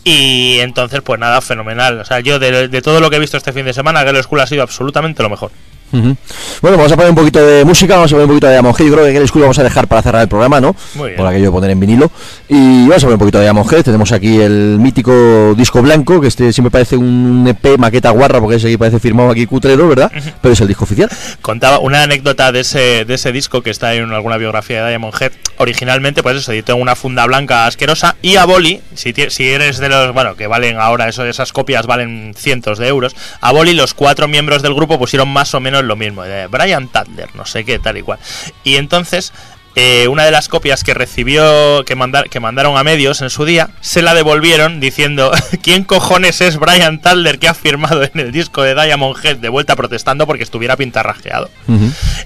Y 0.04 0.58
entonces, 0.60 1.00
pues 1.02 1.18
nada, 1.20 1.40
fenomenal. 1.40 2.00
O 2.00 2.04
sea, 2.04 2.20
yo 2.20 2.38
de, 2.38 2.68
de 2.68 2.82
todo 2.82 3.00
lo 3.00 3.08
que 3.10 3.16
he 3.16 3.20
visto 3.20 3.36
este 3.36 3.52
fin 3.52 3.64
de 3.64 3.72
semana, 3.72 4.02
Girl 4.02 4.22
School 4.22 4.40
ha 4.40 4.46
sido 4.46 4.62
absolutamente 4.62 5.22
lo 5.22 5.30
mejor. 5.30 5.50
Bueno, 5.92 6.76
vamos 6.76 6.92
a 6.92 6.96
poner 6.96 7.10
un 7.10 7.16
poquito 7.16 7.44
de 7.44 7.64
música, 7.64 7.96
vamos 7.96 8.10
a 8.12 8.14
poner 8.14 8.24
un 8.24 8.30
poquito 8.30 8.48
de 8.48 8.56
Head. 8.56 8.86
Yo 8.86 8.92
creo 8.92 9.04
que 9.04 9.16
el 9.16 9.28
School 9.28 9.42
vamos 9.42 9.58
a 9.58 9.62
dejar 9.62 9.86
para 9.88 10.02
cerrar 10.02 10.22
el 10.22 10.28
programa, 10.28 10.60
¿no? 10.60 10.74
Muy 10.94 11.10
bien. 11.10 11.16
Por 11.18 11.26
aquello 11.26 11.44
de 11.46 11.50
poner 11.50 11.70
en 11.70 11.80
vinilo. 11.80 12.10
Y 12.48 12.88
vamos 12.88 13.04
a 13.04 13.06
poner 13.06 13.14
un 13.14 13.18
poquito 13.18 13.40
de 13.40 13.46
Head. 13.46 13.84
Tenemos 13.84 14.12
aquí 14.12 14.40
el 14.40 14.78
mítico 14.80 15.54
disco 15.54 15.82
blanco, 15.82 16.20
que 16.20 16.28
este 16.28 16.52
siempre 16.52 16.70
parece 16.70 16.96
un 16.96 17.46
EP 17.46 17.78
maqueta 17.78 18.10
guarra, 18.10 18.40
porque 18.40 18.56
ese 18.56 18.68
aquí 18.68 18.76
parece 18.76 18.98
firmado 19.00 19.30
aquí 19.30 19.46
cutrero, 19.46 19.88
¿verdad? 19.88 20.10
Pero 20.40 20.54
es 20.54 20.60
el 20.60 20.68
disco 20.68 20.84
oficial. 20.84 21.10
Contaba 21.42 21.78
una 21.78 22.02
anécdota 22.02 22.52
de 22.52 22.60
ese, 22.60 23.04
de 23.04 23.14
ese 23.14 23.32
disco 23.32 23.62
que 23.62 23.70
está 23.70 23.94
en 23.94 24.10
alguna 24.12 24.38
biografía 24.38 24.82
de 24.84 24.90
Diamond 24.90 25.14
Head. 25.20 25.32
Originalmente, 25.58 26.22
pues 26.22 26.36
eso, 26.36 26.52
editó 26.52 26.76
una 26.76 26.96
funda 26.96 27.26
blanca 27.26 27.66
asquerosa. 27.66 28.16
Y 28.22 28.36
a 28.36 28.44
Boli, 28.46 28.80
si, 28.94 29.12
si 29.28 29.48
eres 29.48 29.78
de 29.78 29.88
los, 29.88 30.14
bueno, 30.14 30.34
que 30.36 30.46
valen 30.46 30.78
ahora, 30.78 31.08
eso, 31.08 31.24
esas 31.24 31.52
copias 31.52 31.86
valen 31.86 32.34
cientos 32.36 32.78
de 32.78 32.88
euros. 32.88 33.14
A 33.40 33.52
Boli, 33.52 33.74
los 33.74 33.94
cuatro 33.94 34.28
miembros 34.28 34.62
del 34.62 34.74
grupo 34.74 34.98
pusieron 34.98 35.28
más 35.28 35.54
o 35.54 35.60
menos 35.60 35.81
lo 35.86 35.96
mismo. 35.96 36.22
Brian 36.50 36.88
Tadler, 36.88 37.34
no 37.34 37.44
sé 37.44 37.64
qué, 37.64 37.78
tal 37.78 37.98
y 37.98 38.02
cual. 38.02 38.18
Y 38.64 38.76
entonces. 38.76 39.32
Eh, 39.76 40.06
una 40.08 40.24
de 40.24 40.30
las 40.30 40.48
copias 40.48 40.84
que 40.84 40.94
recibió, 40.94 41.84
que, 41.84 41.94
mandar, 41.94 42.28
que 42.28 42.40
mandaron 42.40 42.76
a 42.76 42.84
medios 42.84 43.22
en 43.22 43.30
su 43.30 43.44
día, 43.44 43.70
se 43.80 44.02
la 44.02 44.14
devolvieron 44.14 44.80
diciendo: 44.80 45.30
¿Quién 45.62 45.84
cojones 45.84 46.40
es 46.40 46.58
Brian 46.58 47.00
Tadler 47.00 47.38
que 47.38 47.48
ha 47.48 47.54
firmado 47.54 48.02
en 48.02 48.18
el 48.20 48.32
disco 48.32 48.62
de 48.62 48.74
Diamond 48.74 49.16
Head 49.24 49.36
de 49.38 49.48
vuelta 49.48 49.76
protestando 49.76 50.26
porque 50.26 50.42
estuviera 50.42 50.76
pintarrajeado? 50.76 51.48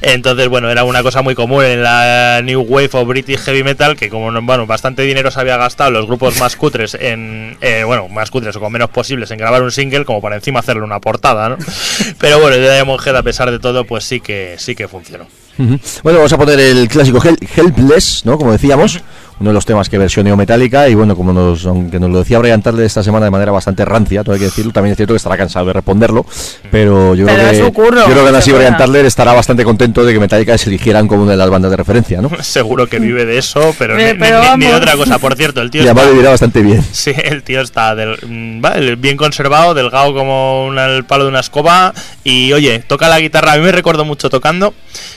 Entonces, 0.03 0.49
bueno, 0.49 0.71
era 0.71 0.85
una 0.85 1.03
cosa 1.03 1.23
muy 1.23 1.35
común 1.35 1.65
en 1.65 1.83
la 1.83 2.41
New 2.43 2.63
Wave 2.63 2.91
o 2.93 3.05
British 3.07 3.39
Heavy 3.41 3.63
Metal, 3.63 3.97
que 3.97 4.09
como 4.11 4.31
no- 4.31 4.43
bueno, 4.43 4.67
bastante 4.67 5.03
dinero 5.03 5.31
se 5.31 5.41
había 5.41 5.57
gastado 5.57 5.91
los 5.91 6.07
grupos 6.07 6.39
más 6.39 6.57
cutres 6.57 6.95
en, 6.95 7.57
eh, 7.61 7.83
bueno, 7.85 8.09
más 8.09 8.31
cutres 8.31 8.55
o 8.57 8.61
con 8.61 8.73
menos 8.73 8.91
posibles 8.91 9.31
en 9.31 9.39
grabar 9.39 9.63
un 9.63 9.71
single, 9.73 10.05
como 10.05 10.21
para 10.21 10.37
encima 10.37 10.61
hacerle 10.61 10.83
una 10.83 11.01
portada, 11.01 11.49
¿no? 11.49 11.57
Pero 12.19 12.41
bueno, 12.41 12.57
de 12.57 12.73
Diamond 12.73 13.01
Head, 13.07 13.17
a 13.17 13.23
pesar 13.23 13.51
de 13.51 13.59
todo, 13.59 13.85
pues 13.85 14.05
sí 14.05 14.21
que 14.21 14.57
sí 14.59 14.75
que 14.75 14.89
funcionó. 14.89 15.27
Bueno, 15.59 16.19
vamos 16.19 16.33
a 16.33 16.39
poner 16.39 16.59
el 16.61 16.89
clásico 16.89 17.19
Hel- 17.19 17.39
Helpless, 17.57 18.23
¿no? 18.25 18.37
Como 18.39 18.53
decíamos, 18.53 19.01
uno 19.39 19.51
de 19.51 19.55
los 19.55 19.67
temas 19.67 19.89
que 19.89 19.99
versionó 19.99 20.37
Metallica 20.37 20.89
y 20.89 20.95
bueno, 20.95 21.15
como 21.15 21.33
nos, 21.33 21.67
aunque 21.67 22.01
nos 22.01 22.11
lo 22.11 22.19
decía 22.21 22.39
Brian 22.39 22.63
Tadler 22.63 22.87
esta 22.87 23.03
semana 23.03 23.27
de 23.27 23.31
manera 23.31 23.53
bastante 23.53 23.85
rancia, 23.85 24.25
todo 24.25 24.33
hay 24.35 24.39
que 24.39 24.47
decirlo, 24.47 24.73
también 24.73 24.93
es 24.93 24.97
cierto 24.97 25.13
que 25.15 25.19
estará 25.19 25.37
cansado 25.37 25.67
de 25.67 25.73
responderlo, 25.75 26.25
pero 26.71 27.15
yo 27.15 27.27
Pero 27.27 27.39
creo 27.39 27.51
que 27.51 27.59
su 27.59 27.73
curro, 27.73 28.01
yo 28.09 28.13
creo 28.13 28.31
que 28.31 28.37
así 28.37 28.53
Brian. 28.53 28.77
Tadler 28.77 29.05
estará 29.07 29.33
bastante 29.33 29.65
contento 29.65 30.05
de 30.05 30.13
que 30.13 30.21
Metallica 30.21 30.57
se 30.59 30.69
eligieran 30.71 31.07
como 31.09 31.23
una 31.23 31.33
de 31.33 31.37
las 31.39 31.51
bandas 31.51 31.71
de 31.71 31.77
referencia, 31.77 32.21
¿no? 32.21 32.31
Seguro 32.43 32.87
que 32.89 32.99
vive 32.99 33.25
de 33.25 33.39
eso, 33.39 33.75
pero, 33.79 33.97
ni- 33.97 34.15
pero 34.19 34.57
ni, 34.57 34.65
ni 34.65 34.71
de 34.71 34.75
otra 34.75 34.97
cosa. 34.97 35.19
Por 35.19 35.35
cierto, 35.37 35.61
el 35.63 35.71
tío 35.71 35.83
Y 35.83 35.85
además 35.85 36.05
está- 36.05 36.13
vivirá 36.13 36.31
bastante 36.31 36.63
bien. 36.63 36.83
Sí, 36.93 37.13
el 37.25 37.43
tío 37.43 37.61
está 37.61 37.95
del- 37.95 38.19
mm, 38.27 38.61
vale, 38.61 38.97
bien 38.97 39.17
conservado, 39.17 39.75
delgado 39.75 40.15
como 40.15 40.67
una- 40.67 40.87
el 40.87 41.05
palo 41.05 41.25
de 41.25 41.31
una 41.31 41.41
escoba. 41.41 41.93
Y 42.25 42.53
oye, 42.53 42.79
toca 42.81 43.09
la 43.09 43.21
guitarra. 43.21 43.53
A 43.53 43.57
mí 43.57 43.63
me 43.63 43.73
recuerdo 43.73 44.05
mucho 44.05 44.31
tocando. 44.31 44.75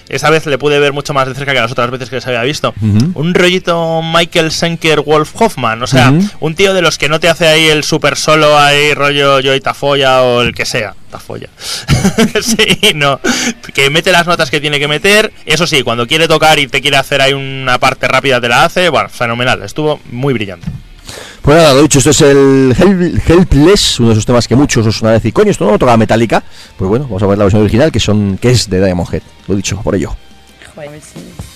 Esa 0.10 0.30
vez 0.30 0.46
le 0.48 0.58
pude 0.58 0.80
ver 0.80 0.92
mucho 0.94 1.14
más 1.14 1.28
de 1.28 1.36
cerca 1.36 1.54
que 1.54 1.60
las 1.60 1.72
otras 1.72 1.90
veces 1.92 2.10
que 2.10 2.16
les 2.18 2.28
había 2.28 2.42
visto. 2.44 2.74
Ujú. 2.82 3.12
Un 3.14 3.34
rollito 3.34 4.02
Michael 4.12 4.52
Senker 4.52 5.02
Wolf 5.02 5.32
Hoffman. 5.36 5.82
O 5.84 5.88
sea, 5.88 6.14
un 6.40 6.56
tío 6.56 6.74
de 6.74 6.82
los 6.82 6.98
que 6.98 7.10
no 7.10 7.20
te 7.20 7.30
hace 7.30 7.48
ahí 7.48 7.68
el 7.68 7.84
super 7.84 8.16
solo, 8.16 8.58
ahí 8.58 8.94
rollo 8.94 9.42
Joy 9.42 9.62
Tafoya 9.62 10.22
o 10.22 10.42
el 10.42 10.54
que 10.54 10.66
sea. 10.66 10.96
Tafoya. 11.10 11.50
sí, 12.42 12.94
no. 12.96 13.20
Que 13.74 13.90
mete 13.90 14.12
las 14.12 14.28
notas 14.28 14.50
que 14.50 14.62
tiene 14.62 14.80
que 14.80 14.88
meter. 14.88 15.32
Eso 15.46 15.66
sí, 15.66 15.84
cuando 15.84 16.08
quiere 16.08 16.28
tocar 16.28 16.60
y 16.60 16.68
te 16.68 16.82
quiere 16.82 16.98
hacer 16.98 17.22
ahí 17.22 17.34
una 17.34 17.80
parte 17.80 18.08
rápida, 18.08 18.40
te 18.40 18.50
la 18.50 18.66
hace. 18.66 18.90
Bueno, 18.90 19.10
fenomenal. 19.10 19.64
Estuvo 19.64 20.00
muy 20.12 20.34
brillante. 20.34 20.68
Pues 21.42 21.58
nada, 21.58 21.74
lo 21.74 21.82
dicho, 21.82 22.00
esto 22.00 22.12
es 22.12 22.22
el 22.22 22.76
Helpless, 23.26 24.00
uno 24.00 24.10
de 24.10 24.14
esos 24.14 24.26
temas 24.26 24.48
que 24.48 24.56
muchos 24.56 24.86
os 24.86 25.02
van 25.02 25.12
a 25.12 25.14
decir, 25.14 25.34
coño, 25.34 25.52
esto 25.52 25.66
no 25.66 25.72
lo 25.72 25.80
toca 25.80 25.98
Metallica. 25.98 26.44
Pues 26.78 26.88
bueno, 26.88 27.06
vamos 27.06 27.24
a 27.24 27.28
ver 27.28 27.38
la 27.38 27.46
versión 27.46 27.64
original 27.64 27.92
que 27.92 28.00
son 28.00 28.38
que 28.38 28.52
es 28.52 28.70
de 28.70 28.84
Diamond 28.84 29.14
Head. 29.14 29.24
Lo 29.48 29.56
dicho, 29.56 29.82
por 29.82 29.96
ello. 29.96 30.16
Joder, 30.76 31.02
sí. 31.02 31.49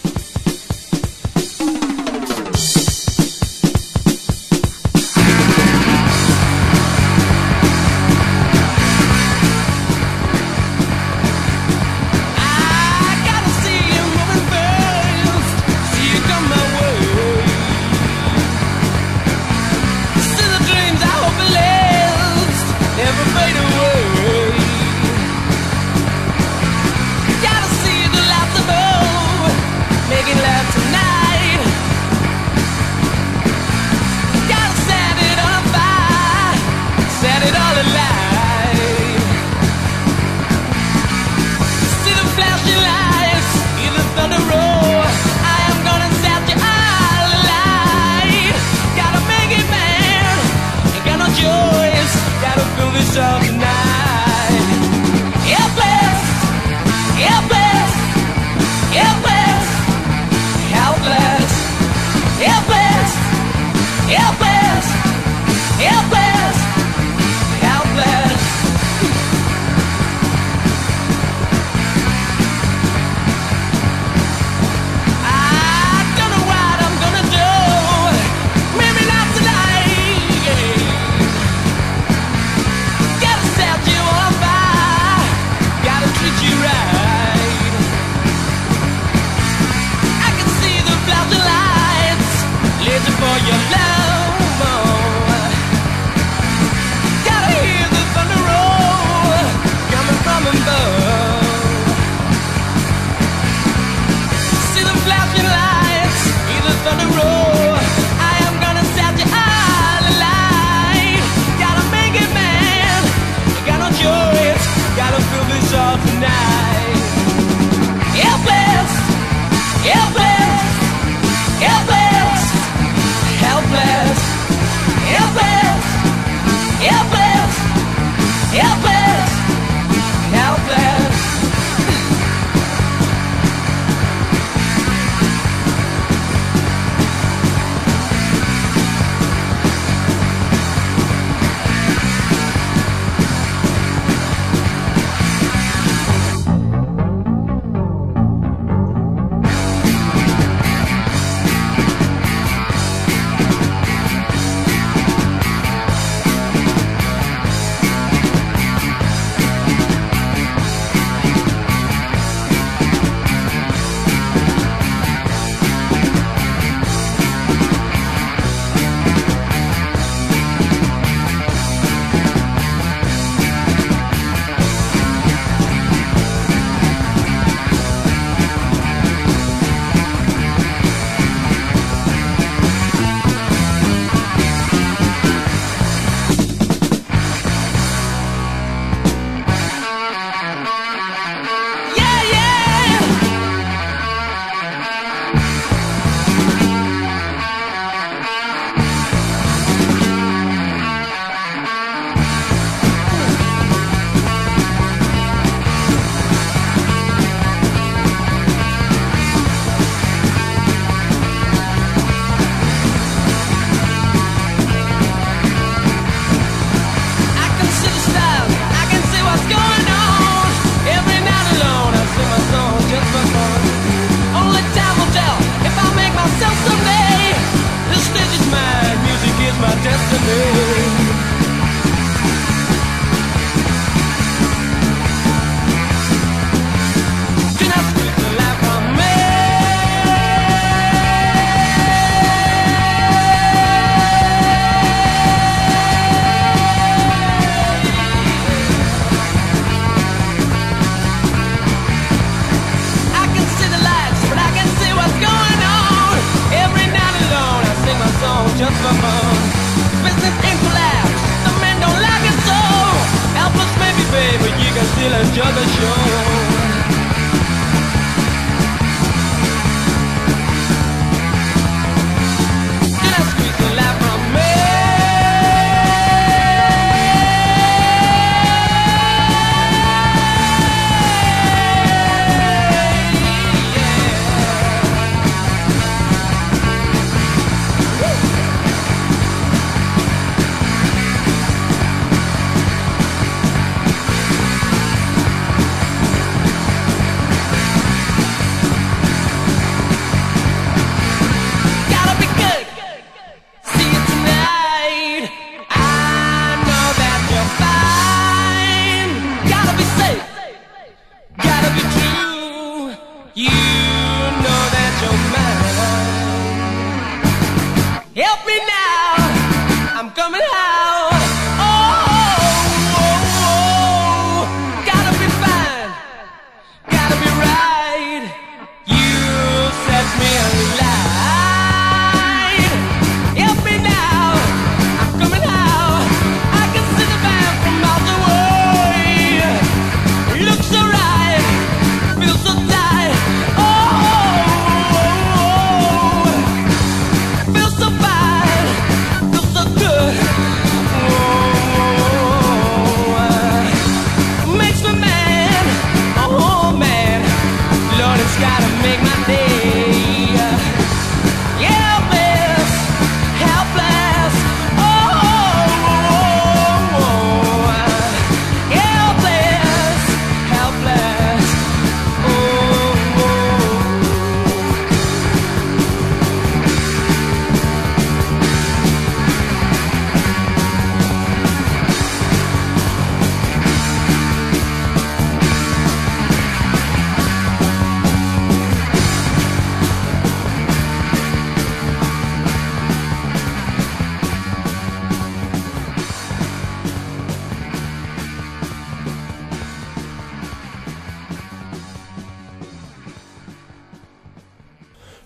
Just 265.35 265.47
other 265.47 265.67
show 265.67 265.92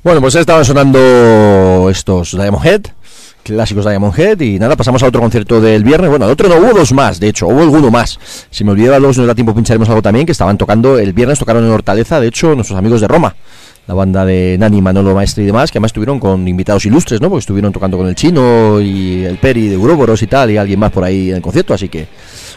Bueno, 0.07 0.21
pues 0.21 0.35
estaban 0.35 0.63
sonando 0.63 1.89
estos 1.91 2.31
Diamond 2.31 2.65
Head, 2.65 2.81
clásicos 3.43 3.83
Diamond 3.83 4.17
Head, 4.17 4.39
y 4.39 4.57
nada, 4.57 4.77
pasamos 4.77 5.03
a 5.03 5.07
otro 5.07 5.19
concierto 5.19 5.59
del 5.59 5.83
viernes. 5.83 6.09
Bueno, 6.09 6.23
al 6.23 6.31
otro 6.31 6.47
no 6.47 6.55
hubo 6.55 6.71
dos 6.71 6.93
más, 6.93 7.19
de 7.19 7.27
hecho, 7.27 7.45
hubo 7.47 7.61
alguno 7.61 7.91
más. 7.91 8.17
Si 8.49 8.63
me 8.63 8.71
olvidaba 8.71 8.99
los, 8.99 9.17
no 9.17 9.25
da 9.25 9.35
tiempo, 9.35 9.53
pincharemos 9.53 9.89
algo 9.89 10.01
también, 10.01 10.25
que 10.25 10.31
estaban 10.31 10.57
tocando 10.57 10.97
el 10.97 11.11
viernes, 11.11 11.39
tocaron 11.39 11.65
en 11.65 11.71
Hortaleza, 11.71 12.21
de 12.21 12.27
hecho, 12.27 12.55
nuestros 12.55 12.79
amigos 12.79 13.01
de 13.01 13.09
Roma. 13.09 13.35
La 13.85 13.95
banda 13.95 14.23
de 14.23 14.55
Nani, 14.57 14.81
Manolo 14.81 15.13
Maestre 15.13 15.43
y 15.43 15.47
demás, 15.47 15.71
que 15.71 15.77
además 15.77 15.89
estuvieron 15.89 16.21
con 16.21 16.47
invitados 16.47 16.85
ilustres, 16.85 17.19
¿no? 17.19 17.27
Porque 17.27 17.41
estuvieron 17.41 17.73
tocando 17.73 17.97
con 17.97 18.07
el 18.07 18.15
chino 18.15 18.79
y 18.79 19.25
el 19.25 19.37
Peri 19.39 19.67
de 19.67 19.73
Euroboros 19.73 20.21
y 20.21 20.27
tal, 20.27 20.51
y 20.51 20.55
alguien 20.55 20.79
más 20.79 20.93
por 20.93 21.03
ahí 21.03 21.31
en 21.31 21.35
el 21.35 21.41
concierto, 21.41 21.73
así 21.73 21.89
que 21.89 22.07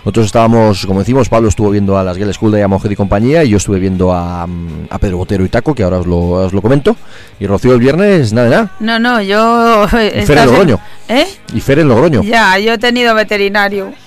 nosotros 0.00 0.26
estábamos, 0.26 0.86
como 0.86 1.00
decimos, 1.00 1.28
Pablo 1.28 1.48
estuvo 1.48 1.70
viendo 1.70 1.98
a 1.98 2.02
las 2.04 2.16
Girl 2.16 2.32
School 2.32 2.52
de 2.52 2.60
Head 2.60 2.90
y 2.90 2.96
compañía, 2.96 3.44
y 3.44 3.50
yo 3.50 3.58
estuve 3.58 3.78
viendo 3.78 4.12
a, 4.12 4.46
mm, 4.46 4.86
a 4.88 4.98
Pedro 4.98 5.18
Botero 5.18 5.44
y 5.44 5.48
Taco, 5.48 5.74
que 5.74 5.82
ahora 5.82 5.98
os 5.98 6.06
lo, 6.06 6.18
os 6.18 6.52
lo 6.52 6.62
comento, 6.62 6.96
y 7.38 7.46
Rocío 7.46 7.74
el 7.74 7.80
viernes, 7.80 8.32
nada 8.32 8.48
de 8.48 8.56
nada, 8.56 8.70
No, 8.80 8.98
no, 8.98 9.20
yo... 9.20 9.84
y 9.86 10.22
Fer 10.24 10.38
en 10.38 10.46
Logroño, 10.46 10.80
¿Eh? 11.08 11.26
y 11.54 11.60
Fer 11.60 11.80
en 11.80 11.88
Logroño. 11.88 12.22
Ya, 12.22 12.58
yo 12.58 12.72
he 12.72 12.78
tenido 12.78 13.14
veterinario. 13.14 13.92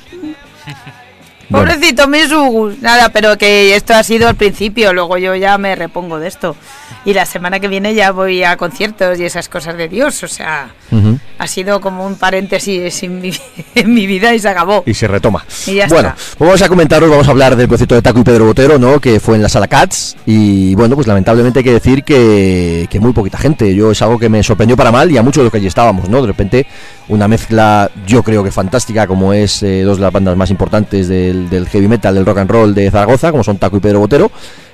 Bueno. 1.49 1.71
Pobrecito, 1.71 2.07
mis 2.07 2.31
Ugus. 2.31 2.81
Nada, 2.81 3.09
pero 3.09 3.37
que 3.37 3.75
esto 3.75 3.93
ha 3.93 4.01
sido 4.01 4.27
el 4.27 4.35
principio, 4.35 4.91
luego 4.91 5.19
yo 5.19 5.35
ya 5.35 5.57
me 5.59 5.75
repongo 5.75 6.17
de 6.17 6.27
esto. 6.27 6.55
Y 7.05 7.13
la 7.13 7.25
semana 7.25 7.59
que 7.59 7.67
viene 7.67 7.93
ya 7.93 8.11
voy 8.11 8.43
a 8.43 8.55
conciertos 8.55 9.19
y 9.19 9.25
esas 9.25 9.49
cosas 9.49 9.75
de 9.77 9.89
Dios, 9.89 10.23
o 10.23 10.27
sea, 10.27 10.69
Ujú. 10.91 11.19
ha 11.37 11.47
sido 11.47 11.81
como 11.81 12.05
un 12.05 12.15
paréntesis 12.15 13.03
en 13.03 13.19
mi, 13.21 13.31
en 13.75 13.93
mi 13.93 14.07
vida 14.07 14.33
y 14.33 14.39
se 14.39 14.47
acabó. 14.47 14.83
y 14.85 14.93
se 14.93 15.07
retoma. 15.07 15.45
Y 15.67 15.75
ya 15.75 15.87
bueno, 15.87 16.09
está. 16.09 16.21
pues 16.37 16.47
vamos 16.47 16.61
a 16.61 16.69
comentaros, 16.69 17.09
vamos 17.09 17.27
a 17.27 17.31
hablar 17.31 17.55
del 17.57 17.67
concierto 17.67 17.95
de 17.95 18.01
Taco 18.01 18.19
y 18.19 18.23
Pedro 18.23 18.45
Botero, 18.45 18.79
¿no? 18.79 18.99
Que 19.01 19.19
fue 19.19 19.35
en 19.35 19.41
la 19.41 19.49
sala 19.49 19.67
Cats. 19.67 20.15
Y 20.25 20.75
bueno, 20.75 20.95
pues 20.95 21.07
lamentablemente 21.07 21.59
hay 21.59 21.63
que 21.65 21.73
decir 21.73 22.03
que, 22.03 22.87
que 22.89 22.99
muy 23.01 23.11
poquita 23.11 23.37
gente. 23.37 23.73
Yo 23.75 23.91
es 23.91 24.01
algo 24.01 24.17
que 24.17 24.29
me 24.29 24.41
sorprendió 24.43 24.77
para 24.77 24.91
mal 24.91 25.11
y 25.11 25.17
a 25.17 25.23
muchos 25.23 25.41
de 25.41 25.45
los 25.45 25.51
que 25.51 25.57
allí 25.57 25.67
estábamos, 25.67 26.07
¿no? 26.09 26.21
De 26.21 26.27
repente, 26.27 26.65
una 27.09 27.27
mezcla, 27.27 27.91
yo 28.07 28.23
creo 28.23 28.43
que 28.43 28.51
fantástica, 28.51 29.07
como 29.07 29.33
es 29.33 29.61
eh, 29.63 29.81
dos 29.83 29.97
de 29.97 30.03
las 30.03 30.13
bandas 30.13 30.37
más 30.37 30.49
importantes 30.51 31.07
del, 31.09 31.49
del 31.49 31.67
heavy 31.67 31.87
metal, 31.89 32.15
del 32.15 32.25
rock 32.25 32.37
and 32.37 32.49
roll 32.49 32.73
de 32.73 32.89
Zaragoza, 32.89 33.31
como 33.31 33.43
son 33.43 33.57
Taco 33.57 33.75
y 33.77 33.79
Pedro 33.81 33.99
Botero. 33.99 34.31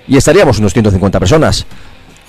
Y 0.07 0.17
estaríamos 0.17 0.57
unos 0.59 0.73
150 0.73 1.19
personas. 1.19 1.65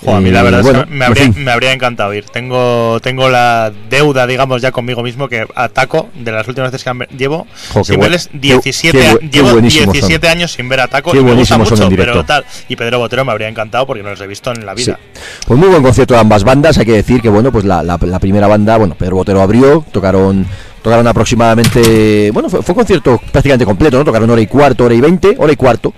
Jo, 0.05 0.15
a 0.15 0.21
mí 0.21 0.31
la 0.31 0.43
verdad 0.43 0.63
bueno, 0.63 0.81
es 0.81 0.87
que 0.87 0.91
me 0.95 1.05
habría, 1.05 1.29
me 1.37 1.51
habría 1.51 1.73
encantado 1.73 2.15
ir. 2.15 2.25
Tengo, 2.27 2.99
tengo 3.03 3.29
la 3.29 3.71
deuda, 3.91 4.27
digamos, 4.27 4.63
ya 4.63 4.73
conmigo 4.73 5.03
mismo 5.03 5.29
que 5.29 5.47
ataco 5.55 6.09
de 6.15 6.33
las 6.33 6.49
últimas 6.49 6.73
veces 6.73 6.85
que 6.91 7.17
llevo. 7.17 7.47
Jo, 7.73 7.85
sin 7.85 7.97
buen- 7.97 8.01
verles 8.11 8.29
qué- 8.33 8.39
17, 8.39 8.99
qué 8.99 9.07
a- 9.07 9.13
bu- 9.13 9.19
qué 9.19 9.29
llevo 9.29 9.51
buenísimos 9.53 9.93
17 9.93 10.27
son. 10.27 10.37
años 10.37 10.53
sin 10.53 10.69
ver 10.69 10.81
a 10.81 10.89
Taco 10.89 11.13
Qué 11.13 11.19
y 11.19 11.23
me 11.25 11.35
gusta 11.35 11.59
mucho, 11.59 11.75
pero 11.91 12.25
tal. 12.25 12.45
Y 12.69 12.77
Pedro 12.77 12.99
Botero 12.99 13.25
me 13.25 13.33
habría 13.33 13.49
encantado 13.49 13.87
porque 13.87 14.03
no 14.03 14.11
los 14.11 14.21
he 14.21 14.27
visto 14.27 14.51
en 14.53 14.65
la 14.65 14.75
vida. 14.75 14.99
Sí. 15.15 15.21
Pues 15.47 15.59
muy 15.61 15.69
buen 15.69 15.83
concierto 15.83 16.15
de 16.15 16.21
ambas 16.21 16.45
bandas. 16.45 16.79
Hay 16.79 16.87
que 16.87 16.93
decir 16.93 17.21
que 17.21 17.29
bueno, 17.29 17.53
pues 17.53 17.65
la, 17.65 17.83
la- 17.83 17.99
la 18.01 18.19
primera 18.19 18.47
banda, 18.47 18.77
bueno, 18.79 18.95
Pedro 18.95 19.17
Botero 19.17 19.43
abrió, 19.43 19.85
tocaron 19.93 20.47
tocaron 20.83 21.07
aproximadamente, 21.07 22.31
bueno, 22.33 22.49
fue, 22.49 22.61
un 22.61 22.75
concierto 22.75 23.21
prácticamente 23.31 23.65
completo, 23.65 23.99
¿no? 23.99 24.05
Tocaron 24.05 24.31
hora 24.31 24.41
y 24.41 24.47
cuarto, 24.47 24.85
hora 24.85 24.95
y 24.95 25.01
veinte, 25.01 25.37
hora 25.39 25.53
y 25.53 25.57
cuarto. 25.57 25.93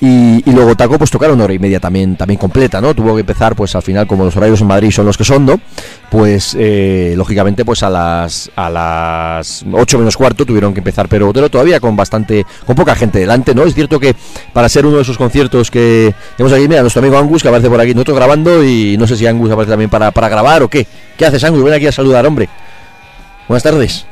Y, 0.00 0.42
luego 0.50 0.76
Taco 0.76 0.98
pues 0.98 1.10
tocaron 1.10 1.40
hora 1.40 1.52
y 1.52 1.58
media 1.58 1.80
también, 1.80 2.16
también 2.16 2.38
completa, 2.38 2.80
¿no? 2.80 2.94
Tuvo 2.94 3.14
que 3.14 3.20
empezar 3.20 3.56
pues 3.56 3.74
al 3.74 3.82
final, 3.82 4.06
como 4.06 4.24
los 4.24 4.36
horarios 4.36 4.60
en 4.60 4.66
Madrid 4.66 4.90
son 4.90 5.06
los 5.06 5.16
que 5.16 5.24
son, 5.24 5.46
¿no? 5.46 5.60
Pues 6.10 6.56
eh, 6.58 7.14
lógicamente 7.16 7.64
pues 7.64 7.82
a 7.82 7.90
las 7.90 8.50
a 8.54 8.70
las 8.70 9.64
8 9.70 9.98
menos 9.98 10.16
cuarto 10.16 10.46
tuvieron 10.46 10.72
que 10.72 10.80
empezar 10.80 11.08
Pedro 11.08 11.26
Botero 11.26 11.50
todavía 11.50 11.80
con 11.80 11.96
bastante, 11.96 12.44
con 12.66 12.76
poca 12.76 12.94
gente 12.94 13.18
delante, 13.18 13.54
¿no? 13.54 13.64
Es 13.64 13.74
cierto 13.74 13.98
que 13.98 14.14
para 14.52 14.68
ser 14.68 14.86
uno 14.86 14.96
de 14.96 15.02
esos 15.02 15.18
conciertos 15.18 15.70
que 15.70 16.14
tenemos 16.36 16.56
aquí, 16.56 16.68
mira, 16.68 16.82
nuestro 16.82 17.00
amigo 17.00 17.18
Angus 17.18 17.42
que 17.42 17.48
aparece 17.48 17.68
por 17.68 17.80
aquí, 17.80 17.94
nosotros 17.94 18.16
grabando 18.16 18.62
y 18.62 18.96
no 18.96 19.06
sé 19.06 19.16
si 19.16 19.26
Angus 19.26 19.50
aparece 19.50 19.70
también 19.70 19.90
para, 19.90 20.10
para 20.10 20.28
grabar 20.28 20.62
o 20.62 20.68
qué. 20.68 20.86
¿Qué 21.16 21.26
haces 21.26 21.42
Angus? 21.44 21.64
Ven 21.64 21.74
aquí 21.74 21.86
a 21.86 21.92
saludar, 21.92 22.26
hombre. 22.26 22.48
Buenas 23.48 23.62
tardes. 23.62 24.06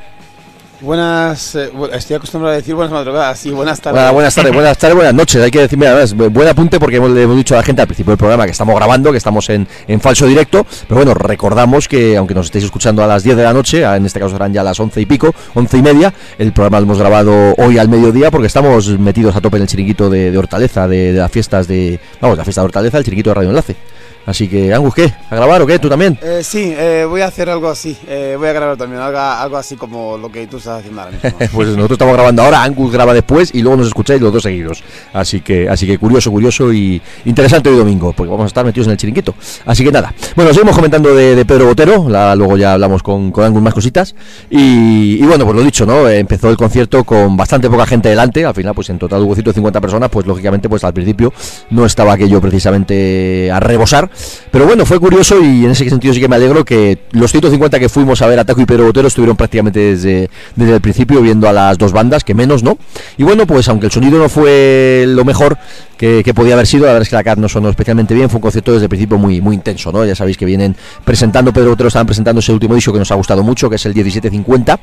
Buenas, 0.82 1.54
eh, 1.54 1.70
estoy 1.92 2.16
acostumbrado 2.16 2.54
a 2.54 2.56
decir 2.56 2.74
buenas 2.74 2.92
madrugadas, 2.92 3.38
sí, 3.38 3.50
buenas 3.52 3.80
tardes. 3.80 3.94
Buenas, 4.00 4.12
buenas 4.14 4.34
tardes, 4.34 4.52
buenas 4.52 4.76
tardes, 4.78 4.96
buenas 4.96 5.14
noches. 5.14 5.40
Hay 5.40 5.50
que 5.52 5.60
decir, 5.60 5.78
mira, 5.78 5.92
además, 5.92 6.16
bu- 6.16 6.28
buen 6.28 6.48
apunte 6.48 6.80
porque 6.80 6.96
hemos, 6.96 7.10
le 7.12 7.22
hemos 7.22 7.36
dicho 7.36 7.54
a 7.54 7.59
la 7.59 7.62
gente 7.62 7.82
al 7.82 7.86
principio 7.86 8.10
del 8.10 8.18
programa 8.18 8.46
que 8.46 8.50
estamos 8.50 8.74
grabando, 8.74 9.12
que 9.12 9.18
estamos 9.18 9.48
en, 9.50 9.68
en 9.86 10.00
falso 10.00 10.26
directo. 10.26 10.66
Pero 10.88 10.96
bueno, 10.96 11.14
recordamos 11.14 11.86
que 11.86 12.16
aunque 12.16 12.34
nos 12.34 12.46
estéis 12.46 12.64
escuchando 12.64 13.04
a 13.04 13.06
las 13.06 13.22
10 13.22 13.36
de 13.36 13.42
la 13.44 13.52
noche, 13.52 13.84
en 13.84 14.04
este 14.06 14.18
caso 14.18 14.32
serán 14.32 14.52
ya 14.52 14.64
las 14.64 14.80
11 14.80 15.00
y 15.00 15.06
pico, 15.06 15.32
11 15.54 15.78
y 15.78 15.82
media, 15.82 16.12
el 16.36 16.52
programa 16.52 16.80
lo 16.80 16.84
hemos 16.86 16.98
grabado 16.98 17.54
hoy 17.59 17.78
al 17.78 17.88
mediodía 17.88 18.32
porque 18.32 18.48
estamos 18.48 18.88
metidos 18.98 19.36
a 19.36 19.40
tope 19.40 19.59
en 19.59 19.62
el 19.62 19.68
chiringuito 19.68 20.10
de, 20.10 20.32
de 20.32 20.38
Hortaleza, 20.38 20.88
de, 20.88 21.12
de 21.12 21.18
las 21.20 21.30
fiestas 21.30 21.68
de. 21.68 22.00
Vamos, 22.20 22.36
la 22.36 22.42
fiesta 22.44 22.60
de 22.60 22.64
Hortaleza, 22.64 22.98
el 22.98 23.04
chiringuito 23.04 23.30
de 23.30 23.34
Radio 23.34 23.50
Enlace. 23.50 23.76
Así 24.24 24.46
que, 24.48 24.72
Angus, 24.72 24.94
¿qué? 24.94 25.12
¿A 25.30 25.34
grabar 25.36 25.60
o 25.62 25.66
qué? 25.66 25.78
¿Tú 25.80 25.88
también? 25.88 26.16
Eh, 26.22 26.40
sí, 26.44 26.72
eh, 26.76 27.04
voy 27.08 27.22
a 27.22 27.26
hacer 27.26 27.50
algo 27.50 27.68
así, 27.68 27.96
eh, 28.06 28.36
voy 28.38 28.48
a 28.48 28.52
grabar 28.52 28.76
también, 28.76 29.02
algo, 29.02 29.18
algo 29.18 29.56
así 29.56 29.74
como 29.76 30.16
lo 30.16 30.30
que 30.30 30.46
tú 30.46 30.58
estás 30.58 30.78
haciendo 30.78 31.00
ahora 31.02 31.12
mismo. 31.12 31.38
Pues 31.52 31.68
nosotros 31.68 31.92
estamos 31.92 32.14
grabando 32.14 32.42
ahora, 32.42 32.62
Angus 32.62 32.92
graba 32.92 33.12
después 33.14 33.50
y 33.52 33.62
luego 33.62 33.78
nos 33.78 33.88
escucháis 33.88 34.20
los 34.20 34.32
dos 34.32 34.42
seguidos. 34.44 34.82
Así 35.12 35.40
que, 35.40 35.68
así 35.68 35.86
que 35.88 35.98
curioso, 35.98 36.30
curioso 36.30 36.72
y 36.72 37.02
interesante 37.24 37.68
hoy 37.68 37.76
domingo, 37.76 38.12
porque 38.12 38.30
vamos 38.30 38.44
a 38.44 38.46
estar 38.46 38.64
metidos 38.64 38.86
en 38.86 38.92
el 38.92 38.96
chiringuito. 38.96 39.34
Así 39.66 39.84
que 39.84 39.90
nada. 39.90 40.14
Bueno, 40.36 40.52
seguimos 40.52 40.76
comentando 40.76 41.14
de, 41.14 41.34
de 41.34 41.44
Pedro 41.44 41.66
Botero, 41.66 42.08
la- 42.08 42.36
luego 42.36 42.56
ya 42.56 42.74
hablamos 42.74 43.02
con, 43.02 43.32
con 43.32 43.44
Angus 43.44 43.60
más 43.62 43.74
cositas. 43.74 44.14
Y, 44.50 45.16
y 45.20 45.26
bueno, 45.26 45.44
pues 45.44 45.56
lo 45.56 45.62
dicho, 45.64 45.84
¿no? 45.84 46.08
Empezó 46.08 46.48
el 46.48 46.56
concierto 46.56 47.02
con 47.02 47.36
bastante 47.36 47.68
poca 47.68 47.86
gente 47.86 48.08
delante, 48.08 48.44
al 48.44 48.54
final, 48.54 48.72
pues 48.74 48.88
en 48.90 48.98
total 49.00 49.20
hubo 49.22 49.34
150 49.34 49.80
personas, 49.80 50.10
pues 50.10 50.26
lógicamente, 50.26 50.68
pues 50.68 50.84
al 50.84 50.92
principio 50.94 51.32
no 51.70 51.84
estaba 51.84 52.12
aquello 52.12 52.40
precisamente 52.40 53.50
a 53.50 53.58
rebosar. 53.58 54.11
Pero 54.51 54.66
bueno, 54.66 54.84
fue 54.84 54.98
curioso 54.98 55.43
y 55.43 55.64
en 55.64 55.70
ese 55.70 55.89
sentido 55.89 56.12
sí 56.12 56.20
que 56.20 56.28
me 56.28 56.36
alegro 56.36 56.64
que 56.64 56.98
los 57.12 57.30
150 57.30 57.78
que 57.78 57.89
fuimos 57.89 58.22
a 58.22 58.26
ver 58.26 58.39
a 58.39 58.44
Taco 58.44 58.60
y 58.60 58.66
Pedro 58.66 58.84
Botero 58.84 59.09
estuvieron 59.09 59.36
prácticamente 59.36 59.80
desde, 59.80 60.30
desde 60.56 60.74
el 60.74 60.80
principio 60.80 61.20
viendo 61.20 61.48
a 61.48 61.52
las 61.52 61.78
dos 61.78 61.93
bandas, 61.93 62.24
que 62.24 62.34
menos, 62.34 62.62
¿no? 62.62 62.78
Y 63.16 63.22
bueno, 63.22 63.47
pues 63.47 63.68
aunque 63.68 63.86
el 63.86 63.93
sonido 63.93 64.18
no 64.18 64.28
fue 64.28 65.05
lo 65.09 65.24
mejor 65.24 65.59
que, 66.02 66.34
podía 66.34 66.54
haber 66.54 66.66
sido, 66.66 66.86
la 66.86 66.94
verdad 66.94 67.02
es 67.02 67.10
que 67.10 67.14
la 67.14 67.22
CAT 67.22 67.38
no 67.38 67.48
sonó 67.48 67.68
especialmente 67.68 68.12
bien, 68.12 68.28
fue 68.28 68.38
un 68.38 68.42
concierto 68.42 68.72
desde 68.72 68.86
el 68.86 68.88
principio 68.88 69.18
muy, 69.18 69.40
muy 69.40 69.54
intenso, 69.54 69.92
¿no? 69.92 70.04
Ya 70.04 70.16
sabéis 70.16 70.36
que 70.36 70.44
vienen 70.44 70.74
presentando, 71.04 71.52
Pedro 71.52 71.70
Botero 71.70 71.86
estaban 71.86 72.06
presentando 72.06 72.40
ese 72.40 72.52
último 72.52 72.74
disco 72.74 72.92
que 72.92 72.98
nos 72.98 73.12
ha 73.12 73.14
gustado 73.14 73.44
mucho, 73.44 73.70
que 73.70 73.76
es 73.76 73.86
el 73.86 73.94
1750. 73.94 74.80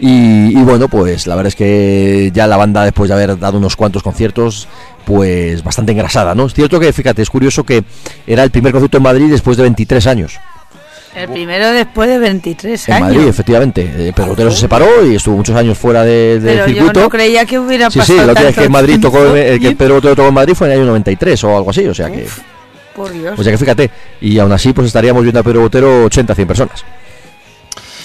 Y, 0.00 0.58
y 0.58 0.62
bueno, 0.62 0.88
pues 0.88 1.26
la 1.26 1.36
verdad 1.36 1.48
es 1.48 1.54
que 1.54 2.30
ya 2.34 2.46
la 2.46 2.58
banda, 2.58 2.84
después 2.84 3.08
de 3.08 3.14
haber 3.14 3.38
dado 3.38 3.56
unos 3.56 3.76
cuantos 3.76 4.02
conciertos, 4.02 4.68
pues 5.06 5.64
bastante 5.64 5.92
engrasada, 5.92 6.34
¿no? 6.34 6.44
Es 6.44 6.52
cierto 6.52 6.78
que, 6.78 6.92
fíjate, 6.92 7.22
es 7.22 7.30
curioso 7.30 7.64
que 7.64 7.82
era 8.26 8.44
el 8.44 8.50
primer 8.50 8.72
concierto 8.72 8.98
en 8.98 9.04
Madrid 9.04 9.30
después 9.30 9.56
de 9.56 9.62
23 9.62 10.06
años. 10.06 10.38
El 11.14 11.28
primero 11.28 11.70
después 11.72 12.08
de 12.08 12.18
23 12.18 12.88
En 12.88 12.94
años. 12.94 13.08
Madrid, 13.08 13.28
efectivamente. 13.28 13.82
Eh, 13.82 14.12
Pedro 14.14 14.28
Botero 14.30 14.50
se 14.50 14.60
separó 14.60 15.04
y 15.06 15.16
estuvo 15.16 15.36
muchos 15.36 15.56
años 15.56 15.76
fuera 15.76 16.04
de- 16.04 16.38
del 16.38 16.42
Pero 16.58 16.66
yo 16.68 16.74
circuito. 16.74 17.00
no 17.00 17.08
creía 17.08 17.44
que 17.44 17.58
hubiera 17.58 17.86
sí, 17.90 17.94
sí, 17.94 18.12
pasado 18.12 18.18
la 18.26 18.32
última 18.32 18.46
vez 18.46 18.54
que 18.56 18.64
en 18.64 18.72
Madrid 18.72 18.98
tocó, 19.00 19.36
eh, 19.36 19.58
que 19.60 19.74
Pedro 19.74 19.94
Botero 19.96 20.14
tocó 20.16 20.28
en 20.28 20.34
Madrid 20.34 20.54
fue 20.54 20.66
en 20.68 20.72
el 20.74 20.78
año 20.80 20.86
93 20.88 21.42
o 21.44 21.56
algo 21.56 21.70
así, 21.70 21.86
o 21.86 21.94
sea 21.94 22.10
que... 22.10 22.26
Por 22.94 23.12
Dios. 23.12 23.38
O 23.38 23.42
sea 23.42 23.52
que 23.52 23.58
fíjate, 23.58 23.90
y 24.20 24.38
aún 24.38 24.52
así 24.52 24.72
pues 24.72 24.88
estaríamos 24.88 25.22
viendo 25.22 25.40
a 25.40 25.42
Pedro 25.42 25.60
Botero 25.62 26.04
80, 26.04 26.34
100 26.34 26.48
personas. 26.48 26.84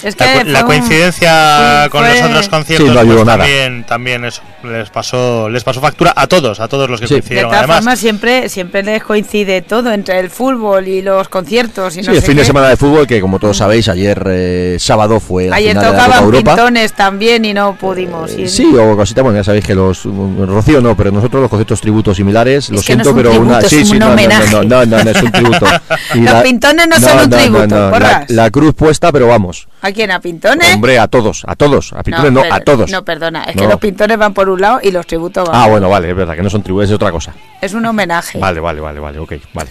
Es 0.04 0.14
que 0.16 0.24
La, 0.24 0.32
fue 0.32 0.44
la 0.44 0.64
coincidencia 0.64 1.80
fue- 1.82 1.90
con 1.90 2.08
los 2.08 2.22
otros 2.22 2.48
conciertos 2.48 2.88
Sí, 2.88 2.94
no 2.94 3.14
pues, 3.14 3.24
también, 3.26 3.84
también 3.84 4.24
eso, 4.24 4.42
les 4.62 4.90
pasó, 4.90 5.48
les 5.48 5.64
pasó 5.64 5.80
factura 5.80 6.12
a 6.16 6.26
todos, 6.26 6.60
a 6.60 6.68
todos 6.68 6.88
los 6.90 7.00
que 7.00 7.06
Sí. 7.08 7.14
De 7.14 7.20
coincidieron. 7.20 7.50
todas 7.50 7.58
Además, 7.60 7.76
formas, 7.78 7.98
siempre, 7.98 8.48
siempre 8.48 8.82
les 8.82 9.02
coincide 9.02 9.62
todo 9.62 9.92
entre 9.92 10.18
el 10.20 10.30
fútbol 10.30 10.86
y 10.88 11.02
los 11.02 11.28
conciertos. 11.28 11.96
Y 11.96 12.00
Sí, 12.00 12.06
no 12.06 12.12
el 12.14 12.20
sé 12.20 12.26
fin 12.26 12.36
de 12.36 12.42
qué. 12.42 12.46
semana 12.46 12.68
de 12.68 12.76
fútbol 12.76 13.06
que 13.06 13.20
como 13.20 13.38
todos 13.38 13.56
sabéis 13.56 13.88
ayer 13.88 14.22
eh, 14.28 14.76
sábado 14.78 15.20
fue 15.20 15.46
la 15.48 15.56
Ayer 15.56 15.70
final 15.70 15.84
de 15.84 15.90
la 15.90 15.92
Copa 15.96 16.04
tocaban 16.06 16.24
Europa. 16.24 16.54
pintones 16.54 16.92
también 16.92 17.44
y 17.44 17.54
no 17.54 17.76
pudimos 17.76 18.32
ir. 18.38 18.48
Sí, 18.48 18.74
o 18.76 18.96
cosita, 18.96 19.22
bueno, 19.22 19.38
ya 19.38 19.44
sabéis 19.44 19.64
que 19.64 19.74
los 19.74 20.04
mm, 20.06 20.44
Rocío 20.46 20.80
no, 20.80 20.96
pero 20.96 21.10
nosotros 21.10 21.40
los 21.42 21.50
conciertos 21.50 21.80
tributos 21.80 22.16
similares, 22.16 22.68
lo 22.70 22.74
que 22.76 22.76
no 22.76 22.82
siento, 22.82 23.02
es 23.02 23.08
un 23.10 23.16
pero 23.16 23.30
tributo, 23.30 23.50
una 23.50 23.58
es 23.60 23.68
sí, 23.68 23.76
un 23.78 23.86
sí, 23.86 23.98
no, 23.98 24.08
no, 24.08 24.16
no, 24.16 24.28
no, 24.50 24.62
no, 24.64 24.86
no, 24.86 25.04
no, 25.04 25.10
es 25.10 25.22
un 25.22 25.32
tributo. 25.32 25.66
Y 26.14 26.20
Los 26.20 26.42
pintones 26.42 26.88
no 26.88 27.00
son 27.00 27.18
un 27.20 27.30
tributo, 27.30 27.90
la, 27.98 28.24
la 28.28 28.50
cruz 28.50 28.74
puesta, 28.74 29.10
pero 29.12 29.26
vamos. 29.28 29.66
¿A 29.82 29.92
quién? 29.94 30.10
¿A 30.10 30.20
pintones? 30.20 30.74
Hombre, 30.74 30.98
a 30.98 31.08
todos, 31.08 31.42
a 31.46 31.56
todos, 31.56 31.92
a 31.94 32.02
pintones 32.02 32.32
no, 32.32 32.42
pero- 32.42 32.54
a 32.54 32.60
todos. 32.60 32.90
No, 32.90 33.02
perdona, 33.04 33.44
es 33.44 33.56
No. 33.56 33.62
que 33.62 33.68
los 33.68 33.80
pintones 33.80 34.18
van 34.18 34.34
por 34.34 34.48
un 34.50 34.60
lado 34.60 34.80
y 34.82 34.90
los 34.90 35.06
tributos 35.06 35.48
van 35.48 35.56
Ah, 35.56 35.62
por 35.62 35.70
bueno, 35.72 35.88
vale, 35.88 36.10
es 36.10 36.16
verdad 36.16 36.34
que 36.36 36.42
no 36.42 36.50
son 36.50 36.62
tributos, 36.62 36.90
es 36.90 36.94
otra 36.94 37.10
cosa. 37.10 37.32
Es 37.62 37.72
un 37.72 37.86
homenaje. 37.86 38.38
Vale, 38.38 38.60
vale, 38.60 38.80
vale, 38.82 39.00
vale, 39.00 39.18
ok, 39.18 39.32
vale. 39.54 39.70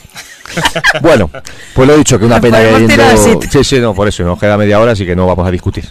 bueno, 1.02 1.30
pues 1.74 1.88
lo 1.88 1.94
he 1.96 1.98
dicho, 1.98 2.20
que 2.20 2.26
una 2.26 2.36
Nos 2.36 2.42
pena 2.42 2.60
que 2.60 2.88
yendo... 2.88 3.42
Sí, 3.50 3.64
sí, 3.64 3.80
no, 3.80 3.94
por 3.94 4.08
eso, 4.08 4.24
nos 4.24 4.40
queda 4.40 4.58
media 4.58 4.80
hora, 4.80 4.92
así 4.92 5.06
que 5.06 5.16
no 5.16 5.26
vamos 5.26 5.48
a 5.48 5.52
discutir. 5.52 5.86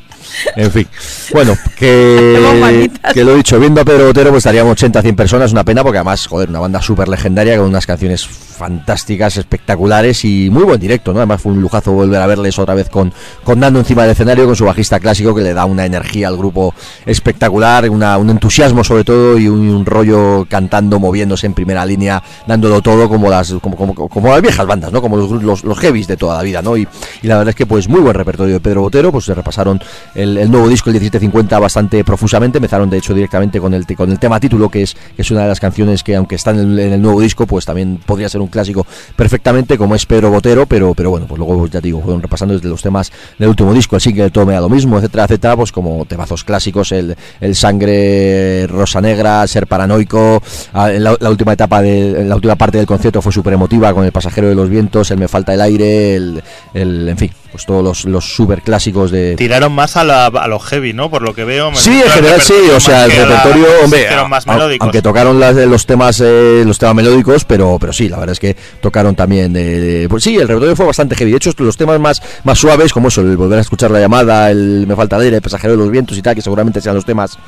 En 0.56 0.70
fin, 0.70 0.86
bueno, 1.32 1.56
que, 1.76 2.90
que 3.14 3.24
lo 3.24 3.32
he 3.32 3.36
dicho, 3.36 3.58
viendo 3.58 3.80
a 3.80 3.84
Pedro 3.84 4.06
Botero, 4.06 4.30
pues 4.30 4.40
estaríamos 4.40 4.72
80, 4.72 5.02
100 5.02 5.16
personas, 5.16 5.52
una 5.52 5.64
pena, 5.64 5.82
porque 5.82 5.98
además, 5.98 6.26
joder, 6.26 6.48
una 6.48 6.60
banda 6.60 6.80
súper 6.80 7.08
legendaria 7.08 7.56
con 7.56 7.66
unas 7.66 7.86
canciones 7.86 8.26
fantásticas, 8.26 9.36
espectaculares 9.36 10.24
y 10.24 10.48
muy 10.50 10.62
buen 10.62 10.78
directo, 10.78 11.12
¿no? 11.12 11.18
Además 11.18 11.42
fue 11.42 11.52
un 11.52 11.60
lujazo 11.60 11.92
volver 11.92 12.20
a 12.20 12.26
verles 12.26 12.58
otra 12.58 12.74
vez 12.74 12.88
con, 12.88 13.12
con 13.42 13.58
Nando 13.58 13.80
encima 13.80 14.02
del 14.02 14.12
escenario, 14.12 14.46
con 14.46 14.54
su 14.54 14.64
bajista 14.64 15.00
clásico 15.00 15.34
que 15.34 15.42
le 15.42 15.52
da 15.52 15.64
una 15.64 15.84
energía 15.84 16.28
al 16.28 16.36
grupo 16.36 16.74
espectacular, 17.04 17.90
una, 17.90 18.18
un 18.18 18.30
entusiasmo 18.30 18.84
sobre 18.84 19.04
todo 19.04 19.36
y 19.38 19.48
un, 19.48 19.68
un 19.68 19.84
rollo 19.84 20.46
cantando, 20.48 21.00
moviéndose 21.00 21.46
en 21.46 21.54
primera 21.54 21.84
línea, 21.84 22.22
dándolo 22.46 22.80
todo 22.82 23.08
como 23.08 23.28
las 23.28 23.52
como, 23.54 23.76
como, 23.76 24.08
como 24.08 24.32
viejas 24.42 24.66
bandas, 24.66 24.92
¿no? 24.92 25.00
Como 25.00 25.16
los, 25.16 25.62
los, 25.64 25.78
heavies 25.78 26.06
de 26.06 26.16
toda 26.16 26.36
la 26.36 26.42
vida, 26.42 26.62
¿no? 26.62 26.76
Y, 26.76 26.86
y 27.22 27.26
la 27.26 27.38
verdad 27.38 27.50
es 27.50 27.56
que 27.56 27.66
pues 27.66 27.88
muy 27.88 28.00
buen 28.00 28.14
repertorio 28.14 28.54
de 28.54 28.60
Pedro 28.60 28.82
Botero, 28.82 29.10
pues 29.10 29.24
se 29.24 29.34
repasaron 29.34 29.80
el, 30.14 30.50
nuevo 30.50 30.68
disco, 30.68 30.90
el 30.90 30.94
1750, 30.94 31.58
bastante 31.58 32.04
profusamente, 32.04 32.58
empezaron 32.58 32.90
de 32.90 32.98
hecho 32.98 33.14
directamente 33.14 33.60
con 33.60 33.74
el, 33.74 33.86
con 33.96 34.10
el 34.10 34.18
tema 34.18 34.38
título, 34.40 34.68
que 34.68 34.82
es, 34.82 34.94
que 34.94 35.22
es 35.22 35.30
una 35.30 35.42
de 35.42 35.48
las 35.48 35.60
canciones 35.60 36.02
que 36.02 36.16
aunque 36.16 36.34
está 36.34 36.50
en 36.50 36.58
el, 36.58 36.78
en 36.78 36.92
el 36.92 37.02
nuevo 37.02 37.20
disco, 37.20 37.46
pues 37.46 37.64
también 37.64 38.00
podría 38.04 38.28
ser 38.28 38.40
un 38.40 38.48
clásico 38.48 38.86
perfectamente, 39.16 39.78
como 39.78 39.94
es 39.94 40.06
Pedro 40.06 40.30
Botero, 40.30 40.66
pero, 40.66 40.94
pero 40.94 41.10
bueno, 41.10 41.26
pues 41.26 41.38
luego 41.38 41.66
ya 41.66 41.80
digo, 41.80 42.00
fueron 42.00 42.22
repasando 42.22 42.54
desde 42.54 42.68
los 42.68 42.82
temas 42.82 43.12
del 43.38 43.48
último 43.48 43.72
disco, 43.72 43.96
el 43.96 44.02
single 44.02 44.24
de 44.24 44.30
Todo 44.30 44.46
me 44.46 44.54
da 44.54 44.60
lo 44.60 44.68
mismo, 44.68 44.98
etcétera, 44.98 45.24
etcétera, 45.24 45.56
pues 45.56 45.72
como 45.72 46.04
temazos 46.04 46.44
clásicos, 46.44 46.92
el, 46.92 47.16
el 47.40 47.54
Sangre 47.54 48.66
Rosa 48.66 49.00
Negra, 49.00 49.46
Ser 49.46 49.66
Paranoico, 49.66 50.42
ah, 50.72 50.88
la, 50.88 51.16
la 51.18 51.30
última 51.30 51.52
etapa 51.52 51.82
de 51.82 52.24
la 52.24 52.34
última 52.34 52.56
parte 52.56 52.78
del 52.78 52.86
concierto 52.86 53.22
fue 53.22 53.32
súper 53.32 53.54
emotiva 53.54 53.92
con 53.94 54.04
el 54.04 54.12
de 54.40 54.54
los 54.54 54.68
vientos, 54.68 55.10
el 55.10 55.18
Me 55.18 55.28
falta 55.28 55.54
el 55.54 55.60
aire, 55.60 56.14
el, 56.16 56.42
el 56.74 57.08
en 57.08 57.18
fin, 57.18 57.30
pues 57.52 57.64
todos 57.66 57.84
los, 57.84 58.04
los 58.06 58.34
super 58.34 58.62
clásicos 58.62 59.10
de 59.10 59.36
Tiraron 59.36 59.72
más 59.72 59.96
a, 59.96 60.04
la, 60.04 60.26
a 60.26 60.48
los 60.48 60.64
heavy, 60.64 60.92
¿no? 60.94 61.10
Por 61.10 61.22
lo 61.22 61.34
que 61.34 61.44
veo. 61.44 61.70
Sí, 61.74 61.90
en 61.90 62.00
el 62.00 62.10
general 62.10 62.40
sí, 62.40 62.52
repertorio 62.54 62.76
o 62.76 62.80
sea, 62.80 63.04
el 63.04 63.10
que 63.12 63.18
la- 63.18 63.24
repertorio, 63.26 63.66
hombre, 63.84 64.06
más 64.28 64.46
melódicos. 64.46 64.84
aunque 64.86 65.02
tocaron 65.02 65.38
las- 65.38 65.54
los 65.54 65.86
temas 65.86 66.20
eh, 66.24 66.62
los 66.66 66.78
temas 66.78 66.94
melódicos, 66.94 67.44
pero 67.44 67.76
pero 67.78 67.92
sí, 67.92 68.08
la 68.08 68.18
verdad 68.18 68.32
es 68.32 68.40
que 68.40 68.56
tocaron 68.80 69.14
también 69.14 69.52
de, 69.52 69.80
de- 69.80 70.08
pues 70.08 70.24
sí, 70.24 70.34
el 70.36 70.48
repertorio 70.48 70.74
fue 70.74 70.86
bastante 70.86 71.14
heavy. 71.14 71.30
De 71.30 71.36
hecho, 71.36 71.50
los 71.58 71.76
temas 71.76 72.00
más 72.00 72.22
más 72.44 72.58
suaves 72.58 72.92
como 72.92 73.08
eso, 73.08 73.20
el 73.20 73.36
volver 73.36 73.58
a 73.58 73.62
escuchar 73.62 73.90
la 73.90 74.00
llamada, 74.00 74.50
el 74.50 74.86
me 74.88 74.96
falta 74.96 75.16
el 75.16 75.22
aire, 75.22 75.36
el 75.36 75.42
pasajero 75.42 75.72
de 75.74 75.78
los 75.78 75.90
vientos 75.90 76.16
y 76.16 76.22
tal, 76.22 76.34
que 76.34 76.42
seguramente 76.42 76.80
sean 76.80 76.94
los 76.94 77.04
temas 77.04 77.38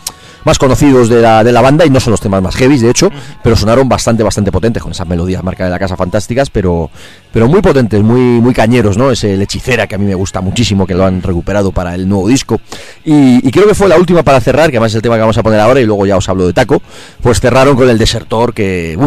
más 0.45 0.59
conocidos 0.59 1.09
de 1.09 1.23
la, 1.23 1.43
de 1.43 1.53
la 1.53 1.63
banda 1.63 1.87
y 1.87 1.91
no 1.91 2.01
son 2.01 2.11
los 2.11 2.21
temas 2.21 2.43
más 2.43 2.55
heavy, 2.57 2.77
de 2.79 2.91
hecho, 2.91 3.09
pero 3.43 3.57
sonaron 3.57 3.89
bastante, 3.89 4.23
bastante 4.23 4.53
potentes 4.53 4.83
con 4.83 4.93
esas 4.93 5.09
melodías 5.09 5.43
marca 5.43 5.65
de 5.65 5.71
la 5.71 5.79
casa 5.79 5.97
fantásticas, 5.97 6.51
pero, 6.51 6.91
pero 7.33 7.49
muy 7.49 7.63
potentes, 7.63 8.03
muy, 8.03 8.21
muy 8.21 8.53
cañeros, 8.53 8.99
¿no? 8.99 9.11
Ese 9.11 9.41
hechicera 9.43 9.87
que 9.87 9.94
a 9.95 9.99
mí 9.99 10.05
me 10.05 10.15
gusta 10.15 10.41
muchísimo, 10.41 10.87
que 10.87 10.95
lo 10.95 11.05
han 11.05 11.23
recuperado 11.23 11.73
para 11.73 11.95
el 11.95 12.09
nuevo 12.09 12.29
disco. 12.29 12.61
Y, 13.05 13.51
creo 13.51 13.67
que 13.67 13.75
fue 13.75 13.89
la 13.89 13.97
última 13.97 14.23
para 14.23 14.41
cerrar, 14.41 14.71
que 14.71 14.77
además 14.77 14.93
es 14.93 14.97
el 14.97 15.03
tema 15.03 15.15
que 15.17 15.21
vamos 15.21 15.39
a 15.39 15.43
poner 15.43 15.61
ahora 15.61 15.81
y 15.81 15.85
luego 15.85 16.07
ya 16.07 16.17
os 16.17 16.29
hablo 16.29 16.47
de 16.47 16.53
taco, 16.53 16.83
pues 17.23 17.41
cerraron 17.41 17.77
con 17.77 17.89
el 17.89 17.99
desertor 17.99 18.53
que, 18.53 18.99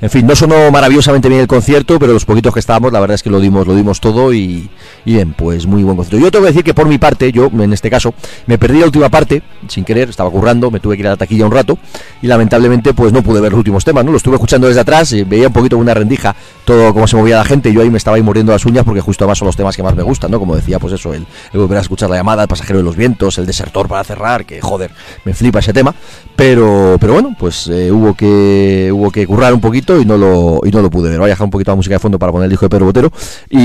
en 0.00 0.10
fin, 0.10 0.26
no 0.26 0.36
sonó 0.36 0.70
maravillosamente 0.70 1.28
bien 1.28 1.40
el 1.40 1.48
concierto, 1.48 1.98
pero 1.98 2.12
los 2.12 2.24
poquitos 2.24 2.54
que 2.54 2.60
estábamos, 2.60 2.92
la 2.92 3.00
verdad 3.00 3.16
es 3.16 3.22
que 3.22 3.30
lo 3.30 3.40
dimos, 3.40 3.66
lo 3.66 3.74
dimos 3.74 4.00
todo 4.00 4.32
y, 4.32 4.70
bien, 5.04 5.34
pues 5.36 5.66
muy 5.66 5.82
buen 5.82 5.96
concierto. 5.96 6.24
Yo 6.24 6.30
tengo 6.30 6.44
que 6.44 6.52
decir 6.52 6.64
que 6.64 6.74
por 6.74 6.86
mi 6.86 6.98
parte, 6.98 7.32
yo 7.32 7.50
en 7.52 7.72
este 7.72 7.90
caso, 7.90 8.14
me 8.46 8.58
perdí 8.58 8.78
la 8.78 8.86
última 8.86 9.08
parte, 9.08 9.42
sin 9.66 9.84
querer, 9.84 10.10
estaba 10.10 10.30
currando, 10.30 10.70
me 10.70 10.78
tuve 10.78 10.96
que 10.96 11.00
ir 11.00 11.08
a 11.08 11.10
la 11.10 11.16
taquilla 11.16 11.46
un 11.46 11.52
rato 11.52 11.78
y 12.22 12.26
lamentablemente 12.26 12.94
pues 12.94 13.12
no 13.12 13.22
pude 13.22 13.40
ver 13.40 13.50
los 13.52 13.58
últimos 13.58 13.84
temas, 13.84 14.04
¿no? 14.04 14.12
Lo 14.12 14.18
estuve 14.18 14.34
escuchando 14.36 14.68
desde 14.68 14.80
atrás, 14.80 15.12
y 15.12 15.24
veía 15.24 15.48
un 15.48 15.52
poquito 15.52 15.76
una 15.76 15.94
rendija, 15.94 16.34
todo 16.64 16.92
cómo 16.94 17.06
se 17.06 17.16
movía 17.16 17.36
la 17.36 17.44
gente, 17.44 17.70
y 17.70 17.72
yo 17.72 17.82
ahí 17.82 17.90
me 17.90 17.98
estaba 17.98 18.16
ahí 18.16 18.22
mordiendo 18.22 18.52
las 18.52 18.64
uñas 18.66 18.84
porque 18.84 19.00
justo 19.00 19.24
además 19.24 19.38
son 19.38 19.46
los 19.46 19.56
temas 19.56 19.76
que 19.76 19.82
más 19.82 19.96
me 19.96 20.02
gustan, 20.02 20.30
¿no? 20.30 20.38
Como 20.38 20.54
decía, 20.54 20.78
pues 20.78 20.94
eso, 20.94 21.12
el, 21.12 21.26
el 21.52 21.58
volver 21.60 21.78
a 21.78 21.80
escuchar 21.80 22.08
la 22.10 22.16
llamada, 22.16 22.42
el 22.42 22.48
pasajero 22.48 22.78
de 22.78 22.84
los 22.84 22.96
vientos, 22.96 23.38
el 23.38 23.46
desertor 23.46 23.88
para 23.88 24.04
cerrar, 24.04 24.44
que 24.44 24.60
joder, 24.60 24.92
me 25.24 25.34
flipa 25.34 25.58
ese 25.58 25.72
tema, 25.72 25.94
pero, 26.36 26.96
pero 27.00 27.14
bueno, 27.14 27.34
pues 27.36 27.66
eh, 27.66 27.90
hubo 27.90 28.14
que 28.14 28.90
hubo 28.92 29.10
que 29.10 29.26
currar 29.26 29.52
un 29.52 29.60
poquito 29.60 29.87
y 30.00 30.04
no 30.04 30.16
lo 30.18 30.60
y 30.64 30.70
no 30.70 30.82
lo 30.82 30.90
pude 30.90 31.10
ver. 31.10 31.18
Voy 31.18 31.28
a 31.30 31.32
dejar 31.34 31.44
un 31.44 31.50
poquito 31.50 31.70
la 31.70 31.76
música 31.76 31.94
de 31.94 31.98
fondo 32.00 32.18
para 32.18 32.32
poner 32.32 32.46
el 32.46 32.50
disco 32.50 32.66
de 32.66 32.70
Pedro 32.70 32.86
Botero. 32.86 33.12
Y, 33.50 33.58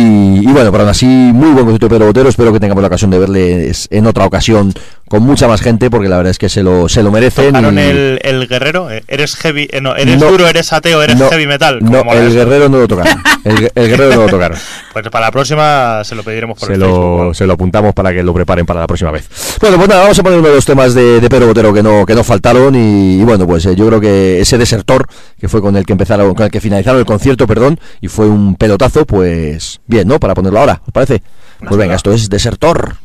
y 0.48 0.52
bueno, 0.52 0.72
pero 0.72 0.84
aún 0.84 0.90
así, 0.90 1.06
muy 1.06 1.50
buen 1.52 1.66
concierto 1.66 1.88
de 1.88 1.90
Pedro 1.90 2.06
Botero. 2.08 2.30
Espero 2.30 2.54
que 2.54 2.60
tengamos 2.60 2.82
la 2.82 2.88
ocasión 2.88 3.10
de 3.12 3.20
verle 3.20 3.72
en 3.90 4.08
otra 4.08 4.26
ocasión 4.26 4.74
con 5.10 5.22
mucha 5.24 5.48
más 5.48 5.62
gente, 5.62 5.90
porque 5.92 6.10
la 6.10 6.18
verdad 6.18 6.32
es 6.32 6.38
que 6.40 6.50
se 6.50 6.64
lo, 6.64 6.88
se 6.90 7.04
lo 7.04 7.12
merecen. 7.12 7.48
Tocaron 7.48 7.78
y- 7.78 7.82
el, 7.82 8.20
el 8.24 8.48
guerrero. 8.48 8.90
eh, 8.90 9.04
Eres 9.08 9.36
heavy, 9.36 9.68
eh, 9.72 9.82
no, 9.82 9.96
eres 9.96 10.20
No. 10.20 10.32
duro, 10.32 10.48
eres 10.48 10.72
ateo, 10.74 11.02
eres 11.04 11.18
no, 11.18 11.30
heavy 11.30 11.46
metal. 11.48 11.80
No, 11.82 12.02
el 12.14 12.34
guerrero 12.34 12.70
no 12.70 12.78
lo 12.80 12.88
tocaron. 12.88 13.22
El, 13.44 13.70
el 13.76 13.88
guerrero 13.90 14.16
no 14.16 14.22
lo 14.24 14.30
tocaron. 14.30 14.58
Pues 14.94 15.08
para 15.10 15.26
la 15.28 15.32
próxima 15.32 16.04
se 16.04 16.16
lo 16.16 16.24
pediremos 16.24 16.58
por 16.58 16.68
Se 16.68 16.74
el 16.76 16.80
Facebook. 16.82 16.98
lo, 17.00 17.18
bueno. 17.18 17.34
se 17.34 17.46
lo 17.46 17.54
apuntamos 17.54 17.94
para 17.94 18.14
que 18.14 18.24
lo 18.24 18.34
preparen 18.34 18.66
para 18.66 18.80
la 18.80 18.88
próxima 18.88 19.12
vez. 19.12 19.28
Bueno, 19.62 19.78
pues 19.78 19.90
nada, 19.90 20.02
vamos 20.04 20.18
a 20.18 20.24
poner 20.24 20.40
uno 20.40 20.48
de 20.50 20.56
los 20.56 20.66
temas 20.66 20.94
de, 20.94 21.20
de 21.20 21.30
Pedro 21.30 21.48
Botero 21.48 21.74
que 21.74 21.84
no, 21.84 22.06
que 22.06 22.16
no 22.16 22.24
faltaron. 22.24 22.74
Y, 22.76 23.20
y 23.20 23.24
bueno, 23.24 23.46
pues 23.46 23.66
eh, 23.66 23.76
yo 23.76 23.86
creo 23.88 24.00
que 24.00 24.40
ese 24.42 24.58
desertor, 24.58 25.06
que 25.40 25.48
fue 25.50 25.62
con 25.62 25.76
el 25.76 25.86
que 25.86 25.94
con 26.18 26.46
el 26.46 26.52
que 26.52 26.62
finalizaron 26.62 27.00
el 27.00 27.06
concierto, 27.06 27.48
perdón, 27.48 27.80
y 28.02 28.08
fue 28.08 28.28
un 28.28 28.56
pelotazo, 28.56 29.06
pues 29.06 29.82
bien, 29.88 30.08
¿no? 30.08 30.20
Para 30.20 30.34
ponerlo 30.34 30.60
ahora, 30.60 30.82
¿os 30.86 30.92
parece? 30.92 31.22
Pues 31.60 31.78
venga, 31.78 31.96
esto 31.96 32.12
es 32.12 32.30
desertor. 32.30 32.98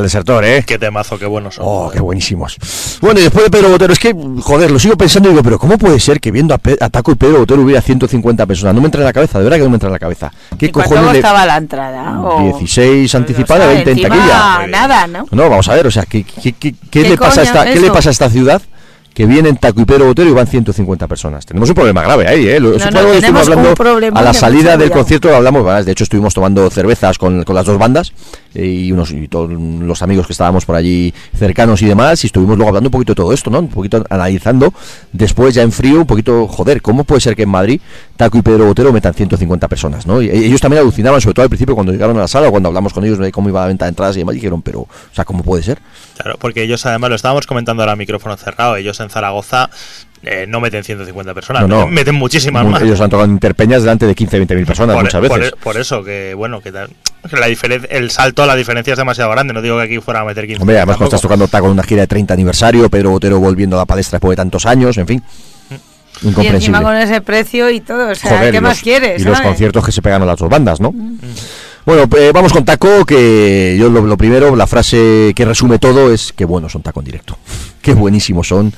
El 0.00 0.04
desertor, 0.06 0.44
¿eh? 0.44 0.64
Qué 0.66 0.78
temazo, 0.78 1.18
qué 1.18 1.26
buenos 1.26 1.56
son. 1.56 1.64
Oh, 1.68 1.90
qué 1.92 2.00
buenísimos. 2.00 2.56
Bueno, 3.00 3.20
y 3.20 3.22
después 3.24 3.44
de 3.44 3.50
Pedro 3.50 3.68
Botero, 3.68 3.92
es 3.92 3.98
que, 3.98 4.14
joder, 4.40 4.70
lo 4.70 4.78
sigo 4.78 4.96
pensando 4.96 5.28
y 5.28 5.32
digo, 5.32 5.42
pero 5.42 5.58
¿cómo 5.58 5.76
puede 5.78 6.00
ser 6.00 6.20
que 6.20 6.30
viendo 6.30 6.54
a, 6.54 6.58
Pe- 6.58 6.78
a 6.80 6.88
Taco 6.88 7.12
y 7.12 7.14
Pedro 7.16 7.38
Botero 7.40 7.60
hubiera 7.62 7.82
150 7.82 8.46
personas? 8.46 8.74
No 8.74 8.80
me 8.80 8.86
entra 8.86 9.00
en 9.02 9.04
la 9.06 9.12
cabeza, 9.12 9.38
de 9.38 9.44
verdad 9.44 9.58
que 9.58 9.64
no 9.64 9.70
me 9.70 9.76
entra 9.76 9.88
en 9.88 9.92
la 9.92 9.98
cabeza. 9.98 10.32
¿Qué 10.58 10.66
¿Y 10.66 10.70
cojones 10.70 11.04
le- 11.12 11.20
costaba 11.20 11.44
la 11.46 11.56
entrada? 11.58 12.20
O- 12.20 12.42
16 12.58 13.14
anticipada, 13.14 13.64
o 13.66 13.72
sea, 13.72 13.74
20 13.84 13.90
en 13.92 14.02
taquilla. 14.08 14.66
nada, 14.68 15.06
¿no? 15.06 15.26
No, 15.30 15.50
vamos 15.50 15.68
a 15.68 15.74
ver, 15.74 15.86
o 15.86 15.90
sea, 15.90 16.04
¿qué, 16.06 16.24
qué, 16.24 16.52
qué- 16.52 16.72
qué 16.72 16.74
¿Qué 16.90 17.08
le 17.10 17.16
pasa 17.18 17.42
a 17.42 17.44
esta, 17.44 17.68
es 17.68 17.74
¿qué 17.74 17.80
le 17.80 17.90
pasa 17.90 18.08
a 18.08 18.12
esta 18.12 18.30
ciudad? 18.30 18.62
Que 19.12 19.26
vienen 19.26 19.56
Taco 19.56 19.80
y 19.80 19.84
Pedro 19.84 20.06
Botero 20.06 20.30
y 20.30 20.32
van 20.32 20.46
150 20.46 21.08
personas. 21.08 21.44
Tenemos 21.44 21.68
un 21.68 21.74
problema 21.74 22.00
grave 22.00 22.28
ahí, 22.28 22.46
¿eh? 22.46 22.60
Lo- 22.60 22.70
No, 22.70 22.76
no, 22.78 22.78
tenemos 22.90 23.14
estuvimos 23.16 23.42
hablando 23.48 23.68
un 23.70 23.74
problema 23.74 24.20
a 24.20 24.22
la 24.22 24.32
salida 24.32 24.70
del 24.76 24.82
cuidado. 24.88 24.94
concierto, 25.00 25.34
hablamos, 25.34 25.64
¿verdad? 25.64 25.84
de 25.84 25.92
hecho 25.92 26.04
estuvimos 26.04 26.32
tomando 26.32 26.70
cervezas 26.70 27.18
con, 27.18 27.42
con 27.42 27.56
las 27.56 27.66
dos 27.66 27.76
bandas 27.76 28.12
eh, 28.49 28.49
y 28.54 28.90
unos 28.92 29.14
todos 29.28 29.50
los 29.50 30.02
amigos 30.02 30.26
que 30.26 30.32
estábamos 30.32 30.64
por 30.64 30.76
allí 30.76 31.12
cercanos 31.36 31.82
y 31.82 31.86
demás 31.86 32.22
y 32.24 32.26
estuvimos 32.26 32.56
luego 32.56 32.68
hablando 32.68 32.88
un 32.88 32.92
poquito 32.92 33.12
de 33.12 33.16
todo 33.16 33.32
esto, 33.32 33.50
¿no? 33.50 33.60
Un 33.60 33.68
poquito 33.68 34.04
analizando 34.10 34.72
después 35.12 35.54
ya 35.54 35.62
en 35.62 35.72
frío, 35.72 36.00
un 36.00 36.06
poquito, 36.06 36.46
joder, 36.48 36.82
¿cómo 36.82 37.04
puede 37.04 37.20
ser 37.20 37.36
que 37.36 37.42
en 37.42 37.50
Madrid 37.50 37.80
Taco 38.16 38.38
y 38.38 38.42
Pedro 38.42 38.66
Botero 38.66 38.92
metan 38.92 39.14
150 39.14 39.68
personas, 39.68 40.06
¿no? 40.06 40.20
Y 40.20 40.30
ellos 40.30 40.60
también 40.60 40.82
alucinaban, 40.82 41.20
sobre 41.20 41.34
todo 41.34 41.44
al 41.44 41.50
principio 41.50 41.74
cuando 41.74 41.92
llegaron 41.92 42.16
a 42.18 42.20
la 42.20 42.28
sala 42.28 42.50
cuando 42.50 42.68
hablamos 42.68 42.92
con 42.92 43.04
ellos 43.04 43.18
de 43.18 43.32
cómo 43.32 43.48
iba 43.48 43.60
la 43.60 43.68
venta 43.68 43.84
de 43.84 43.90
entradas 43.90 44.16
y 44.16 44.20
demás, 44.20 44.34
dijeron, 44.34 44.62
pero, 44.62 44.80
o 44.80 44.88
sea, 45.12 45.24
¿cómo 45.24 45.42
puede 45.42 45.62
ser? 45.62 45.78
Claro, 46.16 46.36
porque 46.38 46.62
ellos 46.62 46.84
además 46.86 47.10
lo 47.10 47.16
estábamos 47.16 47.46
comentando 47.46 47.82
ahora 47.82 47.96
micrófono 47.96 48.36
cerrado. 48.36 48.76
Ellos 48.76 49.00
en 49.00 49.10
Zaragoza 49.10 49.70
eh, 50.22 50.44
no 50.48 50.60
meten 50.60 50.84
150 50.84 51.32
personas, 51.34 51.62
No, 51.66 51.80
no. 51.80 51.86
Meten, 51.86 52.14
muchísimas 52.14 52.64
Mu- 52.64 52.70
más. 52.70 52.82
Ellos 52.82 53.00
han 53.00 53.08
tocado 53.10 53.24
en 53.24 53.32
interpeñas 53.32 53.82
delante 53.82 54.06
de 54.06 54.14
15, 54.14 54.36
20 54.38 54.54
mil 54.56 54.66
personas 54.66 54.94
por, 54.94 55.04
muchas 55.04 55.20
por- 55.26 55.38
veces. 55.40 55.54
por 55.62 55.76
eso 55.78 56.04
que 56.04 56.34
bueno 56.34 56.60
que, 56.60 56.70
que 56.72 57.36
la 57.36 57.46
el 57.90 58.10
salto 58.10 58.44
la 58.46 58.54
diferencia 58.54 58.92
es 58.92 58.98
demasiado 58.98 59.30
grande 59.30 59.52
no 59.54 59.62
digo 59.62 59.76
que 59.78 59.84
aquí 59.84 59.98
fuera 60.00 60.20
a 60.20 60.24
meter 60.24 60.46
15 60.46 60.60
Hombre, 60.62 60.76
además 60.76 60.96
cuando 60.98 61.08
estás 61.16 61.22
tocando 61.22 61.48
Taco 61.48 61.66
en 61.66 61.72
una 61.72 61.82
gira 61.82 62.02
de 62.02 62.06
30 62.06 62.34
aniversario, 62.34 62.88
Pedro 62.90 63.10
Botero 63.10 63.38
volviendo 63.40 63.76
a 63.76 63.80
la 63.80 63.86
palestra 63.86 64.16
después 64.18 64.32
de 64.32 64.36
tantos 64.42 64.66
años, 64.66 64.96
en 64.98 65.06
fin. 65.06 65.22
Y 66.22 66.28
Incomprensible. 66.28 66.56
encima 66.56 66.82
con 66.82 66.96
ese 66.96 67.20
precio 67.22 67.70
y 67.70 67.80
todo, 67.80 68.10
o 68.10 68.14
sea, 68.14 68.30
Joder, 68.36 68.50
¿qué 68.50 68.58
y 68.58 68.60
más 68.60 68.76
los- 68.76 68.82
quieres? 68.82 69.22
Y 69.22 69.24
los 69.24 69.36
sabes? 69.38 69.48
conciertos 69.52 69.84
que 69.86 69.92
se 69.92 70.02
pegan 70.02 70.20
a 70.20 70.26
las 70.26 70.38
dos 70.38 70.50
bandas, 70.50 70.80
¿no? 70.80 70.92
Bueno, 71.86 72.04
eh, 72.18 72.30
vamos 72.34 72.52
con 72.52 72.62
Taco, 72.66 73.06
que 73.06 73.74
yo 73.78 73.88
lo, 73.88 74.02
lo 74.02 74.16
primero, 74.18 74.54
la 74.54 74.66
frase 74.66 75.32
que 75.34 75.44
resume 75.46 75.78
todo 75.78 76.12
es 76.12 76.34
que 76.34 76.44
buenos 76.44 76.72
son 76.72 76.82
Taco 76.82 77.00
en 77.00 77.06
directo. 77.06 77.38
Qué 77.80 77.94
buenísimos 77.94 78.48
son, 78.48 78.70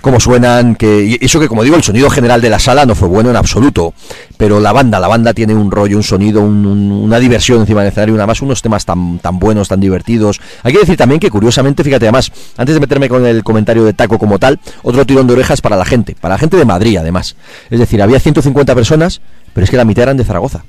cómo 0.00 0.20
suenan, 0.20 0.76
que 0.76 1.18
y 1.20 1.24
eso 1.24 1.40
que 1.40 1.48
como 1.48 1.62
digo, 1.64 1.76
el 1.76 1.82
sonido 1.82 2.08
general 2.10 2.40
de 2.40 2.50
la 2.50 2.58
sala 2.58 2.86
no 2.86 2.94
fue 2.94 3.08
bueno 3.08 3.30
en 3.30 3.36
absoluto, 3.36 3.92
pero 4.36 4.60
la 4.60 4.72
banda, 4.72 5.00
la 5.00 5.08
banda 5.08 5.34
tiene 5.34 5.54
un 5.54 5.70
rollo, 5.70 5.96
un 5.96 6.02
sonido, 6.02 6.40
un- 6.42 6.64
un- 6.66 6.92
una 6.92 7.18
diversión 7.18 7.60
encima 7.60 7.80
del 7.80 7.88
escenario, 7.88 8.14
nada 8.14 8.26
más 8.26 8.40
unos 8.42 8.62
temas 8.62 8.84
tan, 8.84 9.18
tan 9.18 9.38
buenos, 9.38 9.68
tan 9.68 9.80
divertidos. 9.80 10.40
Hay 10.62 10.72
que 10.72 10.78
decir 10.80 10.96
también 10.96 11.18
que 11.20 11.30
curiosamente, 11.30 11.82
fíjate, 11.82 12.06
además, 12.06 12.30
antes 12.56 12.74
de 12.74 12.80
meterme 12.80 13.08
con 13.08 13.26
el 13.26 13.42
comentario 13.42 13.84
de 13.84 13.92
Taco 13.92 14.18
como 14.18 14.38
tal, 14.38 14.60
otro 14.82 15.04
tirón 15.04 15.26
de 15.26 15.32
orejas 15.32 15.60
para 15.60 15.76
la 15.76 15.84
gente, 15.84 16.16
para 16.20 16.34
la 16.34 16.38
gente 16.38 16.56
de 16.56 16.64
Madrid 16.64 16.96
además. 16.98 17.36
Es 17.70 17.78
decir, 17.78 18.00
había 18.02 18.20
150 18.20 18.74
personas, 18.74 19.20
pero 19.54 19.64
es 19.64 19.70
que 19.70 19.76
la 19.76 19.84
mitad 19.84 20.04
eran 20.04 20.16
de 20.16 20.24
Zaragoza. 20.24 20.64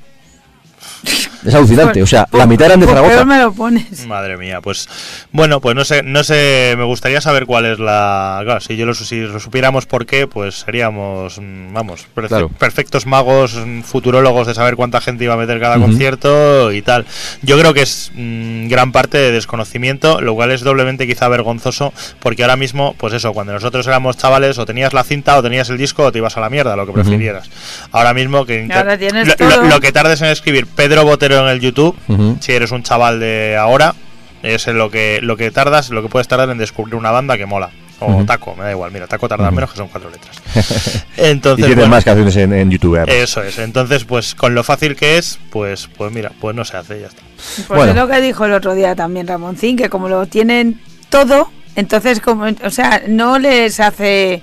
Es 1.48 1.54
alucinante, 1.54 2.02
o 2.02 2.06
sea, 2.06 2.26
la 2.32 2.46
mitad 2.46 2.66
eran 2.66 2.80
de 2.80 2.86
Por 2.86 2.94
Zaragoza. 2.94 3.14
peor 3.16 3.26
me 3.26 3.38
lo 3.38 3.52
pones. 3.52 4.06
Madre 4.06 4.36
mía, 4.36 4.60
pues 4.60 4.88
bueno, 5.32 5.60
pues 5.60 5.74
no 5.74 5.84
sé, 5.84 6.02
no 6.02 6.22
sé, 6.24 6.74
me 6.76 6.84
gustaría 6.84 7.20
saber 7.20 7.46
cuál 7.46 7.64
es 7.66 7.78
la, 7.78 8.40
claro, 8.44 8.60
si 8.60 8.76
yo 8.76 8.86
lo, 8.86 8.94
si 8.94 9.20
lo 9.20 9.40
supiéramos 9.40 9.86
por 9.86 10.06
qué, 10.06 10.26
pues 10.26 10.60
seríamos, 10.60 11.38
mm, 11.38 11.72
vamos, 11.72 12.06
perfe- 12.14 12.28
Claro. 12.28 12.48
perfectos 12.50 13.06
magos, 13.06 13.54
mm, 13.54 13.80
futurólogos 13.82 14.46
de 14.46 14.54
saber 14.54 14.76
cuánta 14.76 15.00
gente 15.00 15.24
iba 15.24 15.34
a 15.34 15.36
meter 15.38 15.58
cada 15.60 15.78
concierto 15.78 16.72
y 16.72 16.82
tal. 16.82 17.06
Yo 17.42 17.58
creo 17.58 17.74
que 17.74 17.82
es 17.82 18.10
mm, 18.14 18.68
gran 18.68 18.92
parte 18.92 19.18
de 19.18 19.32
desconocimiento, 19.32 20.20
lo 20.20 20.34
cual 20.34 20.50
es 20.50 20.60
doblemente 20.62 21.06
quizá 21.06 21.28
vergonzoso, 21.28 21.92
porque 22.20 22.42
ahora 22.42 22.56
mismo, 22.56 22.94
pues 22.98 23.12
eso, 23.14 23.32
cuando 23.32 23.52
nosotros 23.52 23.86
éramos 23.86 24.16
chavales, 24.16 24.58
o 24.58 24.66
tenías 24.66 24.92
la 24.92 25.04
cinta, 25.04 25.36
o 25.36 25.42
tenías 25.42 25.68
el 25.70 25.78
disco, 25.78 26.04
o 26.04 26.12
te 26.12 26.18
ibas 26.18 26.36
a 26.36 26.40
la 26.40 26.50
mierda, 26.50 26.76
lo 26.76 26.86
que 26.86 26.92
prefirieras. 26.92 27.48
Ahora 27.92 28.12
mismo 28.14 28.44
que 28.44 28.68
ahora 28.72 28.98
tienes 28.98 29.26
lo- 29.28 29.48
lo- 29.48 29.62
lo 29.64 29.80
que 29.80 29.92
tardes 29.92 30.20
en 30.22 30.28
escribir 30.28 30.66
Pedro 30.66 31.04
Botero 31.04 31.37
en 31.46 31.48
el 31.48 31.60
YouTube, 31.60 31.96
si 32.40 32.52
eres 32.52 32.70
un 32.72 32.82
chaval 32.82 33.20
de 33.20 33.56
ahora, 33.56 33.94
es 34.42 34.66
lo 34.68 34.90
que 34.90 35.20
lo 35.22 35.36
que 35.36 35.50
tardas, 35.50 35.90
lo 35.90 36.02
que 36.02 36.08
puedes 36.08 36.28
tardar 36.28 36.50
en 36.50 36.58
descubrir 36.58 36.94
una 36.94 37.10
banda 37.10 37.36
que 37.36 37.46
mola. 37.46 37.70
O 38.00 38.24
taco, 38.24 38.54
me 38.54 38.62
da 38.62 38.70
igual, 38.70 38.92
mira, 38.92 39.08
taco 39.08 39.28
tarda 39.28 39.50
menos 39.50 39.72
que 39.72 39.76
son 39.76 39.88
cuatro 39.88 40.08
letras. 40.08 40.40
Y 41.18 41.24
Entonces, 41.24 41.66
tienen 41.66 41.80
bueno, 41.80 41.96
más 41.96 42.04
canciones 42.04 42.36
en, 42.36 42.52
en 42.52 42.70
YouTube. 42.70 42.96
además. 42.96 43.12
eso 43.16 43.42
es. 43.42 43.58
Entonces, 43.58 44.04
pues 44.04 44.36
con 44.36 44.54
lo 44.54 44.62
fácil 44.62 44.94
que 44.94 45.18
es, 45.18 45.40
pues 45.50 45.88
pues 45.96 46.12
mira, 46.12 46.30
pues 46.40 46.54
no 46.54 46.64
se 46.64 46.76
hace, 46.76 47.00
ya 47.00 47.08
está. 47.08 47.22
Pues 47.66 47.66
Bueno. 47.66 47.90
es 47.90 47.96
lo 47.96 48.06
que 48.06 48.20
dijo 48.20 48.44
el 48.44 48.52
otro 48.52 48.76
día 48.76 48.94
también 48.94 49.26
Ramoncín, 49.26 49.76
que 49.76 49.88
como 49.88 50.08
lo 50.08 50.26
tienen 50.26 50.80
todo, 51.08 51.50
entonces 51.74 52.20
como, 52.20 52.44
o 52.44 52.70
sea, 52.70 53.02
no 53.08 53.40
les 53.40 53.80
hace 53.80 54.42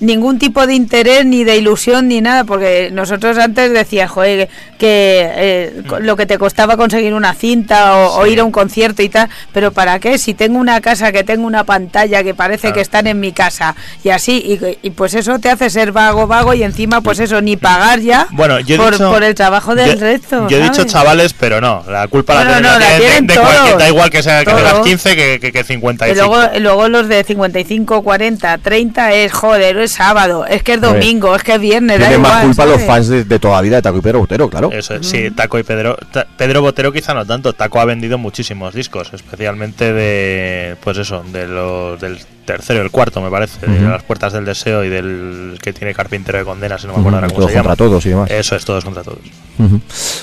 ningún 0.00 0.38
tipo 0.38 0.66
de 0.66 0.74
interés 0.74 1.24
ni 1.24 1.44
de 1.44 1.56
ilusión 1.56 2.08
ni 2.08 2.20
nada, 2.20 2.44
porque 2.44 2.90
nosotros 2.92 3.38
antes 3.38 3.72
decía, 3.72 4.08
joder, 4.08 4.48
que 4.78 5.30
eh, 5.36 5.82
co- 5.88 6.00
lo 6.00 6.16
que 6.16 6.26
te 6.26 6.36
costaba 6.38 6.76
conseguir 6.76 7.14
una 7.14 7.32
cinta 7.34 7.96
o, 7.96 8.20
o 8.20 8.24
Sí. 8.26 8.32
ir 8.32 8.40
a 8.40 8.44
un 8.44 8.50
concierto 8.52 9.02
y 9.02 9.08
tal, 9.08 9.28
pero 9.52 9.72
¿para 9.72 9.98
qué? 10.00 10.18
Si 10.18 10.34
tengo 10.34 10.58
una 10.58 10.80
casa 10.80 11.12
que 11.12 11.24
tengo 11.24 11.46
una 11.46 11.64
pantalla 11.64 12.22
que 12.22 12.34
parece 12.34 12.62
Claro. 12.62 12.74
que 12.74 12.80
están 12.80 13.06
en 13.06 13.20
mi 13.20 13.32
casa 13.32 13.74
y 14.02 14.10
así, 14.10 14.58
y, 14.82 14.86
y 14.86 14.90
pues 14.90 15.14
eso 15.14 15.38
te 15.38 15.48
hace 15.48 15.70
ser 15.70 15.92
vago, 15.92 16.26
vago 16.26 16.54
y 16.54 16.62
encima 16.62 17.00
pues 17.00 17.18
eso, 17.20 17.40
ni 17.40 17.56
pagar 17.56 18.00
ya 18.00 18.26
Bueno, 18.32 18.60
yo 18.60 18.76
por, 18.76 18.92
dicho, 18.92 19.10
por 19.10 19.22
el 19.22 19.34
trabajo 19.34 19.74
del 19.74 19.94
yo, 19.94 20.00
resto. 20.00 20.48
Yo 20.48 20.58
he 20.58 20.62
dicho 20.62 20.84
chavales, 20.84 21.32
pero 21.34 21.60
no, 21.60 21.84
la 21.88 22.08
culpa 22.08 22.34
Bueno, 22.34 22.50
la 22.50 22.60
no, 22.60 22.78
la 22.78 22.78
tienen 22.78 22.98
de- 22.98 23.04
tienen 23.06 23.26
de 23.28 23.34
cualquier- 23.36 23.78
da 23.78 23.88
igual 23.88 24.10
que 24.10 24.22
sea 24.22 24.44
que 24.44 24.52
tengas 24.52 24.80
15 24.80 25.16
que, 25.16 25.38
que, 25.40 25.52
que 25.52 25.60
Y 25.60 25.64
55. 25.64 26.14
luego, 26.26 26.56
y 26.56 26.60
luego 26.60 26.88
los 26.88 27.08
de 27.08 27.22
55, 27.24 28.02
40, 28.02 28.58
30 28.58 29.12
es 29.14 29.32
joder, 29.32 29.78
es 29.84 29.92
sábado, 29.92 30.44
es 30.46 30.62
que 30.62 30.74
es 30.74 30.80
domingo, 30.80 31.34
es 31.36 31.42
que 31.42 31.54
es 31.54 31.60
viernes. 31.60 31.98
da 32.00 32.06
Tienen 32.06 32.22
más 32.22 32.30
igual, 32.42 32.46
culpa 32.46 32.66
los 32.66 32.82
fans 32.82 33.08
de, 33.08 33.24
de 33.24 33.38
toda 33.38 33.56
la 33.56 33.62
vida 33.62 33.76
de 33.76 33.82
Taco 33.82 33.98
y 33.98 34.00
Pedro 34.00 34.18
Botero, 34.20 34.50
claro. 34.50 34.70
Eso 34.72 34.94
es, 34.94 35.06
sí, 35.06 35.30
Taco 35.30 35.58
y 35.58 35.62
Pedro. 35.62 35.96
Ta- 36.12 36.26
Pedro 36.36 36.62
Botero 36.62 36.92
quizá 36.92 37.14
no 37.14 37.24
tanto. 37.24 37.52
Taco 37.52 37.80
ha 37.80 37.84
vendido 37.84 38.18
muchísimos 38.18 38.74
discos, 38.74 39.10
especialmente 39.12 39.92
de, 39.92 40.76
pues 40.82 40.98
eso, 40.98 41.22
de 41.32 41.46
los 41.46 42.00
del 42.00 42.18
tercero, 42.44 42.82
el 42.82 42.90
cuarto 42.90 43.20
me 43.20 43.30
parece, 43.30 43.66
de 43.66 43.80
Ujú. 43.80 43.88
las 43.90 44.02
puertas 44.02 44.32
del 44.32 44.44
deseo 44.44 44.84
y 44.84 44.88
del 44.88 45.58
que 45.62 45.72
tiene 45.72 45.94
Carpintero 45.94 46.38
de 46.38 46.44
Condenas, 46.44 46.80
si 46.80 46.86
no 46.86 46.94
me 46.94 47.00
acuerdo 47.00 47.20
cómo 47.20 47.32
todos 47.34 47.50
se 47.50 47.56
llama. 47.56 47.68
contra 47.70 47.84
todos 47.86 48.06
y 48.06 48.08
demás. 48.10 48.30
Eso 48.30 48.56
es, 48.56 48.64
todos 48.64 48.84
contra 48.84 49.02
todos. 49.02 49.18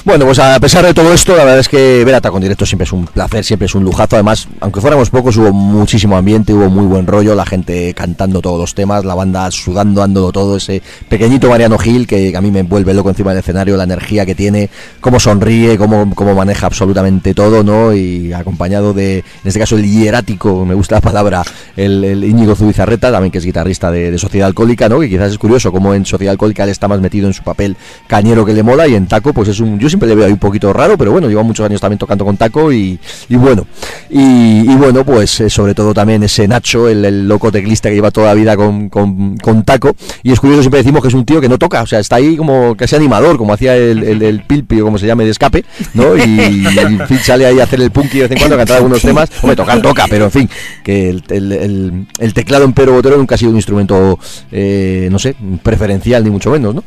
Bueno, 0.03 0.25
pues 0.25 0.39
a 0.39 0.59
pesar 0.59 0.85
de 0.85 0.93
todo 0.93 1.13
esto, 1.13 1.35
la 1.35 1.43
verdad 1.45 1.59
es 1.59 1.69
que 1.69 2.03
ver 2.03 2.15
a 2.15 2.21
Taco 2.21 2.37
en 2.37 2.43
directo 2.43 2.65
siempre 2.65 2.83
es 2.83 2.91
un 2.91 3.05
placer, 3.05 3.43
siempre 3.45 3.65
es 3.65 3.75
un 3.75 3.83
lujazo. 3.83 4.15
Además, 4.17 4.47
aunque 4.59 4.81
fuéramos 4.81 5.09
pocos, 5.09 5.37
hubo 5.37 5.53
muchísimo 5.53 6.17
ambiente, 6.17 6.53
hubo 6.53 6.69
muy 6.69 6.85
buen 6.85 7.07
rollo, 7.07 7.33
la 7.33 7.45
gente 7.45 7.93
cantando 7.93 8.41
todos 8.41 8.59
los 8.59 8.75
temas, 8.75 9.05
la 9.05 9.15
banda 9.15 9.49
sudando, 9.51 10.01
dándolo 10.01 10.31
todo. 10.31 10.57
Ese 10.57 10.81
pequeñito 11.07 11.49
Mariano 11.49 11.77
Gil 11.77 12.07
que 12.07 12.35
a 12.35 12.41
mí 12.41 12.51
me 12.51 12.63
vuelve 12.63 12.93
loco 12.93 13.09
encima 13.09 13.31
del 13.31 13.39
escenario, 13.39 13.77
la 13.77 13.83
energía 13.85 14.25
que 14.25 14.35
tiene, 14.35 14.69
cómo 14.99 15.19
sonríe, 15.19 15.77
cómo, 15.77 16.13
cómo 16.13 16.35
maneja 16.35 16.65
absolutamente 16.65 17.33
todo, 17.33 17.63
¿no? 17.63 17.93
Y 17.93 18.33
acompañado 18.33 18.93
de, 18.93 19.19
en 19.19 19.23
este 19.45 19.59
caso, 19.59 19.77
el 19.77 19.89
hierático, 19.89 20.65
me 20.65 20.73
gusta 20.73 20.95
la 20.95 21.01
palabra, 21.01 21.43
el, 21.77 22.03
el 22.11 22.23
Íñigo 22.23 22.55
Zubizarreta, 22.55 23.11
también 23.11 23.31
que 23.31 23.37
es 23.39 23.45
guitarrista 23.45 23.91
de, 23.91 24.11
de 24.11 24.17
Sociedad 24.17 24.47
Alcohólica, 24.47 24.89
¿no? 24.89 24.99
Que 24.99 25.09
quizás 25.09 25.31
es 25.31 25.37
curioso 25.37 25.71
cómo 25.71 25.93
en 25.93 26.05
Sociedad 26.05 26.31
Alcohólica 26.31 26.63
él 26.63 26.69
está 26.69 26.87
más 26.87 26.99
metido 27.01 27.27
en 27.27 27.33
su 27.33 27.43
papel 27.43 27.75
cañero 28.07 28.45
que 28.45 28.53
le 28.53 28.63
mola 28.63 28.87
y 28.87 28.95
en 28.95 29.07
Taco, 29.07 29.33
pues 29.33 29.49
es 29.49 29.59
un. 29.59 29.79
Yo 29.79 29.89
siempre 29.89 30.07
le 30.09 30.15
veo 30.15 30.25
ahí 30.25 30.31
un 30.31 30.39
poquito 30.39 30.71
raro, 30.73 30.97
pero 30.97 31.11
bueno, 31.11 31.27
lleva 31.29 31.43
muchos 31.43 31.65
años 31.65 31.81
también 31.81 31.97
tocando 31.99 32.25
con 32.25 32.37
Taco 32.37 32.71
y, 32.71 32.99
y 33.29 33.35
bueno. 33.35 33.65
Y, 34.09 34.61
y 34.69 34.75
bueno, 34.75 35.05
pues 35.05 35.39
eh, 35.41 35.49
sobre 35.49 35.73
todo 35.73 35.93
también 35.93 36.23
ese 36.23 36.47
Nacho, 36.47 36.87
el, 36.89 37.03
el 37.05 37.27
loco 37.27 37.51
teclista 37.51 37.89
que 37.89 37.95
lleva 37.95 38.11
toda 38.11 38.27
la 38.27 38.33
vida 38.33 38.55
con, 38.55 38.89
con, 38.89 39.37
con 39.37 39.63
Taco. 39.63 39.95
Y 40.23 40.31
es 40.31 40.39
curioso, 40.39 40.61
siempre 40.61 40.79
decimos 40.79 41.01
que 41.01 41.07
es 41.07 41.13
un 41.13 41.25
tío 41.25 41.39
que 41.41 41.49
no 41.49 41.57
toca, 41.57 41.81
o 41.81 41.87
sea, 41.87 41.99
está 41.99 42.17
ahí 42.17 42.35
como 42.35 42.75
casi 42.75 42.95
animador, 42.95 43.37
como 43.37 43.53
hacía 43.53 43.75
el, 43.75 44.03
el, 44.03 44.21
el 44.21 44.43
Pilpi 44.43 44.81
o 44.81 44.85
como 44.85 44.97
se 44.97 45.07
llame 45.07 45.23
de 45.25 45.31
escape, 45.31 45.63
¿no? 45.93 46.15
Y, 46.17 46.21
y 46.21 46.79
en 46.79 47.07
fin, 47.07 47.17
sale 47.19 47.45
ahí 47.45 47.59
a 47.59 47.63
hacer 47.63 47.81
el 47.81 47.91
punky 47.91 48.17
de 48.17 48.23
vez 48.23 48.31
en 48.31 48.37
cuando, 48.39 48.55
a 48.55 48.59
cantar 48.59 48.77
algunos 48.77 49.01
temas. 49.01 49.29
Hombre, 49.41 49.55
tocar 49.55 49.81
toca, 49.81 50.05
pero 50.09 50.25
en 50.25 50.31
fin, 50.31 50.49
que 50.83 51.09
el, 51.09 51.23
el, 51.29 51.51
el- 51.51 52.00
el 52.19 52.33
teclado 52.33 52.65
en 52.65 52.73
Pedro 52.73 52.93
Botero 52.93 53.17
nunca 53.17 53.35
ha 53.35 53.37
sido 53.37 53.51
un 53.51 53.57
instrumento, 53.57 54.19
eh, 54.51 55.07
no 55.11 55.19
sé, 55.19 55.35
preferencial, 55.63 56.23
ni 56.23 56.29
mucho 56.29 56.51
menos, 56.51 56.75
¿no? 56.75 56.83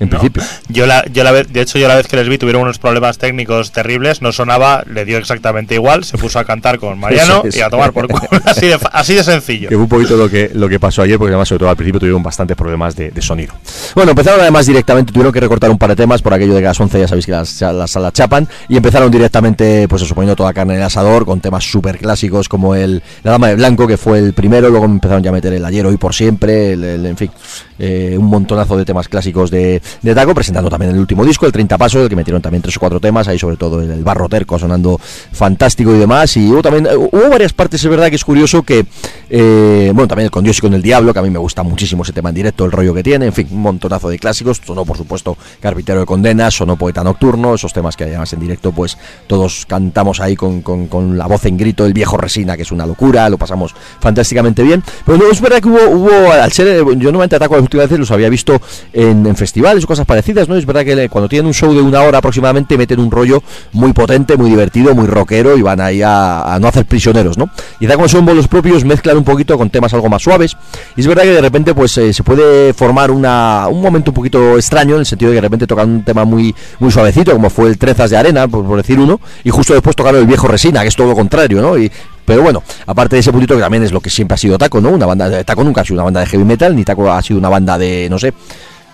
En 0.00 0.08
No. 0.10 0.18
principio. 0.18 0.42
Yo 0.68 0.86
la, 0.86 1.04
yo 1.06 1.24
la 1.24 1.32
vez, 1.32 1.52
de 1.52 1.60
hecho, 1.60 1.78
yo 1.78 1.88
la 1.88 1.96
vez 1.96 2.06
que 2.06 2.16
les 2.16 2.28
vi 2.28 2.38
tuvieron 2.38 2.62
unos 2.62 2.78
problemas 2.78 3.18
técnicos 3.18 3.72
terribles, 3.72 4.22
no 4.22 4.30
sonaba, 4.32 4.84
le 4.88 5.04
dio 5.04 5.18
exactamente 5.18 5.74
igual, 5.74 6.04
se 6.04 6.16
puso 6.18 6.38
a 6.38 6.44
cantar 6.44 6.78
con 6.78 6.98
Mariano 7.00 7.42
Eso 7.44 7.58
y 7.58 7.60
a 7.62 7.68
tomar 7.70 7.92
por 7.92 8.06
culo. 8.08 8.22
Así 8.44 8.66
de, 8.66 8.78
así 8.92 9.14
de 9.14 9.24
sencillo. 9.24 9.68
Que 9.68 9.74
fue 9.74 9.82
un 9.84 9.88
poquito 9.88 10.16
lo 10.16 10.28
que, 10.30 10.50
lo 10.54 10.68
que 10.68 10.78
pasó 10.78 11.02
ayer, 11.02 11.18
porque 11.18 11.30
además, 11.32 11.48
sobre 11.48 11.60
todo 11.60 11.70
al 11.70 11.76
principio, 11.76 12.00
tuvieron 12.00 12.22
bastantes 12.22 12.56
problemas 12.56 12.94
de, 12.96 13.10
de 13.10 13.22
sonido. 13.22 13.54
Bueno, 13.94 14.10
empezaron 14.12 14.40
además 14.40 14.66
directamente, 14.66 15.12
tuvieron 15.12 15.32
que 15.32 15.40
recortar 15.40 15.70
un 15.70 15.78
par 15.78 15.90
de 15.90 15.96
temas 15.96 16.22
por 16.22 16.32
aquello 16.32 16.54
de 16.54 16.60
que 16.60 16.66
a 16.66 16.70
las 16.70 16.80
11 16.80 17.00
ya 17.00 17.08
sabéis 17.08 17.26
que 17.26 17.32
las, 17.32 17.60
las 17.60 17.90
salas 17.90 18.12
chapan, 18.12 18.48
y 18.68 18.76
empezaron 18.76 19.10
directamente, 19.10 19.86
pues 19.88 20.02
eso, 20.02 20.14
poniendo 20.14 20.36
toda 20.36 20.52
carne 20.52 20.74
en 20.74 20.80
el 20.80 20.86
asador, 20.86 21.24
con 21.26 21.40
temas 21.40 21.64
súper 21.64 21.98
clásicos 21.98 22.48
como 22.48 22.74
el 22.74 23.02
La 23.24 23.32
Dama 23.32 23.48
de 23.48 23.56
Blanco, 23.56 23.86
que 23.86 23.96
fue 23.96 24.18
el 24.18 24.32
primero, 24.32 24.68
luego 24.70 24.84
empezaron 24.86 25.22
ya 25.22 25.30
a 25.30 25.32
meter 25.32 25.52
el 25.52 25.64
Ayer, 25.64 25.84
Hoy 25.86 25.96
por 25.96 26.14
Siempre, 26.14 26.72
el, 26.72 26.84
el- 26.84 27.06
en 27.06 27.16
fin, 27.16 27.30
eh, 27.78 28.16
un 28.18 28.26
montonazo 28.26 28.76
de 28.76 28.84
temas 28.84 29.08
clásicos 29.08 29.50
de, 29.50 29.80
de 30.02 30.14
Taco, 30.14 30.34
presentando 30.34 30.70
también 30.70 30.92
el 30.92 30.98
último 30.98 31.24
disco, 31.24 31.46
el 31.46 31.52
30 31.52 31.78
Pasos, 31.78 32.00
del 32.02 32.08
que 32.08 32.16
metieron 32.16 32.42
también 32.42 32.62
tres 32.62 32.76
o 32.76 32.80
cuatro 32.80 33.00
temas, 33.00 33.28
ahí 33.28 33.38
sobre 33.38 33.56
todo 33.56 33.80
el, 33.80 33.90
el 33.90 34.02
barro 34.04 34.28
terco 34.28 34.58
sonando 34.58 34.98
fantástico 35.32 35.94
y 35.94 35.98
demás. 35.98 36.36
Y 36.36 36.50
hubo 36.50 36.62
también, 36.62 36.86
eh, 36.86 36.96
hubo 36.96 37.28
varias 37.30 37.52
partes, 37.52 37.82
es 37.82 37.90
verdad 37.90 38.08
que 38.10 38.16
es 38.16 38.24
curioso 38.24 38.62
que, 38.62 38.86
eh, 39.30 39.90
bueno, 39.94 40.08
también 40.08 40.28
con 40.30 40.44
Dios 40.44 40.58
y 40.58 40.60
con 40.60 40.74
el 40.74 40.82
Diablo, 40.82 41.12
que 41.12 41.18
a 41.18 41.22
mí 41.22 41.30
me 41.30 41.38
gusta 41.38 41.62
muchísimo 41.62 42.02
ese 42.02 42.12
tema 42.12 42.28
en 42.30 42.34
directo, 42.34 42.64
el 42.64 42.72
rollo 42.72 42.94
que 42.94 43.02
tiene, 43.02 43.26
en 43.26 43.32
fin, 43.32 43.48
un 43.50 43.60
montonazo 43.62 44.08
de 44.08 44.18
clásicos. 44.18 44.60
Sonó, 44.64 44.84
por 44.84 44.96
supuesto, 44.96 45.36
Carpintero 45.60 46.00
de 46.00 46.06
Condenas, 46.06 46.54
sonó 46.54 46.76
Poeta 46.76 47.02
Nocturno, 47.04 47.54
esos 47.54 47.72
temas 47.72 47.96
que 47.96 48.04
además 48.04 48.32
en 48.32 48.40
directo, 48.40 48.72
pues 48.72 48.96
todos 49.26 49.66
cantamos 49.66 50.20
ahí 50.20 50.36
con, 50.36 50.62
con- 50.62 50.86
con 50.88 51.18
la 51.18 51.26
voz 51.26 51.44
en 51.46 51.56
grito, 51.56 51.84
el 51.86 51.92
viejo 51.92 52.16
resina, 52.16 52.56
que 52.56 52.62
es 52.62 52.72
una 52.72 52.86
locura, 52.86 53.28
lo 53.28 53.38
pasamos 53.38 53.74
fantásticamente 54.00 54.62
bien. 54.62 54.82
Pero 55.04 55.18
no, 55.18 55.30
es 55.30 55.40
verdad 55.40 55.60
que 55.60 55.68
hubo, 55.68 55.88
hubo 55.90 56.32
al 56.32 56.52
ser, 56.52 56.66
eh, 56.68 56.78
yo 56.78 56.84
normalmente 57.10 57.36
ataco 57.36 57.54
las 57.54 57.62
últimas 57.62 57.86
veces, 57.86 57.98
los 57.98 58.10
había 58.10 58.28
visto 58.28 58.60
en, 58.92 59.26
en 59.26 59.36
festivales 59.36 59.77
o 59.84 59.86
cosas 59.86 60.06
parecidas, 60.06 60.48
¿no? 60.48 60.56
Es 60.56 60.66
verdad 60.66 60.84
que 60.84 61.08
cuando 61.08 61.28
tienen 61.28 61.46
un 61.46 61.54
show 61.54 61.72
de 61.72 61.80
una 61.80 62.02
hora 62.02 62.18
aproximadamente 62.18 62.76
meten 62.76 63.00
un 63.00 63.10
rollo 63.10 63.42
muy 63.72 63.92
potente, 63.92 64.36
muy 64.36 64.50
divertido, 64.50 64.94
muy 64.94 65.06
rockero 65.06 65.56
y 65.56 65.62
van 65.62 65.80
ahí 65.80 66.02
a, 66.04 66.58
no 66.60 66.68
hacer 66.68 66.86
prisioneros, 66.86 67.38
¿no? 67.38 67.50
Y 67.80 67.86
da 67.86 67.94
como 67.94 68.08
son 68.08 68.24
bolos 68.24 68.48
propios, 68.48 68.84
mezclan 68.84 69.16
un 69.16 69.24
poquito 69.24 69.56
con 69.56 69.70
temas 69.70 69.92
algo 69.94 70.08
más 70.08 70.22
suaves. 70.22 70.56
Y 70.96 71.00
es 71.00 71.06
verdad 71.06 71.22
que 71.22 71.32
de 71.32 71.40
repente 71.40 71.74
pues 71.74 71.96
eh, 71.98 72.12
se 72.12 72.22
puede 72.22 72.72
formar 72.72 73.10
una, 73.10 73.66
un 73.70 73.80
momento 73.80 74.10
un 74.10 74.14
poquito 74.14 74.56
extraño 74.56 74.94
en 74.94 75.00
el 75.00 75.06
sentido 75.06 75.30
de 75.30 75.36
que 75.36 75.40
de 75.40 75.46
repente 75.46 75.66
tocan 75.66 75.90
un 75.90 76.04
tema 76.04 76.24
muy, 76.24 76.54
muy 76.78 76.90
suavecito, 76.90 77.32
como 77.32 77.50
fue 77.50 77.68
el 77.68 77.78
Trenzas 77.78 78.10
de 78.10 78.16
Arena, 78.16 78.48
por, 78.48 78.76
decir 78.76 78.98
uno, 78.98 79.20
y 79.44 79.50
justo 79.50 79.72
después 79.72 79.96
tocaron 79.96 80.20
el 80.20 80.26
viejo 80.26 80.48
Resina, 80.48 80.82
que 80.82 80.88
es 80.88 80.96
todo 80.96 81.08
lo 81.08 81.14
contrario, 81.14 81.60
¿no? 81.60 81.78
Y, 81.78 81.90
pero 82.24 82.42
bueno, 82.42 82.62
aparte 82.86 83.16
de 83.16 83.20
ese 83.20 83.32
puntito 83.32 83.54
que 83.54 83.62
también 83.62 83.82
es 83.82 83.92
lo 83.92 84.00
que 84.00 84.10
siempre 84.10 84.34
ha 84.34 84.38
sido 84.38 84.58
Taco, 84.58 84.80
¿no? 84.80 84.90
Una 84.90 85.06
banda 85.06 85.42
Taco 85.44 85.64
nunca 85.64 85.80
ha 85.80 85.84
sido 85.84 85.94
una 85.94 86.04
banda 86.04 86.20
de 86.20 86.26
heavy 86.26 86.44
metal, 86.44 86.76
ni 86.76 86.84
Taco 86.84 87.10
ha 87.10 87.22
sido 87.22 87.38
una 87.38 87.48
banda 87.48 87.78
de, 87.78 88.06
no 88.10 88.18
sé, 88.18 88.34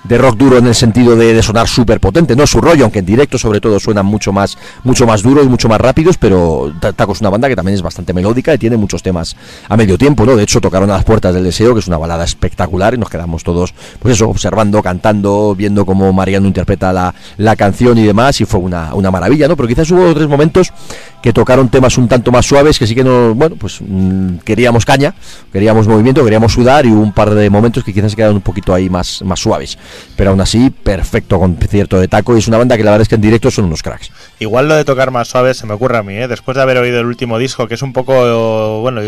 de 0.04 0.18
rock 0.18 0.36
duro 0.36 0.58
en 0.58 0.66
el 0.66 0.74
sentido 0.74 1.16
de, 1.16 1.32
de 1.34 1.42
sonar 1.42 1.66
súper 1.66 1.98
potente, 2.00 2.36
no 2.36 2.44
es 2.44 2.50
su 2.50 2.60
rollo, 2.60 2.84
aunque 2.84 2.98
en 3.00 3.06
directo 3.06 3.38
sobre 3.38 3.60
todo 3.60 3.80
suenan 3.80 4.06
mucho 4.06 4.32
más, 4.32 4.56
mucho 4.82 5.06
más 5.06 5.22
duros, 5.22 5.46
mucho 5.48 5.68
más 5.68 5.80
rápidos, 5.80 6.18
pero 6.18 6.72
Ta- 6.80 6.92
Taco 6.92 7.12
es 7.12 7.20
una 7.20 7.30
banda 7.30 7.48
que 7.48 7.56
también 7.56 7.74
es 7.74 7.82
bastante 7.82 8.12
melódica 8.12 8.54
y 8.54 8.58
tiene 8.58 8.76
muchos 8.76 9.02
temas 9.02 9.34
a 9.68 9.76
medio 9.76 9.96
tiempo, 9.98 10.24
¿no? 10.26 10.36
De 10.36 10.42
hecho 10.42 10.60
tocaron 10.60 10.90
a 10.90 10.94
las 10.94 11.04
puertas 11.04 11.34
del 11.34 11.44
deseo, 11.44 11.74
que 11.74 11.80
es 11.80 11.88
una 11.88 11.96
balada 11.98 12.24
espectacular, 12.24 12.94
y 12.94 12.98
nos 12.98 13.08
quedamos 13.08 13.42
todos, 13.44 13.74
pues 13.98 14.14
eso, 14.14 14.28
observando, 14.28 14.82
cantando, 14.82 15.54
viendo 15.56 15.86
cómo 15.86 16.12
Mariano 16.12 16.46
interpreta 16.46 16.92
la, 16.92 17.14
la 17.38 17.56
canción 17.56 17.96
y 17.98 18.04
demás, 18.04 18.40
y 18.40 18.44
fue 18.44 18.60
una, 18.60 18.94
una 18.94 19.10
maravilla, 19.10 19.48
¿no? 19.48 19.56
Pero 19.56 19.68
quizás 19.68 19.90
hubo 19.90 20.14
tres 20.14 20.28
momentos 20.28 20.72
que 21.24 21.32
tocaron 21.32 21.70
temas 21.70 21.96
un 21.96 22.06
tanto 22.06 22.30
más 22.30 22.44
suaves, 22.44 22.78
que 22.78 22.86
sí 22.86 22.94
que 22.94 23.02
no, 23.02 23.34
bueno, 23.34 23.56
pues 23.58 23.78
mm, 23.80 24.40
queríamos 24.44 24.84
caña, 24.84 25.14
queríamos 25.50 25.88
movimiento, 25.88 26.22
queríamos 26.22 26.52
sudar, 26.52 26.84
y 26.84 26.90
hubo 26.90 27.00
un 27.00 27.14
par 27.14 27.30
de 27.34 27.48
momentos 27.48 27.82
que 27.82 27.94
quizás 27.94 28.10
se 28.10 28.16
quedaron 28.16 28.36
un 28.36 28.42
poquito 28.42 28.74
ahí 28.74 28.90
más, 28.90 29.22
más 29.22 29.40
suaves. 29.40 29.78
Pero 30.16 30.28
aún 30.32 30.42
así, 30.42 30.68
perfecto 30.68 31.38
concierto 31.38 31.98
de 31.98 32.08
taco, 32.08 32.36
y 32.36 32.40
es 32.40 32.46
una 32.48 32.58
banda 32.58 32.76
que 32.76 32.84
la 32.84 32.90
verdad 32.90 33.00
es 33.00 33.08
que 33.08 33.14
en 33.14 33.22
directo 33.22 33.50
son 33.50 33.64
unos 33.64 33.82
cracks. 33.82 34.10
Igual 34.38 34.68
lo 34.68 34.74
de 34.74 34.84
tocar 34.84 35.10
más 35.12 35.28
suave 35.28 35.54
se 35.54 35.64
me 35.66 35.72
ocurre 35.72 35.96
a 35.96 36.02
mí, 36.02 36.14
¿eh? 36.14 36.28
después 36.28 36.56
de 36.56 36.60
haber 36.62 36.76
oído 36.76 37.00
el 37.00 37.06
último 37.06 37.38
disco, 37.38 37.66
que 37.68 37.74
es 37.76 37.80
un 37.80 37.94
poco, 37.94 38.82
bueno, 38.82 39.00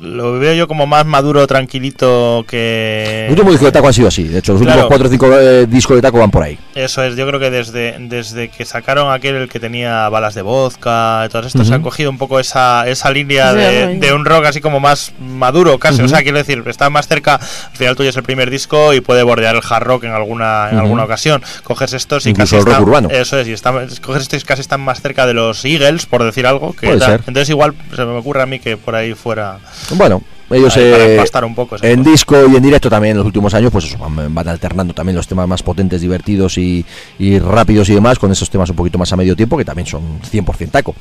lo 0.00 0.38
veo 0.38 0.54
yo 0.54 0.68
como 0.68 0.86
más 0.86 1.04
maduro, 1.04 1.48
tranquilito 1.48 2.44
que... 2.48 3.24
El 3.24 3.30
último 3.32 3.50
disco 3.50 3.66
de 3.66 3.72
taco 3.72 3.88
han 3.88 3.92
sido 3.92 4.06
así, 4.06 4.22
de 4.22 4.38
hecho, 4.38 4.52
los 4.52 4.62
Claro. 4.62 4.82
últimos 4.82 4.88
cuatro 4.88 5.08
o 5.08 5.10
cinco 5.10 5.36
eh, 5.36 5.66
discos 5.66 5.96
de 5.96 6.02
taco 6.02 6.20
van 6.20 6.30
por 6.30 6.44
ahí. 6.44 6.56
Eso 6.76 7.02
es, 7.02 7.16
yo 7.16 7.26
creo 7.26 7.40
que 7.40 7.50
desde, 7.50 7.96
desde 7.98 8.50
que 8.50 8.64
sacaron 8.64 9.12
aquel 9.12 9.34
el 9.34 9.48
que 9.48 9.58
tenía 9.58 10.08
balas 10.10 10.36
de 10.36 10.42
vodka 10.42 11.24
y 11.26 11.28
todas 11.28 11.46
estas, 11.46 11.55
Se 11.64 11.74
han 11.74 11.82
cogido 11.82 12.10
un 12.10 12.18
poco 12.18 12.38
esa, 12.40 12.86
esa 12.88 13.10
línea 13.10 13.52
Sí, 13.52 13.58
de, 13.98 14.12
un 14.12 14.24
rock 14.24 14.46
así 14.46 14.60
como 14.60 14.80
más 14.80 15.12
maduro, 15.18 15.78
casi. 15.78 16.02
O 16.02 16.08
sea, 16.08 16.22
quiero 16.22 16.38
decir, 16.38 16.62
está 16.66 16.90
más 16.90 17.08
cerca, 17.08 17.36
al 17.36 17.76
final 17.76 17.96
tuyo 17.96 18.10
es 18.10 18.16
el 18.16 18.22
primer 18.22 18.50
disco 18.50 18.92
y 18.94 19.00
puede 19.00 19.22
bordear 19.22 19.56
el 19.56 19.62
hard 19.68 19.84
rock 19.84 20.04
en 20.04 20.12
alguna, 20.12 20.68
en 20.70 20.78
alguna 20.78 21.04
ocasión. 21.04 21.42
Coges 21.64 21.92
estos 21.92 22.26
y 22.26 22.30
Incluso 22.30 22.56
casi 22.56 22.56
el 22.56 22.64
rock 22.64 22.72
están- 22.72 22.82
urbano. 22.88 23.08
Eso 23.10 23.38
es, 23.38 23.48
y 23.48 23.52
están, 23.52 23.88
coges 24.02 24.22
estos 24.22 24.42
y 24.42 24.44
casi 24.44 24.60
están 24.60 24.80
más 24.80 25.00
cerca 25.00 25.26
de 25.26 25.34
los 25.34 25.64
Eagles, 25.64 26.06
por 26.06 26.22
decir 26.24 26.46
algo. 26.46 26.72
Que 26.74 26.86
Puede 26.88 26.98
tal. 27.00 27.10
ser. 27.10 27.20
Entonces 27.26 27.48
igual 27.50 27.74
se 27.94 28.04
me 28.04 28.16
ocurre 28.18 28.42
a 28.42 28.46
mí 28.46 28.58
que 28.58 28.76
por 28.76 28.94
ahí 28.94 29.14
fuera... 29.14 29.58
Bueno, 29.90 30.22
ellos 30.50 30.76
eh, 30.76 31.24
un 31.42 31.54
poco 31.54 31.76
en 31.82 31.98
cosa. 31.98 32.10
disco 32.10 32.36
y 32.50 32.56
en 32.56 32.62
directo 32.62 32.88
también 32.88 33.12
en 33.12 33.16
los 33.18 33.26
últimos 33.26 33.52
años, 33.54 33.72
pues 33.72 33.86
eso, 33.86 33.98
van, 33.98 34.32
van 34.32 34.48
alternando 34.48 34.94
también 34.94 35.16
los 35.16 35.26
temas 35.26 35.48
más 35.48 35.62
potentes, 35.62 36.00
divertidos 36.00 36.56
y, 36.58 36.84
y 37.18 37.38
rápidos 37.38 37.88
y 37.88 37.94
demás, 37.94 38.18
con 38.18 38.30
esos 38.30 38.48
temas 38.48 38.70
un 38.70 38.76
poquito 38.76 38.98
más 38.98 39.12
a 39.12 39.16
medio 39.16 39.34
tiempo, 39.34 39.56
que 39.56 39.64
también 39.64 39.86
son 39.86 40.20
100% 40.20 40.70
taco. 40.70 40.94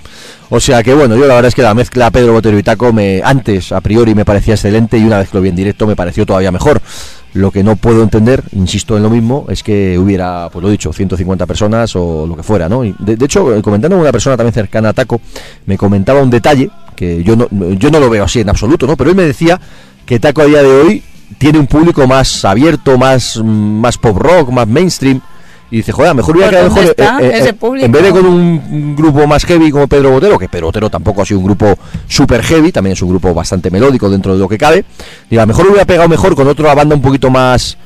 O 0.50 0.60
sea 0.60 0.82
que 0.82 0.94
bueno, 0.94 1.16
yo 1.16 1.28
la 1.28 1.36
verdad 1.36 1.50
es 1.50 1.56
que 1.56 1.62
la 1.62 1.74
mezcla 1.74 2.10
Pedro 2.10 2.34
Botero 2.34 2.58
y 2.58 2.64
taco 2.64 2.92
me, 2.92 3.22
antes 3.24 3.72
a 3.72 3.82
priori 3.82 4.16
me 4.16 4.26
parecía 4.26 4.56
excelente 4.56 4.98
y 4.98 5.04
una 5.04 5.20
vez 5.20 5.30
que 5.30 5.38
lo 5.38 5.42
vi 5.42 5.50
en 5.50 5.56
directo 5.56 5.86
me 5.86 5.96
pareció 5.96 6.26
todavía 6.26 6.52
mejor. 6.52 6.82
Lo 7.34 7.52
que 7.52 7.64
no 7.66 7.76
puedo 7.76 8.02
entender, 8.02 8.44
insisto 8.54 8.96
en 8.96 9.04
lo 9.04 9.10
mismo, 9.10 9.46
es 9.50 9.62
que 9.62 10.00
hubiera, 10.00 10.50
pues 10.50 10.64
lo 10.64 10.70
dicho, 10.70 10.94
150 10.94 11.46
personas 11.46 11.94
o 11.98 12.26
lo 12.26 12.34
que 12.38 12.44
fuera, 12.44 12.70
¿no? 12.70 12.86
Y 12.86 12.96
de, 12.98 13.18
de 13.18 13.26
hecho, 13.26 13.62
comentando 13.62 13.98
con 13.98 14.04
una 14.04 14.12
persona 14.14 14.38
también 14.38 14.54
cercana 14.54 14.90
a 14.90 14.94
Taco, 14.94 15.20
me 15.66 15.78
comentaba 15.78 16.22
un 16.22 16.30
detalle 16.30 16.70
que 16.96 17.24
yo 17.24 17.36
no, 17.36 17.48
yo 17.74 17.90
no 17.90 18.00
lo 18.00 18.10
veo 18.10 18.24
así 18.24 18.40
en 18.40 18.50
absoluto, 18.50 18.88
¿no? 18.88 18.96
Pero 18.96 19.10
él 19.10 19.16
me 19.16 19.24
decía 19.24 19.60
que 20.06 20.20
Taco 20.20 20.42
a 20.42 20.46
día 20.46 20.62
de 20.64 20.70
hoy 20.70 21.04
tiene 21.38 21.60
un 21.60 21.68
público 21.68 22.08
más 22.08 22.46
abierto, 22.46 22.98
más, 22.98 23.38
mm, 23.38 23.46
más 23.46 23.98
pop 23.98 24.18
rock, 24.18 24.50
más 24.50 24.68
mainstream. 24.68 25.22
Y 25.72 25.78
dice, 25.78 25.92
joder, 25.92 26.12
a 26.12 26.14
mejor 26.14 26.36
hubiera 26.38 26.52
Pues, 26.52 26.94
quedado 26.96 27.14
¿dónde 27.16 27.28
mejor 27.28 27.42
ese 27.42 27.54
público? 27.54 27.86
en 27.86 27.92
vez 27.92 28.04
de 28.04 28.12
con 28.12 28.26
un 28.26 28.96
grupo 28.96 29.26
más 29.26 29.44
heavy 29.46 29.72
como 29.72 29.88
Pedro 29.88 30.12
Botero, 30.12 30.38
que 30.38 30.48
Pedro 30.48 30.68
Botero 30.68 30.90
tampoco 30.92 31.24
ha 31.24 31.26
sido 31.26 31.40
un 31.40 31.46
grupo 31.46 31.78
super 32.08 32.44
heavy, 32.44 32.72
también 32.72 32.94
es 32.94 33.02
un 33.02 33.10
grupo 33.10 33.34
bastante 33.34 33.72
melódico 33.72 34.10
dentro 34.10 34.34
de 34.34 34.40
lo 34.40 34.48
que 34.48 34.60
cabe. 34.60 34.86
Digo, 35.30 35.42
a 35.42 35.46
lo 35.46 35.48
mejor 35.48 35.68
hubiera 35.68 35.86
pegado 35.86 36.08
mejor 36.08 36.36
con 36.36 36.48
otra 36.48 36.74
banda 36.76 36.96
un 36.96 37.02
poquito 37.02 37.30
más 37.32 37.78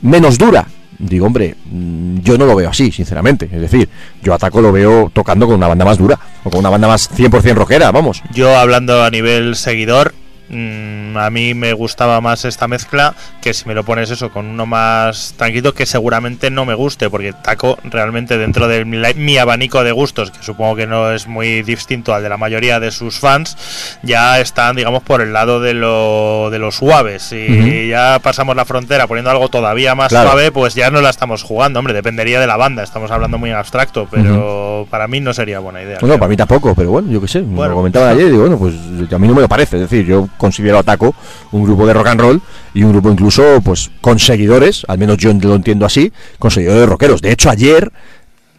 menos 0.00 0.38
dura. 0.38 0.64
Digo, 0.98 1.26
hombre, 1.26 1.54
mm, 1.64 2.18
yo 2.20 2.38
no 2.38 2.46
lo 2.46 2.54
veo 2.54 2.70
así, 2.70 2.90
sinceramente. 2.92 3.48
Es 3.50 3.60
decir, 3.60 3.88
yo 4.22 4.34
a 4.34 4.38
Taco 4.38 4.60
lo 4.60 4.72
veo 4.72 5.10
tocando 5.12 5.46
con 5.46 5.56
una 5.56 5.68
banda 5.68 5.84
más 5.84 5.98
dura, 5.98 6.18
o 6.44 6.50
con 6.50 6.60
una 6.60 6.70
banda 6.70 6.88
más 6.88 7.10
100% 7.10 7.54
rockera, 7.54 7.90
vamos. 7.92 8.22
Yo 8.32 8.56
hablando 8.56 9.02
a 9.02 9.10
nivel 9.10 9.56
seguidor, 9.56 10.14
mm, 10.48 11.16
a 11.16 11.30
mí 11.30 11.54
me 11.54 11.72
gustaba 11.72 12.20
más 12.20 12.44
esta 12.44 12.68
mezcla 12.68 13.14
que 13.40 13.54
si 13.54 13.66
me 13.66 13.74
lo 13.74 13.84
pones 13.84 14.10
eso 14.10 14.30
con 14.30 14.46
uno 14.46 14.66
más 14.66 15.34
tranquilo 15.36 15.74
que 15.74 15.86
seguramente 15.86 16.50
no 16.50 16.64
me 16.64 16.74
guste 16.74 17.10
porque 17.10 17.32
Taco 17.32 17.78
realmente 17.84 18.38
dentro 18.38 18.68
de 18.68 18.84
mi, 18.84 18.98
mi 19.16 19.38
abanico 19.38 19.84
de 19.84 19.92
gustos 19.92 20.30
que 20.30 20.42
supongo 20.42 20.76
que 20.76 20.86
no 20.86 21.10
es 21.12 21.26
muy 21.26 21.62
distinto 21.62 22.14
al 22.14 22.22
de 22.22 22.28
la 22.28 22.36
mayoría 22.36 22.80
de 22.80 22.90
sus 22.90 23.18
fans 23.18 23.56
ya 24.02 24.40
están 24.40 24.76
digamos 24.76 25.02
por 25.02 25.20
el 25.20 25.32
lado 25.32 25.60
de 25.60 25.74
lo 25.74 26.48
de 26.50 26.58
los 26.58 26.76
suaves 26.76 27.32
y 27.32 27.88
ya 27.88 28.18
pasamos 28.22 28.56
la 28.56 28.64
frontera 28.64 29.06
poniendo 29.06 29.30
algo 29.30 29.48
todavía 29.48 29.94
más 29.94 30.08
Claro. 30.08 30.30
suave 30.30 30.52
pues 30.52 30.74
ya 30.74 30.90
no 30.90 31.00
la 31.00 31.10
estamos 31.10 31.42
jugando 31.42 31.78
hombre 31.78 31.94
dependería 31.94 32.40
de 32.40 32.46
la 32.46 32.56
banda 32.56 32.82
estamos 32.82 33.10
hablando 33.10 33.38
muy 33.38 33.50
en 33.50 33.56
abstracto 33.56 34.06
pero 34.10 34.86
para 34.90 35.08
mí 35.08 35.20
no 35.20 35.32
sería 35.32 35.58
buena 35.60 35.82
idea 35.82 35.94
No, 36.00 36.06
creo. 36.08 36.18
para 36.18 36.28
mí 36.28 36.36
tampoco, 36.36 36.74
pero 36.74 36.90
bueno, 36.90 37.10
yo 37.10 37.20
qué 37.20 37.28
sé. 37.28 37.40
Bueno. 37.40 37.70
lo 37.70 37.76
comentaban 37.76 38.10
ayer 38.10 38.26
y 38.26 38.30
digo, 38.30 38.40
bueno, 38.42 38.58
pues 38.58 38.74
a 39.12 39.18
mí 39.18 39.28
no 39.28 39.34
me 39.34 39.40
lo 39.42 39.48
parece. 39.48 39.76
Es 39.76 39.82
decir, 39.90 40.04
yo 40.06 40.28
considero 40.38 40.78
a 40.78 40.82
Taco 40.82 41.14
un 41.52 41.64
grupo 41.64 41.86
de 41.86 41.92
rock 41.92 42.06
and 42.08 42.20
roll 42.20 42.42
y 42.74 42.82
un 42.82 42.92
grupo 42.92 43.10
incluso, 43.10 43.60
pues, 43.62 43.90
con 44.00 44.18
seguidores, 44.18 44.84
al 44.88 44.98
menos 44.98 45.18
yo 45.18 45.32
lo 45.32 45.54
entiendo 45.54 45.86
así, 45.86 46.12
con 46.38 46.50
seguidores 46.50 46.80
de 46.80 46.86
rockeros. 46.86 47.22
De 47.22 47.32
hecho, 47.32 47.50
ayer 47.50 47.92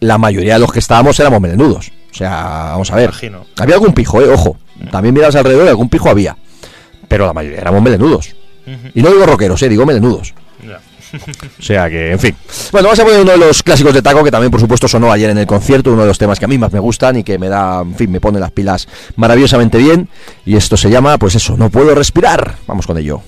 la 0.00 0.18
mayoría 0.18 0.54
de 0.54 0.60
los 0.60 0.72
que 0.72 0.78
estábamos 0.78 1.18
éramos 1.20 1.40
melenudos. 1.40 1.90
O 2.10 2.14
sea, 2.14 2.70
vamos 2.70 2.90
a 2.90 2.96
ver. 2.96 3.10
Imagino. 3.10 3.46
Había 3.58 3.74
algún 3.74 3.92
pijo, 3.92 4.20
eh, 4.22 4.28
ojo. 4.28 4.56
También 4.90 5.14
mirabas 5.14 5.36
alrededor 5.36 5.66
y 5.66 5.68
algún 5.68 5.88
pijo 5.88 6.08
había. 6.08 6.36
Pero 7.08 7.26
la 7.26 7.32
mayoría 7.32 7.60
éramos 7.60 7.82
melenudos. 7.82 8.34
Y 8.94 9.02
no 9.02 9.10
digo 9.10 9.26
rockeros, 9.26 9.62
eh, 9.62 9.68
digo 9.68 9.86
melenudos. 9.86 10.34
O 11.58 11.62
sea 11.62 11.88
que, 11.88 12.12
en 12.12 12.18
fin. 12.18 12.34
Bueno, 12.72 12.88
vamos 12.88 12.98
a 13.00 13.04
poner 13.04 13.20
uno 13.20 13.32
de 13.32 13.38
los 13.38 13.62
clásicos 13.62 13.94
de 13.94 14.02
Taco 14.02 14.22
que 14.22 14.30
también, 14.30 14.50
por 14.50 14.60
supuesto, 14.60 14.88
sonó 14.88 15.10
ayer 15.10 15.30
en 15.30 15.38
el 15.38 15.46
concierto, 15.46 15.92
uno 15.92 16.02
de 16.02 16.08
los 16.08 16.18
temas 16.18 16.38
que 16.38 16.44
a 16.44 16.48
mí 16.48 16.58
más 16.58 16.72
me 16.72 16.78
gustan 16.80 17.16
y 17.16 17.24
que 17.24 17.38
me 17.38 17.48
da, 17.48 17.80
en 17.80 17.94
fin, 17.94 18.10
me 18.10 18.20
pone 18.20 18.38
las 18.38 18.50
pilas 18.52 18.86
maravillosamente 19.16 19.78
bien. 19.78 20.08
Y 20.44 20.56
esto 20.56 20.76
se 20.76 20.90
llama, 20.90 21.18
pues 21.18 21.34
eso, 21.34 21.56
No 21.56 21.70
puedo 21.70 21.94
respirar. 21.94 22.56
Vamos 22.66 22.86
con 22.86 22.98
ello. 22.98 23.22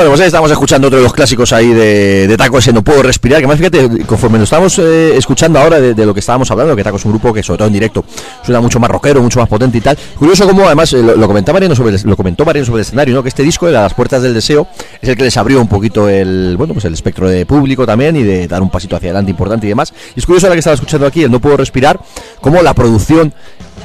Bueno, 0.00 0.12
pues 0.12 0.22
ahí 0.22 0.28
estamos 0.28 0.50
escuchando 0.50 0.86
otro 0.86 0.96
de 0.96 1.02
los 1.02 1.12
clásicos 1.12 1.52
ahí 1.52 1.74
de, 1.74 2.26
de 2.26 2.36
Taco, 2.38 2.56
ese 2.56 2.72
No 2.72 2.82
Puedo 2.82 3.02
Respirar, 3.02 3.38
que 3.38 3.46
más 3.46 3.58
fíjate, 3.58 4.06
conforme 4.06 4.38
lo 4.38 4.44
estamos 4.44 4.78
eh, 4.78 5.14
escuchando 5.14 5.58
ahora 5.58 5.78
de, 5.78 6.06
lo 6.06 6.14
que 6.14 6.20
estábamos 6.20 6.50
hablando, 6.50 6.74
que 6.74 6.82
Taco 6.82 6.96
es 6.96 7.04
un 7.04 7.10
grupo 7.10 7.34
que 7.34 7.42
sobre 7.42 7.58
todo 7.58 7.66
en 7.66 7.74
directo 7.74 8.02
suena 8.42 8.62
mucho 8.62 8.80
más 8.80 8.90
rockero, 8.90 9.20
mucho 9.20 9.40
más 9.40 9.48
potente 9.50 9.76
y 9.76 9.82
tal. 9.82 9.98
Curioso 10.18 10.46
como 10.46 10.64
además 10.64 10.90
eh, 10.94 11.02
lo, 11.02 11.16
lo 11.16 11.26
comentaba 11.26 11.56
Mariano 11.56 11.76
sobre 11.76 11.96
el, 11.96 12.00
lo 12.02 12.16
comentó 12.16 12.46
Mariano 12.46 12.64
sobre 12.64 12.80
el 12.80 12.86
escenario, 12.86 13.14
¿no? 13.14 13.22
Que 13.22 13.28
este 13.28 13.42
disco, 13.42 13.66
de 13.66 13.72
Las 13.72 13.92
Puertas 13.92 14.22
del 14.22 14.32
Deseo, 14.32 14.68
es 15.02 15.06
el 15.10 15.18
que 15.18 15.24
les 15.24 15.36
abrió 15.36 15.60
un 15.60 15.68
poquito 15.68 16.08
el, 16.08 16.54
bueno, 16.56 16.72
pues 16.72 16.86
el 16.86 16.94
espectro 16.94 17.28
de 17.28 17.44
público 17.44 17.84
también 17.84 18.16
y 18.16 18.22
de 18.22 18.48
dar 18.48 18.62
un 18.62 18.70
pasito 18.70 18.96
hacia 18.96 19.10
adelante 19.10 19.32
importante 19.32 19.66
y 19.66 19.68
demás. 19.68 19.92
Y 20.16 20.20
es 20.20 20.24
curioso 20.24 20.46
ahora 20.46 20.54
que 20.54 20.60
estaba 20.60 20.76
escuchando 20.76 21.06
aquí 21.06 21.24
el 21.24 21.30
No 21.30 21.40
Puedo 21.40 21.58
Respirar, 21.58 22.00
como 22.40 22.62
la 22.62 22.72
producción 22.72 23.34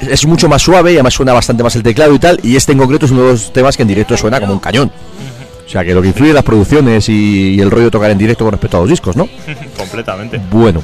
es 0.00 0.26
mucho 0.26 0.48
más 0.48 0.62
suave 0.62 0.92
y 0.92 0.94
además 0.94 1.12
suena 1.12 1.34
bastante 1.34 1.62
más 1.62 1.76
el 1.76 1.82
teclado 1.82 2.14
y 2.14 2.18
tal. 2.18 2.40
Y 2.42 2.56
este 2.56 2.72
en 2.72 2.78
concreto 2.78 3.04
es 3.04 3.12
uno 3.12 3.24
de 3.24 3.32
los 3.32 3.52
temas 3.52 3.76
que 3.76 3.82
en 3.82 3.88
directo 3.88 4.16
suena 4.16 4.40
como 4.40 4.54
un 4.54 4.60
cañón. 4.60 4.90
O 5.66 5.68
sea, 5.68 5.84
que 5.84 5.92
lo 5.92 6.00
que 6.00 6.08
influye 6.08 6.32
las 6.32 6.44
producciones 6.44 7.08
y, 7.08 7.54
y 7.56 7.60
el 7.60 7.70
rollo 7.72 7.86
de 7.86 7.90
tocar 7.90 8.10
en 8.12 8.18
directo 8.18 8.44
con 8.44 8.52
respecto 8.52 8.76
a 8.76 8.80
los 8.80 8.88
discos, 8.88 9.16
¿no? 9.16 9.28
Completamente. 9.76 10.40
Bueno, 10.48 10.80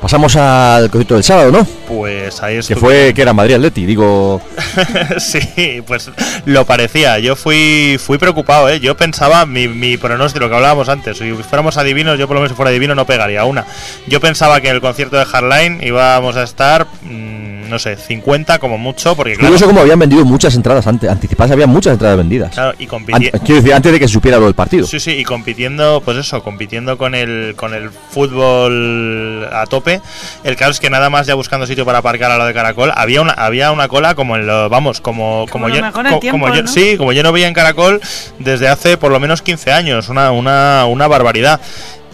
pasamos 0.00 0.34
al 0.36 0.88
concierto 0.88 1.14
del 1.14 1.22
sábado, 1.22 1.52
¿no? 1.52 1.66
Pues 1.86 2.42
ahí 2.42 2.54
Que 2.54 2.60
estuve. 2.60 2.76
fue 2.80 3.12
que 3.14 3.20
era 3.20 3.34
Madrid 3.34 3.56
Atleti, 3.56 3.84
digo. 3.84 4.40
sí, 5.18 5.82
pues 5.86 6.10
lo 6.46 6.64
parecía. 6.64 7.18
Yo 7.18 7.36
fui 7.36 7.98
fui 8.02 8.16
preocupado, 8.16 8.70
¿eh? 8.70 8.80
Yo 8.80 8.96
pensaba, 8.96 9.44
mi, 9.44 9.68
mi 9.68 9.98
pronóstico, 9.98 10.44
lo 10.46 10.48
que 10.48 10.56
hablábamos 10.56 10.88
antes, 10.88 11.18
si 11.18 11.30
fuéramos 11.32 11.76
adivinos, 11.76 12.18
yo 12.18 12.26
por 12.26 12.34
lo 12.36 12.40
menos 12.40 12.52
si 12.52 12.56
fuera 12.56 12.70
adivino 12.70 12.94
no 12.94 13.04
pegaría 13.04 13.44
una. 13.44 13.66
Yo 14.06 14.18
pensaba 14.20 14.62
que 14.62 14.68
en 14.68 14.76
el 14.76 14.80
concierto 14.80 15.16
de 15.18 15.26
Hardline 15.26 15.80
íbamos 15.82 16.36
a 16.36 16.42
estar, 16.44 16.86
mm, 17.02 17.51
no 17.72 17.78
sé, 17.80 17.96
50 17.96 18.58
como 18.60 18.78
mucho, 18.78 19.16
porque 19.16 19.32
claro, 19.32 19.48
Curioso 19.48 19.66
como 19.66 19.80
habían 19.80 19.98
vendido 19.98 20.24
muchas 20.24 20.54
entradas 20.54 20.86
ante- 20.86 21.08
anticipadas, 21.08 21.50
había 21.50 21.66
muchas 21.66 21.94
entradas 21.94 22.16
vendidas. 22.18 22.52
claro, 22.54 22.74
y 22.78 22.84
An- 22.84 22.88
compiti- 22.90 23.30
quiero 23.40 23.56
decir, 23.56 23.74
antes 23.74 23.92
de 23.92 23.98
que 23.98 24.06
se 24.06 24.12
supiera 24.14 24.38
lo 24.38 24.44
del 24.44 24.54
partido. 24.54 24.86
Sí, 24.86 25.00
sí, 25.00 25.10
y 25.12 25.24
compitiendo, 25.24 26.02
pues 26.04 26.16
eso, 26.18 26.42
compitiendo 26.44 26.96
con 26.98 27.14
el, 27.14 27.54
con 27.56 27.74
el 27.74 27.90
fútbol 27.90 29.48
a 29.52 29.66
tope. 29.66 30.00
El 30.44 30.56
caso 30.56 30.72
es 30.72 30.80
que 30.80 30.90
nada 30.90 31.10
más 31.10 31.26
ya 31.26 31.34
buscando 31.34 31.66
sitio 31.66 31.84
para 31.84 31.98
aparcar 31.98 32.30
a 32.30 32.38
lo 32.38 32.44
de 32.46 32.54
Caracol, 32.54 32.92
había 32.94 33.20
una, 33.22 33.32
había 33.32 33.72
una 33.72 33.88
cola 33.88 34.14
como 34.14 34.36
en 34.36 34.46
lo, 34.46 34.68
vamos, 34.68 35.00
como, 35.00 35.46
como, 35.50 35.68
lo 35.68 35.74
yo, 35.74 35.92
co- 35.92 36.02
tiempo, 36.20 36.38
como 36.40 36.54
yo- 36.54 36.62
¿no? 36.62 36.68
sí, 36.68 36.96
como 36.96 37.12
yo 37.12 37.22
no 37.22 37.32
veía 37.32 37.48
en 37.48 37.54
Caracol 37.54 38.00
desde 38.38 38.68
hace 38.68 38.96
por 38.96 39.10
lo 39.12 39.20
menos 39.20 39.42
15 39.42 39.72
años, 39.72 40.08
una, 40.08 40.30
una, 40.30 40.86
una 40.86 41.08
barbaridad. 41.08 41.60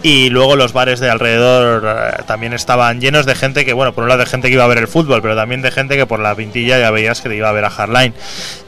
Y 0.01 0.29
luego 0.29 0.55
los 0.55 0.71
bares 0.71 1.01
de 1.01 1.09
alrededor 1.09 1.83
eh, 1.85 2.23
también 2.25 2.53
estaban 2.53 3.01
llenos 3.01 3.25
de 3.25 3.35
gente 3.35 3.65
que, 3.65 3.73
bueno, 3.73 3.93
por 3.93 4.03
un 4.05 4.09
lado 4.09 4.21
de 4.21 4.25
gente 4.29 4.47
que 4.47 4.53
iba 4.53 4.63
a 4.63 4.67
ver 4.67 4.77
el 4.77 4.87
fútbol, 4.87 5.21
pero 5.21 5.35
también 5.35 5.61
de 5.61 5.71
gente 5.71 5.97
que 5.97 6.05
por 6.05 6.21
la 6.21 6.33
pintilla 6.35 6.79
ya 6.79 6.89
veías 6.89 7.19
que 7.19 7.27
te 7.27 7.35
iba 7.35 7.49
a 7.49 7.51
ver 7.51 7.65
a 7.65 7.69
Hardline. 7.69 8.13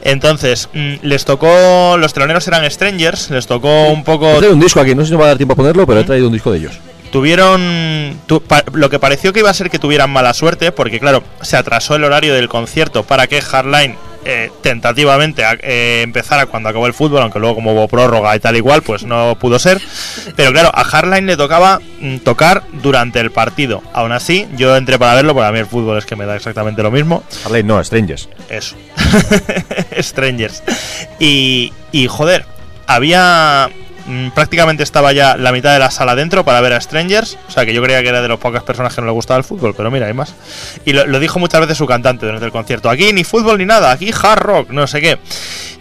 Entonces, 0.02 0.68
mm, 0.74 0.94
les 1.02 1.24
tocó, 1.24 1.96
los 1.98 2.12
teloneros 2.12 2.46
eran 2.48 2.70
Strangers, 2.70 3.30
les 3.30 3.46
tocó 3.46 3.88
un 3.88 4.00
He 4.00 4.04
poco 4.04 4.28
traído 4.36 4.52
un 4.54 4.60
disco 4.60 4.80
aquí, 4.80 4.94
no 4.94 5.02
sé 5.02 5.08
si 5.08 5.12
me 5.14 5.18
va 5.20 5.24
a 5.24 5.28
dar 5.28 5.36
tiempo 5.38 5.54
a 5.54 5.56
ponerlo, 5.56 5.86
pero 5.86 6.00
he 6.00 6.04
traído 6.04 6.26
un 6.26 6.32
disco 6.34 6.52
de 6.52 6.58
ellos. 6.58 6.78
tuvieron 7.10 8.18
tu- 8.26 8.42
pa- 8.42 8.64
lo 8.72 8.88
que 8.90 8.98
pareció 8.98 9.32
que 9.32 9.40
iba 9.40 9.50
a 9.50 9.54
ser 9.54 9.70
que 9.70 9.78
tuvieran 9.78 10.10
mala 10.10 10.32
suerte 10.34 10.72
porque 10.72 10.98
claro 11.00 11.22
se 11.42 11.56
atrasó 11.56 11.94
el 11.94 12.04
horario 12.04 12.34
del 12.34 12.48
concierto 12.48 13.02
para 13.04 13.26
que 13.26 13.40
Hardline 13.40 13.96
eh, 14.24 14.50
tentativamente 14.62 15.44
a- 15.44 15.58
eh, 15.60 16.02
empezara 16.02 16.46
cuando 16.46 16.68
acabó 16.68 16.86
el 16.86 16.94
fútbol 16.94 17.22
aunque 17.22 17.38
luego 17.38 17.56
como 17.56 17.72
hubo 17.72 17.88
prórroga 17.88 18.34
y 18.36 18.40
tal 18.40 18.56
igual 18.56 18.82
pues 18.82 19.02
no 19.04 19.36
pudo 19.38 19.58
ser 19.58 19.80
pero 20.36 20.52
claro 20.52 20.70
a 20.72 20.84
Hardline 20.84 21.26
le 21.26 21.36
tocaba 21.36 21.80
mm, 22.00 22.18
tocar 22.18 22.62
durante 22.72 23.18
el 23.20 23.30
partido 23.32 23.82
aún 23.92 24.12
así 24.12 24.46
yo 24.56 24.76
entré 24.76 24.98
para 24.98 25.14
verlo 25.16 25.34
porque 25.34 25.48
a 25.48 25.52
mí 25.52 25.58
el 25.58 25.66
fútbol 25.66 25.98
es 25.98 26.06
que 26.06 26.14
me 26.16 26.24
da 26.26 26.36
exactamente 26.36 26.82
lo 26.82 26.90
mismo 26.90 27.24
Harley, 27.44 27.62
no, 27.64 27.82
Strangers. 27.82 28.28
eso. 28.48 28.76
Strangers. 30.00 30.62
Y, 31.18 31.72
y 31.92 32.06
joder, 32.06 32.44
había. 32.86 33.70
Mm, 34.06 34.30
Prácticamente 34.30 34.82
estaba 34.82 35.12
ya 35.12 35.36
la 35.36 35.52
mitad 35.52 35.72
de 35.72 35.78
la 35.78 35.90
sala 35.90 36.14
dentro 36.14 36.44
para 36.44 36.60
ver 36.60 36.72
a 36.72 36.80
Strangers. 36.80 37.38
O 37.48 37.50
sea 37.50 37.66
que 37.66 37.74
yo 37.74 37.82
creía 37.82 38.02
que 38.02 38.08
era 38.08 38.22
de 38.22 38.28
las 38.28 38.38
pocas 38.38 38.62
personas 38.62 38.94
que 38.94 39.00
no 39.00 39.06
le 39.06 39.12
gustaba 39.12 39.38
el 39.38 39.44
fútbol, 39.44 39.74
pero 39.76 39.90
mira, 39.90 40.06
hay 40.06 40.14
más. 40.14 40.34
Y 40.84 40.92
lo, 40.92 41.20
dijo 41.20 41.38
muchas 41.38 41.60
veces 41.60 41.78
su 41.78 41.86
cantante 41.86 42.26
durante 42.26 42.46
el 42.46 42.52
concierto. 42.52 42.90
Aquí 42.90 43.12
ni 43.12 43.24
fútbol 43.24 43.58
ni 43.58 43.64
nada, 43.64 43.90
aquí 43.90 44.10
hard 44.10 44.40
rock, 44.40 44.70
no 44.70 44.86
sé 44.86 45.00
qué. 45.00 45.18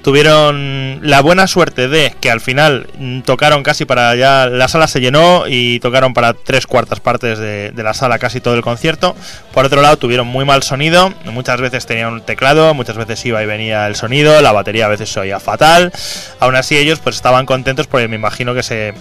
Tuvieron 0.03 0.99
la 1.03 1.21
buena 1.21 1.45
suerte 1.45 1.87
de 1.87 2.15
que 2.19 2.31
al 2.31 2.41
final 2.41 2.87
mm, 2.97 3.21
tocaron 3.21 3.61
casi 3.61 3.85
para 3.85 4.15
ya. 4.15 4.47
La 4.47 4.67
sala 4.67 4.87
se 4.87 4.99
llenó 4.99 5.43
y 5.47 5.79
tocaron 5.79 6.13
para 6.15 6.33
tres 6.33 6.65
cuartas 6.65 6.99
partes 6.99 7.37
de, 7.37 7.71
de 7.71 7.83
la 7.83 7.93
sala 7.93 8.17
casi 8.17 8.41
todo 8.41 8.55
el 8.55 8.63
concierto. 8.63 9.15
Por 9.53 9.65
otro 9.65 9.81
lado, 9.81 9.97
tuvieron 9.97 10.25
muy 10.25 10.43
mal 10.43 10.63
sonido. 10.63 11.13
Muchas 11.25 11.61
veces 11.61 11.85
tenían 11.85 12.13
un 12.13 12.21
teclado, 12.21 12.73
muchas 12.73 12.97
veces 12.97 13.23
iba 13.25 13.43
y 13.43 13.45
venía 13.45 13.85
el 13.85 13.95
sonido. 13.95 14.41
La 14.41 14.51
batería 14.51 14.85
a 14.85 14.89
veces 14.89 15.09
se 15.09 15.19
oía 15.19 15.39
fatal. 15.39 15.91
Aún 16.39 16.55
así, 16.55 16.77
ellos 16.77 16.99
pues 16.99 17.15
estaban 17.15 17.45
contentos 17.45 17.85
porque 17.85 18.07
me 18.11 18.17
imagino 18.17 18.53
que 18.53 18.61
se 18.61 18.93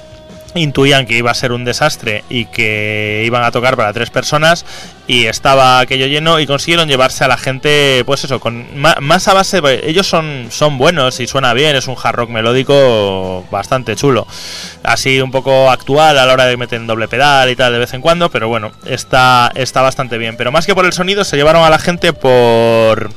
intuían 0.54 1.06
que 1.06 1.16
iba 1.16 1.30
a 1.30 1.34
ser 1.34 1.52
un 1.52 1.64
desastre 1.64 2.24
y 2.28 2.46
que 2.46 3.22
iban 3.24 3.44
a 3.44 3.50
tocar 3.50 3.76
para 3.76 3.92
tres 3.92 4.10
personas 4.10 4.64
y 5.06 5.26
estaba 5.26 5.80
aquello 5.80 6.06
lleno 6.06 6.40
y 6.40 6.46
consiguieron 6.46 6.88
llevarse 6.88 7.24
a 7.24 7.28
la 7.28 7.36
gente 7.36 8.02
pues 8.04 8.24
eso 8.24 8.40
con 8.40 8.66
más, 8.80 9.28
a 9.28 9.34
base 9.34 9.60
pues, 9.60 9.80
ellos 9.84 10.06
son 10.06 10.46
son 10.50 10.78
buenos 10.78 11.20
y 11.20 11.26
suena 11.26 11.54
bien 11.54 11.76
es 11.76 11.88
un 11.88 11.96
hard 12.02 12.16
rock 12.16 12.30
melódico 12.30 13.46
bastante 13.50 13.96
chulo. 13.96 14.26
Así 14.82 15.20
un 15.20 15.30
poco 15.30 15.70
actual 15.70 16.18
a 16.18 16.26
la 16.26 16.32
hora 16.32 16.46
de 16.46 16.56
meter 16.56 16.80
en 16.80 16.86
doble 16.86 17.08
pedal 17.08 17.50
y 17.50 17.56
tal 17.56 17.72
de 17.72 17.78
vez 17.78 17.94
en 17.94 18.00
cuando 18.00 18.30
pero 18.30 18.48
bueno 18.48 18.72
está 18.86 19.52
está 19.54 19.82
bastante 19.82 20.18
bien. 20.18 20.36
Pero 20.36 20.52
más 20.52 20.66
que 20.66 20.74
por 20.74 20.84
el 20.84 20.92
sonido 20.92 21.24
se 21.24 21.36
llevaron 21.36 21.64
a 21.64 21.70
la 21.70 21.78
gente 21.78 22.12
por 22.12 23.10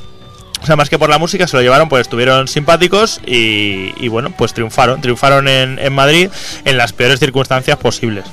o 0.64 0.66
sea, 0.66 0.76
más 0.76 0.88
que 0.88 0.98
por 0.98 1.10
la 1.10 1.18
música, 1.18 1.46
se 1.46 1.56
lo 1.58 1.62
llevaron, 1.62 1.90
pues 1.90 2.00
estuvieron 2.00 2.48
simpáticos 2.48 3.20
y, 3.26 3.92
y 4.02 4.08
bueno, 4.08 4.30
pues 4.30 4.54
triunfaron. 4.54 5.02
Triunfaron 5.02 5.46
en, 5.46 5.78
en 5.78 5.92
Madrid 5.92 6.30
en 6.64 6.78
las 6.78 6.94
peores 6.94 7.20
circunstancias 7.20 7.76
posibles. 7.76 8.24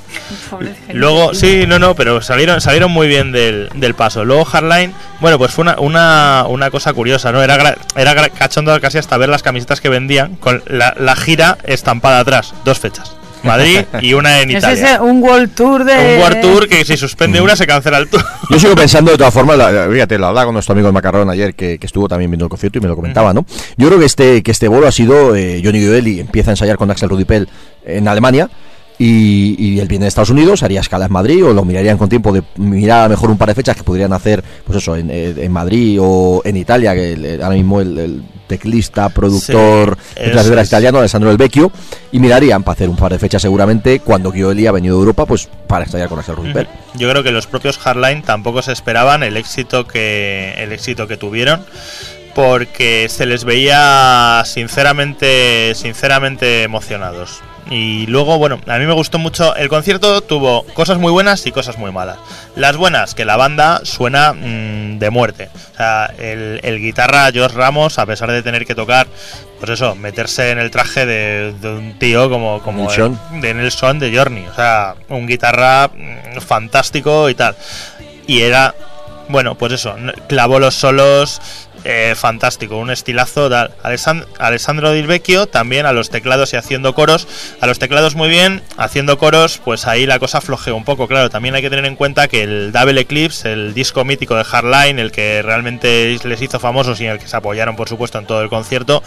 Pobre. 0.48 0.74
Luego, 0.94 1.34
sí, 1.34 1.66
no, 1.68 1.78
no, 1.78 1.94
pero 1.94 2.22
salieron, 2.22 2.62
salieron 2.62 2.90
muy 2.90 3.06
bien 3.06 3.32
del, 3.32 3.68
del 3.74 3.94
paso. 3.94 4.24
Luego 4.24 4.46
Hardline, 4.46 4.94
bueno, 5.20 5.36
pues 5.36 5.52
fue 5.52 5.62
una, 5.62 5.78
una, 5.78 6.46
una 6.48 6.70
cosa 6.70 6.94
curiosa, 6.94 7.32
¿no? 7.32 7.42
Era, 7.42 7.76
era 7.94 8.28
cachondo 8.30 8.80
casi 8.80 8.96
hasta 8.96 9.18
ver 9.18 9.28
las 9.28 9.42
camisetas 9.42 9.82
que 9.82 9.90
vendían 9.90 10.36
con 10.36 10.62
la, 10.66 10.94
la 10.98 11.14
gira 11.14 11.58
estampada 11.64 12.20
atrás, 12.20 12.54
dos 12.64 12.78
fechas. 12.78 13.14
Madrid 13.44 13.80
y 14.00 14.14
una 14.14 14.40
en 14.40 14.50
Es 14.50 14.58
Italia. 14.58 14.92
ese, 14.94 15.00
un 15.00 15.22
World 15.22 15.54
Tour 15.54 15.84
de. 15.84 16.14
Un 16.16 16.22
World 16.22 16.40
Tour 16.40 16.68
que 16.68 16.84
si 16.84 16.96
suspende 16.96 17.40
una 17.40 17.56
se 17.56 17.66
cancela 17.66 17.98
el 17.98 18.08
tour. 18.08 18.22
Yo 18.50 18.58
sigo 18.58 18.74
pensando 18.74 19.10
de 19.10 19.18
todas 19.18 19.32
formas, 19.34 19.56
la- 19.58 19.88
fíjate, 19.90 20.18
lo 20.18 20.26
hablaba 20.26 20.46
con 20.46 20.54
nuestro 20.54 20.72
amigo 20.72 20.88
el 20.88 20.94
Macarrón 20.94 21.28
ayer 21.30 21.54
que, 21.54 21.78
que 21.78 21.86
estuvo 21.86 22.08
también 22.08 22.30
viendo 22.30 22.44
el 22.44 22.50
concierto 22.50 22.78
y 22.78 22.82
me 22.82 22.88
lo 22.88 22.96
comentaba, 22.96 23.32
¿no? 23.32 23.44
Yo 23.76 23.88
creo 23.88 23.98
que 23.98 24.06
este, 24.06 24.42
que 24.42 24.50
este 24.50 24.68
bolo 24.68 24.86
ha 24.86 24.92
sido 24.92 25.34
eh, 25.34 25.60
Johnny 25.64 25.84
Goelli 25.86 26.20
empieza 26.20 26.50
a 26.50 26.52
ensayar 26.52 26.76
con 26.76 26.90
Axel 26.90 27.08
Rudipel 27.08 27.48
en 27.84 28.06
Alemania 28.08 28.48
y, 28.98 29.56
y 29.58 29.80
él 29.80 29.88
viene 29.88 30.04
de 30.04 30.08
Estados 30.10 30.30
Unidos, 30.30 30.62
haría 30.62 30.80
escala 30.80 31.06
en 31.06 31.12
Madrid 31.12 31.44
o 31.44 31.52
lo 31.52 31.64
mirarían 31.64 31.98
con 31.98 32.08
tiempo 32.08 32.32
de 32.32 32.42
mirar 32.56 33.00
a 33.00 33.04
lo 33.04 33.10
mejor 33.10 33.30
un 33.30 33.38
par 33.38 33.48
de 33.48 33.54
fechas 33.54 33.76
que 33.76 33.82
podrían 33.82 34.12
hacer, 34.12 34.44
pues 34.64 34.78
eso, 34.78 34.94
en, 34.96 35.08
eh, 35.10 35.34
en 35.38 35.50
Madrid 35.50 35.98
o 36.00 36.42
en 36.44 36.56
Italia, 36.56 36.94
que 36.94 37.14
el- 37.14 37.24
el- 37.24 37.42
ahora 37.42 37.56
mismo 37.56 37.80
el, 37.80 37.98
el 37.98 38.22
teclista, 38.56 39.08
productor, 39.08 39.96
Sí, 39.98 40.12
etcétera, 40.16 40.62
italiano, 40.62 40.98
Alessandro 40.98 41.30
Del 41.30 41.38
Vecchio, 41.38 41.72
y 42.10 42.18
mirarían 42.18 42.62
para 42.62 42.74
hacer 42.74 42.88
un 42.88 42.96
par 42.96 43.12
de 43.12 43.18
fechas 43.18 43.42
seguramente 43.42 44.00
cuando 44.00 44.30
Goelli 44.30 44.66
ha 44.66 44.72
venido 44.72 44.96
de 44.96 45.00
Europa, 45.00 45.26
pues 45.26 45.48
para 45.66 45.84
ensayar 45.84 46.08
con 46.08 46.18
Axel 46.18 46.36
Rudipel. 46.36 46.68
Yo 46.94 47.08
creo 47.10 47.22
que 47.22 47.32
los 47.32 47.46
propios 47.46 47.78
Hardline 47.78 48.22
tampoco 48.22 48.62
se 48.62 48.72
esperaban 48.72 49.22
el 49.22 49.36
éxito 49.36 49.86
que 49.86 50.54
el 50.58 50.72
éxito 50.72 51.06
que 51.06 51.16
tuvieron 51.16 51.64
porque 52.34 53.08
se 53.08 53.26
les 53.26 53.44
veía 53.44 54.42
sinceramente 54.46 55.74
sinceramente 55.74 56.62
emocionados. 56.62 57.42
Y 57.70 58.06
luego, 58.06 58.38
bueno, 58.38 58.60
a 58.66 58.78
mí 58.78 58.86
me 58.86 58.92
gustó 58.92 59.18
mucho. 59.18 59.54
El 59.56 59.68
concierto 59.68 60.20
tuvo 60.20 60.64
cosas 60.74 60.98
muy 60.98 61.12
buenas 61.12 61.46
y 61.46 61.52
cosas 61.52 61.78
muy 61.78 61.92
malas. 61.92 62.18
Las 62.56 62.76
buenas, 62.76 63.14
que 63.14 63.24
la 63.24 63.36
banda 63.36 63.80
suena 63.84 64.32
mm, 64.32 64.98
de 64.98 65.10
muerte. 65.10 65.48
O 65.72 65.76
sea, 65.76 66.12
el, 66.18 66.60
el 66.64 66.78
guitarra 66.80 67.30
George 67.32 67.56
Ramos, 67.56 67.98
a 67.98 68.04
pesar 68.06 68.30
de 68.30 68.42
tener 68.42 68.66
que 68.66 68.74
tocar, 68.74 69.06
pues 69.60 69.70
eso, 69.70 69.94
meterse 69.94 70.50
en 70.50 70.58
el 70.58 70.70
traje 70.70 71.06
de, 71.06 71.54
de 71.60 71.68
un 71.70 71.98
tío 71.98 72.28
como, 72.28 72.60
como 72.62 72.82
Nelson. 72.82 73.18
el- 73.34 73.40
de 73.40 73.54
Nelson 73.54 73.98
de 74.00 74.14
Journey. 74.16 74.46
O 74.48 74.54
sea, 74.54 74.96
un 75.08 75.26
guitarra 75.26 75.88
mm, 75.88 76.40
fantástico 76.40 77.30
y 77.30 77.34
tal. 77.34 77.54
Y 78.26 78.42
era, 78.42 78.74
bueno, 79.28 79.54
pues 79.54 79.72
eso, 79.72 79.94
clavó 80.28 80.58
los 80.58 80.74
solos. 80.74 81.40
Eh, 81.84 82.14
fantástico, 82.16 82.76
un 82.76 82.90
estilazo. 82.90 83.48
Alessan- 83.50 84.26
Alessandro 84.38 84.90
Del 84.90 85.06
Vecchio 85.06 85.46
también 85.46 85.86
a 85.86 85.92
los 85.92 86.10
teclados 86.10 86.52
y 86.52 86.56
haciendo 86.56 86.94
coros. 86.94 87.26
A 87.60 87.66
los 87.66 87.78
teclados 87.78 88.14
muy 88.14 88.28
bien, 88.28 88.62
haciendo 88.76 89.18
coros, 89.18 89.60
pues 89.64 89.86
ahí 89.86 90.06
la 90.06 90.18
cosa 90.18 90.40
flojeó 90.40 90.74
un 90.76 90.84
poco. 90.84 91.08
Claro, 91.08 91.30
también 91.30 91.54
hay 91.54 91.62
que 91.62 91.70
tener 91.70 91.84
en 91.86 91.96
cuenta 91.96 92.28
que 92.28 92.42
el 92.42 92.72
Double 92.72 93.00
Eclipse, 93.00 93.52
el 93.52 93.74
disco 93.74 94.04
mítico 94.04 94.36
de 94.36 94.44
Hardline, 94.44 94.98
el 94.98 95.12
que 95.12 95.42
realmente 95.42 96.18
les 96.24 96.42
hizo 96.42 96.60
famosos 96.60 97.00
y 97.00 97.04
en 97.06 97.12
el 97.12 97.18
que 97.18 97.28
se 97.28 97.36
apoyaron, 97.36 97.76
por 97.76 97.88
supuesto, 97.88 98.18
en 98.18 98.26
todo 98.26 98.42
el 98.42 98.48
concierto, 98.48 99.02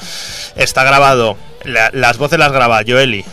está 0.55 0.83
grabado. 0.83 1.37
la- 1.63 1.89
las 1.93 2.17
voces 2.19 2.37
las 2.37 2.51
graba 2.51 2.81
Joeli, 2.85 3.25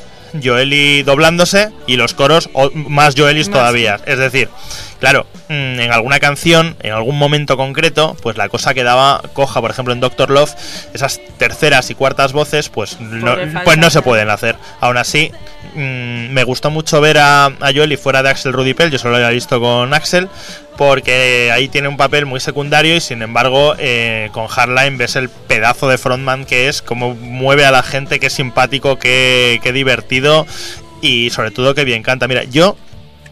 Joeli 0.42 1.02
doblándose 1.02 1.70
y 1.86 1.96
los 1.96 2.14
coros 2.14 2.50
más 2.74 3.14
Joelis 3.16 3.48
Más. 3.48 3.58
todavía. 3.58 4.00
Es 4.06 4.18
decir, 4.18 4.48
claro, 5.00 5.26
mm, 5.48 5.80
en 5.80 5.92
alguna 5.92 6.20
canción, 6.20 6.76
en 6.82 6.92
algún 6.92 7.18
momento 7.18 7.56
concreto, 7.56 8.16
pues 8.22 8.36
la 8.36 8.48
cosa 8.48 8.74
quedaba 8.74 9.22
coja. 9.32 9.60
Por 9.60 9.70
ejemplo, 9.70 9.92
en 9.92 10.00
Doctor 10.00 10.30
Love, 10.30 10.54
esas 10.94 11.20
terceras 11.38 11.90
y 11.90 11.94
cuartas 11.94 12.32
voces, 12.32 12.68
pues 12.68 13.00
no, 13.00 13.36
pues 13.64 13.78
no 13.78 13.90
se 13.90 14.02
pueden 14.02 14.30
hacer. 14.30 14.56
Aún 14.82 14.96
así, 14.96 15.30
mm, 15.76 16.32
me 16.32 16.42
gustó 16.42 16.68
mucho 16.68 17.00
ver 17.00 17.16
a, 17.18 17.44
a 17.44 17.72
Joeli 17.72 17.96
fuera 17.96 18.20
de 18.24 18.30
Axel 18.30 18.52
Rudy 18.52 18.74
Pell. 18.74 18.90
Yo 18.90 18.98
solo 18.98 19.12
lo 19.12 19.18
había 19.18 19.28
visto 19.28 19.60
con 19.60 19.94
Axel. 19.94 20.28
Porque 20.76 21.50
ahí 21.52 21.68
tiene 21.68 21.86
un 21.86 21.96
papel 21.96 22.26
muy 22.26 22.40
secundario 22.40 22.96
y 22.96 23.00
sin 23.00 23.22
embargo 23.22 23.76
eh, 23.78 24.28
con 24.32 24.48
Hardline 24.48 24.98
ves 24.98 25.14
el 25.14 25.28
pedazo 25.28 25.88
de 25.88 25.98
frontman 25.98 26.46
que 26.46 26.68
es, 26.68 26.82
cómo 26.82 27.14
mueve 27.14 27.64
a 27.64 27.70
la 27.70 27.82
gente, 27.82 28.18
qué 28.18 28.30
simpático, 28.30 28.98
qué, 28.98 29.60
qué 29.62 29.72
divertido 29.72 30.46
y 31.00 31.30
sobre 31.30 31.52
todo 31.52 31.76
que 31.76 31.84
bien 31.84 32.02
canta. 32.02 32.26
Mira, 32.26 32.42
yo 32.44 32.76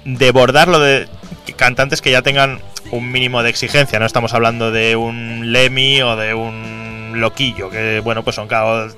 de 0.05 0.31
bordar 0.31 0.69
lo 0.69 0.79
de 0.79 1.09
cantantes 1.57 2.01
que 2.01 2.13
ya 2.13 2.23
tengan 2.23 2.61
un 2.93 3.11
mínimo 3.11 3.43
de 3.43 3.51
exigencia, 3.51 3.99
no 3.99 4.07
estamos 4.07 4.35
hablando 4.35 4.71
de 4.71 4.95
un 4.95 5.53
Lemmy 5.53 6.03
o 6.03 6.15
de 6.17 6.35
un 6.35 6.80
Loquillo, 7.17 7.71
que 7.71 8.01
bueno, 8.01 8.23
pues 8.23 8.37
son, 8.37 8.49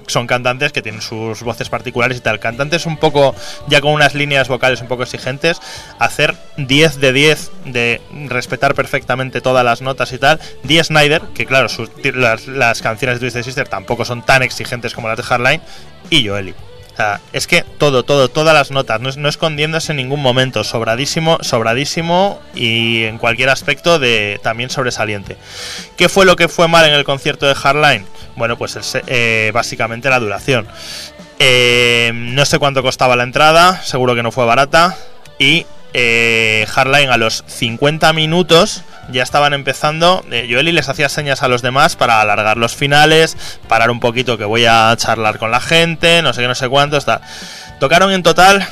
son 0.06 0.26
cantantes 0.26 0.72
que 0.72 0.82
tienen 0.82 1.00
sus 1.00 1.42
voces 1.42 1.68
particulares 1.68 2.18
y 2.18 2.20
tal. 2.20 2.40
Cantantes 2.40 2.86
un 2.86 2.96
poco, 2.96 3.34
ya 3.68 3.80
con 3.80 3.92
unas 3.92 4.14
líneas 4.14 4.48
vocales 4.48 4.80
un 4.80 4.88
poco 4.88 5.02
exigentes, 5.02 5.60
hacer 5.98 6.34
10 6.56 7.00
de 7.00 7.12
10 7.12 7.50
de 7.66 8.00
respetar 8.28 8.74
perfectamente 8.74 9.40
todas 9.40 9.64
las 9.64 9.82
notas 9.82 10.12
y 10.12 10.18
tal. 10.18 10.40
Dee 10.62 10.82
Snyder, 10.82 11.22
que 11.34 11.46
claro, 11.46 11.68
las, 12.14 12.46
las 12.46 12.82
canciones 12.82 13.16
de 13.16 13.20
Twisted 13.20 13.42
Sister 13.42 13.68
tampoco 13.68 14.04
son 14.04 14.22
tan 14.22 14.42
exigentes 14.42 14.94
como 14.94 15.08
las 15.08 15.16
de 15.16 15.22
Hardline, 15.22 15.62
y 16.10 16.26
Joely. 16.26 16.54
Es 17.32 17.46
que 17.46 17.62
todo, 17.78 18.04
todo, 18.04 18.28
todas 18.28 18.54
las 18.54 18.70
notas, 18.70 19.00
no, 19.00 19.08
es- 19.08 19.16
no 19.16 19.28
escondiéndose 19.28 19.92
en 19.92 19.96
ningún 19.96 20.20
momento, 20.20 20.62
sobradísimo, 20.62 21.38
sobradísimo 21.40 22.40
y 22.54 23.04
en 23.04 23.18
cualquier 23.18 23.48
aspecto 23.48 23.98
de 23.98 24.38
también 24.42 24.70
sobresaliente. 24.70 25.36
¿Qué 25.96 26.08
fue 26.08 26.24
lo 26.26 26.36
que 26.36 26.48
fue 26.48 26.68
mal 26.68 26.86
en 26.86 26.92
el 26.94 27.04
concierto 27.04 27.46
de 27.46 27.54
Hardline? 27.54 28.06
Bueno, 28.36 28.56
pues 28.56 28.78
eh, 29.06 29.50
básicamente 29.54 30.10
la 30.10 30.20
duración. 30.20 30.68
Eh, 31.38 32.12
no 32.14 32.44
sé 32.44 32.58
cuánto 32.58 32.82
costaba 32.82 33.16
la 33.16 33.24
entrada, 33.24 33.82
seguro 33.82 34.14
que 34.14 34.22
no 34.22 34.30
fue 34.30 34.44
barata. 34.44 34.96
Y 35.38 35.66
eh, 35.94 36.66
Hardline 36.68 37.10
a 37.10 37.16
los 37.16 37.44
50 37.46 38.12
minutos 38.12 38.82
ya 39.10 39.22
estaban 39.22 39.52
empezando. 39.52 40.24
Eh, 40.30 40.48
Joeli 40.50 40.72
les 40.72 40.88
hacía 40.88 41.08
señas 41.08 41.42
a 41.42 41.48
los 41.48 41.62
demás 41.62 41.96
para 41.96 42.20
alargar 42.20 42.56
los 42.56 42.74
finales, 42.74 43.36
parar 43.68 43.90
un 43.90 44.00
poquito 44.00 44.38
que 44.38 44.44
voy 44.44 44.64
a 44.66 44.94
charlar 44.96 45.38
con 45.38 45.50
la 45.50 45.60
gente, 45.60 46.22
no 46.22 46.32
sé 46.32 46.42
qué, 46.42 46.48
no 46.48 46.54
sé 46.54 46.68
cuánto. 46.68 46.96
Está. 46.96 47.20
Tocaron 47.80 48.12
en 48.12 48.22
total 48.22 48.66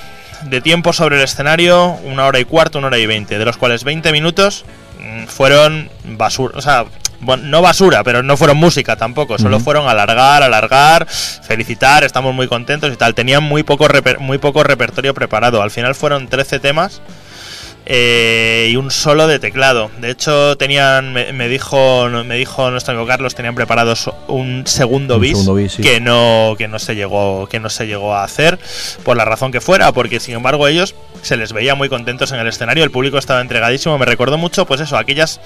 de 0.44 0.60
tiempo 0.60 0.92
sobre 0.92 1.16
el 1.16 1.22
escenario 1.22 1.98
una 2.04 2.26
hora 2.26 2.40
y 2.40 2.44
cuarto, 2.44 2.78
una 2.78 2.88
hora 2.88 2.98
y 2.98 3.06
veinte, 3.06 3.38
de 3.38 3.44
los 3.44 3.56
cuales 3.56 3.84
20 3.84 4.12
minutos 4.12 4.64
mm, 4.98 5.24
fueron 5.24 5.90
basura, 6.04 6.56
o 6.56 6.62
sea, 6.62 6.86
bueno, 7.20 7.44
no 7.46 7.62
basura, 7.62 8.02
pero 8.04 8.22
no 8.22 8.36
fueron 8.36 8.56
música 8.56 8.96
tampoco, 8.96 9.38
solo 9.38 9.60
fueron 9.60 9.88
alargar, 9.88 10.42
alargar, 10.42 11.06
felicitar, 11.06 12.04
estamos 12.04 12.34
muy 12.34 12.48
contentos 12.48 12.92
y 12.92 12.96
tal. 12.96 13.14
Tenían 13.14 13.42
muy 13.42 13.62
poco, 13.62 13.88
reper- 13.88 14.18
muy 14.18 14.38
poco 14.38 14.62
repertorio 14.62 15.14
preparado, 15.14 15.62
al 15.62 15.70
final 15.70 15.94
fueron 15.94 16.28
13 16.28 16.58
temas. 16.60 17.00
Eh, 17.92 18.68
y 18.70 18.76
un 18.76 18.92
solo 18.92 19.26
de 19.26 19.40
teclado. 19.40 19.90
De 20.00 20.10
hecho, 20.10 20.56
tenían, 20.56 21.12
me, 21.12 21.32
me 21.32 21.48
dijo, 21.48 22.08
me 22.08 22.36
dijo 22.36 22.70
nuestro 22.70 22.92
amigo 22.92 23.08
Carlos, 23.08 23.34
tenían 23.34 23.56
preparados 23.56 24.08
un 24.28 24.62
segundo 24.66 25.16
Un 25.16 25.20
bis, 25.22 25.30
segundo 25.32 25.54
bis, 25.56 25.72
sí. 25.72 25.82
que 25.82 25.98
no, 26.00 26.54
que 26.56 26.68
no 26.68 26.78
se 26.78 26.94
llegó, 26.94 27.48
que 27.48 27.58
no 27.58 27.68
se 27.68 27.88
llegó 27.88 28.14
a 28.14 28.22
hacer, 28.22 28.60
por 29.02 29.16
la 29.16 29.24
razón 29.24 29.50
que 29.50 29.60
fuera, 29.60 29.90
porque 29.90 30.20
sin 30.20 30.36
embargo 30.36 30.68
ellos 30.68 30.94
se 31.22 31.36
les 31.36 31.52
veía 31.52 31.74
muy 31.74 31.88
contentos 31.88 32.30
en 32.32 32.38
el 32.38 32.46
escenario, 32.46 32.84
el 32.84 32.90
público 32.92 33.18
estaba 33.18 33.40
entregadísimo. 33.40 33.98
Me 33.98 34.06
recordó 34.06 34.38
mucho, 34.38 34.64
pues 34.66 34.80
eso, 34.80 34.96
aquellas 34.96 35.40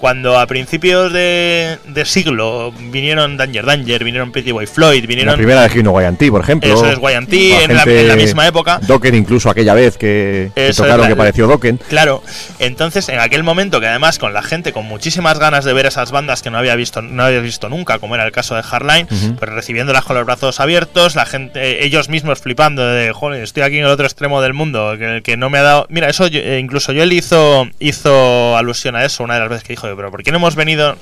cuando 0.00 0.36
a 0.38 0.46
principios 0.48 1.12
de, 1.12 1.78
de 1.86 2.04
siglo 2.04 2.72
vinieron 2.90 3.36
Danger 3.36 3.64
Danger, 3.64 4.02
vinieron 4.04 4.32
Pretty 4.32 4.50
Boy 4.52 4.66
Floyd, 4.66 5.00
La 5.02 5.06
vinieron 5.06 5.36
primera 5.36 5.62
de 5.62 5.68
Gino 5.70 5.92
Guayantí, 5.92 6.30
por 6.30 6.40
ejemplo. 6.42 6.74
Eso 6.74 6.90
es 6.90 6.98
Guayantí, 6.98 7.50
La 7.50 7.62
en 7.62 7.76
la- 7.76 7.82
en 7.84 8.08
la 8.08 8.16
misma 8.16 8.46
época. 8.48 8.80
Dokken 8.82 9.14
incluso 9.14 9.48
aquella 9.48 9.72
vez 9.74 9.96
que, 9.96 10.50
que 10.54 10.68
es 10.68 10.76
tocaron 10.76 11.02
la- 11.02 11.08
que 11.08 11.16
pareció 11.16 11.46
Dokken. 11.46 11.80
Claro, 11.88 12.22
entonces 12.58 13.08
en 13.08 13.20
aquel 13.20 13.42
momento 13.42 13.78
que 13.80 13.86
además 13.86 14.18
con 14.18 14.32
la 14.32 14.42
gente 14.42 14.72
con 14.72 14.86
muchísimas 14.86 15.38
ganas 15.38 15.64
de 15.64 15.72
ver 15.74 15.86
esas 15.86 16.10
bandas 16.10 16.42
que 16.42 16.50
no 16.50 16.58
había 16.58 16.74
visto, 16.76 17.02
no 17.02 17.24
había 17.24 17.40
visto 17.40 17.68
nunca, 17.68 17.98
como 17.98 18.14
era 18.14 18.24
el 18.24 18.32
caso 18.32 18.54
de 18.54 18.62
Hardline, 18.62 19.06
Ujú. 19.10 19.36
pues 19.36 19.50
recibiéndolas 19.52 20.04
con 20.04 20.16
los 20.16 20.24
brazos 20.24 20.60
abiertos, 20.60 21.14
la 21.14 21.26
gente, 21.26 21.84
ellos 21.84 22.08
mismos 22.08 22.40
flipando 22.40 22.86
de, 22.86 23.12
joder, 23.12 23.42
estoy 23.42 23.62
aquí 23.64 23.78
en 23.78 23.84
el 23.84 23.90
otro 23.90 24.06
extremo 24.06 24.40
del 24.40 24.54
mundo, 24.54 24.94
que, 24.98 25.20
que 25.22 25.36
no 25.36 25.50
me 25.50 25.58
ha 25.58 25.62
dado, 25.62 25.86
mira, 25.90 26.08
eso 26.08 26.26
yo- 26.26 26.40
eh, 26.40 26.58
incluso 26.58 26.92
yo 26.92 27.02
él 27.02 27.12
hizo, 27.12 27.68
hizo 27.80 28.56
alusión 28.56 28.96
a 28.96 29.04
eso 29.04 29.22
una 29.24 29.34
de 29.34 29.40
las 29.40 29.48
veces 29.50 29.64
que 29.64 29.72
dijo, 29.74 29.88
pero 29.94 30.10
¿por 30.10 30.22
qué 30.22 30.30
no 30.30 30.38
hemos 30.38 30.54
venido? 30.56 30.96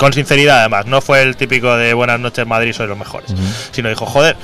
Con 0.00 0.14
sinceridad, 0.14 0.60
además, 0.60 0.86
no 0.86 1.02
fue 1.02 1.20
el 1.20 1.36
típico 1.36 1.76
de 1.76 1.92
buenas 1.92 2.18
noches 2.18 2.46
Madrid, 2.46 2.72
sois 2.72 2.88
los 2.88 2.96
mejores. 2.96 3.34
Sino 3.70 3.90
dijo, 3.90 4.06
joder, 4.06 4.34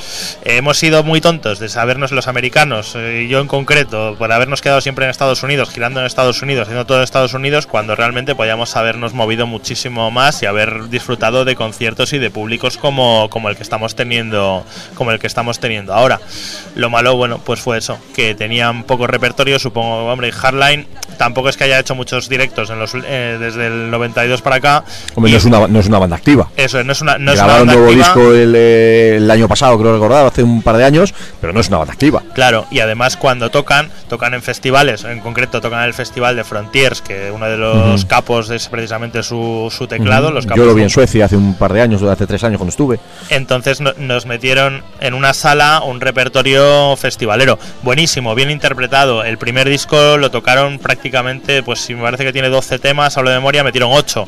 hemos 0.44 0.76
sido 0.76 1.02
muy 1.02 1.22
tontos 1.22 1.58
de 1.60 1.70
sabernos 1.70 2.12
los 2.12 2.28
americanos, 2.28 2.92
eh, 2.94 3.22
y 3.24 3.28
yo 3.28 3.40
en 3.40 3.46
concreto, 3.46 4.16
por 4.18 4.30
habernos 4.30 4.60
quedado 4.60 4.82
siempre 4.82 5.06
en 5.06 5.10
Estados 5.10 5.42
Unidos, 5.42 5.70
girando 5.70 6.00
en 6.00 6.04
Estados 6.04 6.42
Unidos, 6.42 6.64
haciendo 6.64 6.84
todo 6.84 6.98
en 6.98 7.04
Estados 7.04 7.32
Unidos, 7.32 7.66
cuando 7.66 7.96
realmente 7.96 8.34
podíamos 8.34 8.76
habernos 8.76 9.14
movido 9.14 9.46
muchísimo 9.46 10.10
más 10.10 10.42
y 10.42 10.46
haber 10.46 10.90
disfrutado 10.90 11.46
de 11.46 11.56
conciertos 11.56 12.12
y 12.12 12.18
de 12.18 12.28
públicos 12.28 12.76
como, 12.76 13.30
como 13.30 13.48
el 13.48 13.56
que 13.56 13.62
estamos 13.62 13.96
teniendo, 13.96 14.62
como 14.94 15.10
el 15.10 15.18
que 15.18 15.26
estamos 15.26 15.58
teniendo 15.58 15.94
ahora. 15.94 16.20
Lo 16.74 16.90
malo, 16.90 17.16
bueno, 17.16 17.38
pues 17.38 17.60
fue 17.60 17.78
eso, 17.78 17.98
que 18.14 18.34
tenían 18.34 18.82
poco 18.82 19.06
repertorio, 19.06 19.58
supongo, 19.58 20.12
hombre, 20.12 20.28
y 20.28 20.32
Hardline 20.32 20.86
tampoco 21.16 21.48
es 21.48 21.56
que 21.56 21.64
haya 21.64 21.78
hecho 21.78 21.94
muchos 21.94 22.28
directos 22.28 22.68
en 22.68 22.78
los, 22.78 22.92
eh, 22.94 23.38
desde 23.40 23.68
el 23.68 23.90
92 23.90 24.42
para 24.42 24.56
acá. 24.56 24.84
Hombre, 25.14 25.32
una, 25.46 25.66
no 25.68 25.80
es 25.80 25.86
una 25.86 25.98
banda 25.98 26.16
activa. 26.16 26.48
Eso, 26.56 26.82
no 26.84 26.92
es 26.92 27.00
una, 27.00 27.18
no 27.18 27.32
es 27.32 27.38
una 27.38 27.46
Grabaron 27.46 27.66
banda 27.68 27.72
nuevo 27.82 27.88
activa. 28.02 28.06
disco 28.22 28.32
el, 28.34 28.54
el 28.56 29.30
año 29.30 29.48
pasado, 29.48 29.78
creo 29.78 29.92
recordar, 29.94 30.26
hace 30.26 30.42
un 30.42 30.62
par 30.62 30.76
de 30.76 30.84
años, 30.84 31.14
pero 31.40 31.52
no 31.52 31.60
es 31.60 31.68
una 31.68 31.78
banda 31.78 31.92
activa. 31.92 32.22
Claro, 32.34 32.66
y 32.70 32.80
además 32.80 33.16
cuando 33.16 33.50
tocan, 33.50 33.90
tocan 34.08 34.34
en 34.34 34.42
festivales, 34.42 35.04
en 35.04 35.20
concreto 35.20 35.60
tocan 35.60 35.80
en 35.80 35.86
el 35.86 35.94
festival 35.94 36.36
de 36.36 36.44
Frontiers, 36.44 37.00
que 37.02 37.30
uno 37.30 37.46
de 37.46 37.56
los 37.56 38.00
Ujú. 38.00 38.08
capos 38.08 38.50
es 38.50 38.68
precisamente 38.68 39.22
su, 39.22 39.72
su 39.76 39.86
teclado. 39.86 40.30
Los 40.30 40.46
capos 40.46 40.58
Yo 40.58 40.66
lo 40.66 40.74
vi 40.74 40.82
en 40.82 40.90
Suecia 40.90 41.24
hace 41.26 41.36
un 41.36 41.54
par 41.54 41.72
de 41.72 41.80
años, 41.80 42.02
hace 42.02 42.26
tres 42.26 42.42
años 42.44 42.58
cuando 42.58 42.70
estuve. 42.70 42.98
Entonces 43.30 43.80
no- 43.80 43.92
nos 43.98 44.26
metieron 44.26 44.82
en 45.00 45.14
una 45.14 45.32
sala 45.34 45.82
un 45.84 46.00
repertorio 46.00 46.96
festivalero. 46.96 47.58
Buenísimo, 47.82 48.34
bien 48.34 48.50
interpretado. 48.50 49.24
El 49.24 49.38
primer 49.38 49.68
disco 49.68 50.16
lo 50.16 50.30
tocaron 50.30 50.78
prácticamente, 50.78 51.62
pues 51.62 51.80
si 51.80 51.94
me 51.94 52.02
parece 52.02 52.24
que 52.24 52.32
tiene 52.32 52.48
12 52.48 52.78
temas, 52.78 53.16
hablo 53.16 53.30
de 53.30 53.36
memoria, 53.36 53.62
metieron 53.64 53.90
8. 53.92 54.24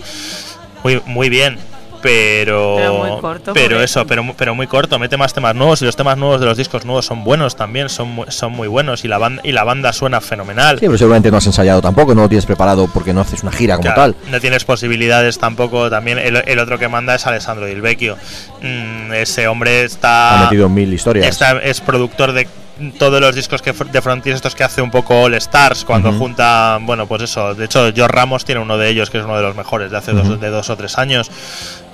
Muy, 0.97 1.03
muy 1.07 1.29
bien. 1.29 1.59
Pero, 2.01 2.77
Pero 2.77 2.95
muy 2.95 3.21
corto, 3.21 3.53
pero 3.53 3.83
eso, 3.83 4.07
pero, 4.07 4.25
pero 4.37 4.55
muy 4.55 4.69
corto, 4.69 5.01
mete 5.01 5.17
más 5.17 5.35
temas 5.35 5.55
nuevos 5.57 5.83
y 5.83 5.85
los 5.85 5.97
temas 5.97 6.17
nuevos 6.17 6.39
de 6.39 6.47
los 6.47 6.57
discos 6.57 6.85
nuevos 6.85 7.05
son 7.07 7.25
buenos 7.25 7.57
también, 7.57 7.89
son 7.89 8.09
muy, 8.11 8.27
son 8.29 8.53
muy 8.53 8.69
buenos 8.69 9.05
y 9.05 9.09
la 9.09 9.19
banda 9.19 9.43
y 9.45 9.51
la 9.51 9.65
banda 9.65 9.93
suena 9.93 10.21
fenomenal. 10.21 10.79
Sí, 10.79 10.87
pero 10.87 10.97
seguramente 10.97 11.31
no 11.33 11.39
has 11.39 11.47
ensayado 11.47 11.83
tampoco, 11.83 12.15
no 12.15 12.23
lo 12.23 12.29
tienes 12.29 12.47
preparado 12.47 12.89
porque 12.95 13.13
no 13.13 13.23
haces 13.23 13.43
una 13.43 13.51
gira 13.51 13.75
como 13.77 13.93
Claro, 13.93 14.15
tal. 14.15 14.31
No 14.31 14.41
tienes 14.41 14.65
posibilidades 14.65 15.39
tampoco. 15.41 15.91
También 15.91 16.19
el, 16.19 16.37
el 16.47 16.59
otro 16.61 16.79
que 16.79 16.87
manda 16.87 17.17
es 17.17 17.27
Alessandro 17.27 17.67
Del 17.67 17.83
Vecchio. 17.83 18.17
Mm, 18.63 19.13
ese 19.15 19.49
hombre 19.49 19.83
está. 19.83 20.39
Ha 20.39 20.45
metido 20.45 20.67
en 20.67 20.75
mil 20.75 20.93
historias. 20.93 21.27
Está- 21.27 21.59
es 21.59 21.81
productor 21.81 22.31
de 22.33 22.47
todos 22.99 23.21
los 23.21 23.35
discos 23.35 23.61
que 23.63 23.73
de 23.73 24.03
Frontiers 24.03 24.37
estos 24.37 24.55
que 24.55 24.63
hace 24.65 24.81
un 24.83 24.91
poco 24.91 25.23
All 25.23 25.35
Stars 25.35 25.85
cuando 25.85 26.11
Ujú. 26.11 26.19
junta 26.19 26.79
bueno 26.81 27.07
pues 27.07 27.23
eso 27.23 27.55
de 27.55 27.65
hecho 27.65 27.93
George 27.95 28.15
Ramos 28.15 28.45
tiene 28.45 28.61
uno 28.61 28.79
de 28.79 28.89
ellos 28.89 29.11
que 29.11 29.19
es 29.19 29.25
uno 29.25 29.37
de 29.37 29.43
los 29.43 29.57
mejores 29.57 29.91
de 29.91 29.97
hace 29.97 30.13
dos, 30.13 30.41
de 30.41 30.49
dos 30.51 30.71
o 30.71 30.77
tres 30.77 30.97
años. 30.99 31.31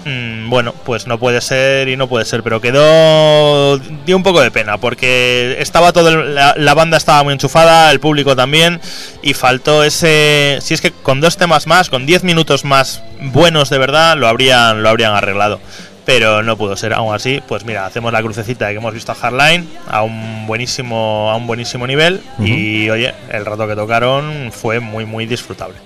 Mm, 0.06 0.50
bueno 0.50 0.74
pues 0.84 1.06
no 1.06 1.18
puede 1.18 1.40
ser 1.40 1.88
y 1.88 1.96
no 1.96 2.06
puede 2.08 2.26
ser 2.26 2.42
pero 2.42 2.60
quedó 2.60 3.78
dio 4.04 4.16
un 4.16 4.22
poco 4.22 4.42
de 4.42 4.50
pena 4.50 4.76
porque 4.76 5.56
estaba 5.60 5.94
todo 5.94 6.10
el- 6.10 6.34
la, 6.34 6.54
la 6.58 6.74
banda 6.74 6.98
estaba 6.98 7.22
muy 7.22 7.32
enchufada 7.32 7.90
el 7.90 8.00
público 8.00 8.36
también 8.36 8.80
y 9.22 9.32
faltó 9.32 9.82
ese 9.82 10.58
si 10.60 10.74
es 10.74 10.82
que 10.82 10.90
con 10.90 11.22
dos 11.22 11.38
temas 11.38 11.66
más 11.66 11.88
con 11.88 12.04
10 12.04 12.22
minutos 12.24 12.66
más 12.66 13.02
buenos 13.20 13.70
de 13.70 13.78
verdad 13.78 14.16
lo 14.18 14.28
habrían 14.28 14.82
lo 14.82 14.90
habrían 14.90 15.14
arreglado 15.14 15.58
pero 16.04 16.42
no 16.42 16.56
pudo 16.56 16.76
ser. 16.76 16.92
Aún 16.94 17.14
así 17.14 17.40
pues 17.46 17.64
mira 17.64 17.86
hacemos 17.86 18.12
la 18.12 18.22
crucecita 18.22 18.66
de 18.66 18.72
que 18.72 18.78
hemos 18.78 18.92
visto 18.94 19.12
a 19.12 19.14
Hardline 19.14 19.66
a 19.88 20.02
un 20.02 20.46
buenísimo 20.46 21.30
a 21.30 21.36
un 21.36 21.46
buenísimo 21.46 21.86
nivel 21.86 22.20
y 22.40 22.88
oye 22.90 23.14
el 23.30 23.44
rato 23.46 23.66
que 23.66 23.74
tocaron 23.74 24.50
fue 24.52 24.80
muy 24.80 25.04
muy 25.06 25.26
disfrutable. 25.26 25.76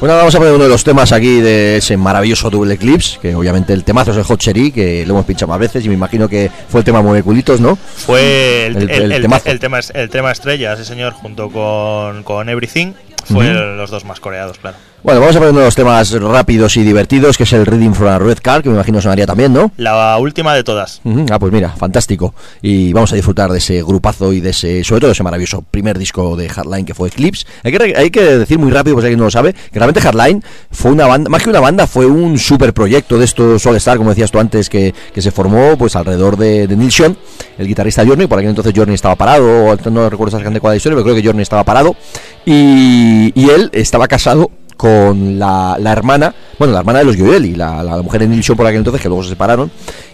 Bueno, 0.00 0.14
ahora 0.14 0.22
vamos 0.24 0.34
a 0.34 0.38
poner 0.38 0.52
uno 0.54 0.64
de 0.64 0.70
los 0.70 0.82
temas 0.82 1.12
aquí 1.12 1.40
de 1.40 1.76
ese 1.76 1.96
maravilloso 1.96 2.50
Double 2.50 2.74
Eclipse, 2.74 3.20
que 3.22 3.36
obviamente 3.36 3.72
el 3.72 3.84
temazo 3.84 4.10
es 4.10 4.16
el 4.16 4.24
Hot 4.24 4.40
Cherry, 4.40 4.72
que 4.72 5.06
lo 5.06 5.12
hemos 5.14 5.26
pinchado 5.26 5.50
más 5.50 5.60
veces 5.60 5.84
y 5.84 5.88
me 5.88 5.94
imagino 5.94 6.28
que 6.28 6.50
fue 6.68 6.80
el 6.80 6.84
tema 6.84 7.00
Moleculitos, 7.02 7.60
¿no? 7.60 7.76
fue 7.76 8.66
el, 8.66 8.76
El- 8.78 8.90
el- 8.90 9.12
el 9.12 9.22
tema 9.60 9.78
el 9.94 10.10
tema 10.10 10.32
estrella 10.32 10.76
sí 10.76 10.84
señor 10.84 11.12
junto 11.12 11.50
con, 11.50 12.24
con 12.24 12.48
Everything 12.48 12.94
fue 13.24 13.50
Ujú. 13.50 13.76
los 13.76 13.90
dos 13.90 14.04
más 14.04 14.20
coreados, 14.20 14.58
claro. 14.58 14.76
Bueno, 15.02 15.18
vamos 15.18 15.34
a 15.34 15.40
poner 15.40 15.50
uno 15.50 15.60
de 15.60 15.66
los 15.66 15.74
temas 15.74 16.12
rápidos 16.12 16.76
y 16.76 16.82
divertidos, 16.84 17.36
que 17.36 17.42
es 17.42 17.52
el 17.52 17.66
Reading 17.66 17.92
from 17.92 18.08
a 18.08 18.18
Red 18.20 18.38
Card, 18.40 18.62
que 18.62 18.68
me 18.68 18.76
imagino 18.76 19.00
sonaría 19.00 19.26
también, 19.26 19.52
¿no? 19.52 19.72
La 19.76 20.16
última 20.18 20.54
de 20.54 20.62
todas. 20.62 21.00
Ujú, 21.02 21.26
Ah, 21.28 21.40
pues 21.40 21.52
mira, 21.52 21.70
fantástico. 21.70 22.34
Y 22.62 22.92
vamos 22.92 23.12
a 23.12 23.16
disfrutar 23.16 23.50
de 23.50 23.58
ese 23.58 23.82
grupazo 23.82 24.32
y 24.32 24.38
de 24.40 24.50
ese, 24.50 24.84
sobre 24.84 25.00
todo 25.00 25.10
ese 25.10 25.24
maravilloso 25.24 25.62
primer 25.62 25.98
disco 25.98 26.36
de 26.36 26.48
Hardline 26.48 26.86
que 26.86 26.94
fue 26.94 27.08
Eclipse. 27.08 27.46
Hay 27.64 27.72
que, 27.72 27.94
hay 27.96 28.10
que 28.10 28.22
decir 28.38 28.60
muy 28.60 28.70
rápido, 28.70 28.94
pues 28.94 29.04
alguien 29.04 29.18
no 29.18 29.24
lo 29.24 29.30
sabe, 29.32 29.54
que 29.54 29.78
realmente 29.80 30.00
Hardline 30.00 30.40
fue 30.70 30.92
una 30.92 31.08
banda, 31.08 31.28
más 31.30 31.42
que 31.42 31.50
una 31.50 31.58
banda, 31.60 31.88
fue 31.88 32.06
un 32.06 32.38
super 32.38 32.72
proyecto 32.72 33.18
de 33.18 33.24
estos 33.24 33.66
All 33.66 33.74
Star, 33.76 33.96
como 33.98 34.10
decías 34.10 34.30
tú 34.30 34.38
antes, 34.38 34.68
que, 34.70 34.94
que 35.12 35.20
se 35.20 35.32
formó 35.32 35.76
pues 35.76 35.96
alrededor 35.96 36.36
de, 36.36 36.68
de 36.68 36.76
Neil 36.76 36.92
Sean, 36.92 37.16
el 37.58 37.66
guitarrista 37.66 38.02
de 38.02 38.08
Journey, 38.08 38.28
por 38.28 38.38
aquel 38.38 38.50
entonces 38.50 38.72
Journey 38.76 38.94
estaba 38.94 39.16
parado, 39.16 39.64
o 39.66 39.90
no 39.90 40.08
recuerdo 40.08 40.28
exactamente 40.36 40.60
cuál 40.60 40.72
es 40.72 40.74
la 40.74 40.76
historia, 40.76 40.94
pero 40.96 41.04
creo 41.04 41.16
que 41.16 41.24
Journey 41.26 41.42
estaba 41.42 41.64
parado. 41.64 41.96
Y, 42.44 43.11
y 43.34 43.50
él 43.50 43.70
estaba 43.72 44.08
casado 44.08 44.50
con 44.82 45.38
la, 45.38 45.76
la 45.78 45.92
hermana, 45.92 46.34
bueno, 46.58 46.72
la 46.72 46.80
hermana 46.80 46.98
de 46.98 47.04
los 47.04 47.14
Gioeli, 47.14 47.54
la, 47.54 47.84
la, 47.84 47.96
la 47.96 48.02
mujer 48.02 48.28
Neil 48.28 48.42
Sean 48.42 48.56
por 48.56 48.66
aquel 48.66 48.78
entonces, 48.78 49.00
que 49.00 49.06
luego 49.06 49.22
se 49.22 49.28
separaron, 49.28 49.70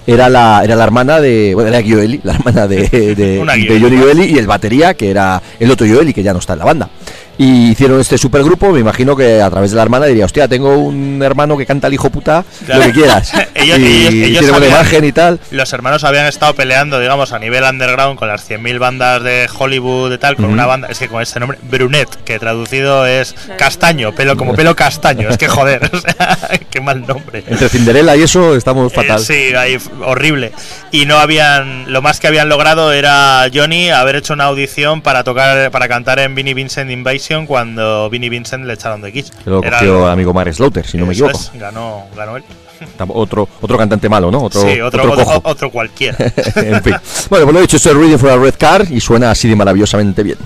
era 0.07 0.29
la, 0.29 0.61
era 0.62 0.77
la 0.77 0.85
hermana 0.85 1.20
de, 1.20 1.55
bueno, 1.55 1.70
era 1.70 1.81
Gioeli, 1.81 2.20
la 2.23 2.35
hermana 2.35 2.66
de, 2.66 2.87
de. 3.15 3.39
Johnny 3.81 3.97
Gioeli 3.97 4.25
y 4.25 4.39
el 4.39 4.47
batería, 4.47 4.93
que 4.93 5.11
era 5.11 5.41
el 5.59 5.70
otro 5.70 5.87
Gioeli, 5.87 6.12
que 6.12 6.23
ya 6.23 6.35
no 6.35 6.39
está 6.39 6.53
en 6.53 6.59
la 6.59 6.65
banda. 6.66 6.91
Y 7.40 7.70
hicieron 7.70 8.01
este 8.01 8.19
supergrupo, 8.19 8.70
me 8.73 8.81
imagino 8.81 9.15
que 9.15 9.40
a 9.40 9.48
través 9.48 9.70
de 9.70 9.77
la 9.77 9.82
hermana 9.85 10.06
diría, 10.06 10.24
hostia, 10.24 10.48
tengo 10.48 10.77
un 10.77 11.20
hermano 11.23 11.56
que 11.56 11.65
canta 11.66 11.86
el 11.86 11.94
hijo 11.94 12.10
puta, 12.10 12.44
Claro. 12.66 12.81
lo 12.81 12.86
que 12.89 12.93
quieras. 12.93 13.32
Ellos- 13.55 13.78
y 13.78 13.85
ellos- 13.86 14.12
ellos 14.15 14.39
tiene 14.40 14.51
buena 14.51 14.66
sabían- 14.66 14.70
imagen 14.81 15.05
y 15.05 15.12
tal. 15.12 15.40
Los 15.52 15.73
hermanos 15.73 16.02
habían 16.05 16.27
estado 16.27 16.55
peleando, 16.55 16.98
digamos, 16.98 17.32
a 17.32 17.39
nivel 17.39 17.62
underground 17.62 18.19
con 18.19 18.27
las 18.27 18.43
100.000 18.48 18.78
bandas 18.81 19.23
de 19.23 19.48
Hollywood 19.56 20.12
y 20.12 20.19
tal, 20.19 20.35
con 20.35 20.47
una 20.47 20.66
banda, 20.66 20.89
es 20.90 20.98
que 20.98 21.06
con 21.09 21.23
ese 21.23 21.39
nombre, 21.39 21.59
Brunette, 21.62 22.16
que 22.24 22.40
traducido 22.40 23.06
es 23.06 23.35
castaño, 23.56 24.12
pelo 24.15 24.36
como 24.36 24.55
pelo 24.55 24.74
castaño, 24.74 25.28
es 25.28 25.39
que 25.39 25.47
joder, 25.48 25.89
o 25.93 26.01
sea, 26.01 26.36
qué 26.70 26.81
mal 26.81 27.06
nombre. 27.06 27.44
Entre 27.47 27.69
Cinderella 27.69 28.16
y 28.16 28.23
eso 28.23 28.56
estamos 28.56 28.93
Eh, 28.93 28.97
fatal. 28.97 29.20
sí, 29.20 29.55
ahí, 29.56 29.78
horrible. 30.05 30.51
Y 30.90 31.06
no 31.06 31.19
habían, 31.19 31.93
lo 31.93 32.02
más 32.02 32.19
que 32.19 32.27
habían 32.27 32.48
logrado 32.48 32.93
era 32.93 33.47
Johnny 33.55 33.90
haber 33.90 34.16
hecho 34.16 34.32
una 34.35 34.44
audición 34.44 35.02
para 35.02 35.23
tocar, 35.23 35.70
para 35.70 35.86
cantar 35.86 36.19
en 36.19 36.35
Vinnie 36.35 36.55
Vincent 36.55 36.90
Invasion 36.90 37.28
cuando 37.47 38.09
Vinnie 38.11 38.29
Vincent 38.31 38.65
le 38.65 38.75
echaron 38.75 39.01
de 39.01 39.13
Kiss. 39.13 39.33
Lo 39.45 39.63
cogió 39.63 40.07
el 40.07 40.13
amigo 40.13 40.33
Mark 40.33 40.53
Slaughter, 40.53 40.87
si 40.87 40.97
no 40.97 41.07
me 41.07 41.13
equivoco. 41.13 41.39
es, 41.39 41.51
ganó, 41.55 42.05
ganó 42.17 42.37
él. 42.37 42.45
Otro, 43.09 43.49
otro 43.61 43.77
cantante 43.77 44.09
malo, 44.09 44.31
¿no? 44.31 44.45
Otro, 44.45 44.63
sí, 44.63 44.81
otro, 44.81 45.11
otro 45.11 45.41
otro, 45.43 45.71
cualquiera. 45.71 46.17
en 46.57 46.81
fin. 46.81 46.95
Bueno, 47.29 47.45
pues 47.45 47.53
lo 47.53 47.59
he 47.59 47.63
dicho, 47.63 47.77
esto 47.77 47.91
es 47.91 47.97
Reading 47.97 48.19
for 48.19 48.31
a 48.31 48.37
Red 48.37 48.55
Card 48.57 48.91
y 48.93 49.01
suena 49.01 49.33
así 49.33 49.49
de 49.49 49.57
maravillosamente 49.57 50.23
bien. 50.23 50.39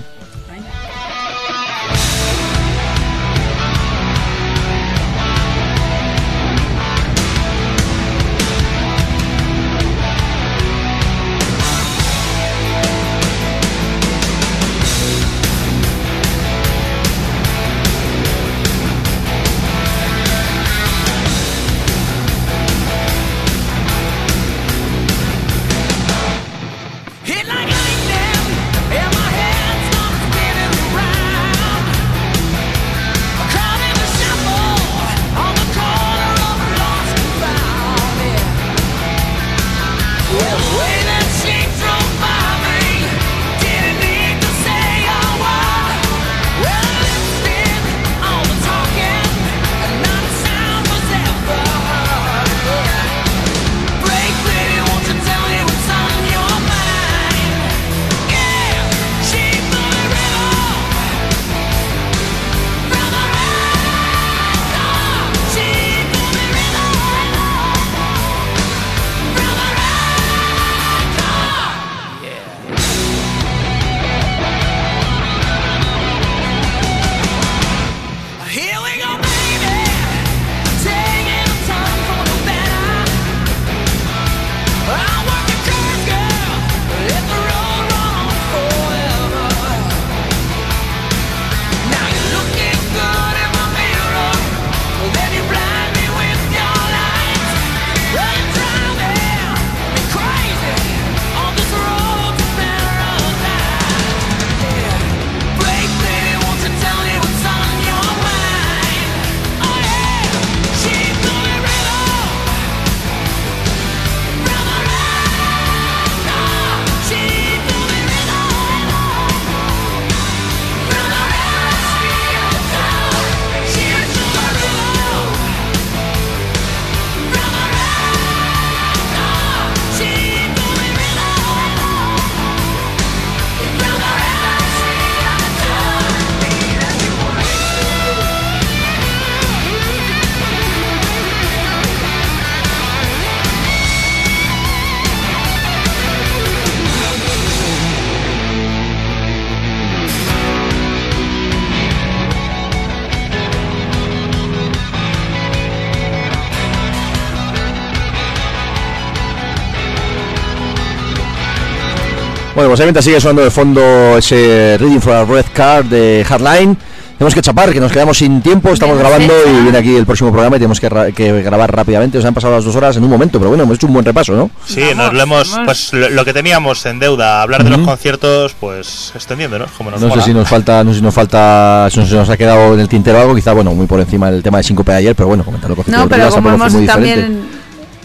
Mientras 162.79 163.05
sigue 163.05 163.21
sonando 163.21 163.43
de 163.43 163.51
fondo 163.51 164.17
ese 164.17 164.77
Reading 164.79 164.99
for 164.99 165.13
a 165.13 165.25
Red 165.25 165.45
Card 165.53 165.85
de 165.85 166.25
Hardline. 166.27 166.77
Tenemos 167.17 167.35
que 167.35 167.41
chapar, 167.43 167.71
que 167.71 167.79
nos 167.79 167.91
quedamos 167.91 168.17
sin 168.17 168.41
tiempo, 168.41 168.69
estamos 168.71 168.97
grabando 168.97 169.31
fecha. 169.33 169.49
y 169.59 169.61
viene 169.61 169.77
aquí 169.77 169.95
el 169.95 170.05
próximo 170.05 170.31
programa 170.31 170.55
y 170.57 170.59
tenemos 170.59 170.79
que, 170.79 170.89
ra- 170.89 171.11
que 171.11 171.41
grabar 171.43 171.73
rápidamente. 171.73 172.17
Nos 172.17 172.25
han 172.25 172.33
pasado 172.33 172.55
las 172.55 172.65
dos 172.65 172.75
horas 172.75 172.97
en 172.97 173.03
un 173.03 173.09
momento, 173.09 173.37
pero 173.37 173.49
bueno, 173.49 173.63
hemos 173.63 173.75
hecho 173.77 173.85
un 173.87 173.93
buen 173.93 174.03
repaso, 174.03 174.33
¿no? 174.33 174.49
Sí, 174.65 174.81
Vamos, 174.81 174.97
nos 174.97 175.13
lo 175.13 175.21
hemos, 175.21 175.51
vamos. 175.51 175.65
pues 175.65 175.93
lo, 175.93 176.09
lo 176.09 176.25
que 176.25 176.33
teníamos 176.33 176.85
en 176.85 176.99
deuda, 176.99 177.41
hablar 177.43 177.63
de 177.63 177.69
Ujú. 177.69 177.77
los 177.79 177.87
conciertos, 177.87 178.55
pues 178.59 179.13
extendiéndonos, 179.15 179.69
como 179.77 179.91
nos 179.91 180.01
No 180.01 180.13
sé 180.15 180.21
si 180.21 180.33
nos 180.33 180.49
falta, 180.49 180.83
no 180.83 180.91
sé 180.91 180.97
si 180.97 181.03
nos 181.03 181.13
falta, 181.13 181.87
si 181.91 181.99
nos, 181.99 182.09
se 182.09 182.15
nos 182.15 182.29
ha 182.29 182.35
quedado 182.35 182.73
en 182.73 182.79
el 182.79 182.89
tintero 182.89 183.21
algo, 183.21 183.35
quizá, 183.35 183.53
bueno, 183.53 183.73
muy 183.73 183.85
por 183.85 183.99
encima 184.01 184.29
del 184.31 184.41
tema 184.43 184.57
de 184.57 184.63
5P 184.65 184.83
de 184.83 184.95
ayer, 184.95 185.15
pero 185.15 185.27
bueno, 185.27 185.45
comentar 185.45 185.69
lo 185.69 185.75
que 185.77 185.89
No, 185.91 186.09
pero 186.09 186.29
como 186.29 186.49
hemos 186.51 186.73
también 186.85 187.41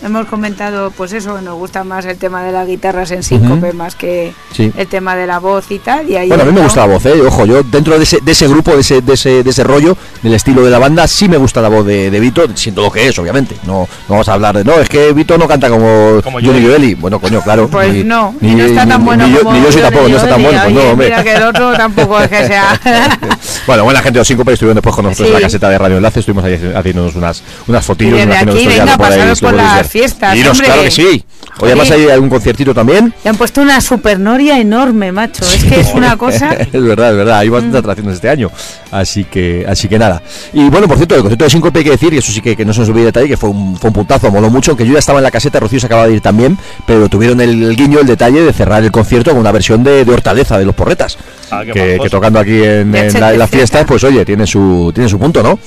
hemos 0.05 0.27
comentado, 0.27 0.91
pues 0.91 1.12
eso, 1.12 1.37
que 1.37 1.43
nos 1.43 1.55
gusta 1.57 1.85
más 1.85 2.05
el 2.07 2.16
tema 2.19 2.43
de 2.43 2.53
las 2.53 2.66
guitarras 2.66 3.11
en 3.11 3.23
síncope 3.23 3.73
más 3.73 3.95
que 3.95 4.33
Sí. 4.53 4.73
el 4.77 4.87
tema 4.87 5.16
de 5.16 5.27
la 5.27 5.39
voz 5.39 5.70
y 5.70 5.79
tal. 5.79 6.09
Y 6.09 6.16
ahí 6.16 6.29
Bueno, 6.29 6.43
a 6.45 6.47
mí 6.47 6.53
me 6.53 6.61
gusta 6.62 6.81
la 6.87 6.93
voz, 6.95 7.05
¿eh? 7.07 7.20
Ojo, 7.27 7.47
yo 7.47 7.62
dentro 7.62 7.97
de 7.97 8.05
ese, 8.05 8.19
de 8.23 8.33
ese 8.33 8.49
grupo, 8.49 8.73
de 8.75 8.81
ese, 8.81 9.01
de, 9.01 9.15
ese, 9.15 9.43
de 9.43 9.51
ese 9.51 9.65
rollo, 9.65 9.97
del 10.23 10.35
estilo 10.35 10.62
de 10.65 10.70
la 10.70 10.79
banda, 10.79 11.07
sí 11.07 11.29
me 11.29 11.37
gusta 11.37 11.61
la 11.61 11.69
voz 11.69 11.85
de, 11.87 12.11
de 12.11 12.20
Vito, 12.20 12.43
siento 12.55 12.83
lo 12.83 12.91
que 12.91 13.09
es, 13.09 13.19
obviamente. 13.19 13.57
No, 13.65 13.81
no 13.83 13.89
vamos 14.09 14.29
a 14.29 14.35
hablar 14.35 14.57
de, 14.57 14.65
no, 14.65 14.75
es 14.75 14.89
que 14.89 15.12
Vito 15.12 15.37
no 15.39 15.47
canta 15.49 15.69
como, 15.69 16.20
Como 16.23 16.39
Johnny. 16.41 16.65
Joeli. 16.65 16.95
Bueno, 16.95 17.20
coño, 17.20 17.41
claro. 17.43 17.69
Pues 17.70 17.93
ni- 17.93 18.05
no, 18.05 18.35
ni- 18.41 18.53
y 18.53 18.55
no 18.55 18.65
está 18.65 18.85
ni- 18.85 18.91
tan 18.91 19.01
ni- 19.01 19.07
bueno 19.07 19.27
ni 19.27 19.33
yo, 19.35 19.39
como 19.41 19.53
ni 19.53 19.59
yo 19.65 19.73
soy 19.73 19.83
Johnny 19.83 19.83
tampoco, 19.95 20.09
no 20.09 20.16
está 20.16 20.29
tan 20.31 20.43
bueno, 20.43 20.61
pues 20.62 20.75
no, 20.75 20.81
hombre. 20.91 21.07
Mira 21.09 21.23
que 21.25 21.33
el 21.35 21.43
otro 21.43 21.73
tampoco 21.75 22.20
es 22.20 22.29
que 22.29 22.47
sea. 22.47 22.81
Bueno, 23.66 23.85
buena 23.85 24.01
gente 24.01 24.15
de 24.15 24.20
los 24.20 24.29
Síncope 24.29 24.53
estuvieron 24.55 24.77
después 24.77 24.95
con 24.97 25.05
nosotros 25.05 25.29
en 25.29 25.33
la 25.35 25.39
Sí. 25.41 25.45
caseta 25.45 25.69
de 25.69 25.77
Radio 25.79 25.97
Enlace, 25.99 26.20
estuvimos 26.20 26.43
ahí 26.45 26.55
haciéndonos 26.75 27.15
unas, 27.16 27.43
unas 27.66 27.85
Y 27.85 27.87
fotillos. 27.87 28.15
que 28.27 28.33
aquí, 28.35 28.66
venga, 28.66 28.97
pasaros 28.97 29.43
lo 29.43 29.49
por 29.49 29.57
podéis 29.59 29.73
las 29.89 29.93
fiestas, 29.93 30.36
Iros, 30.36 30.51
hombre. 30.52 30.66
claro 30.66 30.82
que 30.82 30.90
sí. 30.90 31.24
Hoy 31.60 31.69
además 31.70 31.90
hay 31.90 32.09
algún 32.09 32.28
conciertito 32.28 32.73
también. 32.73 33.12
Le 33.24 33.31
han 33.31 33.36
puesto 33.36 33.60
una 33.62 33.81
supernoria 33.81 34.60
enorme, 34.60 35.10
macho. 35.10 35.44
Es 35.44 35.65
que 35.65 35.81
es 35.81 35.89
una 35.93 36.16
cosa. 36.16 36.52
es 36.73 36.73
verdad, 36.73 37.10
es 37.10 37.16
verdad, 37.16 37.39
hay 37.39 37.48
bastantes 37.48 37.78
atracciones 37.81 38.15
este 38.15 38.28
año. 38.28 38.51
Así 38.93 39.24
que, 39.24 39.65
así 39.69 39.89
que 39.89 39.98
nada. 39.98 40.23
Y 40.52 40.69
bueno, 40.69 40.86
por 40.86 40.97
cierto, 40.98 41.16
el 41.16 41.23
concierto 41.23 41.44
de 41.44 41.51
Síncope 41.51 41.78
hay 41.81 41.85
que 41.85 41.90
decir, 41.93 42.12
y 42.15 42.19
eso 42.19 42.31
sí 42.31 42.40
que, 42.40 42.55
que 42.55 42.65
no 42.65 42.73
se 42.73 42.81
nos 42.81 42.89
olvide 42.90 43.06
detalle, 43.06 43.27
que 43.28 43.36
fue 43.36 43.48
un, 43.51 43.77
fue 43.77 43.89
un 43.89 43.94
puntazo, 43.94 44.31
moló 44.31 44.51
mucho, 44.51 44.70
aunque 44.73 44.86
yo 44.86 44.93
ya 44.93 44.98
estaba 45.01 45.19
en 45.19 45.24
la 45.24 45.31
caseta, 45.32 45.59
Rocío 45.59 45.81
se 45.81 45.86
acaba 45.86 46.06
de 46.06 46.15
ir 46.15 46.20
también, 46.20 46.56
pero 46.86 47.09
tuvieron 47.09 47.40
el, 47.40 47.62
el 47.62 47.77
guiño, 47.77 47.98
el 47.98 48.06
detalle 48.06 48.40
de 48.43 48.52
cerrar 48.52 48.85
el 48.85 48.93
concierto 48.93 49.31
con 49.31 49.40
una 49.40 49.51
versión 49.51 49.82
de, 49.82 50.05
de 50.05 50.12
Hortaleza, 50.12 50.59
de 50.59 50.65
los 50.65 50.74
porretas. 50.77 51.19
Ah, 51.51 51.62
que, 51.65 51.98
que 52.01 52.10
tocando 52.10 52.39
aquí 52.39 52.62
en, 52.62 52.93
la- 52.93 53.32
en 53.32 53.39
las 53.39 53.51
fiestas, 53.51 53.85
pues 53.86 54.05
oye, 54.05 54.24
tiene 54.24 54.47
su, 54.47 54.93
tiene 54.94 55.09
su 55.09 55.19
punto, 55.19 55.43
¿no? 55.43 55.59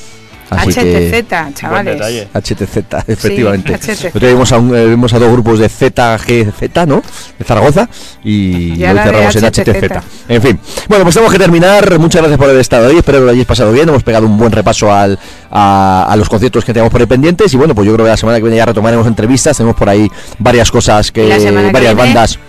Así 0.52 0.73
que- 0.73 1.11
HTZ, 1.23 1.53
chavales. 1.53 1.94
detalle. 1.95 2.28
HTZ, 2.34 2.78
efectivamente. 3.07 3.73
HTZ. 3.73 4.03
Nosotros 4.06 4.32
vimos 4.32 4.52
a, 4.52 4.57
un- 4.60 4.76
eh, 4.76 4.86
vimos 4.88 5.14
a 5.14 5.19
dos 5.19 5.32
grupos 5.32 5.60
de 5.60 5.69
ZGZ, 5.69 6.86
¿no? 6.88 7.02
De 7.40 7.45
Zaragoza 7.45 7.88
y 8.23 8.73
Y 8.73 8.84
hoy 8.86 8.98
cerramos 8.98 9.36
en 9.36 9.45
HTZ. 9.45 9.61
HTZ. 9.61 10.03
En 10.28 10.41
fin, 10.41 10.60
bueno, 10.90 11.03
pues 11.06 11.15
tenemos 11.15 11.32
que 11.34 11.40
terminar. 11.40 11.98
Muchas 11.99 12.22
gracias 12.22 12.38
por 12.38 12.49
haber 12.49 12.60
estado 12.61 12.88
ahí. 12.90 12.98
Espero 12.98 13.19
que 13.19 13.26
lo 13.26 13.32
hayáis 13.32 13.45
pasado 13.45 13.72
bien. 13.72 13.88
Hemos 13.90 14.03
pegado 14.03 14.26
un 14.26 14.38
buen 14.38 14.52
repaso 14.52 14.94
al, 14.94 15.18
a, 15.49 16.06
a 16.10 16.15
los 16.18 16.28
conciertos 16.30 16.65
que 16.65 16.73
tenemos 16.73 16.91
por 16.91 16.99
ahí 17.02 17.07
pendientes. 17.07 17.53
Y 17.53 17.57
bueno, 17.57 17.73
pues 17.73 17.88
yo 17.88 17.94
creo 17.94 18.06
que 18.06 18.11
la 18.11 18.18
semana 18.18 18.38
que 18.38 18.44
viene 18.44 18.57
ya 18.57 18.65
retomaremos 18.65 19.07
entrevistas. 19.07 19.56
Tenemos 19.57 19.76
por 19.78 19.90
ahí 19.90 20.10
varias 20.38 20.69
cosas 20.69 21.11
que. 21.11 21.22
Que 21.23 21.30
varias 21.30 21.95
viene, 21.95 21.95
bandas. 21.95 22.40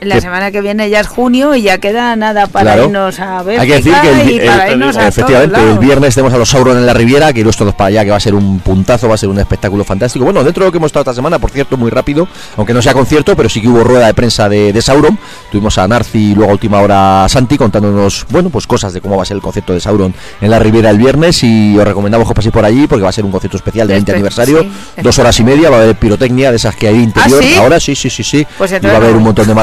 La 0.00 0.14
que- 0.16 0.20
semana 0.20 0.50
que 0.52 0.60
viene 0.60 0.88
ya 0.90 1.00
es 1.00 1.08
junio 1.08 1.54
y 1.56 1.62
ya 1.62 1.78
queda 1.78 2.14
nada 2.14 2.46
para 2.46 2.64
Claro. 2.74 2.84
irnos 2.84 3.18
a 3.18 3.42
ver. 3.42 3.58
Hay 3.60 3.66
que 3.68 3.74
decir 3.74 3.92
que 4.00 4.10
el, 4.22 4.30
y 4.30 4.38
el- 4.38 4.46
para 4.46 4.70
irnos 4.70 4.96
a 4.96 5.08
efectivamente 5.08 5.56
todos 5.56 5.72
el 5.72 5.78
viernes 5.80 6.14
tenemos 6.14 6.32
a 6.34 6.38
los 6.38 6.48
Sauron 6.48 6.76
en 6.78 6.86
la 6.86 6.94
Riviera, 6.94 7.32
que 7.32 7.40
iros 7.40 7.56
todos 7.56 7.74
para 7.74 7.88
allá, 7.88 8.04
que 8.04 8.10
va 8.10 8.16
a 8.16 8.20
ser 8.20 8.34
un 8.34 8.60
puntazo, 8.60 9.08
va 9.08 9.14
a 9.14 9.18
ser 9.18 9.28
un 9.28 9.38
espectáculo 9.40 9.82
fantástico. 9.84 10.24
Bueno, 10.24 10.44
dentro 10.44 10.62
de 10.64 10.68
lo 10.68 10.72
que 10.72 10.78
hemos 10.78 10.88
estado 10.88 11.02
esta 11.02 11.14
semana, 11.14 11.38
por 11.38 11.50
cierto, 11.50 11.76
muy 11.76 11.90
rápido, 11.90 12.28
aunque 12.56 12.72
no 12.72 12.80
sea 12.80 12.92
concierto, 12.94 13.34
pero 13.36 13.48
sí 13.48 13.60
que 13.60 13.68
hubo 13.68 13.82
rueda 13.82 14.06
de 14.06 14.14
prensa 14.14 14.48
de, 14.48 14.72
de 14.72 14.82
Sauron. 14.82 15.18
Tuvimos 15.50 15.76
a 15.78 15.88
Narci 15.88 16.32
y 16.32 16.34
luego 16.34 16.50
a 16.50 16.54
última 16.54 16.80
hora 16.80 17.24
a 17.24 17.28
Santi 17.28 17.58
contándonos, 17.58 18.26
bueno, 18.30 18.50
pues 18.50 18.66
cosas 18.66 18.92
de 18.92 19.00
cómo 19.00 19.16
va 19.16 19.22
a 19.24 19.26
ser 19.26 19.36
el 19.36 19.42
concierto 19.42 19.72
de 19.72 19.80
Sauron 19.80 20.14
en 20.40 20.50
la 20.50 20.58
Riviera 20.60 20.90
el 20.90 20.98
viernes 20.98 21.42
y 21.42 21.76
os 21.76 21.84
recomendamos 21.84 22.28
que 22.28 22.34
paséis 22.34 22.52
por 22.52 22.64
allí 22.64 22.86
porque 22.86 23.02
va 23.02 23.08
a 23.08 23.12
ser 23.12 23.24
un 23.24 23.32
concierto 23.32 23.56
especial 23.56 23.88
de 23.88 23.94
20 23.94 24.12
Espe- 24.12 24.14
aniversario, 24.14 24.60
sí, 24.62 24.70
dos 25.02 25.18
horas 25.18 25.38
y 25.40 25.44
media, 25.44 25.70
va 25.70 25.78
a 25.78 25.82
haber 25.82 25.96
pirotecnia 25.96 26.50
de 26.50 26.56
esas 26.56 26.76
que 26.76 26.86
hay 26.88 26.96
interior. 27.02 27.40
¿Ah, 27.42 27.46
sí? 27.46 27.56
Ahora 27.58 27.80
sí, 27.80 27.94
sí, 27.96 28.08
sí, 28.10 28.22
sí. 28.22 28.46
Pues 28.56 28.70
y 28.72 28.78
va 28.86 28.92
a 28.92 28.96
haber 28.96 29.16
un 29.16 29.22
montón 29.24 29.46
de 29.46 29.54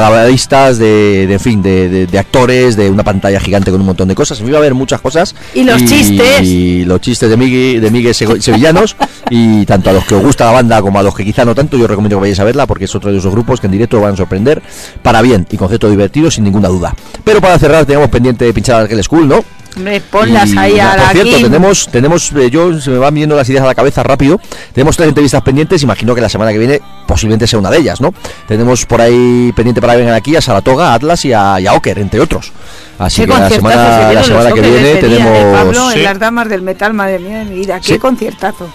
de, 0.78 1.38
fin, 1.40 1.62
de, 1.62 1.88
de- 1.88 2.06
de 2.06 2.18
actores, 2.18 2.76
de 2.76 2.90
una 2.90 3.02
pantalla 3.04 3.40
gigante 3.40 3.70
con 3.70 3.80
un 3.80 3.86
montón 3.86 4.08
de 4.08 4.14
cosas. 4.14 4.42
Va 4.42 4.54
a 4.54 4.58
haber 4.58 4.74
muchas 4.74 5.00
cosas. 5.00 5.34
Y 5.54 5.62
los 5.64 5.84
chistes. 5.84 6.42
Y 6.42 6.84
los 6.84 7.00
chistes 7.00 7.28
de 7.30 7.36
Miguel, 7.36 7.80
de 7.80 7.90
Miguel 7.90 8.14
Sevillanos. 8.40 8.96
y 9.30 9.64
tanto 9.66 9.90
a 9.90 9.92
los 9.92 10.04
que 10.04 10.14
os 10.14 10.22
gusta 10.22 10.46
la 10.46 10.52
banda 10.52 10.80
como 10.82 10.98
a 10.98 11.02
los 11.02 11.14
que 11.14 11.24
quizá 11.24 11.44
no 11.44 11.54
tanto, 11.54 11.76
yo 11.76 11.84
os 11.84 11.90
recomiendo 11.90 12.16
que 12.16 12.20
vayáis 12.22 12.40
a 12.40 12.44
verla 12.44 12.66
porque 12.66 12.84
es 12.86 12.94
otro 12.94 13.10
de 13.12 13.18
esos 13.18 13.32
grupos 13.32 13.60
que 13.60 13.66
en 13.66 13.72
directo 13.72 14.00
van 14.00 14.14
a 14.14 14.16
sorprender 14.16 14.62
para 15.02 15.22
bien 15.22 15.46
y 15.50 15.56
concepto 15.56 15.88
divertido 15.90 16.30
sin 16.30 16.44
ninguna 16.44 16.68
duda. 16.68 16.94
Pero 17.24 17.40
para 17.40 17.58
cerrar, 17.58 17.84
tenemos 17.86 18.08
pendiente 18.08 18.44
de 18.44 18.52
pinchar 18.54 18.84
aquel 18.84 19.02
school, 19.02 19.28
¿no? 19.28 19.44
Hombre, 19.76 20.00
ponlas 20.00 20.50
Y, 20.52 20.58
ahí 20.58 20.80
a 20.80 20.90
por 20.92 20.98
la 21.00 21.10
cierto, 21.10 21.32
Kim. 21.36 21.42
tenemos, 21.42 21.88
tenemos 21.92 22.32
eh, 22.32 22.50
yo 22.50 22.80
se 22.80 22.90
me 22.90 22.98
van 22.98 23.14
viendo 23.14 23.36
las 23.36 23.48
ideas 23.50 23.62
a 23.62 23.66
la 23.66 23.74
cabeza 23.74 24.02
rápido. 24.02 24.40
Tenemos 24.72 24.96
tres 24.96 25.08
entrevistas 25.10 25.42
pendientes, 25.42 25.82
imagino 25.82 26.14
que 26.14 26.20
la 26.22 26.28
semana 26.30 26.50
que 26.52 26.58
viene 26.58 26.80
posiblemente 27.06 27.46
sea 27.46 27.58
una 27.58 27.70
de 27.70 27.78
ellas, 27.78 28.00
¿no? 28.00 28.14
Tenemos 28.48 28.86
por 28.86 29.00
ahí 29.02 29.52
pendiente 29.54 29.80
para 29.82 29.92
que 29.92 29.98
vengan 29.98 30.14
aquí 30.14 30.34
a 30.34 30.40
Saratoga, 30.40 30.92
a 30.92 30.94
Atlas 30.94 31.24
y 31.26 31.32
a, 31.34 31.60
y 31.60 31.66
a 31.66 31.74
Oker, 31.74 31.98
entre 31.98 32.20
otros. 32.20 32.52
Así 32.98 33.20
que 33.22 33.26
la 33.28 33.48
se 33.50 33.56
semana, 33.56 34.12
la 34.12 34.24
semana 34.24 34.52
que 34.52 34.60
viene 34.62 34.76
ese 34.78 34.92
día, 34.92 35.00
tenemos... 35.18 35.36
eh, 35.36 35.52
Pablo, 35.54 35.90
Sí. 35.90 35.98
en 35.98 36.04
las 36.04 36.18
damas 36.18 36.48
del 36.48 36.62
metal, 36.62 36.94
madre 36.94 37.18
mía 37.18 37.38
de 37.40 37.44
mi 37.44 37.56
vida. 37.56 37.78
Qué 37.80 37.94
Sí. 37.94 37.98
conciertazo. 37.98 38.68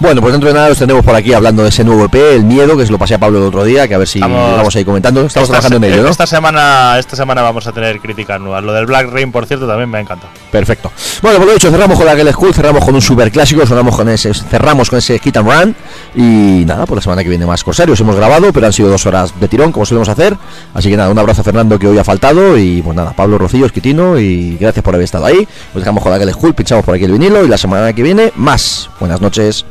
Bueno, 0.00 0.20
pues 0.20 0.32
dentro 0.32 0.48
de 0.48 0.54
nada 0.54 0.68
os 0.70 0.76
tendremos 0.78 1.04
por 1.04 1.14
aquí 1.14 1.32
hablando 1.32 1.62
de 1.62 1.68
ese 1.70 1.84
nuevo 1.84 2.04
EP, 2.04 2.14
El 2.34 2.44
Miedo, 2.44 2.76
que 2.76 2.84
se 2.84 2.92
lo 2.92 2.98
pasé 2.98 3.14
a 3.14 3.18
Pablo 3.18 3.38
el 3.38 3.44
otro 3.44 3.64
día, 3.64 3.86
que 3.88 3.94
a 3.94 3.98
ver 3.98 4.08
si 4.08 4.18
Estamos- 4.18 4.56
vamos 4.56 4.76
ahí 4.76 4.84
comentando. 4.84 5.20
Estamos 5.24 5.48
Esta 5.48 5.60
trabajando 5.60 5.86
en 5.86 5.92
ello, 5.94 6.02
¿no? 6.02 6.08
Esta 6.10 6.26
semana, 6.26 6.98
esta 6.98 7.16
semana 7.16 7.42
vamos 7.42 7.66
a 7.66 7.72
tener 7.72 8.00
críticas 8.00 8.40
nuevas. 8.40 8.62
Lo 8.64 8.72
del 8.72 8.86
Black 8.86 9.08
Rain, 9.10 9.30
por 9.32 9.46
cierto, 9.46 9.66
también 9.66 9.88
me 9.88 9.98
ha 9.98 10.00
encantado. 10.02 10.30
Perfecto. 10.50 10.90
Bueno, 11.22 11.38
por 11.38 11.46
lo 11.46 11.54
dicho, 11.54 11.70
cerramos 11.70 11.96
con 11.96 12.06
la 12.06 12.16
Girl 12.16 12.30
School, 12.32 12.52
cerramos 12.52 12.84
con 12.84 12.94
un 12.94 13.00
super 13.00 13.30
clásico, 13.30 13.64
sonamos 13.66 13.96
con 13.96 14.08
ese, 14.08 14.34
cerramos 14.34 14.90
con 14.90 14.98
ese 14.98 15.18
Hit 15.20 15.36
and 15.36 15.48
Run. 15.50 15.76
Y 16.16 16.64
nada, 16.66 16.86
por 16.86 16.96
la 16.98 17.02
semana 17.02 17.22
que 17.22 17.28
viene 17.28 17.46
más 17.46 17.62
Corsarios. 17.64 17.98
Hemos 18.00 18.16
grabado, 18.16 18.52
pero 18.52 18.66
han 18.66 18.72
sido 18.72 18.90
dos 18.90 19.06
horas 19.06 19.32
de 19.40 19.48
tirón, 19.48 19.72
como 19.72 19.86
solemos 19.86 20.08
hacer. 20.08 20.36
Así 20.74 20.90
que 20.90 20.96
nada, 20.96 21.08
un 21.10 21.18
abrazo 21.18 21.40
a 21.40 21.44
Fernando 21.44 21.78
que 21.78 21.86
hoy 21.86 21.98
ha 21.98 22.04
faltado. 22.04 22.58
Y 22.58 22.82
pues 22.82 22.94
nada, 22.96 23.12
Pablo 23.14 23.38
Rocío, 23.38 23.64
Esquitino, 23.64 24.18
y 24.18 24.56
gracias 24.58 24.82
por 24.84 24.94
haber 24.94 25.04
estado 25.04 25.24
ahí. 25.26 25.46
Os 25.72 25.80
dejamos 25.80 26.02
con 26.02 26.12
la 26.12 26.18
Girl 26.18 26.32
School, 26.32 26.52
pinchamos 26.54 26.84
por 26.84 26.94
aquí 26.94 27.04
el 27.04 27.12
vinilo. 27.12 27.44
Y 27.44 27.48
la 27.48 27.56
semana 27.58 27.92
que 27.92 28.02
viene, 28.02 28.32
más. 28.36 28.90
Buenas 29.00 29.20
noches. 29.20 29.64